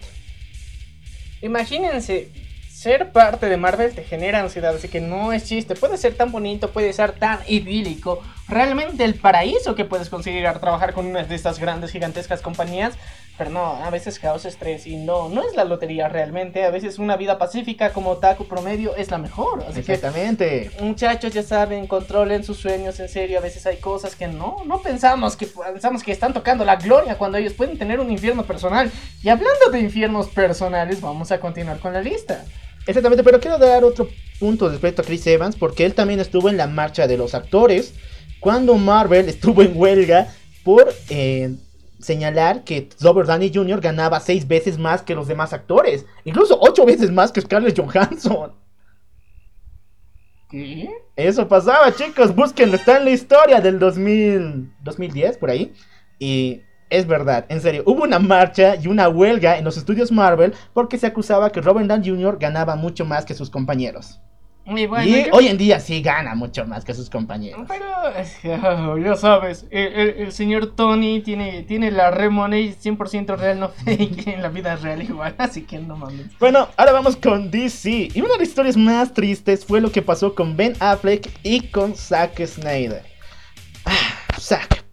Imagínense, 1.41 2.29
ser 2.77 3.11
parte 3.11 3.47
de 3.47 3.57
Marvel 3.57 3.93
te 3.93 4.03
genera 4.03 4.39
ansiedad, 4.39 4.75
así 4.75 4.88
que 4.88 5.01
no 5.01 5.33
es 5.33 5.45
chiste. 5.45 5.75
Puede 5.75 5.97
ser 5.97 6.13
tan 6.13 6.31
bonito, 6.31 6.69
puede 6.71 6.93
ser 6.93 7.13
tan 7.13 7.39
idílico. 7.47 8.21
Realmente 8.47 9.03
el 9.03 9.15
paraíso 9.15 9.73
que 9.73 9.83
puedes 9.83 10.09
conseguir 10.09 10.45
al 10.45 10.59
trabajar 10.59 10.93
con 10.93 11.07
una 11.07 11.23
de 11.23 11.35
estas 11.35 11.59
grandes, 11.59 11.91
gigantescas 11.91 12.41
compañías. 12.41 12.93
Pero 13.38 13.51
no, 13.51 13.75
a 13.75 13.89
veces 13.91 14.17
causa 14.17 14.47
estrés 14.47 14.88
y 14.88 14.95
no, 14.95 15.29
no 15.29 15.47
es 15.47 15.55
la 15.55 15.63
lotería 15.63 16.09
realmente. 16.09 16.63
A 16.63 16.71
veces 16.71 16.97
una 16.97 17.17
vida 17.17 17.38
pacífica 17.38 17.93
como 17.93 18.17
Taco 18.17 18.45
promedio 18.45 18.95
es 18.95 19.11
la 19.11 19.19
mejor. 19.19 19.63
Así 19.63 19.83
que 19.83 19.93
Exactamente. 19.93 20.71
Muchachos, 20.81 21.33
ya 21.33 21.43
saben, 21.43 21.85
controlen 21.85 22.43
sus 22.43 22.57
sueños 22.57 22.99
en 22.99 23.09
serio. 23.09 23.38
A 23.38 23.41
veces 23.41 23.65
hay 23.67 23.77
cosas 23.77 24.15
que 24.15 24.27
no, 24.27 24.57
no 24.65 24.81
pensamos 24.81 25.35
que 25.35 25.45
pensamos 25.45 26.01
que 26.01 26.11
están 26.11 26.33
tocando 26.33 26.65
la 26.65 26.77
gloria 26.77 27.17
cuando 27.17 27.38
ellos 27.38 27.53
pueden 27.53 27.77
tener 27.77 27.99
un 27.99 28.09
infierno 28.09 28.43
personal. 28.43 28.91
Y 29.21 29.29
hablando 29.29 29.69
de 29.71 29.79
infiernos 29.81 30.27
personales, 30.29 30.99
vamos 30.99 31.31
a 31.31 31.39
continuar 31.39 31.79
con 31.79 31.93
la 31.93 32.01
lista. 32.01 32.43
Exactamente, 32.88 33.23
pero 33.23 33.39
quiero 33.39 33.57
dar 33.59 33.83
otro 33.83 34.09
punto 34.39 34.69
respecto 34.69 35.01
a 35.01 35.05
Chris 35.05 35.27
Evans, 35.27 35.55
porque 35.55 35.85
él 35.85 35.93
también 35.93 36.19
estuvo 36.19 36.49
en 36.49 36.57
la 36.57 36.67
marcha 36.67 37.05
de 37.05 37.17
los 37.17 37.35
actores 37.35 37.93
cuando 38.39 38.75
Marvel 38.75 39.29
estuvo 39.29 39.61
en 39.61 39.73
huelga 39.75 40.27
por 40.63 40.93
eh, 41.09 41.55
señalar 42.00 42.64
que 42.64 42.89
Robert 43.02 43.28
Downey 43.28 43.52
Jr. 43.54 43.82
ganaba 43.82 44.20
seis 44.20 44.48
veces 44.48 44.78
más 44.78 45.02
que 45.02 45.16
los 45.16 45.28
demás 45.28 45.54
actores, 45.54 46.06
incluso 46.26 46.58
ocho 46.60 46.86
veces 46.86 47.12
más 47.12 47.32
que 47.32 47.41
Scarlett 47.41 47.80
Johansson. 47.80 48.54
¿Qué? 50.50 50.89
Eso 51.16 51.48
pasaba, 51.48 51.93
chicos, 51.93 52.34
búsquenlo, 52.34 52.76
está 52.76 52.98
en 52.98 53.06
la 53.06 53.12
historia 53.12 53.60
del 53.60 53.80
2000, 53.80 54.72
2010, 54.84 55.38
por 55.38 55.50
ahí. 55.50 55.74
Y 56.20 56.62
es 56.89 57.06
verdad, 57.06 57.45
en 57.50 57.60
serio, 57.60 57.84
hubo 57.86 58.04
una 58.04 58.20
marcha 58.20 58.76
y 58.76 58.88
una 58.88 59.10
huelga 59.10 59.58
en 59.58 59.66
los 59.66 59.78
estudios 59.78 60.12
Marvel 60.12 60.54
porque 60.74 60.98
se 60.98 61.08
acusaba 61.08 61.52
que 61.52 61.60
Robert 61.60 61.88
Downey 61.88 62.10
Jr. 62.10 62.38
ganaba 62.39 62.76
mucho 62.76 63.04
más 63.04 63.26
que 63.26 63.34
sus 63.34 63.50
compañeros. 63.50 64.22
Y 64.70 64.86
bueno, 64.86 65.05
y 65.05 65.24
yo- 65.26 65.32
hoy 65.32 65.47
en 65.47 65.57
día 65.57 65.80
sí 65.80 66.01
gana 66.01 66.36
mucho 66.36 66.65
más 66.65 66.84
que 66.84 66.93
sus 66.93 67.09
compañeros. 67.09 67.61
Pero, 67.70 67.86
eh, 68.15 69.01
ya 69.05 69.15
sabes, 69.15 69.65
el, 69.72 69.93
el- 69.93 70.09
el 70.20 70.32
señor 70.34 70.76
Tony 70.76 71.22
tiene, 71.22 71.63
tiene 71.63 71.89
la 71.89 72.11
Remoney 72.11 72.74
100% 72.76 73.38
real, 73.38 73.59
no 73.59 73.70
fake, 73.86 74.28
en 74.28 74.41
la 74.41 74.49
vida 74.49 74.76
real 74.76 75.01
igual, 75.01 75.36
así 75.39 75.61
que 75.61 75.80
no 75.80 75.95
mames. 75.95 76.38
Bueno, 76.39 76.68
ahora 76.76 76.91
vamos 76.91 77.15
con 77.15 77.49
DC. 77.49 78.09
Y 78.13 78.20
una 78.22 78.34
de 78.34 78.39
las 78.39 78.49
historias 78.49 78.76
más 78.76 79.13
tristes 79.13 79.65
fue 79.65 79.80
lo 79.80 79.91
que 79.91 80.01
pasó 80.01 80.36
con 80.36 80.57
Ben 80.57 80.74
Affleck 80.80 81.30
y 81.43 81.68
con 81.70 81.95
Zack 81.95 82.45
Snyder. 82.45 83.03
Ah, 83.86 83.93
Zack. 84.38 84.84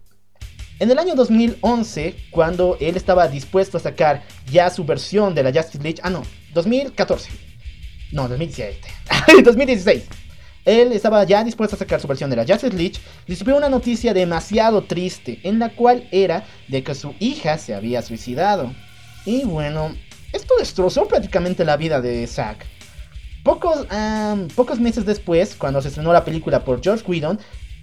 En 0.79 0.91
el 0.91 0.97
año 0.99 1.15
2011, 1.15 2.15
cuando 2.31 2.77
él 2.81 2.95
estaba 2.97 3.27
dispuesto 3.27 3.77
a 3.77 3.81
sacar 3.81 4.23
ya 4.51 4.69
su 4.69 4.83
versión 4.85 5.33
de 5.35 5.43
la 5.43 5.51
Justice 5.53 5.81
League, 5.83 5.99
ah 6.03 6.09
no, 6.09 6.23
2014, 6.53 7.29
no, 8.15 8.29
2017, 8.29 9.43
2016, 9.43 10.03
él 10.65 10.93
estaba 10.93 11.25
ya 11.25 11.43
dispuesto 11.43 11.75
a 11.75 11.79
sacar 11.79 11.99
su 11.99 12.07
versión 12.07 12.29
de 12.29 12.37
la 12.37 12.45
Justice 12.45 12.75
League, 12.75 12.95
recibió 13.27 13.57
una 13.57 13.67
noticia 13.67 14.13
demasiado 14.13 14.85
triste, 14.85 15.41
en 15.43 15.59
la 15.59 15.75
cual 15.75 16.07
era 16.11 16.45
de 16.69 16.81
que 16.81 16.95
su 16.95 17.13
hija 17.19 17.57
se 17.57 17.75
había 17.75 18.01
suicidado. 18.01 18.73
Y 19.25 19.43
bueno, 19.43 19.93
esto 20.31 20.53
destrozó 20.57 21.09
prácticamente 21.09 21.65
la 21.65 21.75
vida 21.75 21.99
de 21.99 22.25
Zack. 22.25 22.65
Pocos, 23.43 23.85
am, 23.89 24.47
pocos 24.47 24.79
meses 24.79 25.05
después, 25.05 25.53
cuando 25.53 25.81
se 25.81 25.89
estrenó 25.89 26.13
la 26.13 26.23
película 26.23 26.63
por 26.63 26.81
George 26.81 27.03
Whedon, 27.05 27.37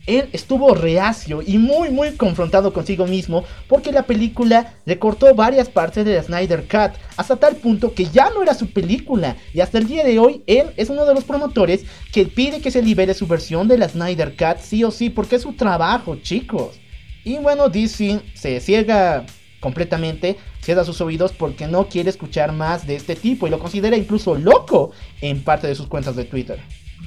él 0.07 0.28
estuvo 0.32 0.74
reacio 0.74 1.42
y 1.46 1.59
muy 1.59 1.90
muy 1.90 2.12
confrontado 2.12 2.72
consigo 2.72 3.07
mismo 3.07 3.44
porque 3.68 3.92
la 3.92 4.03
película 4.03 4.74
recortó 4.86 5.32
varias 5.34 5.68
partes 5.68 6.05
de 6.05 6.14
la 6.14 6.22
Snyder 6.22 6.64
Cut 6.64 6.98
hasta 7.16 7.36
tal 7.36 7.57
punto 7.57 7.94
que 7.94 8.07
ya 8.07 8.30
no 8.30 8.42
era 8.42 8.55
su 8.55 8.70
película 8.70 9.36
y 9.55 9.61
hasta 9.61 9.78
el 9.78 9.86
día 9.86 10.05
de 10.05 10.18
hoy 10.18 10.42
él 10.46 10.72
es 10.76 10.90
uno 10.90 11.05
de 11.05 11.14
los 11.14 11.24
promotores 11.24 11.84
que 12.12 12.26
pide 12.26 12.61
que 12.61 12.70
se 12.70 12.82
libere 12.82 13.14
su 13.14 13.26
versión 13.26 13.68
de 13.68 13.78
la 13.78 13.88
Snyder 13.88 14.36
Cut 14.36 14.59
sí 14.61 14.82
o 14.84 14.90
sí 14.90 15.11
porque 15.11 15.36
es 15.36 15.42
su 15.42 15.53
trabajo 15.53 16.16
chicos. 16.16 16.80
Y 17.24 17.36
bueno, 17.36 17.68
DC 17.68 18.20
se 18.34 18.61
ciega 18.61 19.24
completamente, 19.61 20.36
cierra 20.61 20.84
sus 20.84 21.00
oídos 21.00 21.32
porque 21.32 21.68
no 21.68 21.88
quiere 21.88 22.11
escuchar 22.11 22.53
más 22.53 22.86
de 22.86 22.96
este 22.96 23.14
tipo 23.14 23.46
y 23.46 23.50
lo 23.50 23.61
considera 23.61 23.96
incluso 23.96 24.34
loco 24.34 24.90
en 25.20 25.42
parte 25.44 25.68
de 25.68 25.76
sus 25.76 25.86
cuentas 25.86 26.16
de 26.16 26.24
Twitter. 26.24 26.59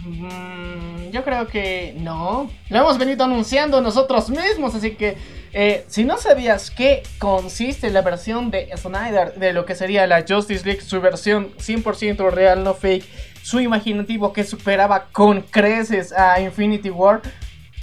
Mm, 0.03 1.11
yo 1.11 1.23
creo 1.23 1.47
que 1.47 1.95
no. 1.97 2.49
Lo 2.69 2.77
hemos 2.77 2.97
venido 2.97 3.23
anunciando 3.23 3.81
nosotros 3.81 4.29
mismos, 4.29 4.75
así 4.75 4.91
que 4.91 5.17
eh, 5.53 5.85
si 5.87 6.03
no 6.03 6.17
sabías 6.17 6.69
qué 6.69 7.03
consiste 7.17 7.89
la 7.89 8.01
versión 8.01 8.51
de 8.51 8.69
Snyder 8.75 9.35
de 9.35 9.53
lo 9.53 9.65
que 9.65 9.73
sería 9.73 10.05
la 10.05 10.25
Justice 10.27 10.65
League, 10.65 10.81
su 10.81 10.99
versión 10.99 11.53
100% 11.57 12.29
real, 12.29 12.63
no 12.63 12.73
fake, 12.73 13.05
su 13.41 13.59
imaginativo 13.59 14.33
que 14.33 14.43
superaba 14.43 15.05
con 15.11 15.41
creces 15.41 16.11
a 16.11 16.41
Infinity 16.41 16.89
War. 16.89 17.21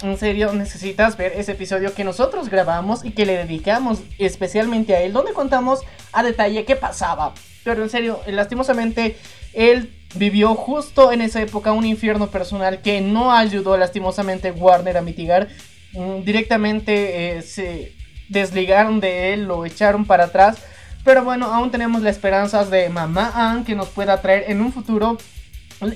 en 0.01 0.17
serio 0.17 0.53
necesitas 0.53 1.17
ver 1.17 1.33
ese 1.35 1.53
episodio 1.53 1.93
que 1.93 2.03
nosotros 2.03 2.49
grabamos 2.49 3.03
y 3.03 3.11
que 3.11 3.25
le 3.25 3.37
dedicamos 3.37 4.03
especialmente 4.19 4.95
a 4.95 5.01
él, 5.01 5.13
donde 5.13 5.33
contamos 5.33 5.79
a 6.11 6.21
detalle 6.21 6.65
qué 6.65 6.75
pasaba. 6.75 7.33
Pero 7.63 7.81
en 7.81 7.89
serio, 7.89 8.19
lastimosamente, 8.27 9.17
él 9.53 9.89
vivió 10.15 10.55
justo 10.55 11.11
en 11.11 11.21
esa 11.21 11.41
época 11.41 11.71
un 11.71 11.85
infierno 11.85 12.27
personal 12.27 12.81
que 12.81 13.01
no 13.01 13.33
ayudó 13.33 13.77
lastimosamente 13.77 14.51
Warner 14.51 14.97
a 14.97 15.01
mitigar. 15.01 15.49
Mm, 15.93 16.23
Directamente 16.23 17.37
eh, 17.37 17.41
se 17.41 17.93
desligaron 18.29 18.99
de 18.99 19.33
él, 19.33 19.45
lo 19.45 19.65
echaron 19.65 20.05
para 20.05 20.25
atrás. 20.25 20.57
Pero 21.03 21.23
bueno, 21.23 21.53
aún 21.53 21.69
tenemos 21.71 22.01
las 22.01 22.15
esperanzas 22.15 22.69
de 22.69 22.89
Mamá 22.89 23.31
Ann 23.35 23.65
que 23.65 23.75
nos 23.75 23.89
pueda 23.89 24.21
traer 24.21 24.45
en 24.49 24.61
un 24.61 24.71
futuro 24.71 25.17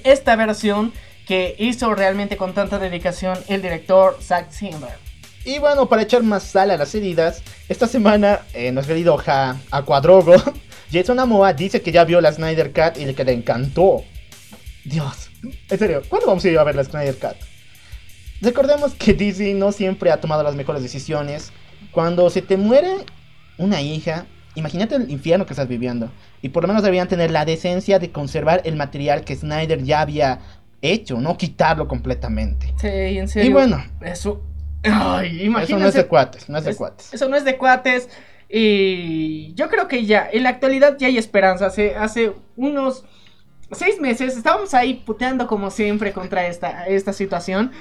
esta 0.04 0.36
versión 0.36 0.92
que 1.26 1.56
hizo 1.60 1.94
realmente 1.94 2.38
con 2.38 2.54
tanta 2.54 2.80
dedicación 2.80 3.38
el 3.48 3.62
director 3.62 4.18
Zack 4.22 4.52
Snyder. 4.52 4.98
Y 5.46 5.60
bueno, 5.60 5.88
para 5.88 6.02
echar 6.02 6.24
más 6.24 6.44
sal 6.44 6.72
a 6.72 6.78
las 6.78 6.94
heridas, 6.94 7.42
esta 7.70 7.88
semana 7.88 8.42
eh, 8.54 8.72
nuestro 8.74 8.96
querido 8.96 9.18
ja, 9.18 9.56
Aquadrogo, 9.72 10.36
Jason 10.92 11.20
Amoa 11.20 11.54
dice 11.54 11.82
que 11.82 11.92
ya 11.92 12.04
vio 12.06 12.22
la 12.22 12.32
Snyder 12.32 12.72
Cut 12.72 12.98
y 13.00 13.14
que 13.14 13.24
le 13.24 13.34
encantó. 13.34 14.04
Dios, 14.86 15.30
en 15.70 15.78
serio, 15.80 16.02
¿cuándo 16.08 16.28
vamos 16.28 16.46
a 16.46 16.50
ir 16.50 16.58
a 16.58 16.64
ver 16.64 16.76
la 16.76 16.84
Snyder 16.84 17.16
Cut? 17.18 17.36
Recordemos 18.42 18.94
que 18.94 19.14
DC 19.14 19.54
no 19.56 19.72
siempre 19.72 20.12
ha 20.12 20.22
tomado 20.22 20.44
las 20.44 20.56
mejores 20.56 20.82
decisiones. 20.84 21.52
Cuando 21.92 22.30
se 22.30 22.42
te 22.42 22.56
muere 22.56 22.92
una 23.58 23.82
hija, 23.82 24.26
imagínate 24.56 24.96
el 24.96 25.10
infierno 25.10 25.46
que 25.46 25.54
estás 25.54 25.68
viviendo. 25.68 26.12
Y 26.42 26.50
por 26.50 26.64
lo 26.64 26.68
menos 26.68 26.84
deberían 26.84 27.08
tener 27.08 27.32
la 27.32 27.46
decencia 27.46 27.98
de 28.00 28.12
conservar 28.12 28.62
el 28.64 28.76
material 28.76 29.24
que 29.24 29.36
Snyder 29.36 29.84
ya 29.84 30.02
había 30.02 30.40
hecho, 30.84 31.20
no 31.20 31.36
quitarlo 31.38 31.88
completamente. 31.88 32.74
Sí, 32.80 32.88
en 32.88 33.28
serio. 33.28 33.50
Y 33.50 33.54
bueno, 33.54 33.84
Eso. 34.02 34.44
Ay, 34.84 34.92
eso 34.92 34.96
no 35.20 35.26
es 35.34 35.46
imagínense. 35.46 35.98
de 35.98 36.08
cuates, 36.08 36.48
no 36.50 36.60
es 36.60 36.64
de 36.64 36.72
Es- 36.72 36.78
cuates. 36.78 37.14
Eso 37.14 37.28
no 37.28 37.36
es 37.36 37.44
de 37.44 37.58
cuates. 37.58 38.08
Y 38.50 39.54
yo 39.56 39.70
creo 39.70 39.88
que 39.88 40.06
ya, 40.06 40.28
en 40.32 40.44
la 40.44 40.50
actualidad 40.50 40.98
ya 40.98 41.08
hay 41.08 41.18
esperanza. 41.18 41.68
Hace, 41.68 41.96
hace 41.96 42.34
unos 42.56 43.04
seis 43.72 44.00
meses 44.00 44.38
estábamos 44.38 44.74
ahí 44.74 44.96
puteando 45.06 45.48
como 45.48 45.70
siempre 45.70 46.14
contra 46.14 46.48
esta, 46.48 46.88
esta 46.88 47.14
situación. 47.14 47.72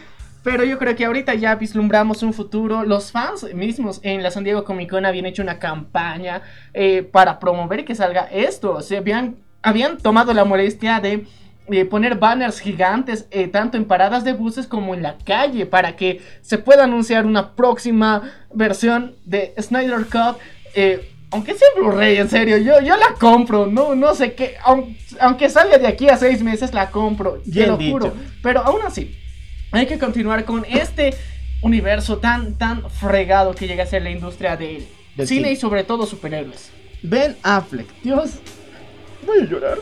Pero 0.43 0.63
yo 0.63 0.79
creo 0.79 0.95
que 0.95 1.05
ahorita 1.05 1.35
ya 1.35 1.57
vislumbramos 1.57 2.23
un 2.23 2.33
futuro. 2.33 2.85
Los 2.85 3.11
fans 3.11 3.53
mismos 3.53 3.99
en 4.05 4.23
la 4.23 4.31
San 4.31 4.45
Diego 4.45 4.65
Comic 4.65 4.91
Con 4.91 5.05
habían 5.05 5.27
hecho 5.27 5.43
una 5.43 5.59
campaña 5.59 6.43
eh, 6.73 7.03
para 7.03 7.41
promover 7.41 7.85
que 7.85 7.97
salga 7.97 8.29
esto. 8.31 8.81
Se 8.81 8.97
habían, 8.97 9.39
habían 9.63 9.99
tomado 9.99 10.33
la 10.35 10.45
molestia 10.45 11.01
de 11.01 11.27
poner 11.91 12.17
banners 12.17 12.61
gigantes 12.61 13.27
eh, 13.33 13.49
tanto 13.49 13.77
en 13.77 13.87
paradas 13.87 14.23
de 14.23 14.35
buses 14.35 14.69
como 14.69 14.95
en 14.95 15.03
la 15.03 15.17
calle 15.19 15.67
para 15.67 15.97
que 15.97 16.23
se 16.41 16.59
pueda 16.59 16.85
anunciar 16.85 17.27
una 17.27 17.57
próxima 17.57 18.23
versión 18.55 19.17
de 19.25 19.53
Snyder 19.59 20.07
Cut. 20.07 20.39
Eh, 20.77 21.11
aunque 21.33 21.55
sea 21.55 21.67
Blu-ray, 21.77 22.17
en 22.19 22.31
serio, 22.31 22.57
yo, 22.59 22.81
yo 22.81 22.97
la 22.97 23.15
compro, 23.19 23.67
no, 23.67 23.95
no 23.97 24.15
sé 24.15 24.35
qué, 24.35 24.55
aun- 24.65 24.97
aunque 25.19 25.49
salga 25.51 25.77
de 25.79 25.87
aquí 25.89 26.09
a 26.09 26.17
seis 26.17 26.41
meses 26.43 26.73
la 26.73 26.91
compro, 26.91 27.41
te 27.45 27.51
Bien 27.51 27.69
lo 27.71 27.77
dicho. 27.77 27.91
juro. 27.93 28.15
Pero 28.43 28.61
aún 28.61 28.81
así, 28.87 29.17
hay 29.73 29.87
que 29.87 29.99
continuar 29.99 30.45
con 30.45 30.65
este 30.69 31.15
universo 31.63 32.19
tan, 32.19 32.57
tan 32.59 32.89
fregado 32.91 33.55
que 33.55 33.67
llega 33.67 33.83
a 33.83 33.87
ser 33.87 34.03
la 34.03 34.11
industria 34.11 34.57
del 34.57 34.87
Del 35.17 35.27
cine 35.27 35.41
cine. 35.41 35.53
y 35.53 35.57
sobre 35.57 35.83
todo 35.83 36.07
superhéroes. 36.07 36.71
Ben 37.03 37.37
Affleck, 37.43 37.89
Dios, 38.03 38.35
voy 39.27 39.41
a 39.41 39.45
llorar. 39.45 39.79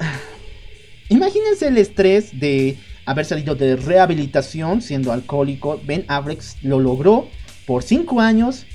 Imagínense 1.10 1.68
el 1.68 1.78
estrés 1.78 2.38
de 2.38 2.76
haber 3.06 3.24
salido 3.24 3.54
de 3.54 3.76
rehabilitación 3.76 4.82
siendo 4.82 5.12
alcohólico. 5.12 5.80
Ben 5.84 6.04
Affleck 6.08 6.42
lo 6.62 6.78
logró 6.80 7.28
por 7.66 7.82
5 7.82 8.20
años 8.20 8.66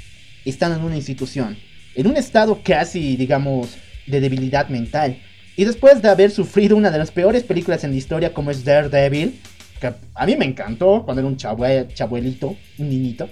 estando 0.49 0.77
en 0.77 0.83
una 0.83 0.95
institución, 0.95 1.57
en 1.95 2.07
un 2.07 2.17
estado 2.17 2.61
casi, 2.63 3.15
digamos, 3.15 3.77
de 4.07 4.19
debilidad 4.19 4.67
mental. 4.69 5.21
Y 5.55 5.65
después 5.65 6.01
de 6.01 6.09
haber 6.09 6.31
sufrido 6.31 6.75
una 6.75 6.89
de 6.91 6.97
las 6.97 7.11
peores 7.11 7.43
películas 7.43 7.83
en 7.83 7.91
la 7.91 7.97
historia 7.97 8.33
como 8.33 8.51
es 8.51 8.65
Daredevil, 8.65 9.39
que 9.79 9.93
a 10.15 10.25
mí 10.25 10.35
me 10.35 10.45
encantó 10.45 11.03
cuando 11.05 11.21
era 11.21 11.27
un 11.27 11.37
chabue- 11.37 11.93
chabuelito, 11.93 12.55
un 12.79 12.89
niñito, 12.89 13.29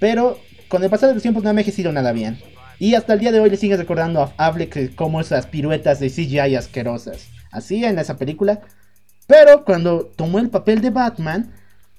pero 0.00 0.38
con 0.68 0.82
el 0.82 0.90
pasar 0.90 1.10
de 1.10 1.14
los 1.14 1.22
tiempos 1.22 1.42
no 1.42 1.50
ha 1.50 1.52
envejecido 1.52 1.92
nada 1.92 2.12
bien. 2.12 2.38
Y 2.80 2.94
hasta 2.94 3.12
el 3.12 3.20
día 3.20 3.30
de 3.30 3.38
hoy 3.38 3.50
le 3.50 3.56
sigues 3.56 3.78
recordando 3.78 4.20
a 4.20 4.34
Affleck 4.36 4.94
como 4.96 5.20
esas 5.20 5.46
piruetas 5.46 6.00
de 6.00 6.10
CGI 6.10 6.56
asquerosas. 6.56 7.28
Así 7.52 7.84
en 7.84 7.98
esa 8.00 8.16
película. 8.16 8.62
Pero 9.28 9.64
cuando 9.64 10.06
tomó 10.16 10.40
el 10.40 10.50
papel 10.50 10.80
de 10.80 10.90
Batman, 10.90 11.52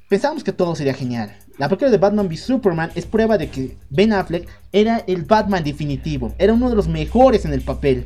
pensábamos 0.10 0.44
que 0.44 0.52
todo 0.52 0.76
sería 0.76 0.94
genial. 0.94 1.32
La 1.58 1.70
película 1.70 1.90
de 1.90 1.98
Batman 1.98 2.28
v 2.28 2.36
Superman 2.36 2.92
es 2.96 3.06
prueba 3.06 3.38
de 3.38 3.50
que 3.50 3.78
Ben 3.90 4.12
Affleck 4.12 4.48
era 4.74 5.04
el 5.08 5.24
Batman 5.24 5.64
definitivo. 5.64 6.34
Era 6.38 6.54
uno 6.54 6.70
de 6.70 6.76
los 6.76 6.90
mejores 6.90 7.46
en 7.46 7.54
el 7.54 7.62
papel. 7.62 8.06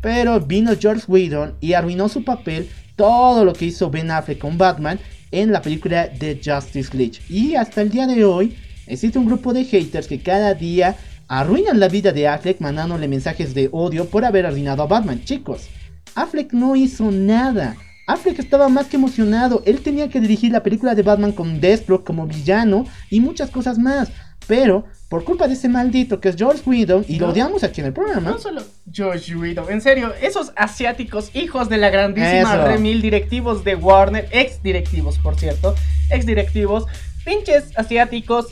Pero 0.00 0.40
vino 0.40 0.72
George 0.80 1.04
Whedon 1.06 1.56
y 1.60 1.74
arruinó 1.74 2.08
su 2.08 2.24
papel 2.24 2.70
todo 2.96 3.44
lo 3.44 3.52
que 3.52 3.66
hizo 3.66 3.90
Ben 3.90 4.10
Affleck 4.10 4.38
con 4.38 4.56
Batman 4.56 4.98
en 5.30 5.52
la 5.52 5.60
película 5.60 6.08
de 6.08 6.40
Justice 6.42 6.96
League. 6.96 7.18
Y 7.28 7.54
hasta 7.54 7.82
el 7.82 7.90
día 7.90 8.06
de 8.06 8.24
hoy 8.24 8.56
existe 8.86 9.18
un 9.18 9.26
grupo 9.26 9.52
de 9.52 9.64
haters 9.64 10.06
que 10.06 10.22
cada 10.22 10.54
día 10.54 10.96
arruinan 11.28 11.78
la 11.80 11.88
vida 11.88 12.12
de 12.12 12.28
Affleck 12.28 12.60
mandándole 12.60 13.08
mensajes 13.08 13.52
de 13.54 13.68
odio 13.72 14.06
por 14.06 14.24
haber 14.24 14.46
arruinado 14.46 14.82
a 14.82 14.86
Batman. 14.86 15.22
Chicos, 15.22 15.68
Affleck 16.14 16.54
no 16.54 16.76
hizo 16.76 17.10
nada. 17.10 17.76
Affleck 18.12 18.38
estaba 18.38 18.68
más 18.68 18.86
que 18.86 18.96
emocionado. 18.96 19.62
Él 19.66 19.80
tenía 19.80 20.08
que 20.08 20.20
dirigir 20.20 20.52
la 20.52 20.62
película 20.62 20.94
de 20.94 21.02
Batman 21.02 21.32
con 21.32 21.60
Deathstroke 21.60 22.04
como 22.04 22.26
villano 22.26 22.86
y 23.10 23.20
muchas 23.20 23.50
cosas 23.50 23.78
más. 23.78 24.10
Pero 24.46 24.84
por 25.08 25.24
culpa 25.24 25.46
de 25.46 25.54
ese 25.54 25.68
maldito 25.68 26.20
que 26.20 26.28
es 26.28 26.36
George 26.36 26.62
Whedon, 26.66 27.04
y 27.06 27.18
lo 27.18 27.28
odiamos 27.28 27.62
aquí 27.62 27.80
en 27.80 27.88
el 27.88 27.92
programa, 27.92 28.30
No 28.30 28.38
solo 28.38 28.62
George 28.90 29.36
Whedon, 29.36 29.70
en 29.70 29.80
serio, 29.80 30.12
esos 30.20 30.52
asiáticos 30.56 31.30
hijos 31.34 31.68
de 31.68 31.76
la 31.76 31.90
grandísima 31.90 32.54
Eso. 32.54 32.66
remil 32.66 33.02
directivos 33.02 33.62
de 33.64 33.74
Warner, 33.76 34.28
ex 34.32 34.62
directivos 34.62 35.18
por 35.18 35.36
cierto, 35.38 35.74
ex 36.10 36.26
directivos, 36.26 36.86
pinches 37.24 37.76
asiáticos 37.76 38.46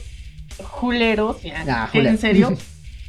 juleros, 0.62 1.42
ya, 1.42 1.64
Ah, 1.68 1.88
que 1.90 2.00
en 2.00 2.18
serio 2.18 2.56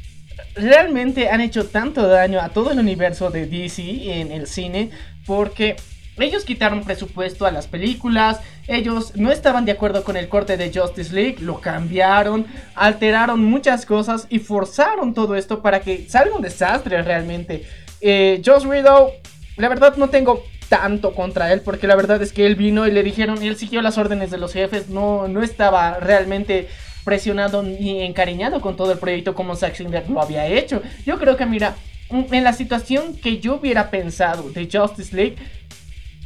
realmente 0.54 1.28
han 1.28 1.40
hecho 1.40 1.66
tanto 1.66 2.06
daño 2.06 2.40
a 2.40 2.48
todo 2.48 2.72
el 2.72 2.78
universo 2.78 3.30
de 3.30 3.46
DC 3.46 4.20
en 4.20 4.32
el 4.32 4.46
cine 4.46 4.90
porque 5.26 5.76
ellos 6.22 6.44
quitaron 6.44 6.84
presupuesto 6.84 7.46
a 7.46 7.50
las 7.50 7.66
películas, 7.66 8.40
ellos 8.68 9.12
no 9.16 9.30
estaban 9.30 9.64
de 9.64 9.72
acuerdo 9.72 10.04
con 10.04 10.16
el 10.16 10.28
corte 10.28 10.56
de 10.56 10.72
Justice 10.72 11.14
League, 11.14 11.36
lo 11.40 11.60
cambiaron, 11.60 12.46
alteraron 12.74 13.44
muchas 13.44 13.86
cosas 13.86 14.26
y 14.30 14.38
forzaron 14.38 15.14
todo 15.14 15.36
esto 15.36 15.62
para 15.62 15.80
que 15.80 16.08
salga 16.08 16.36
un 16.36 16.42
desastre 16.42 17.02
realmente. 17.02 17.64
Eh, 18.00 18.40
Joss 18.44 18.64
Whedon, 18.64 19.10
la 19.56 19.68
verdad 19.68 19.96
no 19.96 20.08
tengo 20.08 20.42
tanto 20.68 21.14
contra 21.14 21.52
él 21.52 21.60
porque 21.62 21.86
la 21.86 21.96
verdad 21.96 22.22
es 22.22 22.32
que 22.32 22.46
él 22.46 22.54
vino 22.54 22.86
y 22.86 22.92
le 22.92 23.02
dijeron, 23.02 23.42
él 23.42 23.56
siguió 23.56 23.82
las 23.82 23.98
órdenes 23.98 24.30
de 24.30 24.38
los 24.38 24.52
jefes, 24.52 24.88
no, 24.88 25.28
no 25.28 25.42
estaba 25.42 25.98
realmente 25.98 26.68
presionado 27.04 27.62
ni 27.62 28.02
encariñado 28.02 28.60
con 28.60 28.76
todo 28.76 28.92
el 28.92 28.98
proyecto 28.98 29.34
como 29.34 29.56
Zack 29.56 29.76
Snyder 29.76 30.08
lo 30.08 30.22
había 30.22 30.46
hecho. 30.46 30.82
Yo 31.04 31.18
creo 31.18 31.36
que 31.36 31.46
mira, 31.46 31.74
en 32.10 32.44
la 32.44 32.52
situación 32.52 33.16
que 33.16 33.38
yo 33.38 33.56
hubiera 33.56 33.90
pensado 33.90 34.50
de 34.50 34.68
Justice 34.70 35.14
League, 35.14 35.36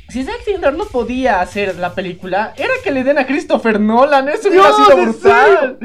si 0.09 0.23
Zack 0.25 0.43
Snyder 0.45 0.75
no 0.75 0.85
podía 0.87 1.41
hacer 1.41 1.77
la 1.79 1.95
película, 1.95 2.53
era 2.57 2.73
que 2.83 2.91
le 2.91 3.05
den 3.05 3.19
a 3.19 3.27
Christopher 3.27 3.81
Nolan, 3.81 4.29
eso 4.29 4.49
hubiera 4.49 4.73
sido 4.73 4.93
¿en 4.99 5.05
brutal. 5.05 5.79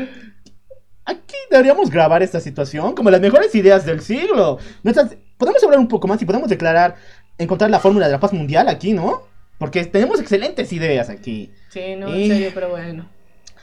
Aquí 1.05 1.35
deberíamos 1.49 1.89
grabar 1.89 2.21
esta 2.21 2.39
situación 2.39 2.93
como 2.93 3.09
las 3.09 3.19
mejores 3.21 3.53
ideas 3.55 3.85
del 3.85 4.01
siglo. 4.01 4.59
Nuestras- 4.83 5.15
podemos 5.37 5.63
hablar 5.63 5.79
un 5.79 5.87
poco 5.87 6.07
más 6.07 6.21
y 6.21 6.25
podemos 6.25 6.49
declarar, 6.49 6.95
encontrar 7.37 7.71
la 7.71 7.79
fórmula 7.79 8.05
de 8.05 8.11
la 8.11 8.19
paz 8.19 8.33
mundial 8.33 8.67
aquí, 8.69 8.93
¿no? 8.93 9.23
Porque 9.57 9.83
tenemos 9.85 10.19
excelentes 10.19 10.71
ideas 10.71 11.09
aquí. 11.09 11.51
Sí, 11.69 11.95
no, 11.97 12.15
Y- 12.15 12.23
en 12.25 12.29
serio, 12.31 12.51
pero 12.53 12.69
bueno. 12.69 13.09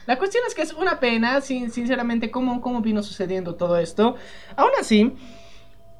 La 0.07 0.19
cuestión 0.19 0.45
es 0.47 0.55
que 0.55 0.63
es 0.63 0.73
una 0.73 1.01
pena, 1.01 1.41
sin, 1.41 1.71
sinceramente, 1.71 2.31
cómo, 2.31 2.61
cómo 2.61 2.81
vino 2.81 3.03
sucediendo 3.03 3.57
todo 3.57 3.77
esto. 3.79 4.15
Aún 4.57 4.71
así, 4.81 5.13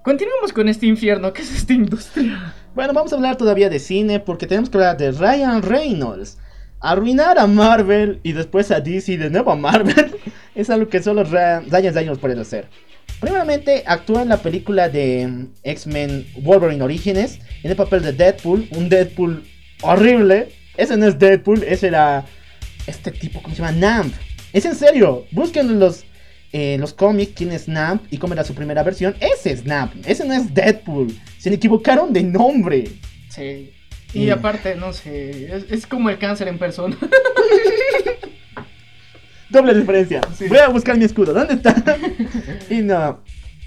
continuamos 0.07 0.53
con 0.53 0.69
este 0.69 0.87
infierno 0.87 1.33
que 1.33 1.43
es 1.43 1.53
esta 1.53 1.73
industria. 1.73 2.55
Bueno, 2.77 2.93
vamos 2.93 3.13
a 3.13 3.17
hablar 3.17 3.37
todavía 3.37 3.69
de 3.69 3.81
cine 3.81 4.21
porque 4.21 4.47
tenemos 4.47 4.71
que 4.71 4.77
hablar 4.77 4.97
de 4.97 5.11
Ryan 5.11 5.63
Reynolds. 5.63 6.39
Arruinar 6.79 7.41
a 7.41 7.49
Marvel 7.49 8.21
y 8.23 8.31
después 8.31 8.71
a 8.71 8.79
DC 8.79 9.19
de 9.19 9.31
nuevo 9.31 9.51
a 9.51 9.57
Marvel 9.57 10.15
es 10.55 10.71
algo 10.71 10.89
que 10.89 11.03
solo 11.03 11.25
Ryan 11.25 11.93
Reynolds 11.93 12.21
puede 12.21 12.41
hacer. 12.41 12.69
Primeramente, 13.21 13.83
actúa 13.85 14.23
en 14.23 14.29
la 14.29 14.37
película 14.37 14.89
de 14.89 15.27
mm, 15.27 15.47
X-Men 15.65 16.25
Wolverine 16.39 16.85
Orígenes 16.85 17.41
en 17.65 17.73
el 17.73 17.77
papel 17.77 18.03
de 18.03 18.13
Deadpool, 18.13 18.69
un 18.77 18.89
Deadpool 18.89 19.43
horrible. 19.83 20.51
Ese 20.77 20.97
no 20.97 21.09
es 21.09 21.19
Deadpool, 21.19 21.65
ese 21.65 21.89
era 21.89 22.25
este 22.87 23.11
tipo, 23.11 23.43
¿cómo 23.43 23.57
se 23.57 23.61
llama? 23.61 23.77
Namp. 23.77 24.15
Es 24.53 24.65
en 24.67 24.77
serio, 24.77 25.27
busquen 25.33 25.69
en 25.69 25.81
los, 25.81 26.05
eh, 26.59 26.79
los 26.79 26.95
cómics 26.95 27.33
quién 27.37 27.53
es 27.53 27.69
Namp 27.69 28.03
y 28.11 28.17
cómo 28.17 28.33
era 28.33 28.43
su 28.45 28.55
primera 28.55 28.83
versión. 28.83 29.15
Ese 29.21 29.53
es 29.53 29.67
Namp, 29.67 29.93
ese 30.07 30.25
no 30.25 30.33
es 30.33 30.55
Deadpool. 30.55 31.09
Se 31.39 31.51
le 31.51 31.57
equivocaron 31.57 32.13
de 32.15 32.23
nombre. 32.23 32.85
Sí. 33.29 33.73
Y 34.15 34.27
Mm. 34.29 34.33
aparte, 34.33 34.75
no 34.77 34.93
sé, 34.95 35.55
es, 35.55 35.65
es 35.71 35.87
como 35.87 36.09
el 36.09 36.19
cáncer 36.19 36.49
en 36.49 36.59
persona. 36.59 36.97
Doble 39.51 39.75
diferencia. 39.75 40.21
Voy 40.49 40.59
a 40.59 40.69
buscar 40.69 40.97
mi 40.97 41.05
escudo. 41.05 41.33
¿Dónde 41.33 41.55
está? 41.55 41.75
y 42.71 42.77
no. 42.77 43.21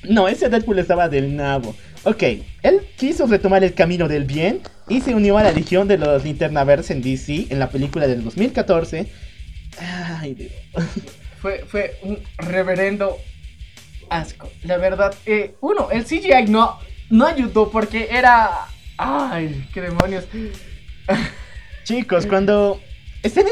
No, 0.04 0.28
ese 0.28 0.50
Deadpool 0.50 0.80
estaba 0.80 1.08
del 1.10 1.36
nabo. 1.36 1.76
Ok, 2.04 2.24
él 2.64 2.82
quiso 2.98 3.28
retomar 3.28 3.64
el 3.64 3.74
camino 3.74 4.08
del 4.08 4.24
bien 4.24 4.62
y 4.88 5.02
se 5.02 5.14
unió 5.14 5.38
a 5.38 5.44
la 5.44 5.52
legión 5.52 5.88
de 5.88 5.98
los 5.98 6.24
Linternaverse 6.24 6.94
en 6.94 7.02
DC 7.02 7.48
en 7.50 7.60
la 7.60 7.70
película 7.70 8.08
del 8.08 8.24
2014. 8.24 9.08
Ay, 9.80 10.34
Dios. 10.34 10.52
Fue, 11.42 11.66
fue 11.66 12.00
un 12.04 12.20
reverendo 12.38 13.18
asco. 14.10 14.50
La 14.64 14.78
verdad, 14.78 15.16
eh, 15.26 15.56
uno, 15.62 15.90
el 15.92 16.06
CGI 16.06 16.46
no, 16.50 16.78
no 17.10 17.26
ayudó 17.26 17.70
porque 17.70 18.10
era. 18.12 18.68
Ay, 18.98 19.68
qué 19.74 19.82
demonios. 19.82 20.26
Chicos, 21.84 22.26
cuando 22.26 22.80
estén 23.24 23.48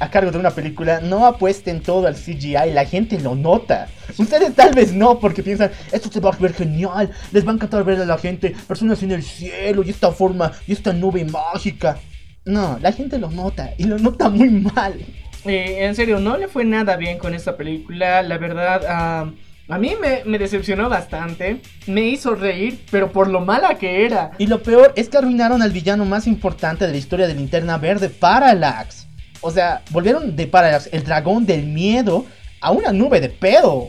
a 0.00 0.10
cargo 0.10 0.30
de 0.30 0.38
una 0.38 0.50
película, 0.50 1.00
no 1.00 1.26
apuesten 1.26 1.80
todo 1.82 2.06
al 2.06 2.14
CGI, 2.14 2.72
la 2.72 2.86
gente 2.86 3.20
lo 3.20 3.34
nota. 3.34 3.88
Ustedes 4.16 4.54
tal 4.54 4.74
vez 4.74 4.92
no, 4.92 5.20
porque 5.20 5.42
piensan, 5.42 5.70
esto 5.92 6.10
se 6.10 6.20
va 6.20 6.30
a 6.30 6.36
ver 6.36 6.54
genial, 6.54 7.10
les 7.32 7.46
va 7.46 7.52
a 7.52 7.54
encantar 7.54 7.84
ver 7.84 8.00
a 8.00 8.06
la 8.06 8.18
gente, 8.18 8.54
personas 8.66 9.02
en 9.02 9.12
el 9.12 9.22
cielo 9.22 9.82
y 9.84 9.90
esta 9.90 10.10
forma 10.10 10.52
y 10.66 10.72
esta 10.72 10.92
nube 10.92 11.24
mágica. 11.24 11.98
No, 12.46 12.78
la 12.80 12.92
gente 12.92 13.18
lo 13.18 13.30
nota 13.30 13.74
y 13.76 13.84
lo 13.84 13.98
nota 13.98 14.30
muy 14.30 14.48
mal. 14.48 15.04
Eh, 15.44 15.84
en 15.84 15.94
serio, 15.94 16.20
no 16.20 16.36
le 16.36 16.48
fue 16.48 16.64
nada 16.64 16.96
bien 16.96 17.18
con 17.18 17.34
esta 17.34 17.56
película. 17.56 18.22
La 18.22 18.38
verdad, 18.38 18.82
ah, 18.88 19.30
a 19.68 19.78
mí 19.78 19.94
me, 20.00 20.22
me 20.24 20.38
decepcionó 20.38 20.88
bastante. 20.88 21.60
Me 21.86 22.02
hizo 22.02 22.34
reír, 22.34 22.80
pero 22.90 23.12
por 23.12 23.28
lo 23.28 23.40
mala 23.40 23.78
que 23.78 24.04
era. 24.04 24.32
Y 24.38 24.46
lo 24.46 24.62
peor 24.62 24.92
es 24.96 25.08
que 25.08 25.18
arruinaron 25.18 25.62
al 25.62 25.70
villano 25.70 26.04
más 26.04 26.26
importante 26.26 26.86
de 26.86 26.92
la 26.92 26.98
historia 26.98 27.26
de 27.26 27.34
Linterna 27.34 27.78
Verde, 27.78 28.08
Parallax. 28.10 29.06
O 29.40 29.50
sea, 29.50 29.82
volvieron 29.90 30.36
de 30.36 30.46
Parallax, 30.46 30.88
el 30.92 31.04
dragón 31.04 31.46
del 31.46 31.66
miedo, 31.66 32.26
a 32.60 32.72
una 32.72 32.92
nube 32.92 33.20
de 33.20 33.30
pedo. 33.30 33.88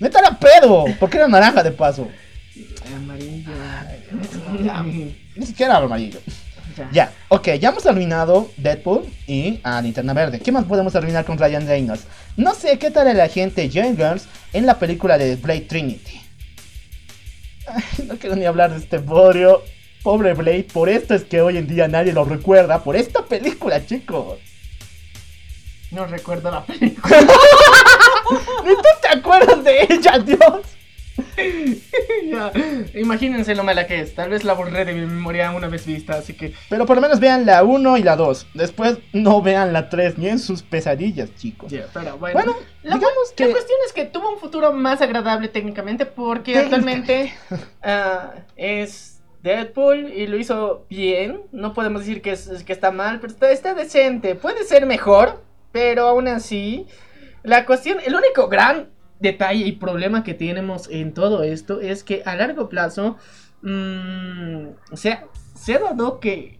Neta 0.00 0.18
era 0.18 0.38
pedo, 0.38 0.84
porque 0.98 1.16
era 1.16 1.28
naranja 1.28 1.62
de 1.62 1.70
paso. 1.70 2.08
Amarillo. 2.94 3.52
Ni 5.36 5.46
siquiera 5.46 5.76
era 5.76 5.84
amarillo. 5.84 6.18
Ya, 6.92 7.12
ok, 7.28 7.48
ya 7.60 7.70
hemos 7.70 7.86
arruinado 7.86 8.50
Deadpool 8.56 9.04
y 9.26 9.60
a 9.62 9.80
Linterna 9.80 10.12
Verde. 10.12 10.40
¿Qué 10.40 10.52
más 10.52 10.64
podemos 10.64 10.94
arruinar 10.94 11.24
con 11.24 11.38
Ryan 11.38 11.66
Reynolds? 11.66 12.04
No 12.36 12.54
sé 12.54 12.78
qué 12.78 12.90
tal 12.90 13.08
el 13.08 13.20
agente 13.20 13.68
Jenkins 13.68 14.28
en 14.52 14.66
la 14.66 14.78
película 14.78 15.18
de 15.18 15.36
Blade 15.36 15.62
Trinity. 15.62 16.20
Ay, 17.66 18.06
no 18.06 18.16
quiero 18.16 18.36
ni 18.36 18.44
hablar 18.44 18.70
de 18.70 18.78
este 18.78 18.98
bodrio. 18.98 19.62
Pobre 20.02 20.32
Blade, 20.34 20.64
por 20.72 20.88
esto 20.88 21.14
es 21.14 21.24
que 21.24 21.40
hoy 21.40 21.56
en 21.56 21.66
día 21.66 21.88
nadie 21.88 22.12
lo 22.12 22.24
recuerda. 22.24 22.82
Por 22.82 22.96
esta 22.96 23.24
película, 23.24 23.84
chicos. 23.84 24.38
No 25.90 26.06
recuerdo 26.06 26.50
la 26.50 26.62
película. 26.66 27.20
¿Ni 28.64 28.74
tú 28.74 28.82
te 29.02 29.18
acuerdas 29.18 29.64
de 29.64 29.86
ella, 29.90 30.18
Dios? 30.18 30.77
Ya, 32.24 32.52
Imagínense 32.94 33.54
lo 33.54 33.64
mala 33.64 33.86
que 33.86 34.00
es. 34.00 34.14
Tal 34.14 34.30
vez 34.30 34.44
la 34.44 34.52
borré 34.52 34.84
de 34.84 34.92
mi 34.92 35.06
memoria 35.06 35.50
una 35.50 35.68
vez 35.68 35.86
vista, 35.86 36.14
así 36.14 36.34
que. 36.34 36.52
Pero 36.68 36.84
por 36.84 36.96
lo 36.96 37.02
menos 37.02 37.20
vean 37.20 37.46
la 37.46 37.62
1 37.62 37.96
y 37.96 38.02
la 38.02 38.16
2. 38.16 38.48
Después 38.54 38.98
no 39.12 39.40
vean 39.40 39.72
la 39.72 39.88
3 39.88 40.18
ni 40.18 40.28
en 40.28 40.38
sus 40.38 40.62
pesadillas, 40.62 41.34
chicos. 41.36 41.72
pero 41.94 42.18
bueno. 42.18 42.34
Bueno, 42.34 42.56
la, 42.82 42.96
digamos 42.96 43.30
la 43.30 43.46
que... 43.46 43.50
cuestión 43.50 43.78
es 43.86 43.92
que 43.92 44.04
tuvo 44.04 44.32
un 44.32 44.38
futuro 44.38 44.72
más 44.72 45.00
agradable 45.00 45.48
técnicamente 45.48 46.06
porque 46.06 46.58
actualmente 46.58 47.32
ah, 47.82 48.34
es 48.56 49.20
Deadpool 49.42 50.12
y 50.12 50.26
lo 50.26 50.36
hizo 50.36 50.86
bien. 50.90 51.42
No 51.52 51.72
podemos 51.72 52.00
decir 52.02 52.20
que, 52.20 52.32
es, 52.32 52.64
que 52.64 52.72
está 52.72 52.90
mal, 52.90 53.20
pero 53.20 53.32
está, 53.32 53.50
está 53.50 53.74
decente. 53.74 54.34
Puede 54.34 54.64
ser 54.64 54.86
mejor, 54.86 55.42
pero 55.72 56.08
aún 56.08 56.28
así. 56.28 56.86
La 57.42 57.64
cuestión, 57.64 57.98
el 58.04 58.14
único 58.14 58.48
gran 58.48 58.88
detalle 59.20 59.66
y 59.66 59.72
problema 59.72 60.24
que 60.24 60.34
tenemos 60.34 60.88
en 60.90 61.12
todo 61.12 61.42
esto 61.42 61.80
es 61.80 62.04
que 62.04 62.22
a 62.24 62.36
largo 62.36 62.68
plazo 62.68 63.16
mm, 63.62 64.68
se, 64.94 65.12
ha, 65.12 65.26
se 65.54 65.74
ha 65.74 65.78
dado 65.78 66.20
que 66.20 66.58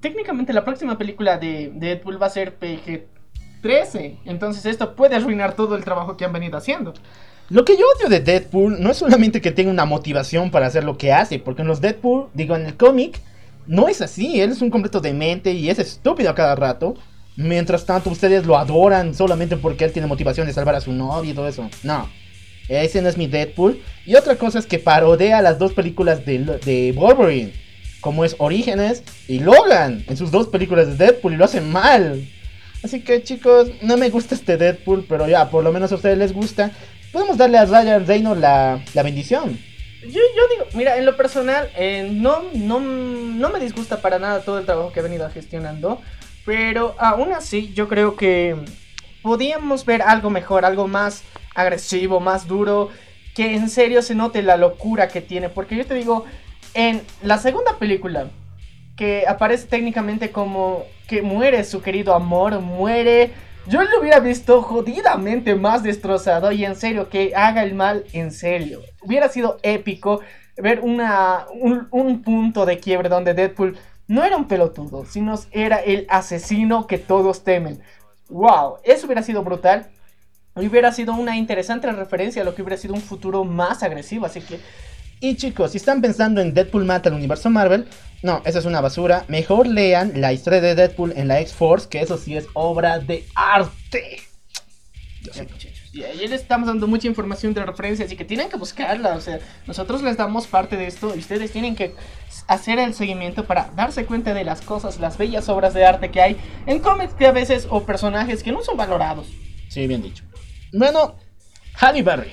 técnicamente 0.00 0.52
la 0.52 0.64
próxima 0.64 0.98
película 0.98 1.38
de 1.38 1.72
Deadpool 1.74 2.20
va 2.20 2.26
a 2.26 2.30
ser 2.30 2.58
PG-13. 2.58 4.18
Entonces 4.24 4.66
esto 4.66 4.94
puede 4.94 5.16
arruinar 5.16 5.54
todo 5.54 5.76
el 5.76 5.84
trabajo 5.84 6.16
que 6.16 6.24
han 6.24 6.32
venido 6.32 6.56
haciendo. 6.56 6.94
Lo 7.50 7.64
que 7.64 7.76
yo 7.76 7.84
odio 7.96 8.10
de 8.10 8.20
Deadpool 8.20 8.80
no 8.80 8.90
es 8.90 8.98
solamente 8.98 9.40
que 9.40 9.50
tenga 9.50 9.70
una 9.70 9.86
motivación 9.86 10.50
para 10.50 10.66
hacer 10.66 10.84
lo 10.84 10.98
que 10.98 11.12
hace, 11.12 11.38
porque 11.38 11.62
en 11.62 11.68
los 11.68 11.80
Deadpool, 11.80 12.28
digo, 12.34 12.54
en 12.54 12.66
el 12.66 12.76
cómic, 12.76 13.20
no 13.66 13.88
es 13.88 14.02
así, 14.02 14.40
él 14.40 14.50
es 14.50 14.60
un 14.60 14.70
completo 14.70 15.00
demente 15.00 15.52
y 15.52 15.70
es 15.70 15.78
estúpido 15.78 16.30
a 16.30 16.34
cada 16.34 16.54
rato. 16.54 16.94
Mientras 17.40 17.86
tanto, 17.86 18.10
ustedes 18.10 18.46
lo 18.46 18.58
adoran 18.58 19.14
solamente 19.14 19.56
porque 19.56 19.84
él 19.84 19.92
tiene 19.92 20.08
motivación 20.08 20.48
de 20.48 20.52
salvar 20.52 20.74
a 20.74 20.80
su 20.80 20.90
novia 20.90 21.30
y 21.30 21.34
todo 21.34 21.46
eso. 21.46 21.70
No, 21.84 22.10
ese 22.68 23.00
no 23.00 23.08
es 23.08 23.16
mi 23.16 23.28
Deadpool. 23.28 23.80
Y 24.04 24.16
otra 24.16 24.34
cosa 24.34 24.58
es 24.58 24.66
que 24.66 24.80
parodea 24.80 25.40
las 25.40 25.56
dos 25.56 25.72
películas 25.72 26.26
de, 26.26 26.40
de 26.40 26.92
Wolverine, 26.96 27.52
como 28.00 28.24
es 28.24 28.34
Orígenes 28.38 29.04
y 29.28 29.38
Logan, 29.38 30.04
en 30.08 30.16
sus 30.16 30.32
dos 30.32 30.48
películas 30.48 30.88
de 30.88 30.96
Deadpool, 30.96 31.34
y 31.34 31.36
lo 31.36 31.44
hace 31.44 31.60
mal. 31.60 32.28
Así 32.82 33.02
que 33.02 33.22
chicos, 33.22 33.70
no 33.82 33.96
me 33.96 34.10
gusta 34.10 34.34
este 34.34 34.56
Deadpool, 34.56 35.06
pero 35.08 35.28
ya, 35.28 35.48
por 35.48 35.62
lo 35.62 35.72
menos 35.72 35.92
a 35.92 35.94
ustedes 35.94 36.18
les 36.18 36.32
gusta. 36.32 36.72
Podemos 37.12 37.36
darle 37.36 37.58
a 37.58 37.66
Ryan 37.66 38.04
Reynolds 38.04 38.40
la, 38.40 38.82
la 38.94 39.02
bendición. 39.04 39.56
Yo, 40.02 40.08
yo 40.10 40.48
digo, 40.50 40.66
mira, 40.74 40.96
en 40.96 41.06
lo 41.06 41.16
personal, 41.16 41.70
eh, 41.76 42.08
no, 42.12 42.42
no, 42.54 42.80
no 42.80 43.50
me 43.50 43.60
disgusta 43.60 44.00
para 44.00 44.18
nada 44.18 44.40
todo 44.40 44.58
el 44.58 44.66
trabajo 44.66 44.92
que 44.92 44.98
ha 44.98 45.04
venido 45.04 45.30
gestionando. 45.30 46.00
Pero 46.48 46.94
aún 46.96 47.34
así, 47.34 47.74
yo 47.74 47.88
creo 47.88 48.16
que 48.16 48.56
podíamos 49.20 49.84
ver 49.84 50.00
algo 50.00 50.30
mejor, 50.30 50.64
algo 50.64 50.88
más 50.88 51.22
agresivo, 51.54 52.20
más 52.20 52.48
duro. 52.48 52.88
Que 53.34 53.54
en 53.54 53.68
serio 53.68 54.00
se 54.00 54.14
note 54.14 54.40
la 54.40 54.56
locura 54.56 55.08
que 55.08 55.20
tiene. 55.20 55.50
Porque 55.50 55.76
yo 55.76 55.84
te 55.84 55.92
digo, 55.92 56.24
en 56.72 57.02
la 57.22 57.36
segunda 57.36 57.76
película, 57.78 58.30
que 58.96 59.26
aparece 59.28 59.66
técnicamente 59.66 60.30
como 60.30 60.84
que 61.06 61.20
muere 61.20 61.62
su 61.64 61.82
querido 61.82 62.14
amor, 62.14 62.58
muere. 62.60 63.32
Yo 63.66 63.82
lo 63.82 64.00
hubiera 64.00 64.18
visto 64.18 64.62
jodidamente 64.62 65.54
más 65.54 65.82
destrozado 65.82 66.50
y 66.50 66.64
en 66.64 66.76
serio, 66.76 67.10
que 67.10 67.34
haga 67.36 67.62
el 67.62 67.74
mal 67.74 68.06
en 68.14 68.32
serio. 68.32 68.80
Hubiera 69.02 69.28
sido 69.28 69.58
épico 69.62 70.22
ver 70.56 70.80
una, 70.80 71.44
un, 71.52 71.88
un 71.90 72.22
punto 72.22 72.64
de 72.64 72.78
quiebre 72.78 73.10
donde 73.10 73.34
Deadpool 73.34 73.76
no 74.08 74.24
era 74.24 74.36
un 74.36 74.48
pelotudo, 74.48 75.04
sino 75.04 75.38
era 75.52 75.76
el 75.76 76.06
asesino 76.08 76.86
que 76.86 76.98
todos 76.98 77.44
temen. 77.44 77.80
¡Wow! 78.30 78.78
Eso 78.82 79.06
hubiera 79.06 79.22
sido 79.22 79.44
brutal. 79.44 79.90
Hubiera 80.54 80.92
sido 80.92 81.14
una 81.14 81.36
interesante 81.36 81.90
referencia 81.92 82.42
a 82.42 82.44
lo 82.44 82.54
que 82.54 82.62
hubiera 82.62 82.78
sido 82.78 82.94
un 82.94 83.02
futuro 83.02 83.44
más 83.44 83.82
agresivo. 83.82 84.26
Así 84.26 84.40
que 84.40 84.58
Y 85.20 85.36
chicos, 85.36 85.72
si 85.72 85.76
están 85.76 86.00
pensando 86.00 86.40
en 86.40 86.54
Deadpool 86.54 86.84
mata 86.84 87.10
al 87.10 87.16
universo 87.16 87.50
Marvel, 87.50 87.86
no, 88.22 88.42
eso 88.44 88.58
es 88.58 88.64
una 88.64 88.80
basura. 88.80 89.24
Mejor 89.28 89.66
lean 89.66 90.20
la 90.20 90.32
historia 90.32 90.60
de 90.60 90.74
Deadpool 90.74 91.12
en 91.14 91.28
la 91.28 91.40
X-Force, 91.40 91.88
que 91.88 92.00
eso 92.00 92.16
sí 92.16 92.36
es 92.36 92.46
obra 92.54 92.98
de 92.98 93.26
arte. 93.34 94.18
Y 95.92 96.02
ahí 96.02 96.28
les 96.28 96.42
estamos 96.42 96.66
dando 96.66 96.86
mucha 96.86 97.06
información 97.06 97.54
de 97.54 97.64
referencia, 97.64 98.04
así 98.04 98.16
que 98.16 98.24
tienen 98.24 98.48
que 98.48 98.56
buscarla. 98.56 99.14
O 99.14 99.20
sea, 99.20 99.40
nosotros 99.66 100.02
les 100.02 100.16
damos 100.16 100.46
parte 100.46 100.76
de 100.76 100.86
esto 100.86 101.14
y 101.14 101.18
ustedes 101.18 101.50
tienen 101.50 101.74
que 101.74 101.94
hacer 102.46 102.78
el 102.78 102.94
seguimiento 102.94 103.44
para 103.44 103.70
darse 103.74 104.04
cuenta 104.04 104.34
de 104.34 104.44
las 104.44 104.60
cosas, 104.60 105.00
las 105.00 105.16
bellas 105.16 105.48
obras 105.48 105.74
de 105.74 105.86
arte 105.86 106.10
que 106.10 106.20
hay 106.20 106.36
en 106.66 106.80
cómics 106.80 107.14
que 107.14 107.26
a 107.26 107.32
veces 107.32 107.66
o 107.70 107.84
personajes 107.84 108.42
que 108.42 108.52
no 108.52 108.62
son 108.62 108.76
valorados. 108.76 109.28
Sí, 109.68 109.86
bien 109.86 110.02
dicho. 110.02 110.24
Bueno, 110.72 111.16
Halle 111.80 112.02
Berry. 112.02 112.32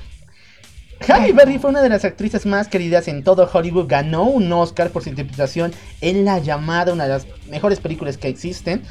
Halle 1.08 1.34
Berry 1.34 1.60
fue 1.60 1.70
una 1.70 1.82
de 1.82 1.90
las 1.90 2.06
actrices 2.06 2.46
más 2.46 2.68
queridas 2.68 3.08
en 3.08 3.24
todo 3.24 3.50
Hollywood. 3.52 3.88
Ganó 3.88 4.24
un 4.24 4.52
Oscar 4.52 4.90
por 4.90 5.04
su 5.04 5.10
interpretación 5.10 5.74
en 6.02 6.26
La 6.26 6.40
Llamada, 6.40 6.94
una 6.94 7.04
de 7.04 7.10
las 7.10 7.28
mejores 7.48 7.80
películas 7.80 8.18
que 8.18 8.28
existen. 8.28 8.84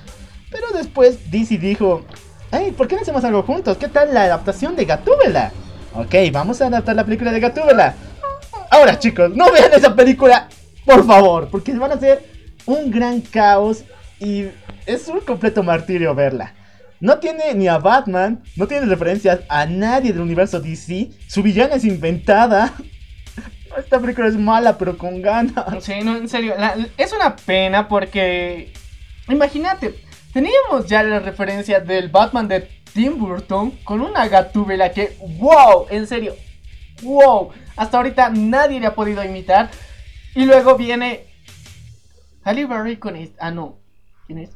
Pero 0.51 0.69
después 0.73 1.31
DC 1.31 1.59
dijo, 1.59 2.05
hey, 2.53 2.75
¿por 2.77 2.89
qué 2.89 2.97
no 2.97 3.03
hacemos 3.03 3.25
algo 3.25 3.43
juntos? 3.43 3.77
¿Qué 3.77 3.89
tal 3.89 4.15
la 4.15 4.25
adaptación 4.25 4.77
de 4.77 4.85
Gatúbela? 4.85 5.53
Ok, 5.95 6.15
vamos 6.33 6.61
a 6.61 6.67
adaptar 6.67 6.97
la 6.97 7.05
película 7.05 7.33
de 7.33 7.41
Gatúbela. 7.41 7.95
Ahora 8.71 8.99
chicos, 8.99 9.31
no 9.35 9.51
vean 9.53 9.73
esa 9.73 9.95
película, 9.95 10.49
por 10.85 11.07
favor, 11.07 11.49
porque 11.49 11.73
van 11.73 11.93
a 11.93 11.99
ser 11.99 12.25
un 12.67 12.91
gran 12.91 13.21
caos 13.21 13.85
y 14.19 14.47
es 14.87 15.09
un 15.09 15.21
completo 15.21 15.63
martirio 15.63 16.15
verla. 16.15 16.55
No 17.01 17.19
tiene 17.19 17.55
ni 17.55 17.69
a 17.69 17.79
Batman, 17.79 18.43
no 18.57 18.67
tiene 18.67 18.87
referencias 18.87 19.41
a 19.49 19.67
nadie 19.67 20.13
del 20.13 20.23
universo 20.23 20.61
DC, 20.61 21.11
su 21.29 21.43
villana 21.43 21.75
es 21.75 21.85
inventada. 21.85 22.73
Esta 23.79 23.99
película 23.99 24.29
es 24.29 24.37
mala, 24.37 24.79
pero 24.79 24.97
con 24.97 25.21
ganas. 25.21 25.85
Sí, 25.85 25.95
no, 26.03 26.17
en 26.17 26.29
serio, 26.29 26.55
es 26.97 27.13
una 27.13 27.37
pena 27.37 27.89
porque 27.89 28.73
imagínate, 29.29 29.95
teníamos 30.35 30.87
ya 30.87 31.03
la 31.03 31.21
referencia 31.21 31.81
del 31.81 32.11
Batman 32.11 32.49
de 32.49 32.69
Tim 32.93 33.19
Burton 33.19 33.71
con 33.85 34.01
una 34.01 34.29
gatúbela 34.29 34.91
que, 34.91 35.17
wow, 35.39 35.87
en 35.89 36.07
serio, 36.07 36.35
wow, 37.03 37.51
hasta 37.77 37.97
ahorita 37.97 38.31
nadie 38.31 38.81
le 38.81 38.87
ha 38.87 38.95
podido 38.95 39.25
imitar. 39.25 39.71
Y 40.35 40.45
luego 40.45 40.77
viene 40.77 41.27
Halle 42.43 42.67
Berry 42.67 42.97
con 42.97 43.15
este, 43.15 43.37
ah 43.39 43.53
no, 43.53 43.79
¿quién 44.27 44.41
es? 44.41 44.51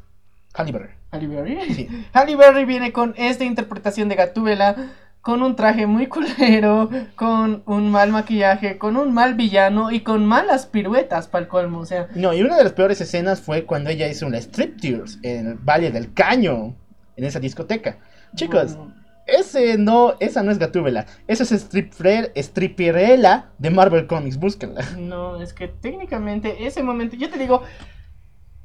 Halle 0.53 0.73
Berry. 0.73 0.91
Halle 1.13 1.27
Berry. 1.29 1.75
Sí. 1.75 1.89
Halle 2.13 2.37
Berry 2.37 2.65
viene 2.65 2.93
con 2.93 3.15
esta 3.17 3.45
interpretación 3.45 4.09
de 4.09 4.17
Gatúbela, 4.17 4.93
con 5.20 5.43
un 5.43 5.57
traje 5.57 5.86
muy 5.86 6.07
culero, 6.07 6.89
con 7.16 7.62
un 7.66 7.90
mal 7.90 8.11
maquillaje, 8.11 8.78
con 8.78 8.97
un 8.97 9.12
mal 9.12 9.35
villano 9.35 9.90
y 9.90 10.01
con 10.01 10.24
malas 10.24 10.66
piruetas 10.66 11.28
para 11.28 11.43
el 11.43 11.49
colmo. 11.49 11.81
O 11.81 11.86
sea, 11.86 12.09
No, 12.15 12.32
y 12.32 12.43
una 12.43 12.57
de 12.57 12.65
las 12.65 12.73
peores 12.73 13.01
escenas 13.01 13.40
fue 13.40 13.65
cuando 13.65 13.90
ella 13.90 14.09
hizo 14.09 14.27
una 14.27 14.39
striptease 14.39 15.19
en 15.23 15.47
el 15.49 15.55
Valle 15.55 15.90
del 15.90 16.12
Caño, 16.15 16.74
en 17.16 17.24
esa 17.24 17.40
discoteca. 17.40 17.99
Chicos, 18.35 18.77
bueno, 18.77 18.95
ese 19.28 19.77
no, 19.77 20.15
esa 20.20 20.43
no 20.43 20.51
es 20.51 20.59
Gatúbela, 20.59 21.07
esa 21.27 21.43
es 21.43 21.51
stripfrer, 21.51 22.32
stripirela 22.35 23.51
de 23.59 23.70
Marvel 23.70 24.07
Comics, 24.07 24.39
búsquenla. 24.39 24.82
no, 24.99 25.40
es 25.40 25.53
que 25.53 25.69
técnicamente 25.69 26.66
ese 26.66 26.82
momento, 26.82 27.16
yo 27.16 27.28
te 27.28 27.39
digo, 27.39 27.62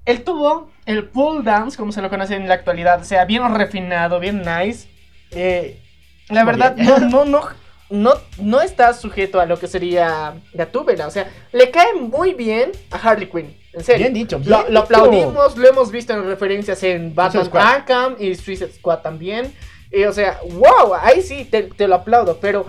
él 0.05 0.23
tuvo 0.23 0.69
el 0.85 1.09
pull 1.09 1.43
dance, 1.43 1.77
como 1.77 1.91
se 1.91 2.01
lo 2.01 2.09
conoce 2.09 2.35
en 2.35 2.47
la 2.47 2.53
actualidad, 2.55 3.01
o 3.01 3.03
sea, 3.03 3.25
bien 3.25 3.53
refinado, 3.53 4.19
bien 4.19 4.41
nice. 4.41 4.88
Eh, 5.31 5.82
la 6.29 6.43
verdad, 6.43 6.75
no, 6.75 6.99
no, 7.09 7.25
no, 7.25 7.41
no, 7.89 8.13
no 8.39 8.61
está 8.61 8.93
sujeto 8.93 9.39
a 9.39 9.45
lo 9.45 9.59
que 9.59 9.67
sería 9.67 10.33
Gatúbela, 10.53 11.07
o 11.07 11.11
sea, 11.11 11.29
le 11.51 11.69
cae 11.71 11.93
muy 11.93 12.33
bien 12.33 12.71
a 12.91 12.97
Harley 12.97 13.29
Quinn. 13.29 13.55
En 13.73 13.83
serio. 13.83 14.03
Bien 14.03 14.13
dicho, 14.13 14.39
bien 14.39 14.51
Lo, 14.69 14.81
aplaudimos, 14.81 15.57
lo 15.57 15.67
hemos 15.67 15.91
visto 15.91 16.13
en 16.13 16.25
referencias 16.25 16.83
en 16.83 17.13
Batman. 17.15 17.49
Arkham 17.53 18.15
y 18.19 18.35
Suicide 18.35 18.71
Squad 18.71 18.99
también. 18.99 19.51
Y, 19.91 20.03
o 20.05 20.13
sea, 20.13 20.39
wow, 20.43 20.93
ahí 20.99 21.21
sí 21.21 21.45
te, 21.45 21.63
te 21.63 21.87
lo 21.87 21.95
aplaudo, 21.95 22.37
pero. 22.39 22.65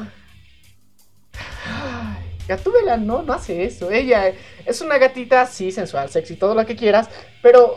Gatúbela 2.49 2.97
no, 2.97 3.23
no 3.23 3.33
hace 3.33 3.65
eso. 3.65 3.91
Ella 3.91 4.33
es 4.67 4.81
una 4.81 4.99
gatita, 4.99 5.47
sí, 5.47 5.73
sensual, 5.73 6.11
sexy, 6.11 6.37
todo 6.37 6.55
lo 6.55 6.65
que 6.67 6.77
quieras, 6.77 7.09
pero. 7.43 7.77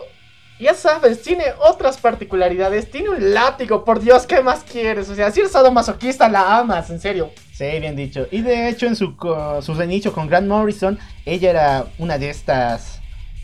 Ya 0.60 0.74
sabes, 0.74 1.22
tiene 1.22 1.46
otras 1.60 1.98
particularidades. 1.98 2.90
Tiene 2.90 3.10
un 3.10 3.34
látigo, 3.34 3.86
por 3.86 4.00
Dios, 4.00 4.26
¿qué 4.26 4.42
más 4.42 4.64
quieres? 4.64 5.08
O 5.10 5.16
sea, 5.16 5.32
si 5.32 5.40
eres 5.40 5.52
sadomasoquista, 5.52 6.28
la 6.30 6.58
amas, 6.58 6.90
en 6.90 7.00
serio. 7.00 7.32
Sí, 7.54 7.66
bien 7.80 7.96
dicho. 7.96 8.28
Y 8.32 8.42
de 8.42 8.70
hecho, 8.70 8.88
en 8.88 8.96
su, 8.96 9.16
su 9.62 9.74
reinicio 9.76 10.14
con 10.14 10.28
Grant 10.28 10.48
Morrison, 10.48 10.98
ella 11.26 11.50
era 11.50 11.86
una 12.00 12.18
de 12.18 12.30
estas 12.30 13.02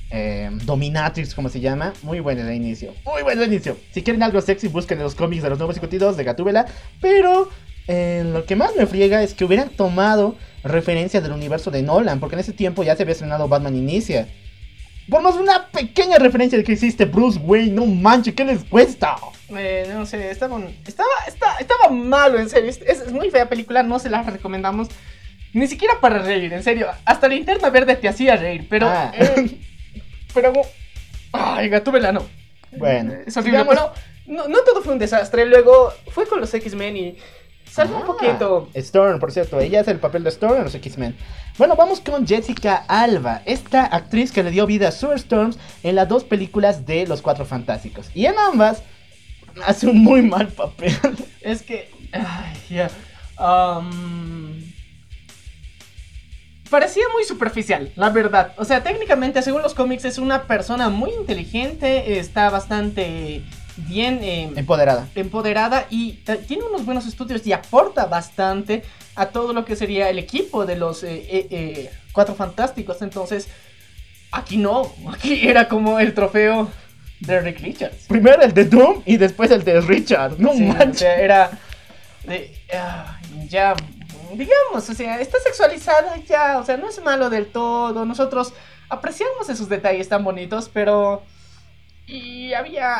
eh, 0.10 0.49
dominatrix, 0.64 1.35
como 1.35 1.49
se 1.49 1.60
llama. 1.60 1.94
Muy 2.02 2.19
buen 2.19 2.40
el 2.40 2.53
inicio. 2.53 2.94
Muy 3.06 3.22
buen 3.22 3.40
el 3.40 3.52
inicio. 3.52 3.77
Si 3.91 4.02
quieren 4.02 4.23
algo 4.23 4.41
sexy, 4.41 4.68
busquen 4.68 4.99
los 4.99 5.15
cómics 5.15 5.44
de 5.44 5.49
los 5.49 5.57
nuevos 5.60 5.76
52 5.76 6.18
de 6.18 6.23
Gatúbela. 6.23 6.65
Pero 6.99 7.49
eh, 7.88 8.23
lo 8.26 8.45
que 8.45 8.56
más 8.56 8.76
me 8.76 8.85
friega 8.85 9.22
es 9.23 9.34
que 9.34 9.45
hubieran 9.45 9.69
tomado 9.69 10.35
referencia 10.64 11.22
del 11.22 11.31
universo 11.31 11.72
de 11.72 11.81
Nolan, 11.81 12.19
porque 12.19 12.35
en 12.35 12.41
ese 12.41 12.53
tiempo 12.53 12.84
ya 12.84 12.95
se 12.95 13.03
había 13.03 13.14
estrenado 13.14 13.48
Batman 13.48 13.76
Inicia. 13.76 14.27
Ponnos 15.09 15.35
una 15.35 15.67
pequeña 15.67 16.17
referencia 16.17 16.57
de 16.57 16.63
que 16.63 16.73
existe 16.73 17.05
Bruce 17.05 17.39
Wayne, 17.39 17.71
no 17.71 17.85
manches, 17.85 18.34
¿qué 18.34 18.45
les 18.45 18.63
cuesta? 18.63 19.15
Eh, 19.49 19.89
no 19.93 20.05
sé, 20.05 20.31
estaba, 20.31 20.59
estaba, 20.88 21.09
estaba, 21.27 21.55
estaba 21.57 21.89
malo, 21.89 22.39
en 22.39 22.49
serio. 22.49 22.69
Es, 22.69 22.80
es 22.81 23.11
muy 23.11 23.30
fea 23.30 23.49
película, 23.49 23.84
no 23.84 23.99
se 23.99 24.09
la 24.09 24.23
recomendamos. 24.23 24.88
Ni 25.53 25.67
siquiera 25.67 25.99
para 26.01 26.19
reír, 26.19 26.51
en 26.53 26.63
serio. 26.63 26.88
Hasta 27.05 27.27
la 27.27 27.35
linterna 27.35 27.69
verde 27.69 27.95
te 27.95 28.07
hacía 28.07 28.35
reír, 28.38 28.65
pero. 28.69 28.88
Ah. 28.89 29.11
eh, 29.13 29.59
pero. 30.34 30.53
Ay, 31.31 31.69
Gatúbela 31.69 32.11
no. 32.11 32.25
Bueno, 32.71 33.13
Es 33.25 33.38
horrible, 33.38 33.59
sigamos. 33.59 33.75
pero 33.75 33.93
no, 34.25 34.47
no 34.47 34.59
todo 34.63 34.81
fue 34.81 34.93
un 34.93 34.99
desastre. 34.99 35.45
Luego 35.45 35.93
fue 36.07 36.25
con 36.25 36.39
los 36.39 36.51
X-Men 36.53 36.97
y. 36.97 37.17
Salvo 37.74 37.95
un 37.95 38.04
Ah, 38.04 38.06
poquito. 38.06 38.70
Storm, 38.76 39.20
por 39.20 39.32
cierto, 39.32 39.60
ella 39.60 39.82
hace 39.82 39.90
el 39.91 40.00
papel 40.00 40.24
de 40.24 40.30
Storm 40.30 40.58
en 40.58 40.64
los 40.66 40.76
X-Men. 40.76 41.16
Bueno, 41.58 41.76
vamos 41.76 42.00
con 42.02 42.28
Jessica 42.28 42.86
Alba, 42.88 43.41
esta 43.45 43.84
actriz 43.86 44.32
que 44.32 44.44
le 44.44 44.52
dio 44.52 44.68
vida 44.68 44.90
a 44.90 44.91
Sue 44.91 45.16
Storms 45.16 45.58
en 45.82 45.95
las 45.95 46.08
dos 46.08 46.24
películas 46.24 46.86
de 46.86 47.08
Los 47.08 47.24
Cuatro 47.24 47.45
Fantásticos. 47.45 48.12
Y 48.14 48.28
en 48.28 48.36
ambas 48.38 48.84
hace 49.66 49.88
un 49.88 50.04
muy 50.04 50.22
mal 50.22 50.50
papel. 50.50 50.95
Es 51.41 51.64
que. 51.64 51.90
Ay, 52.12 52.56
ya. 52.70 52.90
Am, 53.38 54.62
parecía 56.70 57.04
muy 57.12 57.24
superficial, 57.24 57.91
la 57.95 58.10
verdad. 58.12 58.54
O 58.58 58.66
sea, 58.66 58.84
técnicamente, 58.84 59.41
según 59.41 59.62
los 59.64 59.74
cómics, 59.74 60.06
es 60.06 60.20
una 60.20 60.44
persona 60.44 60.90
muy 60.90 61.10
inteligente. 61.12 62.20
Está 62.20 62.50
bastante 62.52 63.44
bien. 63.78 64.20
eh, 64.24 64.52
Empoderada. 64.56 65.08
empoderada 65.16 65.86
y 65.90 66.14
ta- 66.24 66.38
tiene 66.38 66.64
unos 66.64 66.86
buenos 66.86 67.06
estudios 67.08 67.45
y 67.48 67.54
aporta 67.54 68.06
bastante 68.06 68.84
a 69.16 69.28
todo 69.28 69.54
lo 69.54 69.66
que 69.66 69.76
sería 69.76 70.10
el 70.10 70.20
equipo 70.20 70.66
de 70.66 70.76
los 70.76 71.04
eh, 71.04 71.14
eh, 71.30 71.48
eh, 71.52 71.91
Cuatro 72.12 72.36
Fantásticos. 72.36 73.02
Entonces, 73.02 73.48
aquí 74.32 74.58
no, 74.58 74.91
aquí 75.12 75.48
era 75.48 75.68
como 75.68 76.00
el 76.00 76.14
trofeo 76.14 76.70
de 77.20 77.40
Rick 77.40 77.60
Richards. 77.62 78.06
Primero 78.08 78.41
el 78.41 78.54
de 78.54 78.66
Doom 78.66 79.02
y 79.06 79.18
después 79.18 79.50
el 79.52 79.64
de 79.64 79.82
Richard. 79.82 80.40
No 80.40 80.54
Sí, 80.54 80.64
o 80.64 80.74
manches. 80.74 81.00
sea, 81.00 81.16
era 81.20 81.52
de, 82.26 82.54
ya, 83.50 83.76
digamos, 84.34 84.90
o 84.90 84.94
sea, 84.94 85.20
está 85.22 85.38
sexualizada 85.44 86.18
ya, 86.28 86.58
o 86.60 86.66
sea, 86.66 86.78
no 86.78 86.90
es 86.90 87.02
malo 87.04 87.30
del 87.30 87.48
todo. 87.48 88.06
Nosotros 88.06 88.54
apreciamos 88.90 89.50
esos 89.50 89.70
detalles 89.70 90.10
tan 90.10 90.24
bonitos, 90.24 90.70
pero 90.74 91.24
y 92.05 92.53
había 92.53 92.97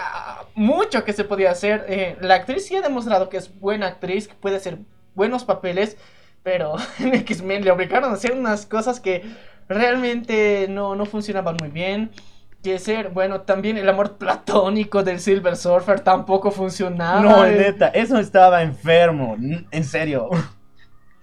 mucho 0.55 1.03
que 1.03 1.13
se 1.13 1.23
podía 1.23 1.51
hacer. 1.51 1.85
Eh, 1.88 2.17
la 2.21 2.35
actriz 2.35 2.65
sí 2.65 2.75
ha 2.75 2.81
demostrado 2.81 3.30
que 3.30 3.38
es 3.38 3.59
buena 3.59 3.88
actriz, 3.88 4.27
que 4.27 4.35
puede 4.35 4.57
hacer 4.57 4.80
buenos 5.15 5.43
papeles, 5.43 5.97
pero 6.41 6.75
en 6.99 7.13
X-Men 7.13 7.63
le 7.63 7.71
obligaron 7.71 8.11
a 8.11 8.13
hacer 8.13 8.34
unas 8.34 8.65
cosas 8.65 8.99
que 8.99 9.23
realmente 9.67 10.67
no, 10.69 10.95
no 10.95 11.05
funcionaban 11.05 11.57
muy 11.59 11.69
bien. 11.69 12.11
Que 12.63 12.80
ser, 12.80 13.09
bueno, 13.09 13.41
también 13.41 13.77
el 13.77 13.89
amor 13.89 14.17
platónico 14.17 15.03
del 15.03 15.19
Silver 15.19 15.57
Surfer 15.57 15.99
tampoco 15.99 16.49
funcionaba. 16.49 17.19
No, 17.19 17.45
neta, 17.45 17.89
eso 17.89 18.17
estaba 18.17 18.63
enfermo. 18.63 19.35
En 19.69 19.84
serio. 19.84 20.30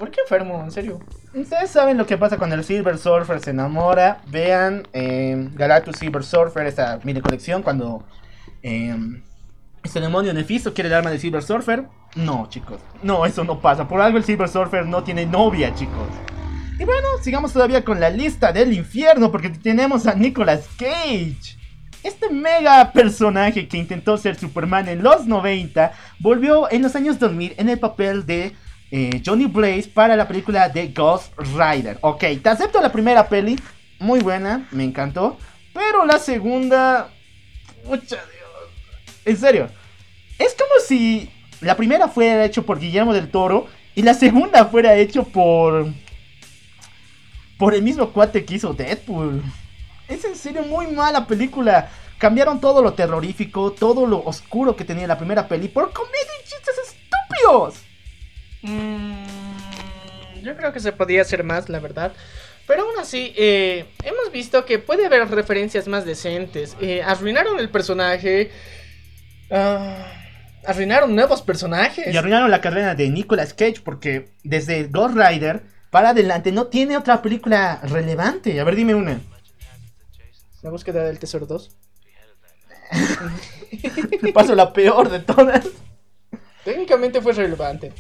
¿Por 0.01 0.11
qué 0.11 0.23
enfermo? 0.23 0.63
En 0.65 0.71
serio. 0.71 0.99
Ustedes 1.35 1.69
saben 1.69 1.99
lo 1.99 2.07
que 2.07 2.17
pasa 2.17 2.39
cuando 2.39 2.57
el 2.57 2.65
Silver 2.65 2.97
Surfer 2.97 3.39
se 3.39 3.51
enamora. 3.51 4.23
Vean 4.29 4.89
eh, 4.95 5.51
Galactus 5.53 5.97
Silver 5.97 6.25
Surfer, 6.25 6.67
esa 6.67 6.99
mini 7.05 7.21
colección, 7.21 7.63
cuando 7.63 8.03
eh, 8.63 8.97
este 9.83 10.01
demonio 10.01 10.33
Nefisto 10.33 10.73
quiere 10.73 10.89
el 10.89 10.95
arma 10.95 11.11
del 11.11 11.21
Silver 11.21 11.43
Surfer. 11.43 11.85
No, 12.15 12.47
chicos, 12.49 12.81
no, 13.03 13.27
eso 13.27 13.45
no 13.45 13.61
pasa. 13.61 13.87
Por 13.87 14.01
algo 14.01 14.17
el 14.17 14.25
Silver 14.25 14.49
Surfer 14.49 14.87
no 14.87 15.05
tiene 15.05 15.27
novia, 15.27 15.75
chicos. 15.75 16.09
Y 16.79 16.85
bueno, 16.87 17.09
sigamos 17.21 17.53
todavía 17.53 17.85
con 17.85 18.01
la 18.01 18.09
lista 18.09 18.53
del 18.55 18.73
infierno, 18.73 19.31
porque 19.31 19.51
tenemos 19.51 20.07
a 20.07 20.15
Nicolas 20.15 20.67
Cage. 20.79 21.59
Este 22.03 22.31
mega 22.31 22.91
personaje 22.93 23.69
que 23.69 23.77
intentó 23.77 24.17
ser 24.17 24.35
Superman 24.35 24.89
en 24.89 25.03
los 25.03 25.27
90 25.27 25.93
volvió 26.21 26.73
en 26.73 26.81
los 26.81 26.97
años 26.97 27.19
2000 27.19 27.57
en 27.59 27.69
el 27.69 27.79
papel 27.79 28.25
de 28.25 28.57
eh, 28.91 29.23
Johnny 29.25 29.47
Blaze 29.47 29.89
para 29.89 30.17
la 30.17 30.27
película 30.27 30.69
de 30.69 30.89
Ghost 30.89 31.33
Rider. 31.39 31.99
Ok, 32.01 32.25
te 32.43 32.49
acepto 32.49 32.81
la 32.81 32.91
primera 32.91 33.29
peli, 33.29 33.59
muy 33.99 34.21
buena, 34.21 34.69
me 34.73 34.85
encantó. 34.85 35.39
Pero 35.73 36.05
la 36.05 36.19
segunda, 36.19 37.11
mucha 37.85 38.17
Dios. 38.17 38.51
En 39.25 39.37
serio, 39.37 39.69
es 40.39 40.55
como 40.55 40.73
si 40.85 41.31
la 41.61 41.77
primera 41.77 42.09
fuera 42.09 42.45
hecho 42.45 42.65
por 42.65 42.81
Guillermo 42.81 43.13
del 43.13 43.31
Toro 43.31 43.67
y 43.95 44.03
la 44.03 44.15
segunda 44.15 44.65
fuera 44.67 44.97
hecho 44.97 45.25
por 45.25 45.89
por 47.59 47.75
el 47.75 47.83
mismo 47.83 48.11
cuate 48.11 48.45
que 48.45 48.55
hizo 48.55 48.73
Deadpool. 48.73 49.43
Es 50.09 50.25
en 50.25 50.35
serio 50.35 50.63
muy 50.63 50.87
mala 50.87 51.27
película. 51.27 51.91
Cambiaron 52.19 52.61
todo 52.61 52.83
lo 52.83 52.95
terrorífico, 52.95 53.73
todo 53.73 54.07
lo 54.07 54.25
oscuro 54.25 54.75
que 54.75 54.85
tenía 54.85 55.07
la 55.07 55.19
primera 55.19 55.47
peli 55.47 55.69
por 55.69 55.93
comedia 55.93 56.33
chistes 56.43 56.75
estúpidos. 56.79 57.90
Mm, 58.63 59.25
yo 60.43 60.57
creo 60.57 60.73
que 60.73 60.81
se 60.81 60.93
podía 60.93 61.23
hacer 61.23 61.45
más, 61.45 61.69
la 61.69 61.81
verdad. 61.81 62.13
Pero 62.67 62.83
aún 62.83 62.99
así, 63.01 63.33
eh, 63.37 63.87
hemos 64.05 64.31
visto 64.33 64.65
que 64.65 64.79
puede 64.79 65.07
haber 65.07 65.29
referencias 65.29 65.89
más 65.89 66.05
decentes. 66.05 66.77
Eh, 66.81 67.03
arruinaron 67.03 67.59
el 67.59 67.69
personaje. 67.69 68.51
ah, 69.51 70.07
arruinaron 70.65 71.15
nuevos 71.15 71.43
personajes. 71.43 72.13
Y 72.13 72.17
arruinaron 72.17 72.51
la 72.51 72.61
carrera 72.61 72.95
de 72.95 73.09
Nicolas 73.11 73.55
Cage 73.55 73.81
porque 73.83 74.31
desde 74.45 74.85
Ghost 74.85 75.17
Rider 75.17 75.63
para 75.91 76.11
adelante 76.11 76.53
no 76.53 76.67
tiene 76.67 76.97
otra 76.97 77.23
película 77.23 77.81
relevante. 77.83 78.61
A 78.61 78.65
ver, 78.65 78.77
dime 78.77 78.95
una. 78.95 79.21
La 80.63 80.71
búsqueda 80.71 81.03
del 81.05 81.19
Tesoro 81.19 81.47
2. 81.47 81.77
Te 84.21 84.33
paso 84.35 84.55
la 84.55 84.73
peor 84.73 85.11
de 85.11 85.21
todas. 85.21 85.67
Técnicamente 86.65 87.21
fue 87.21 87.33
relevante. 87.33 87.93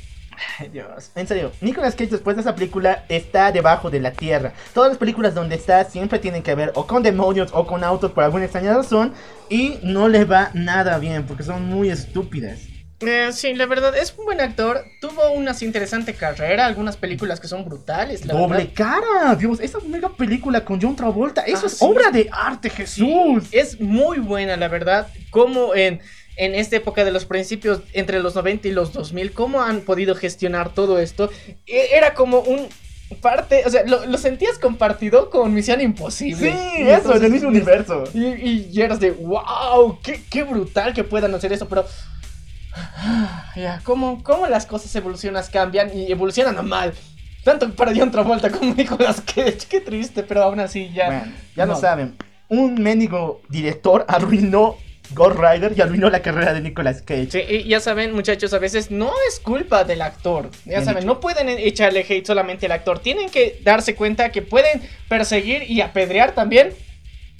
Ay, 0.58 0.68
Dios. 0.72 1.10
En 1.14 1.26
serio, 1.26 1.52
Nicolas 1.60 1.94
Cage 1.94 2.10
después 2.10 2.36
de 2.36 2.42
esa 2.42 2.54
película 2.54 3.04
está 3.08 3.52
debajo 3.52 3.90
de 3.90 4.00
la 4.00 4.12
tierra. 4.12 4.52
Todas 4.74 4.90
las 4.90 4.98
películas 4.98 5.34
donde 5.34 5.56
está 5.56 5.84
siempre 5.84 6.18
tienen 6.18 6.42
que 6.42 6.54
ver 6.54 6.72
o 6.74 6.86
con 6.86 7.02
demonios 7.02 7.50
o 7.52 7.66
con 7.66 7.84
autos 7.84 8.12
por 8.12 8.24
alguna 8.24 8.44
extraña 8.44 8.74
razón. 8.74 9.12
Y 9.48 9.78
no 9.82 10.08
le 10.08 10.24
va 10.24 10.50
nada 10.54 10.98
bien 10.98 11.24
porque 11.26 11.42
son 11.42 11.64
muy 11.66 11.90
estúpidas. 11.90 12.60
Eh, 13.02 13.30
sí, 13.32 13.54
la 13.54 13.64
verdad, 13.64 13.96
es 13.96 14.14
un 14.18 14.26
buen 14.26 14.42
actor. 14.42 14.84
Tuvo 15.00 15.30
una 15.32 15.54
interesante 15.62 16.12
carrera, 16.12 16.66
algunas 16.66 16.98
películas 16.98 17.40
que 17.40 17.48
son 17.48 17.64
brutales, 17.64 18.26
la 18.26 18.34
Doble 18.34 18.58
verdad. 18.58 18.72
cara, 18.74 19.34
Dios, 19.36 19.58
esa 19.60 19.78
mega 19.88 20.10
película 20.10 20.62
con 20.66 20.78
John 20.80 20.94
Travolta, 20.94 21.40
eso 21.46 21.62
Ah, 21.62 21.66
es 21.68 21.78
sí. 21.78 21.84
obra 21.84 22.10
de 22.10 22.28
arte, 22.30 22.68
Jesús. 22.68 23.44
Es 23.52 23.80
muy 23.80 24.18
buena, 24.18 24.54
la 24.58 24.68
verdad. 24.68 25.06
Como 25.30 25.74
en, 25.74 25.98
en 26.36 26.54
esta 26.54 26.76
época 26.76 27.04
de 27.04 27.10
los 27.10 27.24
principios, 27.24 27.80
entre 27.92 28.20
los 28.20 28.34
90 28.34 28.68
y 28.68 28.72
los 28.72 28.92
2000, 28.92 29.32
cómo 29.32 29.62
han 29.62 29.80
podido 29.82 30.14
gestionar 30.14 30.72
todo 30.72 30.98
esto. 30.98 31.30
E- 31.66 31.88
Era 31.92 32.14
como 32.14 32.40
un 32.40 32.68
parte, 33.20 33.64
o 33.66 33.70
sea, 33.70 33.84
lo, 33.86 34.06
lo 34.06 34.18
sentías 34.18 34.58
compartido 34.58 35.30
con 35.30 35.52
Misión 35.52 35.80
Imposible. 35.80 36.52
Sí, 36.52 36.58
Y 36.78 36.82
eso, 36.82 36.88
en 36.88 36.94
entonces, 36.94 37.22
el 37.22 37.32
mismo 37.32 37.48
universo. 37.48 38.04
Y, 38.14 38.68
y 38.72 38.80
eras 38.80 39.00
de, 39.00 39.10
wow, 39.10 39.98
qué, 40.02 40.22
qué 40.30 40.44
brutal 40.44 40.94
que 40.94 41.04
puedan 41.04 41.34
hacer 41.34 41.52
eso, 41.52 41.68
pero... 41.68 41.84
Ya, 43.56 43.80
¿cómo, 43.84 44.22
cómo 44.22 44.46
las 44.46 44.64
cosas 44.66 44.94
evolucionan, 44.94 45.42
cambian 45.52 45.90
y 45.96 46.10
evolucionan 46.12 46.56
a 46.58 46.62
mal. 46.62 46.92
Tanto 47.44 47.68
para 47.74 47.92
John 47.94 48.10
Travolta 48.10 48.50
como 48.50 48.74
Nicolas 48.74 49.20
Cage, 49.34 49.66
qué 49.68 49.80
triste, 49.80 50.22
pero 50.22 50.42
aún 50.44 50.60
así 50.60 50.90
ya... 50.94 51.06
Bueno, 51.06 51.32
ya 51.56 51.66
no. 51.66 51.72
lo 51.72 51.80
saben, 51.80 52.16
un 52.48 52.74
mendigo 52.74 53.40
director 53.48 54.04
arruinó 54.08 54.76
Ghost 55.14 55.38
Rider 55.38 55.72
y 55.76 55.80
arruinó 55.80 56.08
la 56.10 56.20
carrera 56.22 56.52
de 56.52 56.60
Nicolas 56.60 57.02
Cage. 57.02 57.30
Sí, 57.30 57.40
y 57.48 57.64
ya 57.68 57.80
saben, 57.80 58.12
muchachos, 58.12 58.52
a 58.54 58.58
veces 58.58 58.90
no 58.90 59.12
es 59.28 59.40
culpa 59.40 59.84
del 59.84 60.02
actor. 60.02 60.50
Ya 60.64 60.72
Bien 60.72 60.84
saben, 60.84 61.02
dicho. 61.02 61.14
no 61.14 61.20
pueden 61.20 61.48
echarle 61.48 62.06
hate 62.08 62.26
solamente 62.26 62.66
al 62.66 62.72
actor. 62.72 62.98
Tienen 63.00 63.28
que 63.28 63.60
darse 63.64 63.94
cuenta 63.94 64.30
que 64.30 64.42
pueden 64.42 64.82
perseguir 65.08 65.64
y 65.68 65.80
apedrear 65.80 66.32
también 66.32 66.72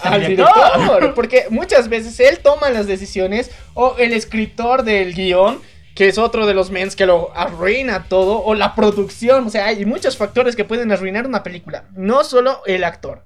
Al 0.02 0.26
director. 0.26 1.12
Porque 1.14 1.46
muchas 1.50 1.88
veces 1.88 2.18
él 2.20 2.38
toma 2.40 2.70
las 2.70 2.86
decisiones 2.86 3.50
o 3.74 3.96
el 3.98 4.12
escritor 4.12 4.82
del 4.82 5.14
guion. 5.14 5.60
Que 5.94 6.08
es 6.08 6.18
otro 6.18 6.46
de 6.46 6.54
los 6.54 6.70
mens 6.70 6.96
que 6.96 7.04
lo 7.04 7.36
arruina 7.36 8.04
todo. 8.08 8.42
O 8.42 8.54
la 8.54 8.74
producción. 8.74 9.46
O 9.48 9.50
sea, 9.50 9.66
hay 9.66 9.84
muchos 9.84 10.16
factores 10.16 10.56
que 10.56 10.64
pueden 10.64 10.90
arruinar 10.92 11.26
una 11.26 11.42
película. 11.42 11.84
No 11.94 12.24
solo 12.24 12.62
el 12.64 12.84
actor. 12.84 13.24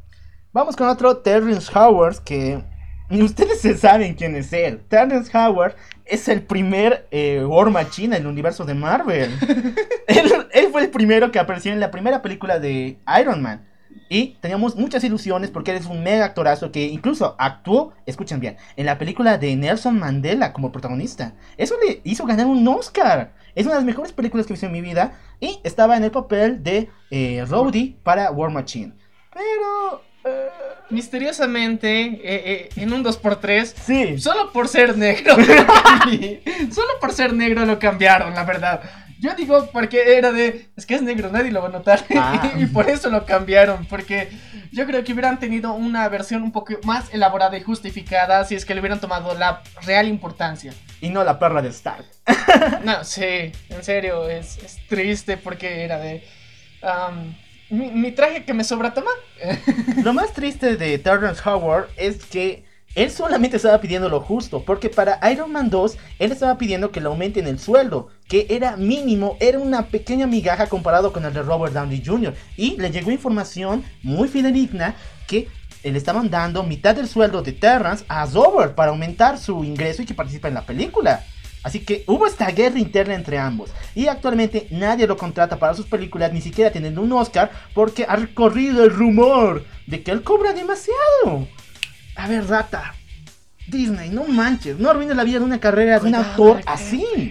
Vamos 0.53 0.75
con 0.75 0.89
otro 0.89 1.19
Terrence 1.19 1.71
Howard 1.75 2.25
que 2.25 2.63
ustedes 3.23 3.61
se 3.61 3.77
saben 3.77 4.15
quién 4.15 4.35
es 4.37 4.53
él. 4.53 4.81
Terrence 4.89 5.37
Howard 5.37 5.77
es 6.05 6.29
el 6.29 6.43
primer 6.43 7.07
eh, 7.11 7.45
War 7.45 7.71
Machine 7.71 8.17
en 8.17 8.23
el 8.23 8.29
universo 8.29 8.65
de 8.65 8.75
Marvel. 8.75 9.31
él, 10.07 10.33
él 10.53 10.69
fue 10.71 10.83
el 10.83 10.91
primero 10.91 11.31
que 11.31 11.39
apareció 11.39 11.73
en 11.73 11.81
la 11.81 11.91
primera 11.91 12.23
película 12.23 12.59
de 12.59 12.99
Iron 13.21 13.43
Man. 13.43 13.67
Y 14.09 14.37
teníamos 14.41 14.77
muchas 14.77 15.03
ilusiones 15.05 15.51
porque 15.51 15.71
él 15.71 15.79
es 15.79 15.87
un 15.87 16.03
mega 16.03 16.27
actorazo 16.27 16.71
que 16.71 16.85
incluso 16.87 17.37
actuó, 17.39 17.95
escuchen 18.07 18.41
bien, 18.41 18.57
en 18.77 18.87
la 18.87 18.99
película 18.99 19.39
de 19.39 19.57
Nelson 19.57 19.99
Mandela 19.99 20.53
como 20.53 20.73
protagonista. 20.73 21.35
Eso 21.57 21.75
le 21.85 22.01
hizo 22.05 22.27
ganar 22.27 22.47
un 22.47 22.67
Oscar. 22.69 23.33
Es 23.55 23.67
una 23.67 23.75
de 23.75 23.81
las 23.81 23.87
mejores 23.87 24.13
películas 24.13 24.47
que 24.47 24.53
visto 24.53 24.67
en 24.67 24.73
mi 24.73 24.81
vida. 24.81 25.19
Y 25.41 25.59
estaba 25.65 25.97
en 25.97 26.05
el 26.05 26.11
papel 26.11 26.63
de 26.63 26.91
eh, 27.11 27.45
Rhodey 27.49 27.97
para 28.03 28.31
War 28.31 28.51
Machine. 28.51 28.93
Pero... 29.33 30.03
Misteriosamente, 30.91 32.03
eh, 32.03 32.21
eh, 32.25 32.69
en 32.77 32.93
un 32.93 33.03
2x3, 33.03 33.65
sí. 33.65 34.19
Solo 34.19 34.53
por 34.53 34.69
ser 34.69 34.97
negro. 34.97 35.35
Solo 36.73 36.91
por 37.01 37.13
ser 37.13 37.33
negro 37.33 37.65
lo 37.65 37.79
cambiaron, 37.79 38.35
la 38.35 38.45
verdad. 38.45 38.83
Yo 39.19 39.35
digo 39.35 39.71
porque 39.73 40.19
era 40.19 40.33
de. 40.33 40.69
Es 40.77 40.85
que 40.85 40.95
es 40.95 41.03
negro, 41.03 41.31
nadie 41.31 41.51
lo 41.51 41.63
va 41.63 41.69
a 41.69 41.73
notar. 41.73 42.05
Ah. 42.17 42.53
y 42.57 42.67
por 42.67 42.89
eso 42.91 43.09
lo 43.09 43.25
cambiaron. 43.25 43.87
Porque 43.87 44.29
yo 44.71 44.87
creo 44.87 45.03
que 45.03 45.13
hubieran 45.13 45.39
tenido 45.41 45.73
una 45.73 46.09
versión 46.09 46.43
un 46.43 46.53
poco 46.53 46.75
más 46.85 47.13
elaborada 47.13 47.57
y 47.57 47.63
justificada 47.63 48.45
si 48.45 48.55
es 48.55 48.65
que 48.65 48.75
le 48.75 48.81
hubieran 48.81 49.01
tomado 49.01 49.35
la 49.35 49.63
real 49.83 50.09
importancia. 50.09 50.75
Y 51.01 51.09
no 51.09 51.25
la 51.25 51.39
perra 51.39 51.63
de 51.63 51.71
Stark. 51.71 52.05
No, 52.85 53.03
sí, 53.05 53.53
en 53.69 53.83
serio, 53.83 54.29
es, 54.29 54.59
es 54.59 54.79
triste 54.87 55.39
porque 55.39 55.85
era 55.85 55.99
de. 55.99 56.23
am, 56.83 57.35
mi, 57.71 58.13
traje 58.13 58.45
que 58.45 58.55
me 58.55 58.65
sobra 58.65 58.95
toma. 58.95 59.11
Lo 60.03 60.13
más 60.13 60.33
triste 60.33 60.77
de 60.77 60.99
Terrence 60.99 61.43
Howard 61.49 61.89
es 61.97 62.25
que 62.25 62.65
él 62.95 63.11
solamente 63.11 63.57
estaba 63.57 63.81
pidiendo 63.81 64.09
lo 64.09 64.21
justo, 64.21 64.65
porque 64.65 64.89
para 64.89 65.19
Iron 65.33 65.51
Man 65.51 65.69
2 65.69 65.97
él 66.21 66.31
estaba 66.31 66.57
pidiendo 66.59 66.93
que 66.93 67.01
le 67.01 67.09
aumenten 67.09 67.49
el 67.49 67.59
sueldo, 67.59 68.09
que 68.29 68.47
era 68.51 68.77
mínimo, 68.77 69.37
era 69.41 69.59
una 69.59 69.89
pequeña 69.89 70.27
migaja 70.27 70.69
comparado 70.69 71.13
con 71.13 71.25
el 71.25 71.33
de 71.33 71.43
Robert 71.43 71.75
Downey 71.75 72.03
Jr. 72.05 72.35
Y 72.57 72.77
le 72.77 72.91
llegó 72.91 73.11
información 73.11 73.85
muy 74.03 74.29
fidedigna 74.29 74.95
que 75.27 75.49
le 75.83 75.99
estaban 75.99 76.31
dando 76.31 76.63
mitad 76.63 76.95
del 76.95 77.09
sueldo 77.09 77.43
de 77.43 77.53
Terrence 77.53 78.05
a 78.09 78.27
Robert 78.27 78.75
para 78.75 78.91
aumentar 78.91 79.39
su 79.39 79.65
ingreso 79.65 80.03
y 80.03 80.07
que 80.07 80.15
participe 80.15 80.49
en 80.49 80.55
la 80.55 80.65
película. 80.65 81.25
Así 81.65 81.81
que 81.81 82.05
hubo 82.07 82.27
esta 82.27 82.47
guerra 82.51 82.79
interna 82.79 83.15
entre 83.15 83.39
ambos. 83.39 83.71
Y 83.95 84.07
actualmente 84.07 84.69
nadie 84.71 85.07
lo 85.07 85.17
contrata 85.17 85.59
para 85.59 85.75
sus 85.75 85.87
películas, 85.87 86.33
ni 86.33 86.43
siquiera 86.43 86.71
teniendo 86.71 87.01
un 87.01 87.11
Oscar, 87.13 87.51
porque 87.73 88.05
ha 88.07 88.17
recorrido 88.17 88.85
el 88.85 88.91
rumor 88.91 89.65
de 89.87 90.03
que 90.03 90.11
él 90.11 90.23
cobra 90.23 90.53
demasiado. 90.53 91.49
A 92.17 92.29
ver, 92.29 92.47
rata. 92.47 92.95
Disney, 93.67 94.11
no 94.11 94.25
manches, 94.25 94.79
no 94.79 94.91
arruines 94.91 95.17
la 95.17 95.25
vida 95.25 95.39
de 95.39 95.47
una 95.47 95.59
carrera 95.59 95.99
de 95.99 96.07
un 96.07 96.13
Cuidado, 96.13 96.31
actor 96.31 96.57
Arquero. 96.67 96.73
así. 96.73 97.31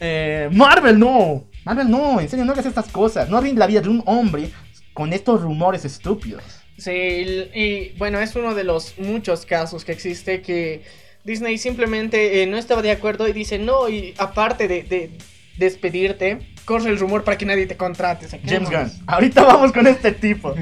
Eh, 0.00 0.48
Marvel 0.52 0.98
no. 0.98 1.44
Marvel 1.64 1.90
no, 1.90 2.20
en 2.20 2.28
serio, 2.28 2.44
no 2.44 2.52
hagas 2.52 2.66
estas 2.66 2.88
cosas. 2.88 3.28
No 3.28 3.38
arruines 3.38 3.58
la 3.58 3.66
vida 3.66 3.80
de 3.80 3.88
un 3.88 4.02
hombre 4.06 4.50
con 4.92 5.12
estos 5.12 5.40
rumores 5.40 5.84
estúpidos. 5.84 6.42
Sí, 6.76 6.92
y, 6.92 7.90
bueno, 7.98 8.20
es 8.20 8.36
uno 8.36 8.54
de 8.54 8.64
los 8.64 8.98
muchos 8.98 9.44
casos 9.44 9.84
que 9.84 9.92
existe 9.92 10.42
que 10.42 10.84
Disney 11.24 11.58
simplemente 11.58 12.42
eh, 12.42 12.46
no 12.46 12.56
estaba 12.56 12.82
de 12.82 12.90
acuerdo 12.90 13.28
y 13.28 13.32
dice 13.32 13.58
no, 13.58 13.88
y 13.88 14.14
aparte 14.18 14.68
de, 14.68 14.82
de 14.82 15.10
despedirte, 15.58 16.38
corre 16.64 16.90
el 16.90 16.98
rumor 16.98 17.24
para 17.24 17.36
que 17.36 17.44
nadie 17.46 17.66
te 17.66 17.76
contrate. 17.76 18.26
o 18.26 18.28
sea, 18.28 18.38
que 18.38 18.48
James 18.48 18.70
Gunn. 18.70 18.90
Ahorita 19.06 19.42
vamos 19.42 19.72
con 19.72 19.86
este 19.86 20.12
tipo. 20.12 20.54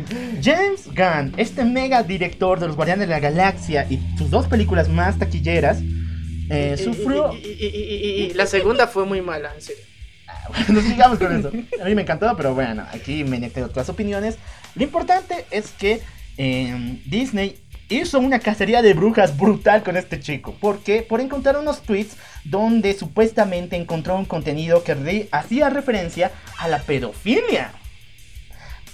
James 0.42 0.86
Gunn, 0.86 1.34
este 1.36 1.64
mega 1.64 2.02
director 2.02 2.58
de 2.58 2.66
los 2.66 2.76
Guardianes 2.76 3.06
de 3.08 3.12
la 3.14 3.20
Galaxia 3.20 3.86
y 3.90 4.00
sus 4.16 4.30
dos 4.30 4.46
películas 4.46 4.88
más 4.88 5.18
taquilleras, 5.18 5.78
eh, 6.50 6.76
Y- 6.78 6.82
sufrió. 6.82 7.32
Y, 7.34 8.32
la 8.34 8.46
segunda 8.46 8.86
fue 8.86 9.04
muy 9.04 9.20
mala, 9.20 9.52
en 9.54 9.60
serio. 9.62 9.82
Bueno, 10.66 10.80
sigamos 10.80 11.18
con 11.18 11.36
eso. 11.36 11.50
A 11.82 11.84
mí 11.84 11.94
me 11.94 12.02
encantó, 12.02 12.32
pero 12.36 12.54
bueno, 12.54 12.86
aquí 12.92 13.24
me 13.24 13.38
neté 13.38 13.62
otras 13.62 13.88
opiniones. 13.88 14.36
Lo 14.76 14.82
importante 14.84 15.44
es 15.50 15.70
que 15.72 16.00
eh, 16.38 17.00
Disney 17.06 17.58
hizo 17.88 18.18
una 18.18 18.38
cacería 18.38 18.82
de 18.82 18.94
brujas 18.94 19.36
brutal 19.36 19.82
con 19.82 19.96
este 19.96 20.20
chico. 20.20 20.54
¿Por 20.54 20.80
qué? 20.80 21.02
Por 21.02 21.20
encontrar 21.20 21.56
unos 21.56 21.82
tweets 21.82 22.16
donde 22.44 22.94
supuestamente 22.94 23.76
encontró 23.76 24.16
un 24.16 24.24
contenido 24.24 24.82
que 24.82 25.28
hacía 25.30 25.70
referencia 25.70 26.32
a 26.58 26.68
la 26.68 26.80
pedofilia. 26.80 27.72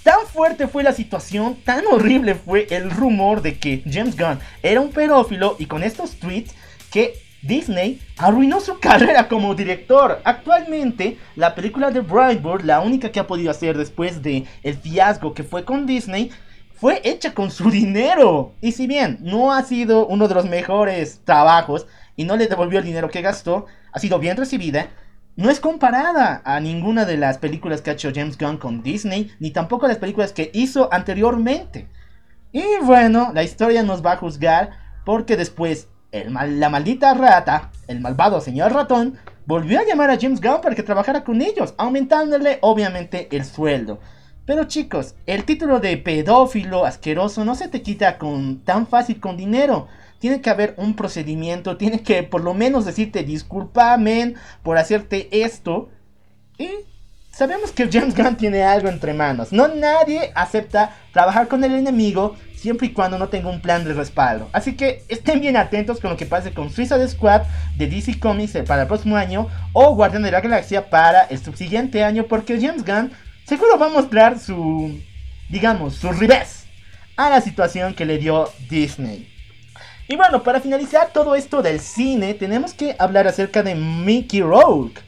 Tan 0.03 0.19
fuerte 0.27 0.67
fue 0.67 0.83
la 0.83 0.91
situación, 0.91 1.55
tan 1.63 1.85
horrible 1.87 2.35
fue 2.35 2.67
el 2.71 2.91
rumor 2.91 3.41
de 3.41 3.57
que 3.57 3.83
James 3.89 4.17
Gunn 4.17 4.39
era 4.61 4.81
un 4.81 4.91
pedófilo 4.91 5.55
y 5.59 5.65
con 5.65 5.81
estos 5.81 6.17
tweets 6.17 6.53
que 6.91 7.13
Disney 7.41 8.01
arruinó 8.17 8.59
su 8.59 8.79
carrera 8.81 9.29
como 9.29 9.55
director. 9.55 10.21
Actualmente, 10.25 11.17
la 11.35 11.55
película 11.55 11.89
de 11.89 12.01
Brightburn, 12.01 12.67
la 12.67 12.81
única 12.81 13.11
que 13.11 13.19
ha 13.19 13.27
podido 13.27 13.49
hacer 13.49 13.77
después 13.77 14.21
de 14.21 14.43
el 14.61 14.75
fiasco 14.75 15.33
que 15.33 15.43
fue 15.43 15.63
con 15.63 15.85
Disney, 15.85 16.31
fue 16.75 17.01
hecha 17.03 17.33
con 17.33 17.51
su 17.51 17.69
dinero. 17.69 18.53
Y 18.61 18.71
si 18.73 18.87
bien 18.87 19.17
no 19.21 19.53
ha 19.53 19.63
sido 19.63 20.07
uno 20.07 20.27
de 20.27 20.35
los 20.35 20.45
mejores 20.45 21.21
trabajos 21.23 21.87
y 22.15 22.25
no 22.25 22.35
le 22.35 22.47
devolvió 22.47 22.79
el 22.79 22.85
dinero 22.85 23.09
que 23.09 23.21
gastó, 23.21 23.65
ha 23.91 23.99
sido 23.99 24.19
bien 24.19 24.37
recibida. 24.37 24.87
No 25.35 25.49
es 25.49 25.59
comparada 25.59 26.41
a 26.45 26.59
ninguna 26.59 27.05
de 27.05 27.17
las 27.17 27.39
películas 27.39 27.81
que 27.81 27.89
ha 27.89 27.93
hecho 27.93 28.11
James 28.13 28.37
Gunn 28.37 28.57
con 28.57 28.83
Disney, 28.83 29.31
ni 29.39 29.49
tampoco 29.51 29.85
a 29.85 29.89
las 29.89 29.97
películas 29.97 30.31
que 30.31 30.51
hizo 30.53 30.89
anteriormente. 30.93 31.87
Y 32.51 32.63
bueno, 32.83 33.31
la 33.33 33.43
historia 33.43 33.81
nos 33.81 34.05
va 34.05 34.11
a 34.11 34.17
juzgar 34.17 34.71
porque 35.05 35.35
después 35.35 35.87
el 36.11 36.29
mal- 36.29 36.59
la 36.59 36.69
maldita 36.69 37.15
rata, 37.15 37.71
el 37.87 37.99
malvado 37.99 38.41
señor 38.41 38.73
ratón, 38.73 39.17
volvió 39.47 39.79
a 39.79 39.85
llamar 39.85 40.11
a 40.11 40.19
James 40.19 40.39
Gunn 40.39 40.61
para 40.61 40.75
que 40.75 40.83
trabajara 40.83 41.23
con 41.23 41.41
ellos, 41.41 41.73
aumentándole 41.77 42.59
obviamente 42.61 43.27
el 43.31 43.43
sueldo. 43.43 43.99
Pero 44.45 44.65
chicos, 44.65 45.15
el 45.25 45.45
título 45.45 45.79
de 45.79 45.95
pedófilo 45.97 46.85
asqueroso 46.85 47.45
no 47.45 47.55
se 47.55 47.69
te 47.69 47.81
quita 47.81 48.17
con 48.17 48.59
tan 48.59 48.87
fácil 48.87 49.19
con 49.19 49.37
dinero. 49.37 49.87
Tiene 50.19 50.41
que 50.41 50.49
haber 50.49 50.73
un 50.77 50.95
procedimiento, 50.95 51.77
tiene 51.77 52.01
que 52.01 52.23
por 52.23 52.43
lo 52.43 52.53
menos 52.53 52.85
decirte 52.85 53.23
discúlpame 53.23 54.33
por 54.61 54.77
hacerte 54.77 55.29
esto. 55.31 55.89
Y 56.57 56.69
sabemos 57.31 57.71
que 57.71 57.89
James 57.89 58.15
Gunn 58.15 58.35
tiene 58.35 58.63
algo 58.63 58.89
entre 58.89 59.13
manos. 59.13 59.53
No 59.53 59.69
nadie 59.69 60.31
acepta 60.35 60.93
trabajar 61.13 61.47
con 61.47 61.63
el 61.63 61.73
enemigo 61.73 62.35
siempre 62.53 62.87
y 62.87 62.91
cuando 62.91 63.17
no 63.17 63.29
tenga 63.29 63.49
un 63.49 63.61
plan 63.61 63.85
de 63.85 63.93
respaldo. 63.93 64.49
Así 64.51 64.75
que 64.75 65.03
estén 65.07 65.39
bien 65.39 65.55
atentos 65.55 66.01
con 66.01 66.11
lo 66.11 66.17
que 66.17 66.25
pase 66.25 66.53
con 66.53 66.69
Suicide 66.69 67.07
Squad 67.07 67.43
de 67.77 67.87
DC 67.87 68.19
Comics 68.19 68.55
eh, 68.55 68.63
para 68.63 68.83
el 68.83 68.87
próximo 68.89 69.15
año 69.15 69.47
o 69.71 69.95
Guardián 69.95 70.23
de 70.23 70.31
la 70.31 70.41
Galaxia 70.41 70.89
para 70.89 71.23
el 71.23 71.39
subsiguiente 71.39 72.03
año 72.03 72.25
porque 72.27 72.59
James 72.59 72.85
Gunn 72.85 73.11
seguro 73.45 73.77
va 73.77 73.87
a 73.87 73.89
mostrar 73.89 74.39
su, 74.39 74.99
digamos, 75.49 75.95
su 75.95 76.11
revés 76.11 76.65
a 77.15 77.29
la 77.29 77.41
situación 77.41 77.93
que 77.93 78.05
le 78.05 78.17
dio 78.17 78.49
Disney. 78.69 79.29
Y 80.07 80.15
bueno, 80.15 80.43
para 80.43 80.59
finalizar 80.59 81.11
todo 81.13 81.35
esto 81.35 81.61
del 81.61 81.79
cine, 81.79 82.33
tenemos 82.33 82.73
que 82.73 82.95
hablar 82.99 83.27
acerca 83.27 83.63
de 83.63 83.75
Mickey 83.75 84.41
Rourke. 84.41 85.01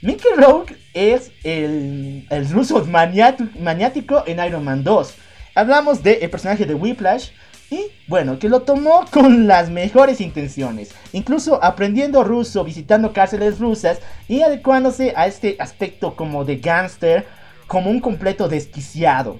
Mickey 0.00 0.30
Rourke 0.36 0.76
es 0.94 1.32
el, 1.42 2.26
el 2.30 2.48
ruso 2.48 2.84
maniático 2.84 4.22
en 4.26 4.44
Iron 4.44 4.64
Man 4.64 4.84
2. 4.84 5.14
Hablamos 5.54 6.02
del 6.02 6.30
personaje 6.30 6.64
de 6.64 6.74
Whiplash. 6.74 7.30
Y 7.70 7.88
bueno, 8.06 8.38
que 8.38 8.48
lo 8.48 8.62
tomó 8.62 9.04
con 9.10 9.46
las 9.46 9.68
mejores 9.68 10.22
intenciones, 10.22 10.94
incluso 11.12 11.62
aprendiendo 11.62 12.24
ruso, 12.24 12.64
visitando 12.64 13.12
cárceles 13.12 13.58
rusas 13.58 13.98
y 14.26 14.40
adecuándose 14.40 15.12
a 15.14 15.26
este 15.26 15.56
aspecto 15.58 16.16
como 16.16 16.46
de 16.46 16.56
gángster, 16.56 17.26
como 17.68 17.90
un 17.90 18.00
completo 18.00 18.48
desquiciado. 18.48 19.38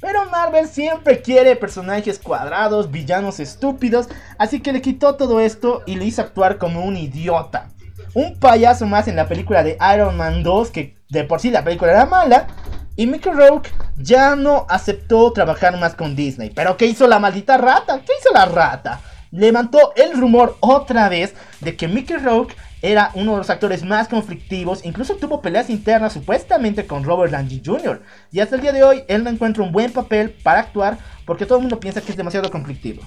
Pero 0.00 0.28
Marvel 0.30 0.68
siempre 0.68 1.22
quiere 1.22 1.56
personajes 1.56 2.18
cuadrados, 2.18 2.90
villanos 2.90 3.40
estúpidos, 3.40 4.08
así 4.36 4.60
que 4.60 4.72
le 4.72 4.82
quitó 4.82 5.16
todo 5.16 5.40
esto 5.40 5.82
y 5.86 5.96
le 5.96 6.04
hizo 6.04 6.22
actuar 6.22 6.58
como 6.58 6.84
un 6.84 6.96
idiota. 6.96 7.70
Un 8.14 8.38
payaso 8.38 8.86
más 8.86 9.08
en 9.08 9.16
la 9.16 9.28
película 9.28 9.62
de 9.62 9.78
Iron 9.94 10.16
Man 10.16 10.42
2, 10.42 10.70
que 10.70 10.96
de 11.08 11.24
por 11.24 11.40
sí 11.40 11.50
la 11.50 11.64
película 11.64 11.92
era 11.92 12.06
mala. 12.06 12.48
Y 12.96 13.06
Mickey 13.06 13.32
Rourke 13.32 13.70
ya 13.96 14.36
no 14.36 14.66
aceptó 14.68 15.32
trabajar 15.32 15.78
más 15.78 15.94
con 15.94 16.14
Disney. 16.14 16.50
Pero 16.50 16.76
¿qué 16.76 16.86
hizo 16.86 17.06
la 17.06 17.20
maldita 17.20 17.56
rata? 17.56 18.00
¿Qué 18.00 18.12
hizo 18.20 18.34
la 18.34 18.44
rata? 18.44 19.00
Levantó 19.30 19.94
el 19.96 20.20
rumor 20.20 20.56
otra 20.60 21.08
vez 21.08 21.34
de 21.60 21.74
que 21.76 21.88
Mickey 21.88 22.16
Rourke 22.16 22.54
era 22.82 23.10
uno 23.14 23.32
de 23.32 23.38
los 23.38 23.48
actores 23.50 23.84
más 23.84 24.08
conflictivos. 24.08 24.84
Incluso 24.84 25.16
tuvo 25.16 25.40
peleas 25.40 25.70
internas 25.70 26.12
supuestamente 26.12 26.84
con 26.86 27.04
Robert 27.04 27.32
Downey 27.32 27.62
Jr. 27.64 28.02
Y 28.32 28.40
hasta 28.40 28.56
el 28.56 28.60
día 28.62 28.72
de 28.72 28.82
hoy 28.82 29.04
él 29.08 29.22
no 29.24 29.30
encuentra 29.30 29.62
un 29.62 29.72
buen 29.72 29.92
papel 29.92 30.30
para 30.42 30.60
actuar 30.60 30.98
porque 31.24 31.46
todo 31.46 31.58
el 31.58 31.62
mundo 31.62 31.78
piensa 31.80 32.00
que 32.00 32.10
es 32.10 32.16
demasiado 32.16 32.50
conflictivo. 32.50 33.02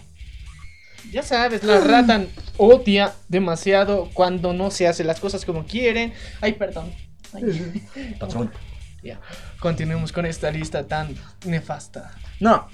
Ya 1.12 1.22
sabes, 1.22 1.64
la 1.64 1.80
rata 1.82 2.26
odia 2.58 3.14
demasiado 3.28 4.10
cuando 4.14 4.54
no 4.54 4.72
se 4.72 4.88
hace 4.88 5.04
las 5.04 5.20
cosas 5.20 5.46
como 5.46 5.66
quieren. 5.66 6.14
Ay, 6.42 6.54
perdón. 6.54 6.92
Ay. 7.34 7.84
Patrón. 8.20 8.52
Ya, 9.04 9.20
continuemos 9.60 10.12
con 10.12 10.26
esta 10.26 10.50
lista 10.50 10.88
tan 10.88 11.16
nefasta. 11.46 12.12
No. 12.40 12.68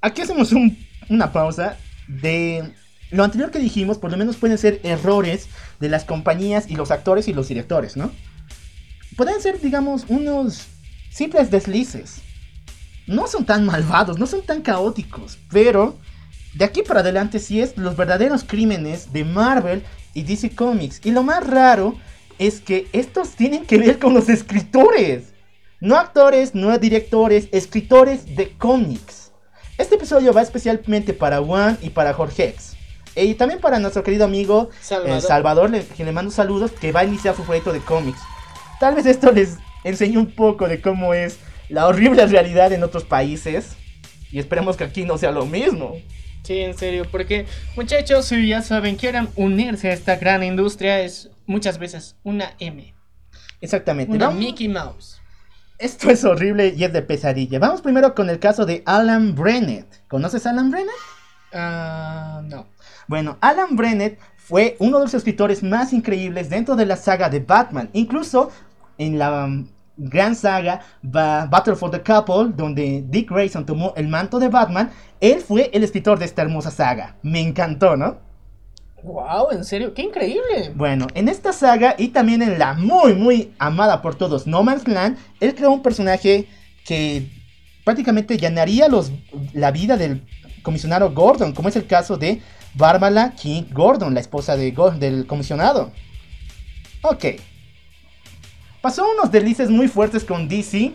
Aquí 0.00 0.22
hacemos 0.22 0.50
un- 0.52 0.76
una 1.08 1.30
pausa 1.32 1.76
de 2.08 2.72
lo 3.10 3.24
anterior 3.24 3.50
que 3.50 3.58
dijimos, 3.58 3.98
por 3.98 4.10
lo 4.10 4.16
menos 4.16 4.36
pueden 4.36 4.58
ser 4.58 4.80
errores 4.84 5.48
de 5.80 5.88
las 5.88 6.04
compañías 6.04 6.70
y 6.70 6.76
los 6.76 6.90
actores 6.90 7.28
y 7.28 7.32
los 7.32 7.48
directores, 7.48 7.96
¿no? 7.96 8.12
Pueden 9.16 9.40
ser, 9.40 9.60
digamos, 9.60 10.04
unos 10.08 10.66
simples 11.10 11.50
deslices. 11.50 12.22
No 13.06 13.26
son 13.26 13.44
tan 13.44 13.66
malvados, 13.66 14.18
no 14.18 14.26
son 14.26 14.42
tan 14.42 14.62
caóticos, 14.62 15.38
pero 15.50 15.96
de 16.54 16.64
aquí 16.64 16.82
para 16.82 17.00
adelante 17.00 17.38
sí 17.38 17.60
es 17.60 17.76
los 17.76 17.96
verdaderos 17.96 18.44
crímenes 18.44 19.12
de 19.12 19.24
Marvel 19.24 19.82
y 20.14 20.22
DC 20.22 20.50
Comics. 20.50 21.00
Y 21.04 21.10
lo 21.10 21.22
más 21.22 21.46
raro 21.46 21.96
es 22.38 22.60
que 22.60 22.88
estos 22.92 23.30
tienen 23.30 23.66
que 23.66 23.78
ver 23.78 23.98
con 23.98 24.14
los 24.14 24.28
escritores. 24.28 25.34
No 25.80 25.96
actores, 25.96 26.54
no 26.54 26.76
directores, 26.78 27.48
escritores 27.52 28.36
de 28.36 28.52
cómics. 28.56 29.32
Este 29.78 29.94
episodio 29.94 30.32
va 30.32 30.42
especialmente 30.42 31.12
para 31.12 31.40
Juan 31.40 31.78
y 31.82 31.90
para 31.90 32.12
Jorge 32.12 32.48
X. 32.50 32.69
Y 33.16 33.34
también 33.34 33.60
para 33.60 33.78
nuestro 33.78 34.02
querido 34.02 34.24
amigo 34.24 34.70
Salvador. 34.80 35.18
eh, 35.18 35.20
Salvador, 35.20 35.70
le- 35.70 35.84
que 35.86 36.04
le 36.04 36.12
mando 36.12 36.30
saludos, 36.30 36.70
que 36.72 36.92
va 36.92 37.00
a 37.00 37.04
iniciar 37.04 37.34
su 37.36 37.42
proyecto 37.44 37.72
de 37.72 37.80
cómics. 37.80 38.20
Tal 38.78 38.94
vez 38.94 39.06
esto 39.06 39.30
les 39.32 39.56
enseñe 39.84 40.16
un 40.16 40.30
poco 40.30 40.68
de 40.68 40.80
cómo 40.80 41.12
es 41.14 41.38
la 41.68 41.86
horrible 41.86 42.26
realidad 42.26 42.72
en 42.72 42.82
otros 42.82 43.04
países. 43.04 43.76
Y 44.32 44.38
esperemos 44.38 44.76
que 44.76 44.84
aquí 44.84 45.04
no 45.04 45.18
sea 45.18 45.32
lo 45.32 45.44
mismo. 45.44 45.96
Sí, 46.44 46.60
en 46.60 46.76
serio, 46.78 47.04
porque 47.10 47.46
muchachos, 47.76 48.24
si 48.26 48.48
ya 48.48 48.62
saben, 48.62 48.96
quieran 48.96 49.28
unirse 49.36 49.90
a 49.90 49.92
esta 49.92 50.16
gran 50.16 50.42
industria, 50.42 51.00
es 51.00 51.30
muchas 51.46 51.78
veces 51.78 52.16
una 52.22 52.54
M. 52.60 52.94
Exactamente. 53.60 54.12
Una 54.14 54.26
Vamos- 54.28 54.40
Mickey 54.40 54.68
Mouse. 54.68 55.20
Esto 55.78 56.10
es 56.10 56.24
horrible 56.24 56.74
y 56.76 56.84
es 56.84 56.92
de 56.92 57.02
pesadilla. 57.02 57.58
Vamos 57.58 57.82
primero 57.82 58.14
con 58.14 58.30
el 58.30 58.38
caso 58.38 58.64
de 58.66 58.82
Alan 58.86 59.34
Brennett. 59.34 59.86
¿Conoces 60.08 60.46
a 60.46 60.50
Alan 60.50 60.70
Brennett? 60.70 60.94
Ah, 61.52 62.40
no. 62.44 62.66
Bueno, 63.10 63.38
Alan 63.40 63.74
Brennett 63.74 64.20
fue 64.36 64.76
uno 64.78 64.98
de 64.98 65.04
los 65.06 65.14
escritores 65.14 65.64
más 65.64 65.92
increíbles 65.92 66.48
dentro 66.48 66.76
de 66.76 66.86
la 66.86 66.94
saga 66.94 67.28
de 67.28 67.40
Batman. 67.40 67.90
Incluso 67.92 68.52
en 68.98 69.18
la 69.18 69.46
um, 69.46 69.66
gran 69.96 70.36
saga 70.36 70.82
Ba- 71.02 71.46
Battle 71.46 71.74
for 71.74 71.90
the 71.90 72.00
Couple, 72.00 72.52
donde 72.54 73.02
Dick 73.08 73.28
Grayson 73.28 73.66
tomó 73.66 73.92
el 73.96 74.06
manto 74.06 74.38
de 74.38 74.46
Batman, 74.46 74.92
él 75.18 75.40
fue 75.40 75.70
el 75.72 75.82
escritor 75.82 76.20
de 76.20 76.26
esta 76.26 76.42
hermosa 76.42 76.70
saga. 76.70 77.16
Me 77.24 77.40
encantó, 77.40 77.96
¿no? 77.96 78.18
Wow, 79.02 79.50
en 79.50 79.64
serio, 79.64 79.92
qué 79.92 80.02
increíble. 80.02 80.70
Bueno, 80.76 81.08
en 81.14 81.28
esta 81.28 81.52
saga 81.52 81.96
y 81.98 82.08
también 82.10 82.42
en 82.42 82.60
la 82.60 82.74
muy, 82.74 83.14
muy 83.14 83.52
amada 83.58 84.02
por 84.02 84.14
todos 84.14 84.46
No 84.46 84.62
Man's 84.62 84.86
Land, 84.86 85.18
él 85.40 85.56
creó 85.56 85.72
un 85.72 85.82
personaje 85.82 86.46
que 86.86 87.28
prácticamente 87.84 88.38
llenaría 88.38 88.86
los, 88.86 89.10
la 89.52 89.72
vida 89.72 89.96
del 89.96 90.24
comisionado 90.62 91.10
Gordon, 91.12 91.52
como 91.52 91.68
es 91.70 91.74
el 91.74 91.88
caso 91.88 92.16
de 92.16 92.40
Bárbara 92.74 93.32
King 93.34 93.64
Gordon, 93.72 94.14
la 94.14 94.20
esposa 94.20 94.56
del 94.56 95.26
comisionado. 95.26 95.92
Ok. 97.02 97.24
Pasó 98.80 99.04
unos 99.14 99.30
delices 99.30 99.68
muy 99.70 99.88
fuertes 99.88 100.24
con 100.24 100.48
DC, 100.48 100.92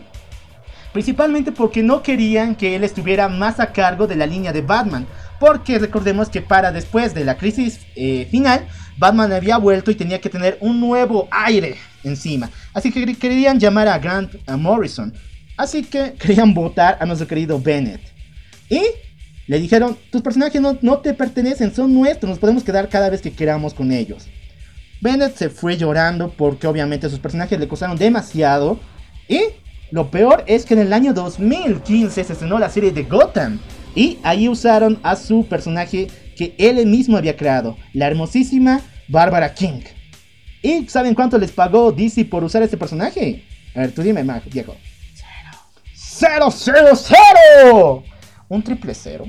principalmente 0.92 1.52
porque 1.52 1.82
no 1.82 2.02
querían 2.02 2.54
que 2.56 2.74
él 2.74 2.82
estuviera 2.84 3.28
más 3.28 3.60
a 3.60 3.72
cargo 3.72 4.06
de 4.06 4.16
la 4.16 4.26
línea 4.26 4.52
de 4.52 4.62
Batman. 4.62 5.06
Porque 5.38 5.78
recordemos 5.78 6.30
que 6.30 6.40
para 6.40 6.72
después 6.72 7.12
de 7.14 7.24
la 7.24 7.36
crisis 7.36 7.80
eh, 7.94 8.26
final, 8.30 8.66
Batman 8.96 9.32
había 9.32 9.58
vuelto 9.58 9.90
y 9.90 9.94
tenía 9.94 10.18
que 10.20 10.30
tener 10.30 10.56
un 10.60 10.80
nuevo 10.80 11.28
aire 11.30 11.76
encima. 12.04 12.50
Así 12.72 12.90
que 12.90 13.04
quer- 13.06 13.18
querían 13.18 13.60
llamar 13.60 13.86
a 13.86 13.98
Grant 13.98 14.32
Morrison. 14.48 15.12
Así 15.58 15.82
que 15.84 16.14
querían 16.14 16.54
votar 16.54 16.96
a 17.00 17.04
nuestro 17.06 17.28
querido 17.28 17.60
Bennett. 17.60 18.00
Y 18.70 18.80
le 19.46 19.60
dijeron, 19.60 19.96
tus 20.10 20.22
personajes 20.22 20.60
no, 20.60 20.76
no 20.82 20.98
te 20.98 21.14
pertenecen, 21.14 21.74
son 21.74 21.94
nuestros, 21.94 22.30
nos 22.30 22.38
podemos 22.38 22.64
quedar 22.64 22.88
cada 22.88 23.10
vez 23.10 23.22
que 23.22 23.32
queramos 23.32 23.74
con 23.74 23.92
ellos. 23.92 24.26
Bennett 25.00 25.36
se 25.36 25.50
fue 25.50 25.76
llorando 25.76 26.30
porque 26.30 26.66
obviamente 26.66 27.08
sus 27.08 27.18
personajes 27.18 27.58
le 27.58 27.68
costaron 27.68 27.96
demasiado. 27.96 28.80
Y 29.28 29.40
lo 29.90 30.10
peor 30.10 30.44
es 30.46 30.64
que 30.64 30.74
en 30.74 30.80
el 30.80 30.92
año 30.92 31.12
2015 31.12 32.24
se 32.24 32.32
estrenó 32.32 32.58
la 32.58 32.70
serie 32.70 32.92
de 32.92 33.04
Gotham. 33.04 33.60
Y 33.94 34.18
ahí 34.22 34.48
usaron 34.48 34.98
a 35.02 35.16
su 35.16 35.46
personaje 35.46 36.08
que 36.36 36.54
él 36.58 36.84
mismo 36.86 37.16
había 37.16 37.36
creado, 37.36 37.76
la 37.94 38.06
hermosísima 38.06 38.80
Barbara 39.08 39.54
King. 39.54 39.80
¿Y 40.62 40.86
saben 40.88 41.14
cuánto 41.14 41.38
les 41.38 41.52
pagó 41.52 41.92
DC 41.92 42.24
por 42.26 42.44
usar 42.44 42.62
este 42.62 42.76
personaje? 42.76 43.44
A 43.74 43.80
ver, 43.80 43.92
tú 43.92 44.02
dime, 44.02 44.24
Diego. 44.50 44.76
¡Cero, 45.94 46.48
cero, 46.50 46.90
cero! 46.94 48.15
Un 48.48 48.62
triple 48.62 48.94
cero. 48.94 49.26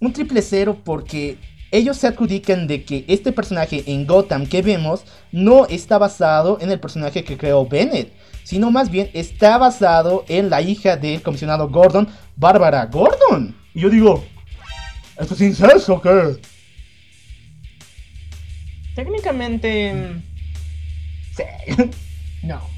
Un 0.00 0.12
triple 0.12 0.42
cero 0.42 0.80
porque 0.84 1.38
ellos 1.70 1.96
se 1.98 2.06
adjudican 2.06 2.66
de 2.66 2.84
que 2.84 3.04
este 3.08 3.32
personaje 3.32 3.84
en 3.86 4.06
Gotham 4.06 4.46
que 4.46 4.62
vemos 4.62 5.04
no 5.32 5.66
está 5.66 5.98
basado 5.98 6.58
en 6.60 6.70
el 6.70 6.80
personaje 6.80 7.24
que 7.24 7.36
creó 7.36 7.66
Bennett, 7.66 8.12
sino 8.44 8.70
más 8.70 8.90
bien 8.90 9.10
está 9.12 9.58
basado 9.58 10.24
en 10.28 10.48
la 10.48 10.62
hija 10.62 10.96
del 10.96 11.20
comisionado 11.20 11.68
Gordon, 11.68 12.08
Bárbara 12.36 12.86
Gordon. 12.86 13.54
Y 13.74 13.80
yo 13.80 13.90
digo, 13.90 14.24
¿esto 15.18 15.34
es 15.34 15.40
incesto 15.42 15.94
o 15.94 16.00
qué? 16.00 16.40
Técnicamente, 18.94 19.94
mm, 19.94 20.28
Sí. 21.38 21.44
no. 22.42 22.77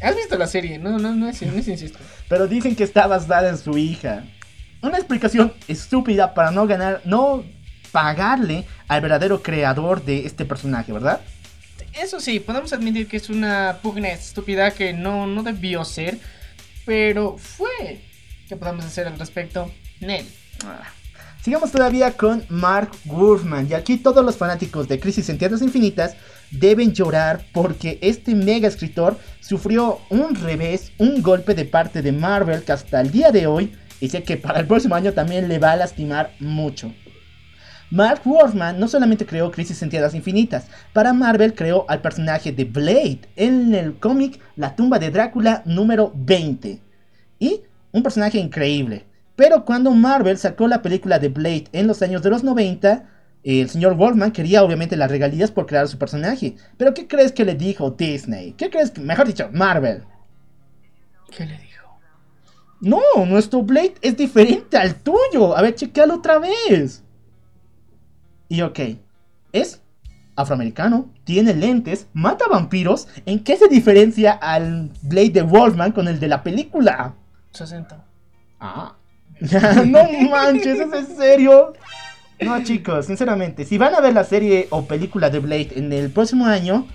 ¿Has 0.00 0.16
visto 0.16 0.38
la 0.38 0.46
serie? 0.46 0.78
No, 0.78 0.98
no, 0.98 1.14
no 1.14 1.28
es, 1.28 1.42
no 1.42 1.58
es 1.58 1.68
insisto. 1.68 1.98
Pero 2.28 2.46
dicen 2.46 2.74
que 2.74 2.84
está 2.84 3.06
basada 3.06 3.50
en 3.50 3.58
su 3.58 3.76
hija. 3.76 4.24
Una 4.82 4.96
explicación 4.96 5.52
estúpida 5.68 6.32
para 6.32 6.50
no 6.50 6.66
ganar, 6.66 7.02
no 7.04 7.44
pagarle 7.92 8.64
al 8.88 9.00
verdadero 9.00 9.42
creador 9.42 10.04
de 10.04 10.24
este 10.24 10.44
personaje, 10.44 10.92
¿verdad? 10.92 11.20
Eso 11.92 12.20
sí, 12.20 12.40
podemos 12.40 12.72
admitir 12.72 13.08
que 13.08 13.16
es 13.16 13.28
una 13.28 13.78
pugna 13.82 14.08
estúpida 14.08 14.70
que 14.70 14.92
no, 14.92 15.26
no 15.26 15.42
debió 15.42 15.84
ser, 15.84 16.18
pero 16.86 17.36
fue. 17.36 18.00
¿Qué 18.48 18.56
podemos 18.56 18.84
hacer 18.84 19.06
al 19.06 19.18
respecto? 19.18 19.70
Nel. 20.00 20.26
Sigamos 21.42 21.72
todavía 21.72 22.12
con 22.12 22.44
Mark 22.48 22.90
Wolfman. 23.04 23.66
Y 23.68 23.74
aquí 23.74 23.96
todos 23.96 24.24
los 24.24 24.36
fanáticos 24.36 24.88
de 24.88 25.00
Crisis 25.00 25.28
en 25.28 25.38
Tierras 25.38 25.62
Infinitas 25.62 26.16
deben 26.50 26.92
llorar 26.92 27.44
porque 27.52 27.98
este 28.02 28.34
mega 28.34 28.68
escritor 28.68 29.18
sufrió 29.40 30.00
un 30.10 30.34
revés, 30.34 30.92
un 30.98 31.22
golpe 31.22 31.54
de 31.54 31.64
parte 31.64 32.02
de 32.02 32.12
Marvel 32.12 32.62
que 32.62 32.72
hasta 32.72 33.00
el 33.00 33.10
día 33.10 33.30
de 33.30 33.46
hoy, 33.46 33.74
y 34.00 34.08
sé 34.08 34.22
que 34.22 34.36
para 34.36 34.60
el 34.60 34.66
próximo 34.66 34.94
año 34.94 35.12
también 35.12 35.48
le 35.48 35.58
va 35.58 35.72
a 35.72 35.76
lastimar 35.76 36.32
mucho. 36.40 36.92
Mark 37.90 38.22
Wolfman 38.24 38.78
no 38.78 38.86
solamente 38.86 39.26
creó 39.26 39.50
Crisis 39.50 39.82
en 39.82 39.90
Tierras 39.90 40.14
Infinitas, 40.14 40.66
para 40.92 41.12
Marvel 41.12 41.54
creó 41.54 41.84
al 41.88 42.00
personaje 42.00 42.52
de 42.52 42.64
Blade 42.64 43.22
en 43.34 43.74
el 43.74 43.98
cómic 43.98 44.38
La 44.54 44.76
tumba 44.76 45.00
de 45.00 45.10
Drácula 45.10 45.62
número 45.64 46.12
20. 46.14 46.80
Y 47.40 47.62
un 47.90 48.02
personaje 48.04 48.38
increíble. 48.38 49.06
Pero 49.34 49.64
cuando 49.64 49.90
Marvel 49.90 50.38
sacó 50.38 50.68
la 50.68 50.82
película 50.82 51.18
de 51.18 51.30
Blade 51.30 51.64
en 51.72 51.88
los 51.88 52.00
años 52.02 52.22
de 52.22 52.30
los 52.30 52.44
90, 52.44 53.08
el 53.42 53.70
señor 53.70 53.94
Wolfman 53.94 54.32
quería 54.32 54.62
obviamente 54.62 54.96
las 54.96 55.10
regalías 55.10 55.50
por 55.50 55.66
crear 55.66 55.88
su 55.88 55.98
personaje. 55.98 56.56
Pero 56.76 56.92
¿qué 56.92 57.06
crees 57.06 57.32
que 57.32 57.44
le 57.44 57.54
dijo 57.54 57.90
Disney? 57.90 58.52
¿Qué 58.52 58.68
crees 58.70 58.90
que, 58.90 59.00
mejor 59.00 59.26
dicho, 59.26 59.48
Marvel? 59.52 60.04
¿Qué 61.30 61.46
le 61.46 61.58
dijo? 61.58 61.98
No, 62.80 63.00
nuestro 63.26 63.62
Blade 63.62 63.94
es 64.02 64.16
diferente 64.16 64.76
al 64.76 64.94
tuyo. 64.96 65.56
A 65.56 65.62
ver, 65.62 65.74
chequealo 65.74 66.16
otra 66.16 66.38
vez. 66.38 67.02
Y 68.48 68.62
ok, 68.62 68.80
es 69.52 69.80
afroamericano, 70.36 71.10
tiene 71.24 71.54
lentes, 71.54 72.08
mata 72.12 72.46
vampiros. 72.48 73.08
¿En 73.26 73.44
qué 73.44 73.56
se 73.56 73.68
diferencia 73.68 74.32
al 74.32 74.90
Blade 75.02 75.30
de 75.30 75.42
Wolfman 75.42 75.92
con 75.92 76.08
el 76.08 76.18
de 76.18 76.28
la 76.28 76.42
película? 76.42 77.14
60. 77.52 78.04
Ah. 78.58 78.96
no 79.86 80.30
manches, 80.30 80.80
¿es 80.80 80.92
en 80.92 81.16
serio? 81.16 81.72
No, 82.40 82.62
chicos, 82.64 83.06
sinceramente, 83.06 83.64
si 83.64 83.76
van 83.76 83.94
a 83.94 84.00
ver 84.00 84.14
la 84.14 84.24
serie 84.24 84.66
o 84.70 84.86
película 84.86 85.28
de 85.28 85.40
Blade 85.40 85.72
en 85.76 85.92
el 85.92 86.10
próximo 86.10 86.46
año, 86.46 86.86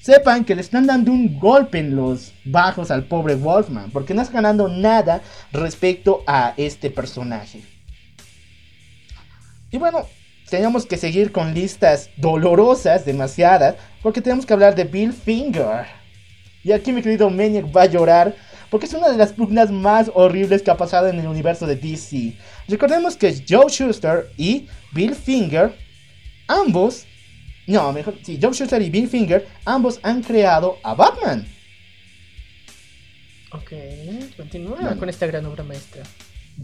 sepan 0.00 0.44
que 0.44 0.56
le 0.56 0.60
están 0.60 0.86
dando 0.86 1.12
un 1.12 1.38
golpe 1.38 1.78
en 1.78 1.94
los 1.94 2.32
bajos 2.44 2.90
al 2.90 3.04
pobre 3.04 3.36
Wolfman, 3.36 3.90
porque 3.92 4.14
no 4.14 4.22
está 4.22 4.34
ganando 4.34 4.68
nada 4.68 5.22
respecto 5.52 6.24
a 6.26 6.54
este 6.56 6.90
personaje. 6.90 7.62
Y 9.70 9.78
bueno, 9.78 10.04
tenemos 10.50 10.84
que 10.84 10.96
seguir 10.96 11.30
con 11.30 11.54
listas 11.54 12.10
dolorosas, 12.16 13.04
demasiadas, 13.04 13.76
porque 14.02 14.20
tenemos 14.20 14.44
que 14.44 14.52
hablar 14.52 14.74
de 14.74 14.84
Bill 14.84 15.12
Finger. 15.12 15.86
Y 16.64 16.72
aquí 16.72 16.92
mi 16.92 17.02
querido 17.02 17.30
Maniac 17.30 17.74
va 17.74 17.82
a 17.82 17.86
llorar, 17.86 18.34
porque 18.70 18.86
es 18.86 18.94
una 18.94 19.08
de 19.08 19.16
las 19.16 19.32
pugnas 19.32 19.70
más 19.70 20.10
horribles 20.14 20.62
que 20.62 20.70
ha 20.70 20.76
pasado 20.76 21.08
en 21.08 21.20
el 21.20 21.28
universo 21.28 21.66
de 21.66 21.76
DC. 21.76 22.36
Recordemos 22.68 23.16
que 23.16 23.44
Joe 23.48 23.68
Schuster 23.68 24.30
y 24.36 24.68
Bill 24.92 25.14
Finger, 25.14 25.74
ambos, 26.48 27.06
no, 27.66 27.92
mejor, 27.92 28.14
sí, 28.22 28.38
Joe 28.40 28.52
Schuster 28.52 28.80
y 28.82 28.90
Bill 28.90 29.08
Finger, 29.08 29.46
ambos 29.64 30.00
han 30.02 30.22
creado 30.22 30.78
a 30.82 30.94
Batman. 30.94 31.46
Ok, 33.52 33.72
continúa 34.36 34.78
Bueno. 34.80 34.98
con 34.98 35.08
esta 35.08 35.26
gran 35.26 35.44
obra 35.46 35.62
maestra. 35.62 36.02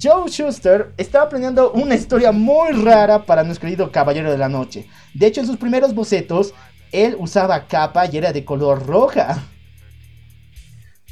Joe 0.01 0.31
Schuster 0.31 0.93
estaba 0.97 1.29
planeando 1.29 1.73
una 1.73 1.95
historia 1.95 2.31
muy 2.33 2.73
rara 2.73 3.25
para 3.25 3.43
nuestro 3.43 3.67
querido 3.67 3.91
Caballero 3.91 4.31
de 4.31 4.39
la 4.39 4.49
Noche. 4.49 4.87
De 5.15 5.27
hecho, 5.27 5.41
en 5.41 5.47
sus 5.47 5.57
primeros 5.57 5.95
bocetos, 5.95 6.55
él 6.93 7.17
usaba 7.19 7.67
capa 7.67 8.07
y 8.07 8.17
era 8.17 8.33
de 8.33 8.45
color 8.45 8.87
roja. 8.87 9.45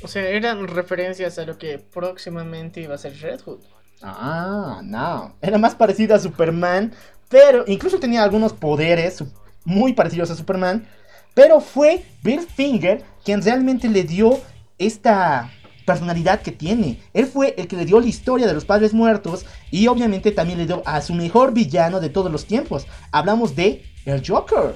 O 0.03 0.09
sea, 0.09 0.29
eran 0.29 0.69
referencias 0.69 1.39
a 1.39 1.45
lo 1.45 1.59
que 1.59 1.79
próximamente 1.79 2.81
iba 2.83 2.95
a 2.95 2.99
ser 2.99 3.19
Red 3.21 3.41
Hood. 3.41 3.61
Ah, 4.03 4.81
no. 4.85 5.35
Era 5.41 5.59
más 5.59 5.75
parecido 5.75 6.15
a 6.15 6.19
Superman, 6.19 6.93
pero 7.29 7.65
incluso 7.67 7.99
tenía 7.99 8.23
algunos 8.23 8.53
poderes 8.53 9.25
muy 9.65 9.93
parecidos 9.93 10.31
a 10.31 10.37
Superman. 10.37 10.87
Pero 11.35 11.61
fue 11.61 12.05
Bill 12.23 12.41
Finger 12.41 13.05
quien 13.25 13.43
realmente 13.43 13.89
le 13.89 14.05
dio 14.05 14.41
esta 14.79 15.51
personalidad 15.85 16.43
que 16.43 16.53
tiene. 16.53 17.01
Él 17.13 17.27
fue 17.27 17.55
el 17.57 17.69
que 17.69 17.77
le 17.77 17.85
dio 17.85 18.01
la 18.01 18.07
historia 18.07 18.47
de 18.47 18.55
los 18.55 18.65
padres 18.65 18.93
muertos 18.93 19.47
y 19.71 19.87
obviamente 19.87 20.33
también 20.33 20.59
le 20.59 20.67
dio 20.67 20.83
a 20.85 21.01
su 21.01 21.15
mejor 21.15 21.53
villano 21.53 22.01
de 22.01 22.09
todos 22.09 22.31
los 22.31 22.47
tiempos. 22.47 22.87
Hablamos 23.13 23.55
de 23.55 23.85
el 24.05 24.27
Joker. 24.27 24.75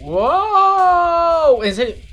¡Wow! 0.00 1.62
En 1.62 1.74
serio. 1.74 2.11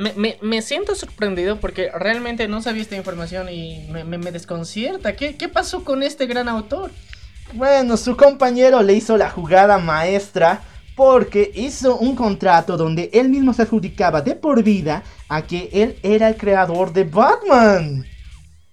Me, 0.00 0.62
siento 0.62 0.94
sorprendido 0.94 1.60
porque 1.60 1.90
realmente 1.92 2.48
no 2.48 2.62
sabía 2.62 2.82
esta 2.82 2.96
información 2.96 3.48
y 3.50 3.86
me, 3.90 4.32
desconcierta. 4.32 5.14
¿Qué, 5.14 5.36
¿Qué 5.36 5.48
pasó 5.48 5.84
con 5.84 6.02
este 6.02 6.26
gran 6.26 6.48
autor? 6.48 6.90
Bueno, 7.52 7.96
su 7.96 8.16
compañero 8.16 8.82
le 8.82 8.94
hizo 8.94 9.16
la 9.16 9.28
jugada 9.28 9.78
maestra 9.78 10.62
porque 10.96 11.50
hizo 11.54 11.96
un 11.96 12.14
contrato 12.14 12.76
donde 12.76 13.10
él 13.12 13.28
mismo 13.28 13.52
se 13.52 13.62
adjudicaba 13.62 14.22
de 14.22 14.34
por 14.34 14.62
vida 14.62 15.02
a 15.28 15.42
que 15.42 15.68
él 15.72 15.96
era 16.02 16.28
el 16.28 16.36
creador 16.36 16.92
de 16.92 17.04
Batman. 17.04 18.06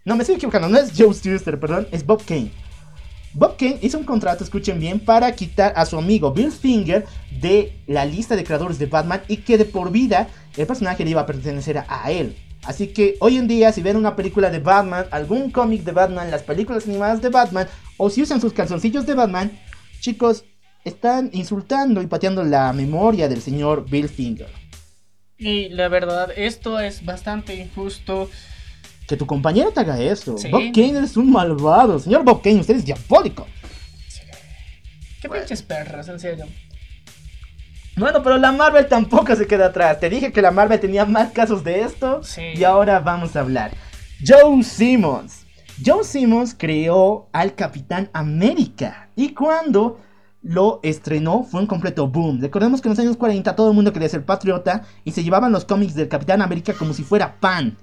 No, 0.05 0.15
me 0.15 0.23
estoy 0.23 0.35
equivocando, 0.35 0.69
no 0.69 0.77
es 0.77 0.91
Joe 0.95 1.13
Schuster, 1.13 1.59
perdón, 1.59 1.87
es 1.91 2.05
Bob 2.05 2.23
Kane. 2.25 2.51
Bob 3.33 3.57
Kane 3.57 3.79
hizo 3.81 3.97
un 3.97 4.03
contrato, 4.03 4.43
escuchen 4.43 4.79
bien, 4.79 4.99
para 4.99 5.31
quitar 5.33 5.73
a 5.75 5.85
su 5.85 5.97
amigo 5.97 6.31
Bill 6.31 6.51
Finger 6.51 7.05
de 7.39 7.73
la 7.87 8.05
lista 8.05 8.35
de 8.35 8.43
creadores 8.43 8.79
de 8.79 8.87
Batman 8.87 9.21
y 9.27 9.37
que 9.37 9.57
de 9.57 9.65
por 9.65 9.91
vida 9.91 10.27
el 10.55 10.65
personaje 10.65 11.03
le 11.03 11.11
iba 11.11 11.21
a 11.21 11.25
pertenecer 11.25 11.83
a, 11.87 12.11
él. 12.11 12.35
Así 12.63 12.87
que 12.87 13.15
hoy 13.19 13.37
en 13.37 13.47
día, 13.47 13.71
si 13.71 13.81
ven 13.81 13.95
una 13.95 14.15
película 14.15 14.49
de 14.49 14.59
Batman, 14.59 15.05
algún 15.11 15.51
cómic 15.51 15.83
de 15.83 15.91
Batman, 15.91 16.31
las 16.31 16.43
películas 16.43 16.87
animadas 16.87 17.21
de 17.21 17.29
Batman, 17.29 17.67
o 17.97 18.09
si 18.09 18.23
usan 18.23 18.41
sus 18.41 18.53
calzoncillos 18.53 19.05
de 19.05 19.13
Batman, 19.13 19.51
chicos, 19.99 20.43
están 20.83 21.29
insultando 21.33 22.01
y 22.01 22.07
pateando 22.07 22.43
la 22.43 22.73
memoria 22.73 23.27
del 23.27 23.41
señor 23.41 23.89
Bill 23.89 24.09
Finger. 24.09 24.49
Y 25.37 25.69
la 25.69 25.87
verdad, 25.87 26.31
esto 26.35 26.79
es 26.79 27.05
bastante 27.05 27.55
injusto. 27.55 28.29
Que 29.07 29.15
tu 29.15 29.25
compañero 29.25 29.71
te 29.71 29.79
haga 29.79 29.99
eso. 29.99 30.37
Sí. 30.37 30.49
Bob 30.49 30.71
Kane 30.73 30.99
es 30.99 31.15
un 31.15 31.31
malvado. 31.31 31.97
Señor 31.99 32.23
Bob 32.23 32.41
Kane, 32.41 32.59
usted 32.59 32.75
es 32.75 32.85
diabólico. 32.85 33.47
Qué 35.21 35.29
pinches 35.29 35.61
perros, 35.61 36.07
en 36.09 36.19
serio. 36.19 36.45
Bueno, 37.95 38.21
pero 38.21 38.37
la 38.37 38.51
Marvel 38.51 38.87
tampoco 38.87 39.35
se 39.35 39.47
queda 39.47 39.67
atrás. 39.67 39.99
Te 39.99 40.09
dije 40.09 40.31
que 40.31 40.41
la 40.41 40.51
Marvel 40.51 40.79
tenía 40.79 41.05
más 41.05 41.31
casos 41.31 41.63
de 41.63 41.81
esto. 41.81 42.21
Sí. 42.21 42.41
Y 42.55 42.63
ahora 42.63 42.99
vamos 42.99 43.35
a 43.35 43.39
hablar. 43.39 43.71
Joe 44.25 44.61
Simmons. 44.63 45.45
Joe 45.83 46.03
Simmons 46.03 46.55
creó 46.55 47.29
al 47.31 47.55
Capitán 47.55 48.09
América. 48.13 49.09
Y 49.15 49.33
cuando 49.33 49.99
lo 50.43 50.79
estrenó 50.83 51.43
fue 51.43 51.61
un 51.61 51.67
completo 51.67 52.07
boom. 52.07 52.39
Recordemos 52.41 52.81
que 52.81 52.87
en 52.87 52.91
los 52.91 52.99
años 52.99 53.17
40 53.17 53.55
todo 53.55 53.69
el 53.69 53.75
mundo 53.75 53.93
quería 53.93 54.09
ser 54.09 54.25
patriota 54.25 54.83
y 55.03 55.11
se 55.11 55.23
llevaban 55.23 55.51
los 55.51 55.65
cómics 55.65 55.95
del 55.95 56.07
Capitán 56.07 56.41
América 56.41 56.73
como 56.73 56.93
si 56.93 57.03
fuera 57.03 57.39
pan. 57.39 57.77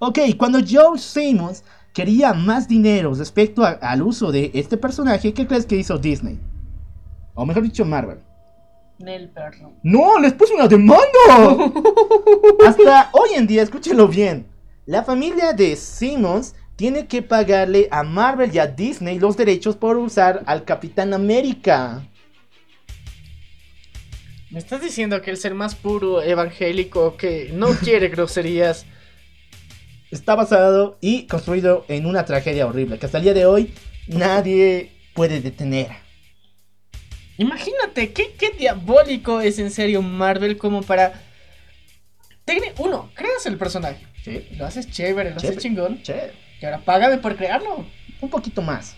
Ok, 0.00 0.18
cuando 0.36 0.58
Joe 0.60 0.98
Simmons 0.98 1.64
quería 1.92 2.32
más 2.32 2.68
dinero 2.68 3.14
respecto 3.14 3.64
a- 3.64 3.70
al 3.80 4.02
uso 4.02 4.30
de 4.30 4.50
este 4.54 4.76
personaje, 4.76 5.32
¿qué 5.34 5.46
crees 5.46 5.66
que 5.66 5.76
hizo 5.76 5.98
Disney? 5.98 6.38
O 7.34 7.44
mejor 7.44 7.62
dicho, 7.64 7.84
Marvel. 7.84 8.18
Nel 8.98 9.28
perro. 9.30 9.72
¡No! 9.82 10.18
¡Les 10.18 10.32
puse 10.32 10.54
una 10.54 10.66
demanda! 10.68 11.02
Hasta 12.66 13.10
hoy 13.12 13.30
en 13.36 13.46
día, 13.46 13.62
escúchenlo 13.62 14.08
bien. 14.08 14.46
La 14.86 15.04
familia 15.04 15.52
de 15.52 15.76
Simmons 15.76 16.54
tiene 16.76 17.06
que 17.06 17.22
pagarle 17.22 17.88
a 17.90 18.02
Marvel 18.02 18.54
y 18.54 18.58
a 18.58 18.66
Disney 18.66 19.18
los 19.18 19.36
derechos 19.36 19.76
por 19.76 19.96
usar 19.96 20.42
al 20.46 20.64
Capitán 20.64 21.12
América. 21.14 22.02
¿Me 24.50 24.58
estás 24.58 24.80
diciendo 24.80 25.20
que 25.20 25.30
el 25.30 25.36
ser 25.36 25.54
más 25.54 25.74
puro 25.74 26.22
evangélico 26.22 27.16
que 27.16 27.50
no 27.52 27.68
quiere 27.68 28.08
groserías 28.08 28.86
Está 30.10 30.34
basado 30.34 30.96
y 31.00 31.26
construido 31.26 31.84
en 31.88 32.06
una 32.06 32.24
tragedia 32.24 32.66
horrible 32.66 32.98
que 32.98 33.06
hasta 33.06 33.18
el 33.18 33.24
día 33.24 33.34
de 33.34 33.46
hoy 33.46 33.74
nadie 34.06 34.92
puede 35.14 35.40
detener. 35.40 35.88
Imagínate, 37.36 38.12
¿qué, 38.12 38.32
qué 38.38 38.50
diabólico 38.50 39.40
es 39.40 39.58
en 39.58 39.70
serio 39.70 40.02
Marvel 40.02 40.56
como 40.58 40.82
para... 40.82 41.22
Uno, 42.78 43.10
creas 43.14 43.44
el 43.46 43.58
personaje. 43.58 44.06
Sí, 44.24 44.48
Lo 44.56 44.66
haces 44.66 44.90
chévere, 44.90 45.30
lo 45.30 45.36
Chévere. 45.36 45.56
haces 45.58 45.62
chingón. 45.62 46.02
che, 46.02 46.32
Y 46.60 46.64
ahora 46.64 46.78
págame 46.78 47.18
por 47.18 47.36
crearlo. 47.36 47.84
un 48.20 48.30
poquito 48.30 48.62
más. 48.62 48.96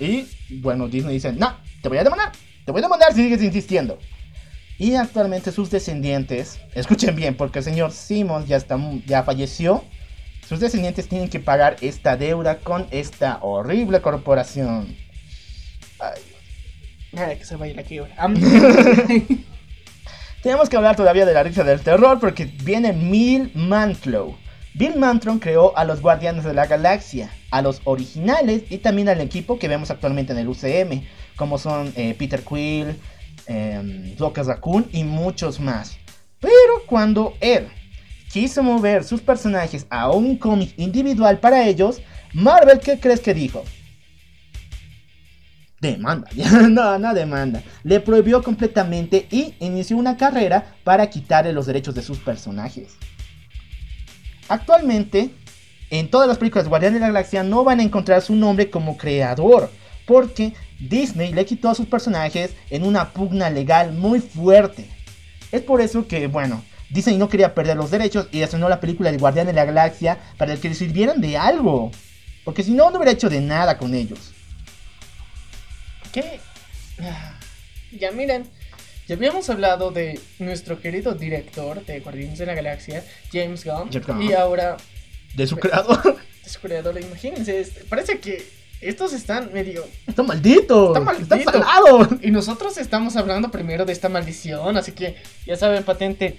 Y 0.00 0.26
bueno, 0.60 0.88
Disney 0.88 1.14
dice, 1.14 1.32
no, 1.32 1.56
te 1.82 1.88
voy 1.88 1.98
a 1.98 2.04
demandar, 2.04 2.32
te 2.64 2.72
voy 2.72 2.80
a 2.80 2.82
demandar 2.82 3.12
si 3.12 3.22
sigues 3.22 3.42
insistiendo. 3.42 3.98
Y 4.78 4.94
actualmente 4.94 5.52
sus 5.52 5.70
descendientes, 5.70 6.58
escuchen 6.74 7.14
bien, 7.16 7.36
porque 7.36 7.58
el 7.58 7.64
señor 7.64 7.92
Simmons 7.92 8.46
ya, 8.48 8.56
está, 8.56 8.78
ya 9.06 9.22
falleció, 9.24 9.84
sus 10.48 10.60
descendientes 10.60 11.08
tienen 11.08 11.28
que 11.28 11.40
pagar 11.40 11.76
esta 11.82 12.16
deuda 12.16 12.58
con 12.58 12.86
esta 12.90 13.38
horrible 13.42 14.00
corporación. 14.00 14.96
Ay, 15.98 16.20
Nada, 17.12 17.34
que 17.36 17.44
se 17.44 17.56
vaya 17.56 17.74
la 17.74 17.82
quiebra. 17.82 18.14
Am- 18.16 18.34
Tenemos 20.42 20.68
que 20.68 20.76
hablar 20.76 20.94
todavía 20.96 21.26
de 21.26 21.34
la 21.34 21.42
risa 21.42 21.64
del 21.64 21.80
terror 21.80 22.20
porque 22.20 22.44
viene 22.44 22.92
Bill 22.92 23.50
Mantlo. 23.54 24.36
Bill 24.74 24.96
Mantron 24.96 25.38
creó 25.40 25.76
a 25.76 25.84
los 25.84 26.00
Guardianes 26.00 26.44
de 26.44 26.54
la 26.54 26.66
Galaxia, 26.66 27.30
a 27.50 27.60
los 27.62 27.80
originales 27.84 28.62
y 28.70 28.78
también 28.78 29.08
al 29.08 29.20
equipo 29.20 29.58
que 29.58 29.66
vemos 29.68 29.90
actualmente 29.90 30.32
en 30.32 30.38
el 30.38 30.48
UCM, 30.48 31.02
como 31.36 31.58
son 31.58 31.92
eh, 31.96 32.14
Peter 32.16 32.42
Quill, 32.42 32.96
eh, 33.48 34.14
Raccoon 34.18 34.86
y 34.92 35.02
muchos 35.04 35.58
más. 35.58 35.98
Pero 36.40 36.52
cuando 36.86 37.34
él 37.40 37.68
quiso 38.32 38.62
mover 38.62 39.04
sus 39.04 39.20
personajes 39.20 39.86
a 39.90 40.10
un 40.10 40.36
cómic 40.36 40.74
individual 40.76 41.38
para 41.38 41.66
ellos, 41.66 42.00
Marvel, 42.32 42.80
¿qué 42.80 43.00
crees 43.00 43.20
que 43.20 43.34
dijo? 43.34 43.64
Demanda, 45.80 46.28
no, 46.68 46.98
no 46.98 47.14
demanda. 47.14 47.62
Le 47.84 48.00
prohibió 48.00 48.42
completamente 48.42 49.26
y 49.30 49.54
inició 49.60 49.96
una 49.96 50.16
carrera 50.16 50.74
para 50.84 51.08
quitarle 51.08 51.52
los 51.52 51.66
derechos 51.66 51.94
de 51.94 52.02
sus 52.02 52.18
personajes. 52.18 52.96
Actualmente, 54.48 55.30
en 55.90 56.10
todas 56.10 56.26
las 56.26 56.38
películas 56.38 56.64
de 56.64 56.70
Guardianes 56.70 56.94
de 56.94 57.00
la 57.00 57.12
Galaxia 57.12 57.42
no 57.42 57.64
van 57.64 57.80
a 57.80 57.82
encontrar 57.82 58.22
su 58.22 58.34
nombre 58.34 58.70
como 58.70 58.96
creador, 58.96 59.70
porque 60.06 60.54
Disney 60.80 61.32
le 61.32 61.44
quitó 61.44 61.68
a 61.70 61.74
sus 61.74 61.86
personajes 61.86 62.54
en 62.70 62.82
una 62.84 63.10
pugna 63.12 63.50
legal 63.50 63.92
muy 63.92 64.20
fuerte. 64.20 64.90
Es 65.52 65.62
por 65.62 65.80
eso 65.80 66.06
que, 66.06 66.26
bueno, 66.26 66.62
Disney 66.90 67.16
no 67.18 67.28
quería 67.28 67.54
perder 67.54 67.76
los 67.76 67.90
derechos 67.90 68.28
y 68.32 68.40
estrenó 68.42 68.68
la 68.68 68.80
película 68.80 69.10
de 69.12 69.18
Guardianes 69.18 69.54
de 69.54 69.60
la 69.60 69.64
Galaxia 69.66 70.18
para 70.36 70.56
que 70.56 70.68
les 70.68 70.78
sirvieran 70.78 71.20
de 71.20 71.36
algo. 71.36 71.90
Porque 72.44 72.62
si 72.62 72.70
no, 72.72 72.90
no 72.90 72.96
hubiera 72.96 73.12
hecho 73.12 73.28
de 73.28 73.40
nada 73.40 73.76
con 73.76 73.94
ellos. 73.94 74.32
¿Qué? 76.12 76.40
Ah, 77.02 77.34
Ya 77.92 78.10
miren, 78.10 78.44
ya 79.06 79.14
habíamos 79.16 79.48
hablado 79.50 79.90
de 79.90 80.18
nuestro 80.38 80.80
querido 80.80 81.14
director 81.14 81.84
de 81.84 82.00
Guardianes 82.00 82.38
de 82.38 82.46
la 82.46 82.54
Galaxia, 82.54 83.04
James 83.32 83.64
Gunn, 83.64 83.90
James 83.92 84.06
Gunn. 84.06 84.22
y 84.22 84.32
ahora 84.32 84.76
De 85.34 85.46
su 85.46 85.56
creador. 85.56 86.02
de 86.44 86.50
su 86.50 86.60
creador, 86.60 86.98
imagínense, 87.00 87.70
parece 87.88 88.18
que 88.18 88.46
estos 88.80 89.12
están 89.12 89.52
medio... 89.52 89.84
Está 90.06 90.22
maldito. 90.22 90.88
Está 90.88 91.00
maldito. 91.00 91.34
Está 91.34 91.52
salado. 91.52 92.08
Y 92.22 92.30
nosotros 92.30 92.78
estamos 92.78 93.16
hablando 93.16 93.50
primero 93.50 93.84
de 93.84 93.92
esta 93.92 94.08
maldición, 94.08 94.76
así 94.76 94.92
que 94.92 95.16
ya 95.46 95.56
saben, 95.56 95.82
patente. 95.84 96.38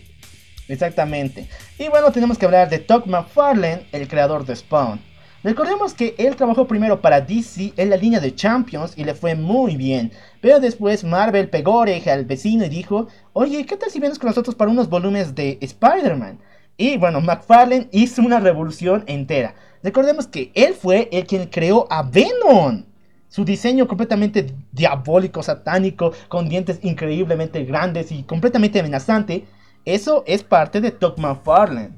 Exactamente. 0.69 1.49
Y 1.77 1.89
bueno, 1.89 2.11
tenemos 2.11 2.37
que 2.37 2.45
hablar 2.45 2.69
de 2.69 2.79
Todd 2.79 3.05
McFarlane, 3.05 3.87
el 3.91 4.07
creador 4.07 4.45
de 4.45 4.55
Spawn. 4.55 5.01
Recordemos 5.43 5.93
que 5.93 6.15
él 6.17 6.35
trabajó 6.35 6.67
primero 6.67 7.01
para 7.01 7.21
DC 7.21 7.73
en 7.77 7.89
la 7.89 7.97
línea 7.97 8.19
de 8.19 8.35
Champions 8.35 8.93
y 8.97 9.03
le 9.03 9.15
fue 9.15 9.35
muy 9.35 9.77
bien. 9.77 10.11
Pero 10.41 10.59
después 10.59 11.03
Marvel 11.03 11.49
pegó 11.49 11.77
oreja 11.77 12.13
al 12.13 12.25
vecino 12.25 12.65
y 12.65 12.69
dijo, 12.69 13.07
oye, 13.33 13.65
¿qué 13.65 13.77
tal 13.77 13.89
si 13.89 13.99
vienes 13.99 14.19
con 14.19 14.27
nosotros 14.27 14.55
para 14.55 14.69
unos 14.69 14.89
volúmenes 14.89 15.33
de 15.33 15.57
Spider-Man? 15.61 16.39
Y 16.77 16.97
bueno, 16.97 17.19
McFarlane 17.19 17.87
hizo 17.91 18.21
una 18.21 18.39
revolución 18.39 19.03
entera. 19.07 19.55
Recordemos 19.81 20.27
que 20.27 20.51
él 20.53 20.73
fue 20.73 21.09
el 21.11 21.25
quien 21.25 21.47
creó 21.47 21.87
a 21.89 22.03
Venom. 22.03 22.83
Su 23.29 23.45
diseño 23.45 23.87
completamente 23.87 24.53
diabólico, 24.71 25.41
satánico, 25.41 26.13
con 26.27 26.49
dientes 26.49 26.79
increíblemente 26.81 27.63
grandes 27.63 28.11
y 28.11 28.23
completamente 28.23 28.79
amenazante. 28.79 29.45
Eso 29.89 30.23
es 30.27 30.43
parte 30.43 30.81
de 30.81 30.91
Todd 30.91 31.17
McFarlane. 31.17 31.89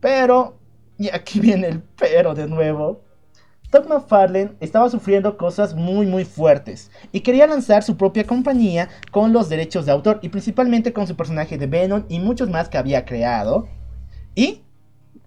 Pero, 0.00 0.58
y 0.98 1.08
aquí 1.08 1.40
viene 1.40 1.68
el 1.68 1.82
pero 1.98 2.34
de 2.34 2.46
nuevo. 2.46 3.00
Todd 3.70 3.86
McFarlane 3.88 4.52
estaba 4.60 4.90
sufriendo 4.90 5.38
cosas 5.38 5.74
muy 5.74 6.04
muy 6.04 6.26
fuertes 6.26 6.90
y 7.12 7.20
quería 7.20 7.46
lanzar 7.46 7.82
su 7.82 7.96
propia 7.96 8.26
compañía 8.26 8.90
con 9.12 9.32
los 9.32 9.48
derechos 9.48 9.86
de 9.86 9.92
autor 9.92 10.18
y 10.20 10.28
principalmente 10.28 10.92
con 10.92 11.06
su 11.06 11.16
personaje 11.16 11.56
de 11.56 11.66
Venom 11.66 12.04
y 12.10 12.20
muchos 12.20 12.50
más 12.50 12.68
que 12.68 12.76
había 12.76 13.06
creado. 13.06 13.66
¿Y 14.34 14.60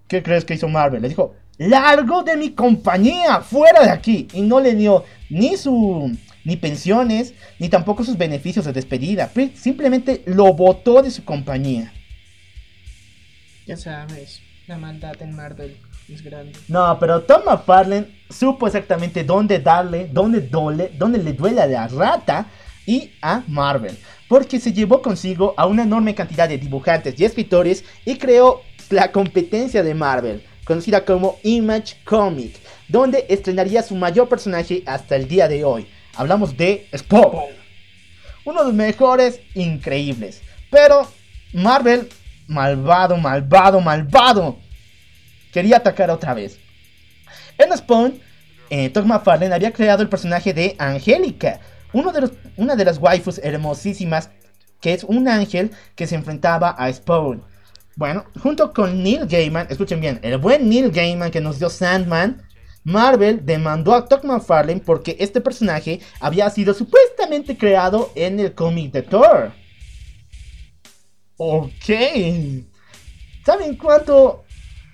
qué 0.07 0.21
crees 0.21 0.45
que 0.45 0.53
hizo 0.53 0.67
Marvel? 0.67 1.01
Le 1.01 1.09
dijo, 1.09 1.33
largo 1.57 2.21
de 2.21 2.37
mi 2.37 2.51
compañía, 2.51 3.41
fuera 3.41 3.83
de 3.83 3.89
aquí. 3.89 4.27
Y 4.33 4.43
no 4.43 4.59
le 4.59 4.75
dio 4.75 5.05
ni 5.31 5.57
su 5.57 6.15
ni 6.43 6.57
pensiones, 6.57 7.33
ni 7.59 7.69
tampoco 7.69 8.03
sus 8.03 8.17
beneficios 8.17 8.65
de 8.65 8.73
despedida. 8.73 9.31
Simplemente 9.55 10.23
lo 10.25 10.53
botó 10.53 11.01
de 11.01 11.11
su 11.11 11.23
compañía. 11.23 11.93
Ya 13.65 13.77
sabes, 13.77 14.41
la 14.67 14.77
maldad 14.77 15.21
en 15.21 15.35
Marvel 15.35 15.77
es 16.07 16.23
grande. 16.23 16.53
No, 16.67 16.97
pero 16.99 17.21
Tom 17.21 17.41
McFarlane 17.45 18.07
supo 18.29 18.67
exactamente 18.67 19.23
dónde 19.23 19.59
darle, 19.59 20.09
dónde, 20.11 20.41
dole, 20.41 20.91
dónde 20.97 21.19
le 21.19 21.33
duele 21.33 21.61
a 21.61 21.67
la 21.67 21.87
rata 21.87 22.47
y 22.85 23.11
a 23.21 23.43
Marvel. 23.47 23.97
Porque 24.27 24.59
se 24.59 24.73
llevó 24.73 25.01
consigo 25.01 25.53
a 25.57 25.65
una 25.67 25.83
enorme 25.83 26.15
cantidad 26.15 26.49
de 26.49 26.57
dibujantes 26.57 27.19
y 27.19 27.25
escritores 27.25 27.83
y 28.05 28.17
creó 28.17 28.61
la 28.89 29.11
competencia 29.11 29.83
de 29.83 29.93
Marvel, 29.93 30.43
conocida 30.65 31.05
como 31.05 31.37
Image 31.43 31.97
Comic, 32.03 32.55
donde 32.87 33.25
estrenaría 33.29 33.83
su 33.83 33.95
mayor 33.95 34.29
personaje 34.29 34.83
hasta 34.85 35.15
el 35.15 35.27
día 35.27 35.47
de 35.47 35.63
hoy. 35.63 35.87
Hablamos 36.19 36.57
de 36.57 36.85
Spawn. 36.93 37.45
Uno 38.43 38.59
de 38.59 38.65
los 38.65 38.73
mejores 38.73 39.39
increíbles. 39.55 40.41
Pero 40.69 41.09
Marvel, 41.53 42.09
malvado, 42.45 43.15
malvado, 43.15 43.79
malvado 43.79 44.59
quería 45.53 45.77
atacar 45.77 46.11
otra 46.11 46.33
vez. 46.33 46.59
En 47.57 47.75
Spawn, 47.77 48.19
eh, 48.69 48.89
Todd 48.89 49.05
McFarlane 49.05 49.55
había 49.55 49.71
creado 49.71 50.03
el 50.03 50.09
personaje 50.09 50.53
de 50.53 50.75
Angélica, 50.77 51.61
una 51.93 52.75
de 52.75 52.85
las 52.85 52.97
waifus 52.97 53.39
hermosísimas, 53.41 54.29
que 54.81 54.93
es 54.93 55.05
un 55.05 55.25
ángel 55.29 55.71
que 55.95 56.05
se 56.05 56.15
enfrentaba 56.15 56.71
a 56.71 56.91
Spawn. 56.91 57.45
Bueno, 57.95 58.25
junto 58.43 58.73
con 58.73 59.01
Neil 59.01 59.25
Gaiman, 59.25 59.67
escuchen 59.69 60.01
bien, 60.01 60.19
el 60.21 60.37
buen 60.37 60.69
Neil 60.69 60.91
Gaiman 60.91 61.31
que 61.31 61.39
nos 61.39 61.59
dio 61.59 61.69
Sandman, 61.69 62.43
Marvel 62.89 63.45
demandó 63.45 63.93
a 63.93 64.07
Todd 64.07 64.23
McFarlane 64.23 64.81
porque 64.81 65.15
este 65.19 65.41
personaje 65.41 65.99
había 66.19 66.49
sido 66.49 66.73
supuestamente 66.73 67.55
creado 67.55 68.11
en 68.15 68.39
el 68.39 68.55
cómic 68.55 68.91
de 68.91 69.03
Thor. 69.03 69.51
Ok. 71.37 71.87
¿Saben 73.45 73.77
cuánto 73.77 74.43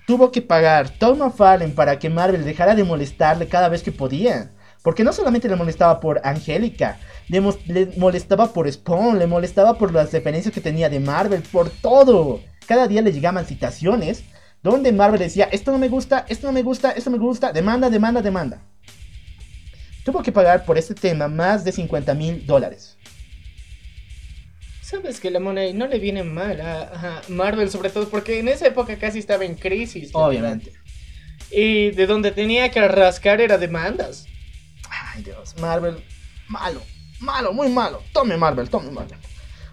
tuvo 0.06 0.30
que 0.30 0.42
pagar 0.42 0.90
Todd 0.90 1.16
McFarlane 1.16 1.72
para 1.72 1.98
que 1.98 2.10
Marvel 2.10 2.44
dejara 2.44 2.74
de 2.74 2.84
molestarle 2.84 3.48
cada 3.48 3.70
vez 3.70 3.82
que 3.82 3.92
podía? 3.92 4.52
Porque 4.82 5.02
no 5.02 5.12
solamente 5.12 5.48
le 5.48 5.56
molestaba 5.56 5.98
por 5.98 6.20
Angélica, 6.22 7.00
le, 7.28 7.42
le 7.66 7.92
molestaba 7.96 8.52
por 8.52 8.70
Spawn, 8.70 9.18
le 9.18 9.26
molestaba 9.26 9.78
por 9.78 9.92
las 9.92 10.12
referencias 10.12 10.54
que 10.54 10.60
tenía 10.60 10.90
de 10.90 11.00
Marvel, 11.00 11.42
por 11.50 11.70
todo. 11.70 12.40
Cada 12.66 12.86
día 12.86 13.00
le 13.00 13.12
llegaban 13.12 13.46
citaciones 13.46 14.22
donde 14.70 14.92
Marvel 14.92 15.18
decía, 15.18 15.48
esto 15.52 15.72
no 15.72 15.78
me 15.78 15.88
gusta, 15.88 16.24
esto 16.28 16.46
no 16.46 16.52
me 16.52 16.62
gusta, 16.62 16.92
esto 16.92 17.10
me 17.10 17.18
gusta, 17.18 17.52
demanda, 17.52 17.90
demanda, 17.90 18.22
demanda. 18.22 18.62
Tuvo 20.04 20.22
que 20.22 20.32
pagar 20.32 20.64
por 20.64 20.78
este 20.78 20.94
tema 20.94 21.28
más 21.28 21.64
de 21.64 21.72
50 21.72 22.14
mil 22.14 22.46
dólares. 22.46 22.96
Sabes 24.82 25.18
que 25.18 25.30
la 25.30 25.40
moneda 25.40 25.72
no 25.72 25.88
le 25.88 25.98
viene 25.98 26.22
mal 26.22 26.60
a, 26.60 26.82
a 26.82 27.22
Marvel, 27.28 27.70
sobre 27.70 27.90
todo 27.90 28.08
porque 28.08 28.38
en 28.38 28.46
esa 28.46 28.68
época 28.68 28.96
casi 28.98 29.18
estaba 29.18 29.44
en 29.44 29.56
crisis. 29.56 30.10
Obviamente. 30.12 30.66
verdad. 30.66 30.80
Y 31.50 31.90
de 31.90 32.06
donde 32.06 32.30
tenía 32.30 32.70
que 32.70 32.86
rascar 32.86 33.40
era 33.40 33.58
demandas. 33.58 34.26
Ay 34.88 35.22
Dios, 35.24 35.54
Marvel, 35.60 35.96
malo, 36.48 36.82
malo, 37.20 37.52
muy 37.52 37.68
malo. 37.68 38.02
Tome 38.12 38.36
Marvel, 38.36 38.70
tome 38.70 38.90
Marvel. 38.90 39.18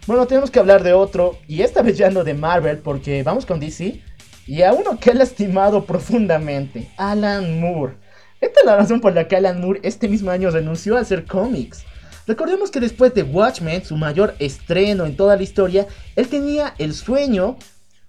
Bueno, 0.05 0.27
tenemos 0.27 0.51
que 0.51 0.59
hablar 0.59 0.83
de 0.83 0.91
otro, 0.91 1.39
y 1.47 1.61
esta 1.61 1.81
vez 1.81 1.97
ya 1.97 2.09
no 2.09 2.25
de 2.25 2.33
Marvel, 2.33 2.79
porque 2.79 3.23
vamos 3.23 3.45
con 3.45 3.59
DC, 3.61 4.01
y 4.45 4.61
a 4.61 4.73
uno 4.73 4.99
que 4.99 5.11
ha 5.11 5.13
lastimado 5.13 5.85
profundamente, 5.85 6.89
Alan 6.97 7.59
Moore. 7.59 7.95
Esta 8.41 8.59
es 8.59 8.65
la 8.65 8.75
razón 8.75 8.99
por 8.99 9.13
la 9.13 9.27
que 9.27 9.37
Alan 9.37 9.61
Moore 9.61 9.79
este 9.83 10.09
mismo 10.09 10.31
año 10.31 10.49
renunció 10.49 10.97
a 10.97 11.01
hacer 11.01 11.25
cómics. 11.25 11.85
Recordemos 12.27 12.71
que 12.71 12.79
después 12.79 13.13
de 13.13 13.23
Watchmen, 13.23 13.83
su 13.83 13.97
mayor 13.97 14.35
estreno 14.39 15.05
en 15.05 15.15
toda 15.15 15.35
la 15.35 15.43
historia, 15.43 15.87
él 16.15 16.27
tenía 16.27 16.73
el 16.77 16.93
sueño 16.93 17.57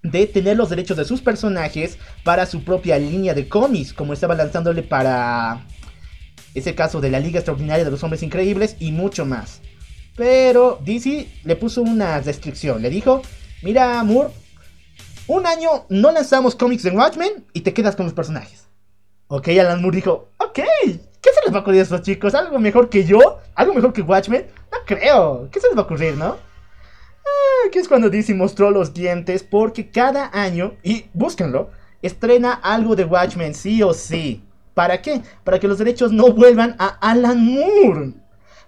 de 0.02 0.26
tener 0.26 0.56
los 0.56 0.70
derechos 0.70 0.96
de 0.96 1.04
sus 1.04 1.20
personajes 1.20 1.98
para 2.22 2.46
su 2.46 2.62
propia 2.62 2.98
línea 2.98 3.34
de 3.34 3.48
cómics, 3.48 3.92
como 3.92 4.12
estaba 4.12 4.34
lanzándole 4.34 4.82
para 4.82 5.64
ese 6.54 6.74
caso 6.74 7.00
de 7.00 7.10
la 7.10 7.20
Liga 7.20 7.38
Extraordinaria 7.38 7.84
de 7.84 7.90
los 7.90 8.02
Hombres 8.04 8.22
Increíbles 8.22 8.76
y 8.78 8.92
mucho 8.92 9.24
más. 9.24 9.60
Pero 10.16 10.78
DC 10.84 11.26
le 11.42 11.56
puso 11.56 11.82
una 11.82 12.20
restricción, 12.20 12.82
le 12.82 12.90
dijo, 12.90 13.22
mira 13.62 14.02
Moore, 14.04 14.30
un 15.26 15.46
año 15.46 15.86
no 15.88 16.12
lanzamos 16.12 16.54
cómics 16.54 16.82
de 16.82 16.90
Watchmen 16.90 17.44
y 17.52 17.60
te 17.62 17.72
quedas 17.72 17.96
con 17.96 18.06
los 18.06 18.14
personajes. 18.14 18.66
Ok, 19.28 19.48
Alan 19.48 19.80
Moore 19.80 19.96
dijo, 19.96 20.28
ok, 20.38 20.60
¿qué 20.84 21.30
se 21.32 21.40
les 21.44 21.52
va 21.52 21.58
a 21.58 21.60
ocurrir 21.62 21.80
a 21.80 21.84
estos 21.84 22.02
chicos? 22.02 22.34
¿Algo 22.34 22.58
mejor 22.58 22.88
que 22.88 23.04
yo? 23.04 23.40
¿Algo 23.54 23.74
mejor 23.74 23.92
que 23.92 24.02
Watchmen? 24.02 24.46
No 24.70 24.78
creo, 24.84 25.48
¿qué 25.50 25.60
se 25.60 25.68
les 25.68 25.76
va 25.76 25.82
a 25.82 25.84
ocurrir, 25.84 26.16
no? 26.16 26.36
Ah, 26.36 27.66
Aquí 27.66 27.78
es 27.78 27.88
cuando 27.88 28.10
DC 28.10 28.34
mostró 28.34 28.70
los 28.70 28.92
dientes 28.92 29.42
porque 29.42 29.90
cada 29.90 30.30
año, 30.32 30.74
y 30.82 31.06
búsquenlo, 31.14 31.70
estrena 32.02 32.52
algo 32.52 32.94
de 32.94 33.04
Watchmen 33.04 33.54
sí 33.54 33.82
o 33.82 33.94
sí. 33.94 34.42
¿Para 34.74 35.00
qué? 35.00 35.22
Para 35.42 35.58
que 35.58 35.68
los 35.68 35.78
derechos 35.78 36.12
no 36.12 36.32
vuelvan 36.32 36.76
a 36.78 36.88
Alan 37.00 37.42
Moore. 37.42 38.12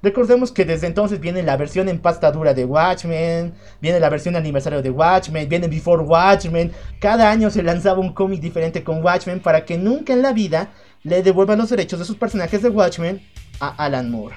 Recordemos 0.07 0.53
que 0.53 0.65
desde 0.65 0.87
entonces 0.87 1.19
viene 1.19 1.43
la 1.43 1.57
versión 1.57 1.89
en 1.89 1.99
pasta 1.99 2.31
dura 2.31 2.55
de 2.55 2.65
Watchmen, 2.65 3.53
viene 3.81 3.99
la 3.99 4.09
versión 4.09 4.37
aniversario 4.37 4.81
de 4.81 4.91
Watchmen, 4.91 5.49
viene 5.49 5.67
Before 5.67 6.05
Watchmen. 6.05 6.71
Cada 7.01 7.29
año 7.29 7.51
se 7.51 7.65
lanzaba 7.65 7.99
un 7.99 8.13
cómic 8.13 8.41
diferente 8.41 8.85
con 8.85 9.03
Watchmen 9.03 9.41
para 9.41 9.65
que 9.65 9.77
nunca 9.77 10.13
en 10.13 10.23
la 10.23 10.33
vida 10.33 10.71
le 11.03 11.25
devuelvan 11.25 11.59
los 11.59 11.71
derechos 11.71 11.99
de 11.99 12.05
sus 12.05 12.15
personajes 12.15 12.63
de 12.63 12.69
Watchmen 12.69 13.21
a 13.59 13.71
Alan 13.85 14.09
Moore. 14.09 14.37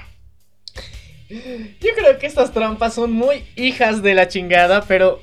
Yo 1.30 1.90
creo 1.96 2.18
que 2.18 2.26
estas 2.26 2.52
trampas 2.52 2.96
son 2.96 3.12
muy 3.12 3.46
hijas 3.56 4.02
de 4.02 4.16
la 4.16 4.28
chingada, 4.28 4.82
pero. 4.88 5.22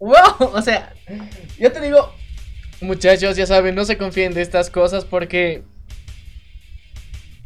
¡Wow! 0.00 0.50
O 0.52 0.62
sea, 0.62 0.94
yo 1.60 1.70
te 1.70 1.80
digo, 1.80 2.12
muchachos, 2.80 3.36
ya 3.36 3.46
saben, 3.46 3.76
no 3.76 3.84
se 3.84 3.98
confíen 3.98 4.34
de 4.34 4.42
estas 4.42 4.68
cosas 4.68 5.04
porque. 5.04 5.62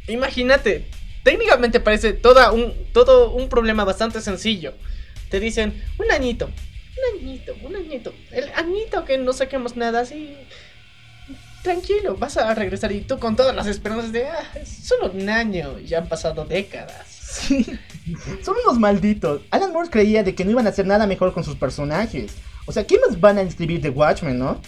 Imagínate, 0.07 0.87
técnicamente 1.23 1.79
parece 1.79 2.13
toda 2.13 2.51
un, 2.51 2.73
todo 2.93 3.31
un 3.31 3.49
problema 3.49 3.83
bastante 3.83 4.21
sencillo. 4.21 4.73
Te 5.29 5.39
dicen, 5.39 5.81
un 5.99 6.11
añito, 6.11 6.45
un 6.47 7.19
añito, 7.19 7.53
un 7.63 7.75
añito. 7.75 8.13
El 8.31 8.49
añito 8.55 9.05
que 9.05 9.17
no 9.17 9.33
saquemos 9.33 9.75
nada 9.75 10.01
así. 10.01 10.35
tranquilo, 11.63 12.15
vas 12.15 12.37
a 12.37 12.53
regresar 12.55 12.91
y 12.91 13.01
tú 13.01 13.19
con 13.19 13.35
todas 13.35 13.55
las 13.55 13.67
esperanzas 13.67 14.11
de, 14.11 14.27
ah, 14.27 14.43
solo 14.65 15.11
un 15.11 15.29
año, 15.29 15.79
ya 15.79 15.99
han 15.99 16.09
pasado 16.09 16.45
décadas. 16.45 17.05
Sí. 17.07 17.65
Son 18.43 18.55
unos 18.65 18.79
malditos. 18.79 19.41
Alan 19.51 19.71
Moore 19.71 19.89
creía 19.89 20.23
de 20.23 20.33
que 20.33 20.43
no 20.45 20.51
iban 20.51 20.65
a 20.65 20.69
hacer 20.69 20.87
nada 20.87 21.05
mejor 21.05 21.33
con 21.33 21.43
sus 21.43 21.55
personajes. 21.55 22.33
O 22.65 22.71
sea, 22.71 22.85
¿quién 22.85 23.01
más 23.07 23.19
van 23.19 23.37
a 23.37 23.41
escribir 23.41 23.81
de 23.81 23.89
Watchmen, 23.89 24.39
no? 24.39 24.61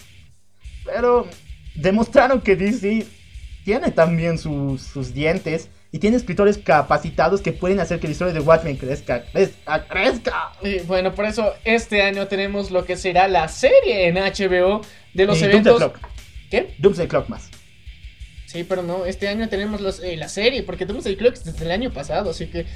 Pero 0.84 1.26
demostraron 1.74 2.40
que 2.40 2.56
DC 2.56 3.06
tiene 3.64 3.90
también 3.90 4.38
sus, 4.38 4.82
sus 4.82 5.14
dientes 5.14 5.68
y 5.92 5.98
tiene 5.98 6.16
escritores 6.16 6.56
capacitados 6.56 7.42
que 7.42 7.52
pueden 7.52 7.78
hacer 7.78 8.00
que 8.00 8.08
la 8.08 8.12
historia 8.12 8.32
de 8.32 8.40
Watchmen 8.40 8.78
crezca, 8.78 9.24
crezca, 9.30 9.86
crezca. 9.86 10.52
Y 10.62 10.78
bueno, 10.80 11.14
por 11.14 11.26
eso 11.26 11.52
este 11.64 12.00
año 12.00 12.26
tenemos 12.28 12.70
lo 12.70 12.86
que 12.86 12.96
será 12.96 13.28
la 13.28 13.46
serie 13.48 14.08
en 14.08 14.14
HBO 14.14 14.80
de 15.12 15.26
los 15.26 15.38
Y 15.40 15.44
eventos. 15.44 15.78
Doomsday 15.78 16.00
Clock. 16.00 16.12
¿Qué? 16.50 16.74
Doomsday 16.78 17.08
Clock 17.08 17.28
más. 17.28 17.50
Sí, 18.46 18.64
pero 18.64 18.82
no, 18.82 19.04
este 19.04 19.28
año 19.28 19.48
tenemos 19.50 19.82
los, 19.82 20.00
eh, 20.02 20.16
la 20.16 20.28
serie, 20.28 20.62
porque 20.62 20.86
tenemos 20.86 21.04
el 21.04 21.18
Clock 21.18 21.34
desde 21.34 21.64
el 21.64 21.70
año 21.70 21.92
pasado, 21.92 22.30
así 22.30 22.46
que... 22.46 22.66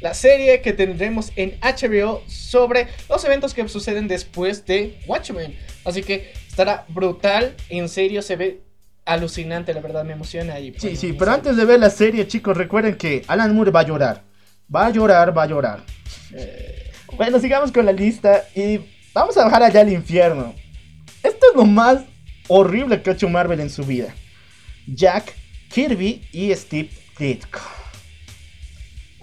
La 0.00 0.12
serie 0.12 0.60
que 0.60 0.74
tendremos 0.74 1.32
en 1.34 1.58
HBO 1.62 2.22
sobre 2.26 2.88
los 3.08 3.24
eventos 3.24 3.54
que 3.54 3.66
suceden 3.68 4.06
después 4.06 4.66
de 4.66 4.98
Watchmen. 5.06 5.56
Así 5.82 6.02
que 6.02 6.34
estará 6.46 6.84
brutal, 6.88 7.54
en 7.70 7.88
serio, 7.88 8.20
se 8.20 8.36
ve 8.36 8.63
alucinante, 9.04 9.74
la 9.74 9.80
verdad 9.80 10.04
me 10.04 10.12
emociona. 10.12 10.58
Y, 10.60 10.74
Sí, 10.78 10.96
sí, 10.96 11.12
pero 11.12 11.32
antes 11.32 11.56
de 11.56 11.64
ver 11.64 11.80
la 11.80 11.90
serie, 11.90 12.26
chicos, 12.26 12.56
recuerden 12.56 12.96
que 12.96 13.22
Alan 13.26 13.54
Moore 13.54 13.70
va 13.70 13.80
a 13.80 13.84
llorar. 13.84 14.22
Va 14.74 14.86
a 14.86 14.90
llorar, 14.90 15.36
va 15.36 15.42
a 15.42 15.46
llorar. 15.46 15.84
Eh, 16.32 16.90
Bueno, 17.16 17.38
sigamos 17.38 17.70
con 17.70 17.86
la 17.86 17.92
lista 17.92 18.44
y 18.54 18.80
vamos 19.12 19.36
a 19.36 19.44
bajar 19.44 19.62
allá 19.62 19.80
al 19.80 19.92
infierno. 19.92 20.54
Esto 21.22 21.46
es 21.50 21.56
lo 21.56 21.64
más 21.64 22.02
horrible 22.48 23.00
que 23.02 23.10
ha 23.10 23.12
hecho 23.12 23.28
Marvel 23.28 23.60
en 23.60 23.70
su 23.70 23.84
vida. 23.84 24.14
Jack, 24.86 25.32
Kirby 25.70 26.26
y 26.32 26.52
Steve 26.54 26.90
Ditko. 27.18 27.60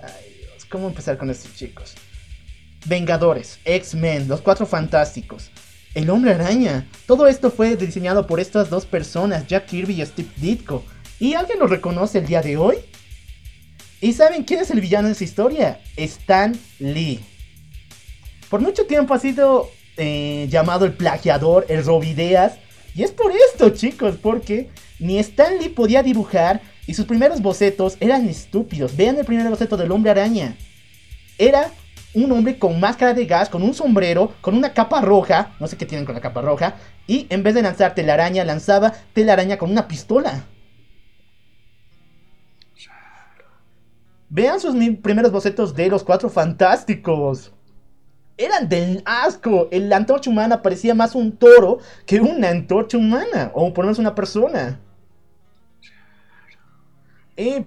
Ay 0.01 0.35
Dios, 0.39 0.65
¿cómo 0.65 0.87
empezar 0.87 1.17
con 1.17 1.29
estos 1.29 1.53
chicos? 1.55 1.95
Vengadores, 2.85 3.59
X-Men, 3.65 4.27
los 4.27 4.41
Cuatro 4.41 4.65
Fantásticos, 4.65 5.50
El 5.93 6.09
Hombre 6.09 6.33
Araña. 6.33 6.87
Todo 7.05 7.27
esto 7.27 7.51
fue 7.51 7.75
diseñado 7.75 8.25
por 8.25 8.39
estas 8.39 8.69
dos 8.69 8.85
personas, 8.85 9.45
Jack 9.47 9.65
Kirby 9.65 10.01
y 10.01 10.05
Steve 10.05 10.29
Ditko. 10.37 10.83
¿Y 11.19 11.33
alguien 11.33 11.59
lo 11.59 11.67
reconoce 11.67 12.19
el 12.19 12.27
día 12.27 12.41
de 12.41 12.57
hoy? 12.57 12.77
¿Y 13.99 14.13
saben 14.13 14.43
quién 14.43 14.61
es 14.61 14.71
el 14.71 14.81
villano 14.81 15.07
de 15.07 15.13
esa 15.13 15.23
historia? 15.23 15.81
Stan 15.97 16.57
Lee. 16.79 17.19
Por 18.49 18.61
mucho 18.61 18.85
tiempo 18.85 19.13
ha 19.13 19.19
sido 19.19 19.69
eh, 19.97 20.47
llamado 20.49 20.85
el 20.85 20.93
plagiador, 20.93 21.65
el 21.69 21.85
robideas. 21.85 22.53
Y 22.95 23.03
es 23.03 23.11
por 23.11 23.31
esto, 23.31 23.69
chicos, 23.69 24.15
porque 24.21 24.69
ni 24.99 25.19
Stan 25.19 25.57
Lee 25.59 25.69
podía 25.69 26.03
dibujar 26.03 26.61
y 26.87 26.93
sus 26.93 27.05
primeros 27.05 27.41
bocetos 27.41 27.97
eran 27.99 28.27
estúpidos. 28.27 28.95
Vean 28.95 29.17
el 29.17 29.25
primer 29.25 29.47
boceto 29.49 29.77
del 29.77 29.91
hombre 29.91 30.11
araña. 30.11 30.55
Era 31.37 31.71
un 32.13 32.31
hombre 32.31 32.59
con 32.59 32.79
máscara 32.79 33.13
de 33.13 33.25
gas, 33.25 33.49
con 33.49 33.63
un 33.63 33.73
sombrero, 33.73 34.33
con 34.41 34.55
una 34.55 34.73
capa 34.73 35.01
roja. 35.01 35.53
No 35.59 35.67
sé 35.67 35.77
qué 35.77 35.85
tienen 35.85 36.05
con 36.05 36.15
la 36.15 36.21
capa 36.21 36.41
roja. 36.41 36.75
Y 37.07 37.27
en 37.29 37.43
vez 37.43 37.53
de 37.55 37.61
lanzar 37.61 37.95
telaraña, 37.95 38.43
lanzaba 38.43 38.93
telaraña 39.13 39.57
con 39.57 39.71
una 39.71 39.87
pistola. 39.87 40.45
Vean 44.29 44.59
sus 44.61 44.75
primeros 45.01 45.31
bocetos 45.31 45.75
de 45.75 45.89
los 45.89 46.03
cuatro 46.03 46.29
fantásticos. 46.29 47.51
Eran 48.37 48.69
del 48.69 49.03
asco. 49.05 49.67
El 49.71 49.91
antorcha 49.91 50.29
humana 50.29 50.61
parecía 50.61 50.95
más 50.95 51.15
un 51.15 51.35
toro 51.35 51.79
que 52.05 52.21
una 52.21 52.49
antorcha 52.49 52.97
humana. 52.97 53.51
O 53.53 53.73
por 53.73 53.83
lo 53.83 53.87
menos 53.87 53.99
una 53.99 54.15
persona. 54.15 54.79
Y 57.41 57.65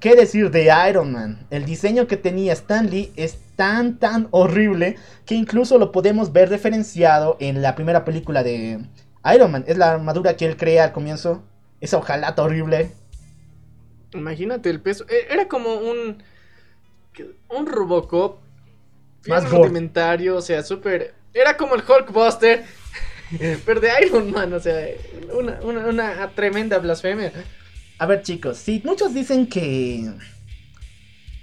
qué 0.00 0.16
decir 0.16 0.50
de 0.50 0.70
Iron 0.90 1.12
Man. 1.12 1.46
El 1.48 1.64
diseño 1.64 2.06
que 2.06 2.18
tenía 2.18 2.52
Stan 2.52 2.90
Lee 2.90 3.10
es 3.16 3.38
tan 3.56 3.98
tan 3.98 4.28
horrible 4.32 4.96
que 5.24 5.34
incluso 5.34 5.78
lo 5.78 5.92
podemos 5.92 6.32
ver 6.32 6.50
referenciado 6.50 7.38
en 7.40 7.62
la 7.62 7.74
primera 7.74 8.04
película 8.04 8.42
de 8.42 8.80
Iron 9.34 9.50
Man. 9.50 9.64
Es 9.66 9.78
la 9.78 9.92
armadura 9.92 10.36
que 10.36 10.44
él 10.44 10.58
crea 10.58 10.84
al 10.84 10.92
comienzo. 10.92 11.42
Esa 11.80 11.96
hojalata 11.96 12.42
horrible. 12.42 12.92
Imagínate 14.12 14.68
el 14.68 14.80
peso. 14.80 15.06
eh, 15.08 15.26
Era 15.30 15.48
como 15.48 15.74
un. 15.74 16.22
Un 17.48 17.66
Robocop. 17.66 18.42
Más 19.26 19.48
rudimentario, 19.48 20.36
o 20.36 20.42
sea, 20.42 20.62
súper. 20.62 21.14
Era 21.32 21.56
como 21.56 21.76
el 21.76 21.82
Hulkbuster. 21.82 22.62
pero 23.64 23.80
de 23.80 23.88
Iron 24.06 24.30
Man, 24.30 24.52
o 24.52 24.60
sea, 24.60 24.86
una, 25.32 25.60
una, 25.62 25.86
una 25.86 26.28
tremenda 26.34 26.78
blasfemia. 26.78 27.32
A 27.98 28.06
ver 28.06 28.22
chicos, 28.22 28.58
si 28.58 28.82
muchos 28.84 29.14
dicen 29.14 29.46
que 29.46 30.10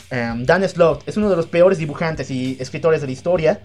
em, 0.09 0.45
Dan 0.45 0.67
Slott 0.67 1.07
es 1.07 1.17
uno 1.17 1.29
de 1.29 1.35
los 1.35 1.47
peores 1.47 1.77
dibujantes 1.77 2.29
y 2.29 2.57
escritores 2.59 3.01
de 3.01 3.07
la 3.07 3.13
historia, 3.13 3.61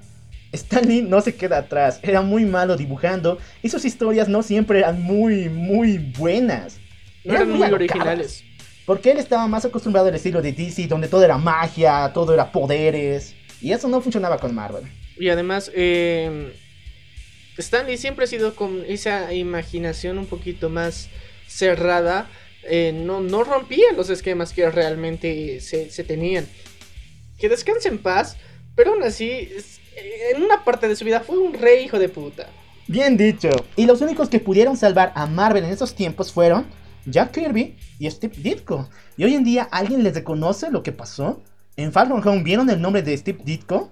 Stan 0.53 0.87
Lee 0.87 1.03
no 1.03 1.21
se 1.21 1.35
queda 1.35 1.59
atrás, 1.59 1.99
era 2.03 2.23
muy 2.23 2.45
malo 2.45 2.77
dibujando 2.77 3.39
y 3.63 3.69
sus 3.69 3.85
historias 3.85 4.29
no 4.29 4.43
siempre 4.43 4.79
eran 4.79 5.03
muy, 5.03 5.49
muy 5.49 5.99
buenas. 5.99 6.79
No 7.25 7.35
eran 7.35 7.51
muy 7.51 7.63
alocadas, 7.63 7.73
originales. 7.75 8.45
Porque 8.85 9.11
él 9.11 9.19
estaba 9.19 9.49
más 9.49 9.65
acostumbrado 9.65 10.07
al 10.09 10.15
estilo 10.15 10.41
de 10.41 10.53
DC, 10.53 10.87
donde 10.87 11.09
todo 11.09 11.25
era 11.25 11.37
magia, 11.39 12.13
todo 12.15 12.33
era 12.33 12.53
poderes, 12.53 13.35
y 13.61 13.73
eso 13.73 13.89
no 13.89 14.01
funcionaba 14.01 14.39
con 14.39 14.55
Marvel. 14.55 14.85
Y 15.19 15.29
además, 15.29 15.73
eh, 15.75 16.55
Stanley 17.59 17.97
siempre 17.97 18.25
ha 18.25 18.29
sido 18.29 18.55
con 18.55 18.85
esa 18.87 19.33
imaginación 19.33 20.19
un 20.19 20.27
poquito 20.27 20.69
más 20.69 21.09
cerrada. 21.49 22.29
Eh, 22.69 22.93
no, 22.93 23.21
no 23.21 23.45
rompía 23.45 23.93
los 23.97 24.11
esquemas 24.11 24.53
que 24.53 24.71
realmente 24.71 25.61
se, 25.61 26.05
tenían. 26.05 26.47
Que 27.39 27.49
descanse 27.49 27.89
en 27.89 27.99
paz, 27.99 28.37
pero 28.75 28.93
aún 28.93 29.03
así, 29.03 29.49
en 30.35 30.43
una 30.43 30.65
parte 30.65 30.89
de 30.89 30.97
su 30.97 31.05
vida 31.05 31.21
fue 31.21 31.39
un 31.39 31.55
rey 31.55 31.85
hijo 31.85 31.99
de 31.99 32.09
puta. 32.09 32.49
Bien 32.89 33.17
dicho. 33.17 33.51
Y 33.75 33.87
los 33.87 34.01
únicos 34.01 34.29
que 34.29 34.41
pudieron 34.41 34.77
salvar 34.77 35.13
a 35.15 35.27
Marvel 35.27 35.65
en 35.65 35.71
esos 35.71 35.95
tiempos 35.95 36.33
fueron 36.33 36.67
Jack 37.05 37.33
Kirby 37.33 37.77
y 37.99 38.11
Steve 38.11 38.35
Ditko. 38.37 38.89
Y 39.17 39.25
hoy 39.25 39.35
en 39.35 39.45
día, 39.45 39.69
¿alguien 39.71 40.03
les 40.03 40.15
reconoce 40.15 40.71
lo 40.71 40.83
que 40.83 40.93
pasó? 40.93 41.43
En 41.77 41.93
Falcon 41.93 42.27
Home, 42.27 42.43
¿vieron 42.43 42.71
el 42.71 42.81
nombre 42.81 43.03
de 43.03 43.17
Steve 43.17 43.41
Ditko? 43.45 43.91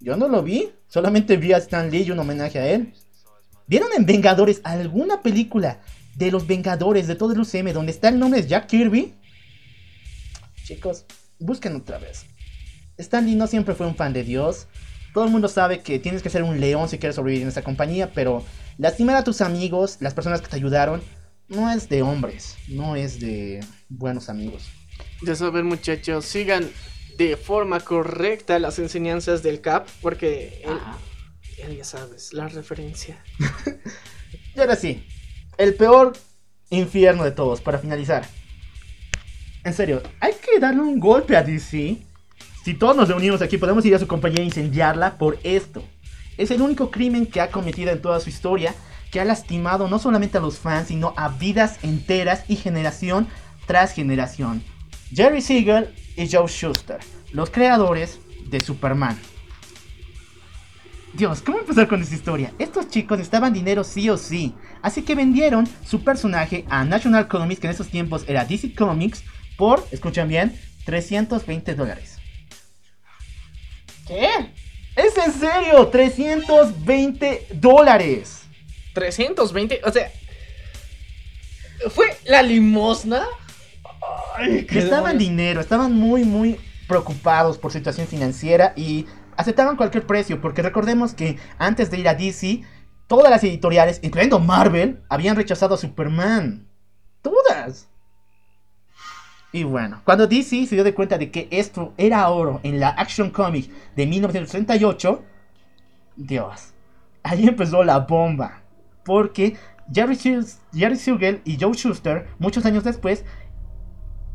Yo 0.00 0.16
no 0.16 0.28
lo 0.28 0.42
vi, 0.42 0.70
solamente 0.88 1.36
vi 1.36 1.52
a 1.52 1.58
Stan 1.58 1.90
Lee 1.90 2.04
y 2.04 2.10
un 2.10 2.18
homenaje 2.18 2.58
a 2.58 2.68
él. 2.68 2.94
¿Vieron 3.66 3.90
en 3.96 4.06
Vengadores 4.06 4.60
alguna 4.64 5.22
película 5.22 5.80
de 6.20 6.30
los 6.30 6.46
Vengadores 6.46 7.06
de 7.06 7.16
todo 7.16 7.32
el 7.32 7.40
UCM 7.40 7.72
donde 7.72 7.92
está 7.92 8.10
el 8.10 8.18
nombre 8.18 8.42
de 8.42 8.48
Jack 8.48 8.66
Kirby? 8.66 9.14
Chicos, 10.64 11.06
busquen 11.38 11.74
otra 11.74 11.98
vez. 11.98 12.26
Stan 12.98 13.24
Lee 13.24 13.34
no 13.34 13.46
siempre 13.46 13.74
fue 13.74 13.86
un 13.86 13.96
fan 13.96 14.12
de 14.12 14.22
Dios. 14.22 14.68
Todo 15.14 15.24
el 15.24 15.30
mundo 15.30 15.48
sabe 15.48 15.80
que 15.80 15.98
tienes 15.98 16.22
que 16.22 16.28
ser 16.28 16.42
un 16.42 16.60
león 16.60 16.90
si 16.90 16.98
quieres 16.98 17.16
sobrevivir 17.16 17.42
en 17.42 17.48
esta 17.48 17.62
compañía, 17.62 18.12
pero 18.12 18.44
lastimar 18.76 19.16
a 19.16 19.24
tus 19.24 19.40
amigos, 19.40 19.96
las 20.00 20.12
personas 20.12 20.42
que 20.42 20.48
te 20.48 20.56
ayudaron, 20.56 21.02
no 21.48 21.70
es 21.72 21.88
de 21.88 22.02
hombres, 22.02 22.56
no 22.68 22.94
es 22.94 23.18
de 23.18 23.64
buenos 23.88 24.28
amigos. 24.28 24.68
Ya 25.22 25.34
saben, 25.34 25.66
muchachos, 25.66 26.26
sigan 26.26 26.68
de 27.16 27.38
forma 27.38 27.80
correcta 27.80 28.58
las 28.58 28.78
enseñanzas 28.78 29.42
del 29.42 29.62
CAP, 29.62 29.88
porque 30.02 30.62
él, 30.64 30.78
él 31.66 31.78
ya 31.78 31.84
sabes, 31.84 32.34
la 32.34 32.46
referencia. 32.48 33.24
Y 34.54 34.58
ahora 34.58 34.74
sí, 34.76 35.06
el 35.60 35.74
peor 35.74 36.14
infierno 36.70 37.22
de 37.22 37.32
todos, 37.32 37.60
para 37.60 37.78
finalizar. 37.78 38.24
En 39.62 39.74
serio, 39.74 40.02
hay 40.18 40.32
que 40.32 40.58
darle 40.58 40.80
un 40.80 40.98
golpe 40.98 41.36
a 41.36 41.42
DC. 41.42 41.98
Si 42.64 42.74
todos 42.74 42.96
nos 42.96 43.08
reunimos 43.08 43.42
aquí, 43.42 43.58
podemos 43.58 43.84
ir 43.84 43.94
a 43.94 43.98
su 43.98 44.06
compañía 44.06 44.40
e 44.40 44.46
incendiarla 44.46 45.18
por 45.18 45.38
esto. 45.42 45.84
Es 46.38 46.50
el 46.50 46.62
único 46.62 46.90
crimen 46.90 47.26
que 47.26 47.42
ha 47.42 47.50
cometido 47.50 47.90
en 47.90 48.00
toda 48.00 48.20
su 48.20 48.30
historia, 48.30 48.74
que 49.10 49.20
ha 49.20 49.24
lastimado 49.26 49.86
no 49.86 49.98
solamente 49.98 50.38
a 50.38 50.40
los 50.40 50.58
fans, 50.58 50.88
sino 50.88 51.12
a 51.18 51.28
vidas 51.28 51.78
enteras 51.82 52.44
y 52.48 52.56
generación 52.56 53.28
tras 53.66 53.92
generación. 53.92 54.62
Jerry 55.12 55.42
Siegel 55.42 55.92
y 56.16 56.26
Joe 56.30 56.48
Schuster, 56.48 57.00
los 57.32 57.50
creadores 57.50 58.18
de 58.46 58.60
Superman. 58.60 59.18
Dios, 61.12 61.42
¿cómo 61.42 61.58
empezar 61.58 61.88
con 61.88 62.00
esta 62.00 62.14
historia? 62.14 62.52
Estos 62.58 62.88
chicos 62.88 63.18
necesitaban 63.18 63.52
dinero 63.52 63.82
sí 63.82 64.08
o 64.08 64.16
sí, 64.16 64.54
así 64.80 65.02
que 65.02 65.16
vendieron 65.16 65.68
su 65.84 66.04
personaje 66.04 66.64
a 66.70 66.84
National 66.84 67.26
Comics, 67.26 67.60
que 67.60 67.66
en 67.66 67.72
esos 67.72 67.88
tiempos 67.88 68.24
era 68.28 68.44
DC 68.44 68.74
Comics, 68.74 69.24
por, 69.56 69.84
escuchan 69.90 70.28
bien, 70.28 70.58
320 70.84 71.74
dólares. 71.74 72.18
¿Qué? 74.06 74.28
¿Es 74.96 75.18
en 75.18 75.32
serio? 75.32 75.88
320 75.88 77.46
dólares. 77.54 78.42
320, 78.94 79.80
o 79.84 79.92
sea, 79.92 80.10
fue 81.90 82.06
la 82.24 82.42
limosna. 82.42 83.24
Ay, 84.36 84.62
demonios. 84.62 85.18
dinero, 85.18 85.60
estaban 85.60 85.92
muy, 85.92 86.24
muy 86.24 86.58
preocupados 86.86 87.58
por 87.58 87.72
su 87.72 87.78
situación 87.78 88.06
financiera 88.06 88.72
y 88.76 89.06
aceptaban 89.40 89.76
cualquier 89.76 90.06
precio, 90.06 90.40
porque 90.40 90.62
recordemos 90.62 91.14
que 91.14 91.38
antes 91.58 91.90
de 91.90 91.98
ir 91.98 92.08
a 92.08 92.14
DC, 92.14 92.62
todas 93.06 93.30
las 93.30 93.42
editoriales, 93.44 94.00
incluyendo 94.02 94.38
Marvel, 94.38 95.02
habían 95.08 95.36
rechazado 95.36 95.74
a 95.74 95.78
Superman. 95.78 96.66
Todas. 97.22 97.88
Y 99.52 99.64
bueno, 99.64 100.00
cuando 100.04 100.26
DC 100.28 100.66
se 100.66 100.76
dio 100.76 100.84
de 100.84 100.94
cuenta 100.94 101.18
de 101.18 101.30
que 101.30 101.48
esto 101.50 101.92
era 101.96 102.28
oro 102.28 102.60
en 102.62 102.78
la 102.78 102.90
Action 102.90 103.30
Comic 103.30 103.68
de 103.96 104.06
1938, 104.06 105.24
Dios, 106.16 106.72
ahí 107.24 107.48
empezó 107.48 107.82
la 107.82 107.98
bomba. 108.00 108.62
Porque 109.04 109.56
Jerry, 109.92 110.14
Siegel- 110.14 110.46
Jerry 110.72 110.96
Siegel 110.96 111.40
y 111.44 111.58
Joe 111.60 111.74
Schuster, 111.74 112.28
muchos 112.38 112.64
años 112.64 112.84
después, 112.84 113.24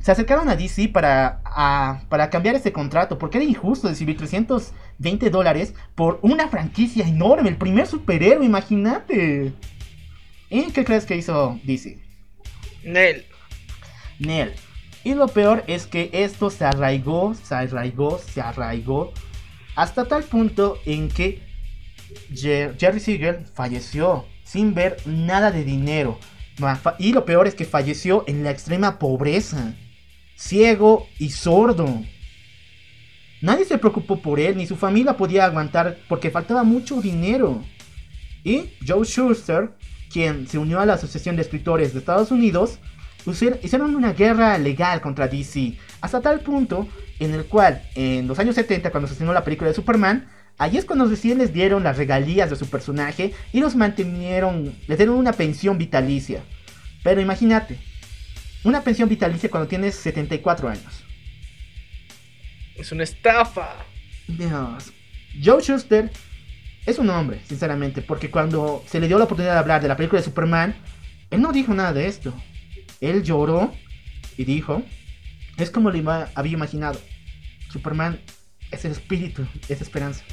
se 0.06 0.12
acercaron 0.12 0.48
a 0.50 0.56
DC 0.56 0.90
para, 0.90 1.42
a- 1.46 2.04
para 2.10 2.30
cambiar 2.30 2.54
ese 2.56 2.72
contrato, 2.72 3.18
porque 3.18 3.40
era 3.40 3.46
injusto 3.46 3.88
recibir 3.88 4.16
320 4.16 5.32
dólares 5.32 5.74
por 5.96 6.20
una 6.22 6.48
franquicia 6.48 7.08
enorme, 7.08 7.50
el 7.50 7.58
primer 7.58 7.88
superhéroe, 7.88 8.46
imagínate. 8.46 9.52
¿Y 10.52 10.66
qué 10.74 10.86
crees 10.86 11.06
que 11.06 11.18
hizo 11.18 11.60
DC? 11.64 11.98
Nel. 12.84 13.26
Nel. 14.20 14.54
Y 15.04 15.16
lo 15.16 15.28
peor 15.28 15.64
es 15.66 15.88
que 15.88 16.12
esto 16.14 16.52
se 16.52 16.66
arraigó, 16.66 17.34
se 17.34 17.56
arraigó, 17.56 18.20
se 18.20 18.42
arraigó, 18.42 19.12
hasta 19.76 20.06
tal 20.08 20.24
punto 20.24 20.78
en 20.86 21.10
que 21.10 21.42
Jer- 22.32 22.78
Jerry 22.80 23.00
Siegel 23.00 23.48
falleció 23.56 24.26
sin 24.44 24.76
ver 24.76 24.98
nada 25.08 25.50
de 25.50 25.64
dinero. 25.64 26.20
Y 27.00 27.12
lo 27.12 27.26
peor 27.26 27.48
es 27.48 27.56
que 27.56 27.66
falleció 27.66 28.24
en 28.28 28.44
la 28.44 28.52
extrema 28.52 29.00
pobreza, 29.00 29.74
ciego 30.36 31.08
y 31.18 31.30
sordo. 31.30 32.04
Nadie 33.42 33.66
se 33.66 33.78
preocupó 33.78 34.22
por 34.22 34.40
él, 34.40 34.58
ni 34.58 34.66
su 34.66 34.76
familia 34.76 35.18
podía 35.18 35.46
aguantar 35.46 35.98
porque 36.08 36.32
faltaba 36.32 36.64
mucho 36.64 37.02
dinero. 37.02 37.64
Y 38.44 38.70
Joe 38.86 39.06
Schuster, 39.06 39.72
quien 40.12 40.48
se 40.48 40.58
unió 40.58 40.80
a 40.80 40.86
la 40.86 40.94
Asociación 40.94 41.36
de 41.36 41.42
Escritores 41.42 41.94
de 41.94 42.00
Estados 42.00 42.32
Unidos, 42.32 42.80
hicieron 43.62 43.96
una 43.96 44.14
guerra 44.14 44.58
legal 44.58 45.02
contra 45.02 45.28
DC, 45.28 45.78
hasta 46.02 46.22
tal 46.22 46.42
punto 46.42 46.88
en 47.20 47.34
el 47.34 47.46
cual 47.46 47.82
en 47.96 48.28
los 48.28 48.40
años 48.40 48.56
70, 48.56 48.92
cuando 48.92 49.08
se 49.08 49.14
estrenó 49.14 49.34
la 49.34 49.44
película 49.44 49.70
de 49.70 49.76
Superman, 49.76 50.28
ahí 50.58 50.78
es 50.78 50.86
cuando 50.86 51.06
recién 51.06 51.38
les 51.38 51.54
dieron 51.54 51.84
las 51.84 51.98
regalías 51.98 52.50
de 52.50 52.56
su 52.56 52.68
personaje 52.68 53.34
y 53.52 53.60
los 53.60 53.76
mantenieron, 53.76 54.76
les 54.88 54.98
dieron 54.98 55.18
una 55.18 55.34
pensión 55.34 55.78
vitalicia. 55.78 56.44
Pero 57.04 57.22
imagínate, 57.22 57.80
una 58.66 58.84
pensión 58.84 59.08
vitalicia 59.08 59.50
cuando 59.50 59.68
tienes 59.68 59.96
74 59.96 60.68
años. 60.68 61.04
Es 62.76 62.92
una 62.92 63.04
estafa. 63.04 63.86
Dios. 64.28 64.92
Joe 65.42 65.62
Schuster 65.62 66.12
es 66.86 66.98
un 66.98 67.10
hombre, 67.10 67.40
sinceramente, 67.48 68.02
porque 68.02 68.32
cuando 68.32 68.84
se 68.88 69.00
le 69.00 69.08
dio 69.08 69.20
la 69.20 69.26
oportunidad 69.26 69.54
de 69.54 69.60
hablar 69.60 69.82
de 69.82 69.88
la 69.88 69.96
película 69.96 70.20
de 70.20 70.26
Superman, 70.26 70.76
él 71.30 71.42
no 71.42 71.52
dijo 71.52 71.74
nada 71.74 71.94
de 71.94 72.08
esto. 72.08 72.34
Él 73.02 73.24
lloró 73.24 73.72
y 74.36 74.46
dijo, 74.46 74.82
es 75.58 75.70
como 75.70 75.92
lo 75.92 76.28
había 76.34 76.54
imaginado. 76.54 77.00
Superman 77.72 78.20
es 78.72 78.84
el 78.84 78.94
espíritu, 78.94 79.46
es 79.70 79.82
esperanza. 79.82 80.24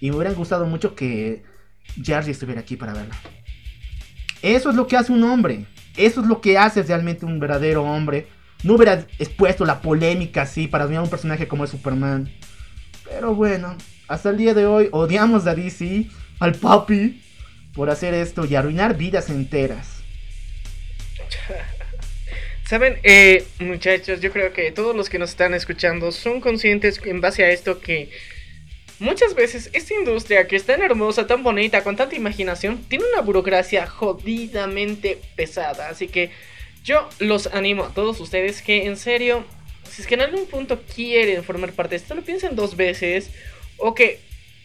Y 0.00 0.10
me 0.10 0.16
hubiera 0.16 0.32
gustado 0.32 0.64
mucho 0.66 0.94
que 0.94 1.42
Jerry 2.02 2.30
estuviera 2.30 2.60
aquí 2.60 2.76
para 2.76 2.92
verlo. 2.92 3.14
Eso 4.42 4.70
es 4.70 4.76
lo 4.76 4.86
que 4.86 4.96
hace 4.96 5.12
un 5.12 5.24
hombre. 5.24 5.66
Eso 5.96 6.20
es 6.20 6.26
lo 6.26 6.40
que 6.40 6.58
hace 6.58 6.82
realmente 6.82 7.26
un 7.26 7.40
verdadero 7.40 7.84
hombre. 7.84 8.26
No 8.62 8.74
hubiera 8.74 9.06
expuesto 9.18 9.64
la 9.64 9.80
polémica 9.80 10.42
así 10.42 10.68
para 10.68 10.84
admirar 10.84 11.04
un 11.04 11.10
personaje 11.10 11.48
como 11.48 11.64
es 11.64 11.70
Superman. 11.70 12.30
Pero 13.04 13.34
bueno, 13.34 13.76
hasta 14.08 14.30
el 14.30 14.36
día 14.36 14.54
de 14.54 14.66
hoy 14.66 14.88
odiamos 14.92 15.46
a 15.46 15.54
DC, 15.54 16.06
al 16.38 16.54
papi, 16.54 17.22
por 17.74 17.90
hacer 17.90 18.14
esto 18.14 18.44
y 18.44 18.54
arruinar 18.54 18.96
vidas 18.96 19.30
enteras. 19.30 20.02
Saben, 22.64 22.98
eh, 23.02 23.44
muchachos, 23.58 24.20
yo 24.20 24.32
creo 24.32 24.52
que 24.52 24.70
todos 24.72 24.96
los 24.96 25.10
que 25.10 25.18
nos 25.18 25.30
están 25.30 25.52
escuchando 25.52 26.10
son 26.12 26.40
conscientes 26.40 27.00
en 27.04 27.20
base 27.20 27.44
a 27.44 27.50
esto 27.50 27.80
que 27.80 28.10
muchas 29.02 29.34
veces 29.34 29.68
esta 29.72 29.94
industria 29.94 30.46
que 30.46 30.56
es 30.56 30.64
tan 30.64 30.80
hermosa, 30.80 31.26
tan 31.26 31.42
bonita, 31.42 31.82
con 31.82 31.96
tanta 31.96 32.16
imaginación, 32.16 32.82
tiene 32.88 33.04
una 33.12 33.20
burocracia 33.20 33.86
jodidamente 33.86 35.18
pesada. 35.36 35.88
Así 35.88 36.08
que 36.08 36.30
yo 36.84 37.08
los 37.18 37.48
animo 37.48 37.84
a 37.84 37.94
todos 37.94 38.20
ustedes 38.20 38.62
que 38.62 38.86
en 38.86 38.96
serio, 38.96 39.44
si 39.90 40.02
es 40.02 40.08
que 40.08 40.14
en 40.14 40.22
algún 40.22 40.46
punto 40.46 40.80
quieren 40.94 41.44
formar 41.44 41.72
parte 41.72 41.90
de 41.90 41.96
esto, 41.96 42.14
lo 42.14 42.22
piensen 42.22 42.56
dos 42.56 42.76
veces 42.76 43.30
o 43.76 43.94
que 43.94 44.20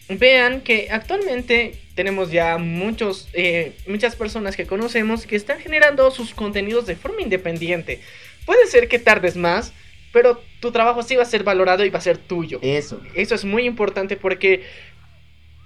vean 0.08 0.62
que 0.62 0.88
actualmente 0.90 1.74
tenemos 1.94 2.30
ya 2.30 2.56
muchos, 2.58 3.28
eh, 3.32 3.76
muchas 3.86 4.16
personas 4.16 4.56
que 4.56 4.66
conocemos 4.66 5.26
que 5.26 5.36
están 5.36 5.60
generando 5.60 6.10
sus 6.10 6.32
contenidos 6.32 6.86
de 6.86 6.96
forma 6.96 7.20
independiente. 7.20 8.00
Puede 8.46 8.66
ser 8.68 8.88
que 8.88 8.98
tardes 8.98 9.36
más, 9.36 9.72
pero 10.12 10.40
tu 10.60 10.72
trabajo 10.72 11.02
sí 11.02 11.16
va 11.16 11.22
a 11.22 11.26
ser 11.26 11.44
valorado 11.44 11.84
y 11.84 11.90
va 11.90 11.98
a 11.98 12.02
ser 12.02 12.18
tuyo. 12.18 12.58
Eso. 12.62 13.00
Eso 13.14 13.34
es 13.34 13.44
muy 13.44 13.64
importante 13.64 14.16
porque 14.16 14.64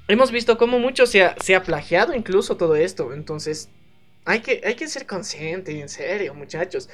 hemos 0.08 0.30
visto 0.30 0.58
cómo 0.58 0.78
mucho 0.78 1.06
se 1.06 1.22
ha, 1.22 1.36
se 1.40 1.54
ha 1.54 1.62
plagiado 1.62 2.14
incluso 2.14 2.56
todo 2.56 2.76
esto. 2.76 3.12
Entonces, 3.12 3.70
hay 4.24 4.40
que, 4.40 4.60
hay 4.64 4.74
que 4.74 4.88
ser 4.88 5.06
consciente, 5.06 5.78
en 5.80 5.88
serio, 5.88 6.34
muchachos. 6.34 6.88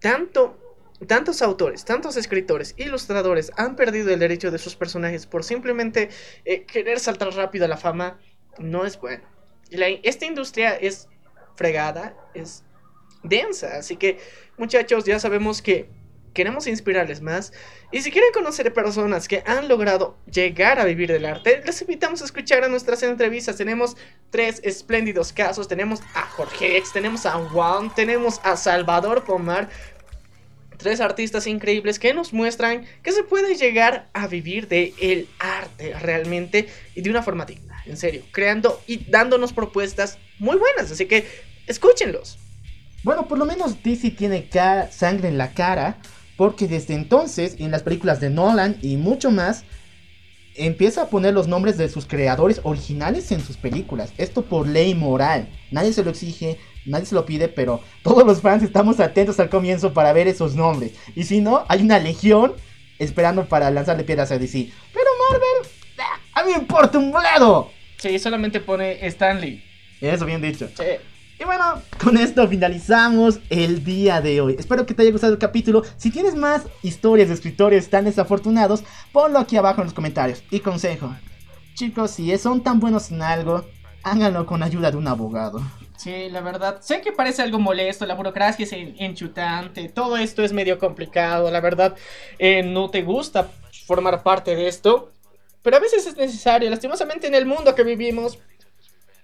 Tanto, 0.00 0.58
tantos 1.06 1.42
autores, 1.42 1.84
tantos 1.84 2.16
escritores, 2.16 2.74
ilustradores 2.78 3.52
han 3.56 3.76
perdido 3.76 4.12
el 4.12 4.18
derecho 4.18 4.50
de 4.50 4.58
sus 4.58 4.74
personajes 4.76 5.26
por 5.26 5.44
simplemente 5.44 6.08
eh, 6.44 6.64
querer 6.64 6.98
saltar 7.00 7.28
rápido 7.34 7.66
a 7.66 7.68
la 7.68 7.76
fama. 7.76 8.18
No 8.58 8.84
es 8.86 8.98
bueno. 8.98 9.22
La- 9.70 9.88
esta 9.88 10.26
industria 10.26 10.74
es 10.74 11.08
fregada, 11.56 12.16
es 12.34 12.64
densa. 13.22 13.76
Así 13.76 13.96
que, 13.96 14.18
muchachos, 14.56 15.04
ya 15.04 15.20
sabemos 15.20 15.60
que 15.62 15.88
queremos 16.32 16.66
inspirarles 16.66 17.20
más. 17.20 17.52
Y 17.92 18.02
si 18.02 18.10
quieren 18.10 18.32
conocer 18.32 18.72
personas 18.72 19.28
que 19.28 19.42
han 19.46 19.68
logrado 19.68 20.16
llegar 20.30 20.78
a 20.78 20.84
vivir 20.84 21.10
del 21.10 21.26
arte, 21.26 21.62
les 21.64 21.80
invitamos 21.82 22.22
a 22.22 22.24
escuchar 22.24 22.64
a 22.64 22.68
nuestras 22.68 23.02
entrevistas. 23.02 23.56
Tenemos 23.56 23.96
tres 24.30 24.60
espléndidos 24.64 25.32
casos. 25.32 25.68
Tenemos 25.68 26.00
a 26.14 26.22
Jorge 26.22 26.76
X, 26.78 26.92
tenemos 26.92 27.26
a 27.26 27.32
Juan, 27.32 27.94
tenemos 27.94 28.40
a 28.44 28.56
Salvador 28.56 29.24
Pomar. 29.24 29.68
Tres 30.76 31.00
artistas 31.00 31.46
increíbles 31.46 31.98
que 31.98 32.14
nos 32.14 32.32
muestran 32.32 32.86
que 33.02 33.12
se 33.12 33.22
puede 33.22 33.54
llegar 33.54 34.08
a 34.14 34.26
vivir 34.26 34.66
de 34.66 34.94
el 34.98 35.28
arte 35.38 35.94
realmente 36.00 36.68
y 36.94 37.02
de 37.02 37.10
una 37.10 37.22
forma 37.22 37.44
digna, 37.44 37.82
en 37.84 37.98
serio, 37.98 38.22
creando 38.32 38.80
y 38.86 39.04
dándonos 39.10 39.52
propuestas 39.52 40.18
muy 40.38 40.56
buenas, 40.56 40.90
así 40.90 41.04
que 41.04 41.26
escúchenlos. 41.66 42.38
Bueno, 43.02 43.28
por 43.28 43.38
lo 43.38 43.46
menos 43.46 43.82
DC 43.82 44.10
tiene 44.10 44.48
sangre 44.90 45.28
en 45.28 45.38
la 45.38 45.52
cara, 45.52 45.96
porque 46.40 46.68
desde 46.68 46.94
entonces, 46.94 47.56
en 47.58 47.70
las 47.70 47.82
películas 47.82 48.18
de 48.18 48.30
Nolan 48.30 48.78
y 48.80 48.96
mucho 48.96 49.30
más, 49.30 49.64
empieza 50.54 51.02
a 51.02 51.08
poner 51.08 51.34
los 51.34 51.48
nombres 51.48 51.76
de 51.76 51.90
sus 51.90 52.06
creadores 52.06 52.62
originales 52.64 53.30
en 53.30 53.42
sus 53.42 53.58
películas. 53.58 54.14
Esto 54.16 54.40
por 54.40 54.66
ley 54.66 54.94
moral. 54.94 55.50
Nadie 55.70 55.92
se 55.92 56.02
lo 56.02 56.08
exige, 56.08 56.58
nadie 56.86 57.04
se 57.04 57.14
lo 57.14 57.26
pide, 57.26 57.48
pero 57.48 57.82
todos 58.02 58.24
los 58.24 58.40
fans 58.40 58.62
estamos 58.62 59.00
atentos 59.00 59.38
al 59.38 59.50
comienzo 59.50 59.92
para 59.92 60.14
ver 60.14 60.28
esos 60.28 60.54
nombres. 60.54 60.92
Y 61.14 61.24
si 61.24 61.42
no, 61.42 61.66
hay 61.68 61.82
una 61.82 61.98
legión 61.98 62.54
esperando 62.98 63.46
para 63.46 63.70
lanzarle 63.70 64.04
piedras 64.04 64.32
a 64.32 64.38
DC. 64.38 64.70
Pero 64.94 65.10
Marvel, 65.28 65.70
¡ah! 65.98 66.40
a 66.40 66.42
mí 66.42 66.52
me 66.52 66.58
importa 66.58 66.96
un 66.96 67.12
bledo. 67.12 67.70
Sí, 67.98 68.18
solamente 68.18 68.60
pone 68.60 69.06
Stanley. 69.08 69.62
Eso 70.00 70.24
bien 70.24 70.40
dicho. 70.40 70.70
Sí. 70.74 70.84
Y 71.40 71.44
bueno, 71.44 71.80
con 72.02 72.18
esto 72.18 72.46
finalizamos 72.46 73.40
el 73.48 73.82
día 73.82 74.20
de 74.20 74.42
hoy. 74.42 74.56
Espero 74.58 74.84
que 74.84 74.92
te 74.92 75.00
haya 75.02 75.10
gustado 75.10 75.32
el 75.32 75.38
capítulo. 75.38 75.82
Si 75.96 76.10
tienes 76.10 76.34
más 76.34 76.64
historias 76.82 77.28
de 77.28 77.34
escritores 77.34 77.88
tan 77.88 78.04
desafortunados, 78.04 78.84
ponlo 79.10 79.38
aquí 79.38 79.56
abajo 79.56 79.80
en 79.80 79.86
los 79.86 79.94
comentarios. 79.94 80.42
Y 80.50 80.60
consejo, 80.60 81.14
chicos, 81.74 82.10
si 82.10 82.36
son 82.36 82.62
tan 82.62 82.78
buenos 82.78 83.10
en 83.10 83.22
algo, 83.22 83.64
háganlo 84.02 84.44
con 84.44 84.62
ayuda 84.62 84.90
de 84.90 84.98
un 84.98 85.08
abogado. 85.08 85.62
Sí, 85.96 86.28
la 86.30 86.42
verdad. 86.42 86.82
Sé 86.82 87.00
que 87.00 87.10
parece 87.12 87.40
algo 87.40 87.58
molesto, 87.58 88.04
la 88.04 88.14
burocracia 88.14 88.64
es 88.64 88.72
en- 88.74 88.94
enchutante, 88.98 89.88
todo 89.88 90.18
esto 90.18 90.42
es 90.42 90.52
medio 90.52 90.78
complicado, 90.78 91.50
la 91.50 91.60
verdad. 91.60 91.94
eh, 92.38 92.62
no 92.62 92.90
te 92.90 93.02
gusta 93.02 93.48
formar 93.86 94.22
parte 94.22 94.54
de 94.56 94.68
esto, 94.68 95.10
pero 95.62 95.76
a 95.76 95.80
veces 95.80 96.06
es 96.06 96.16
necesario. 96.18 96.68
Lastimosamente 96.68 97.26
en 97.26 97.34
el 97.34 97.46
mundo 97.46 97.74
que 97.74 97.82
vivimos 97.82 98.38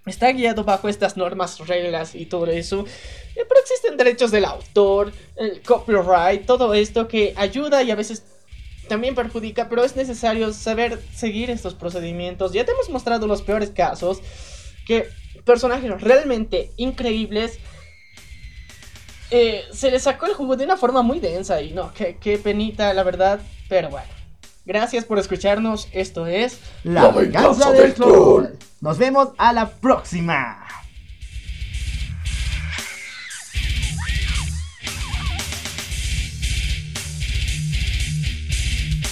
está 0.06 0.32
guiado 0.32 0.64
bajo 0.64 0.88
estas 0.88 1.16
normas, 1.16 1.58
reglas 1.66 2.14
y 2.14 2.26
todo 2.26 2.46
eso. 2.46 2.86
eh, 3.34 3.44
pero 3.48 3.60
existen 3.60 3.96
derechos 3.96 4.30
del 4.30 4.44
autor, 4.44 5.12
el 5.36 5.60
copyright, 5.62 6.46
todo 6.46 6.74
esto 6.74 7.08
que 7.08 7.34
ayuda 7.36 7.82
y 7.82 7.90
a 7.90 7.96
veces 7.96 8.22
también 8.88 9.14
perjudica, 9.14 9.68
pero 9.68 9.84
es 9.84 9.96
necesario 9.96 10.52
saber 10.52 11.00
seguir 11.14 11.50
estos 11.50 11.74
procedimientos. 11.74 12.52
Ya 12.52 12.64
te 12.64 12.72
hemos 12.72 12.88
mostrado 12.88 13.26
los 13.26 13.42
peores 13.42 13.70
casos, 13.70 14.20
que 14.86 15.08
personajes 15.44 16.00
realmente 16.00 16.70
increíbles 16.76 17.58
eh, 19.30 19.64
se 19.72 19.90
les 19.90 20.04
sacó 20.04 20.26
el 20.26 20.34
jugo 20.34 20.56
de 20.56 20.64
una 20.64 20.76
forma 20.76 21.02
muy 21.02 21.18
densa 21.18 21.60
y 21.60 21.72
no, 21.72 21.92
qué, 21.92 22.16
qué 22.20 22.38
penita 22.38 22.94
la 22.94 23.02
verdad, 23.02 23.40
pero 23.68 23.90
bueno. 23.90 24.15
Gracias 24.66 25.05
por 25.05 25.20
escucharnos. 25.20 25.88
Esto 25.93 26.26
es 26.26 26.59
La 26.82 27.05
La 27.05 27.09
venganza 27.12 27.70
venganza 27.70 27.72
del 27.72 27.94
troll. 27.94 28.47
Nos 28.80 28.98
vemos 28.98 29.28
a 29.38 29.52
la 29.52 29.70
próxima. 29.70 30.65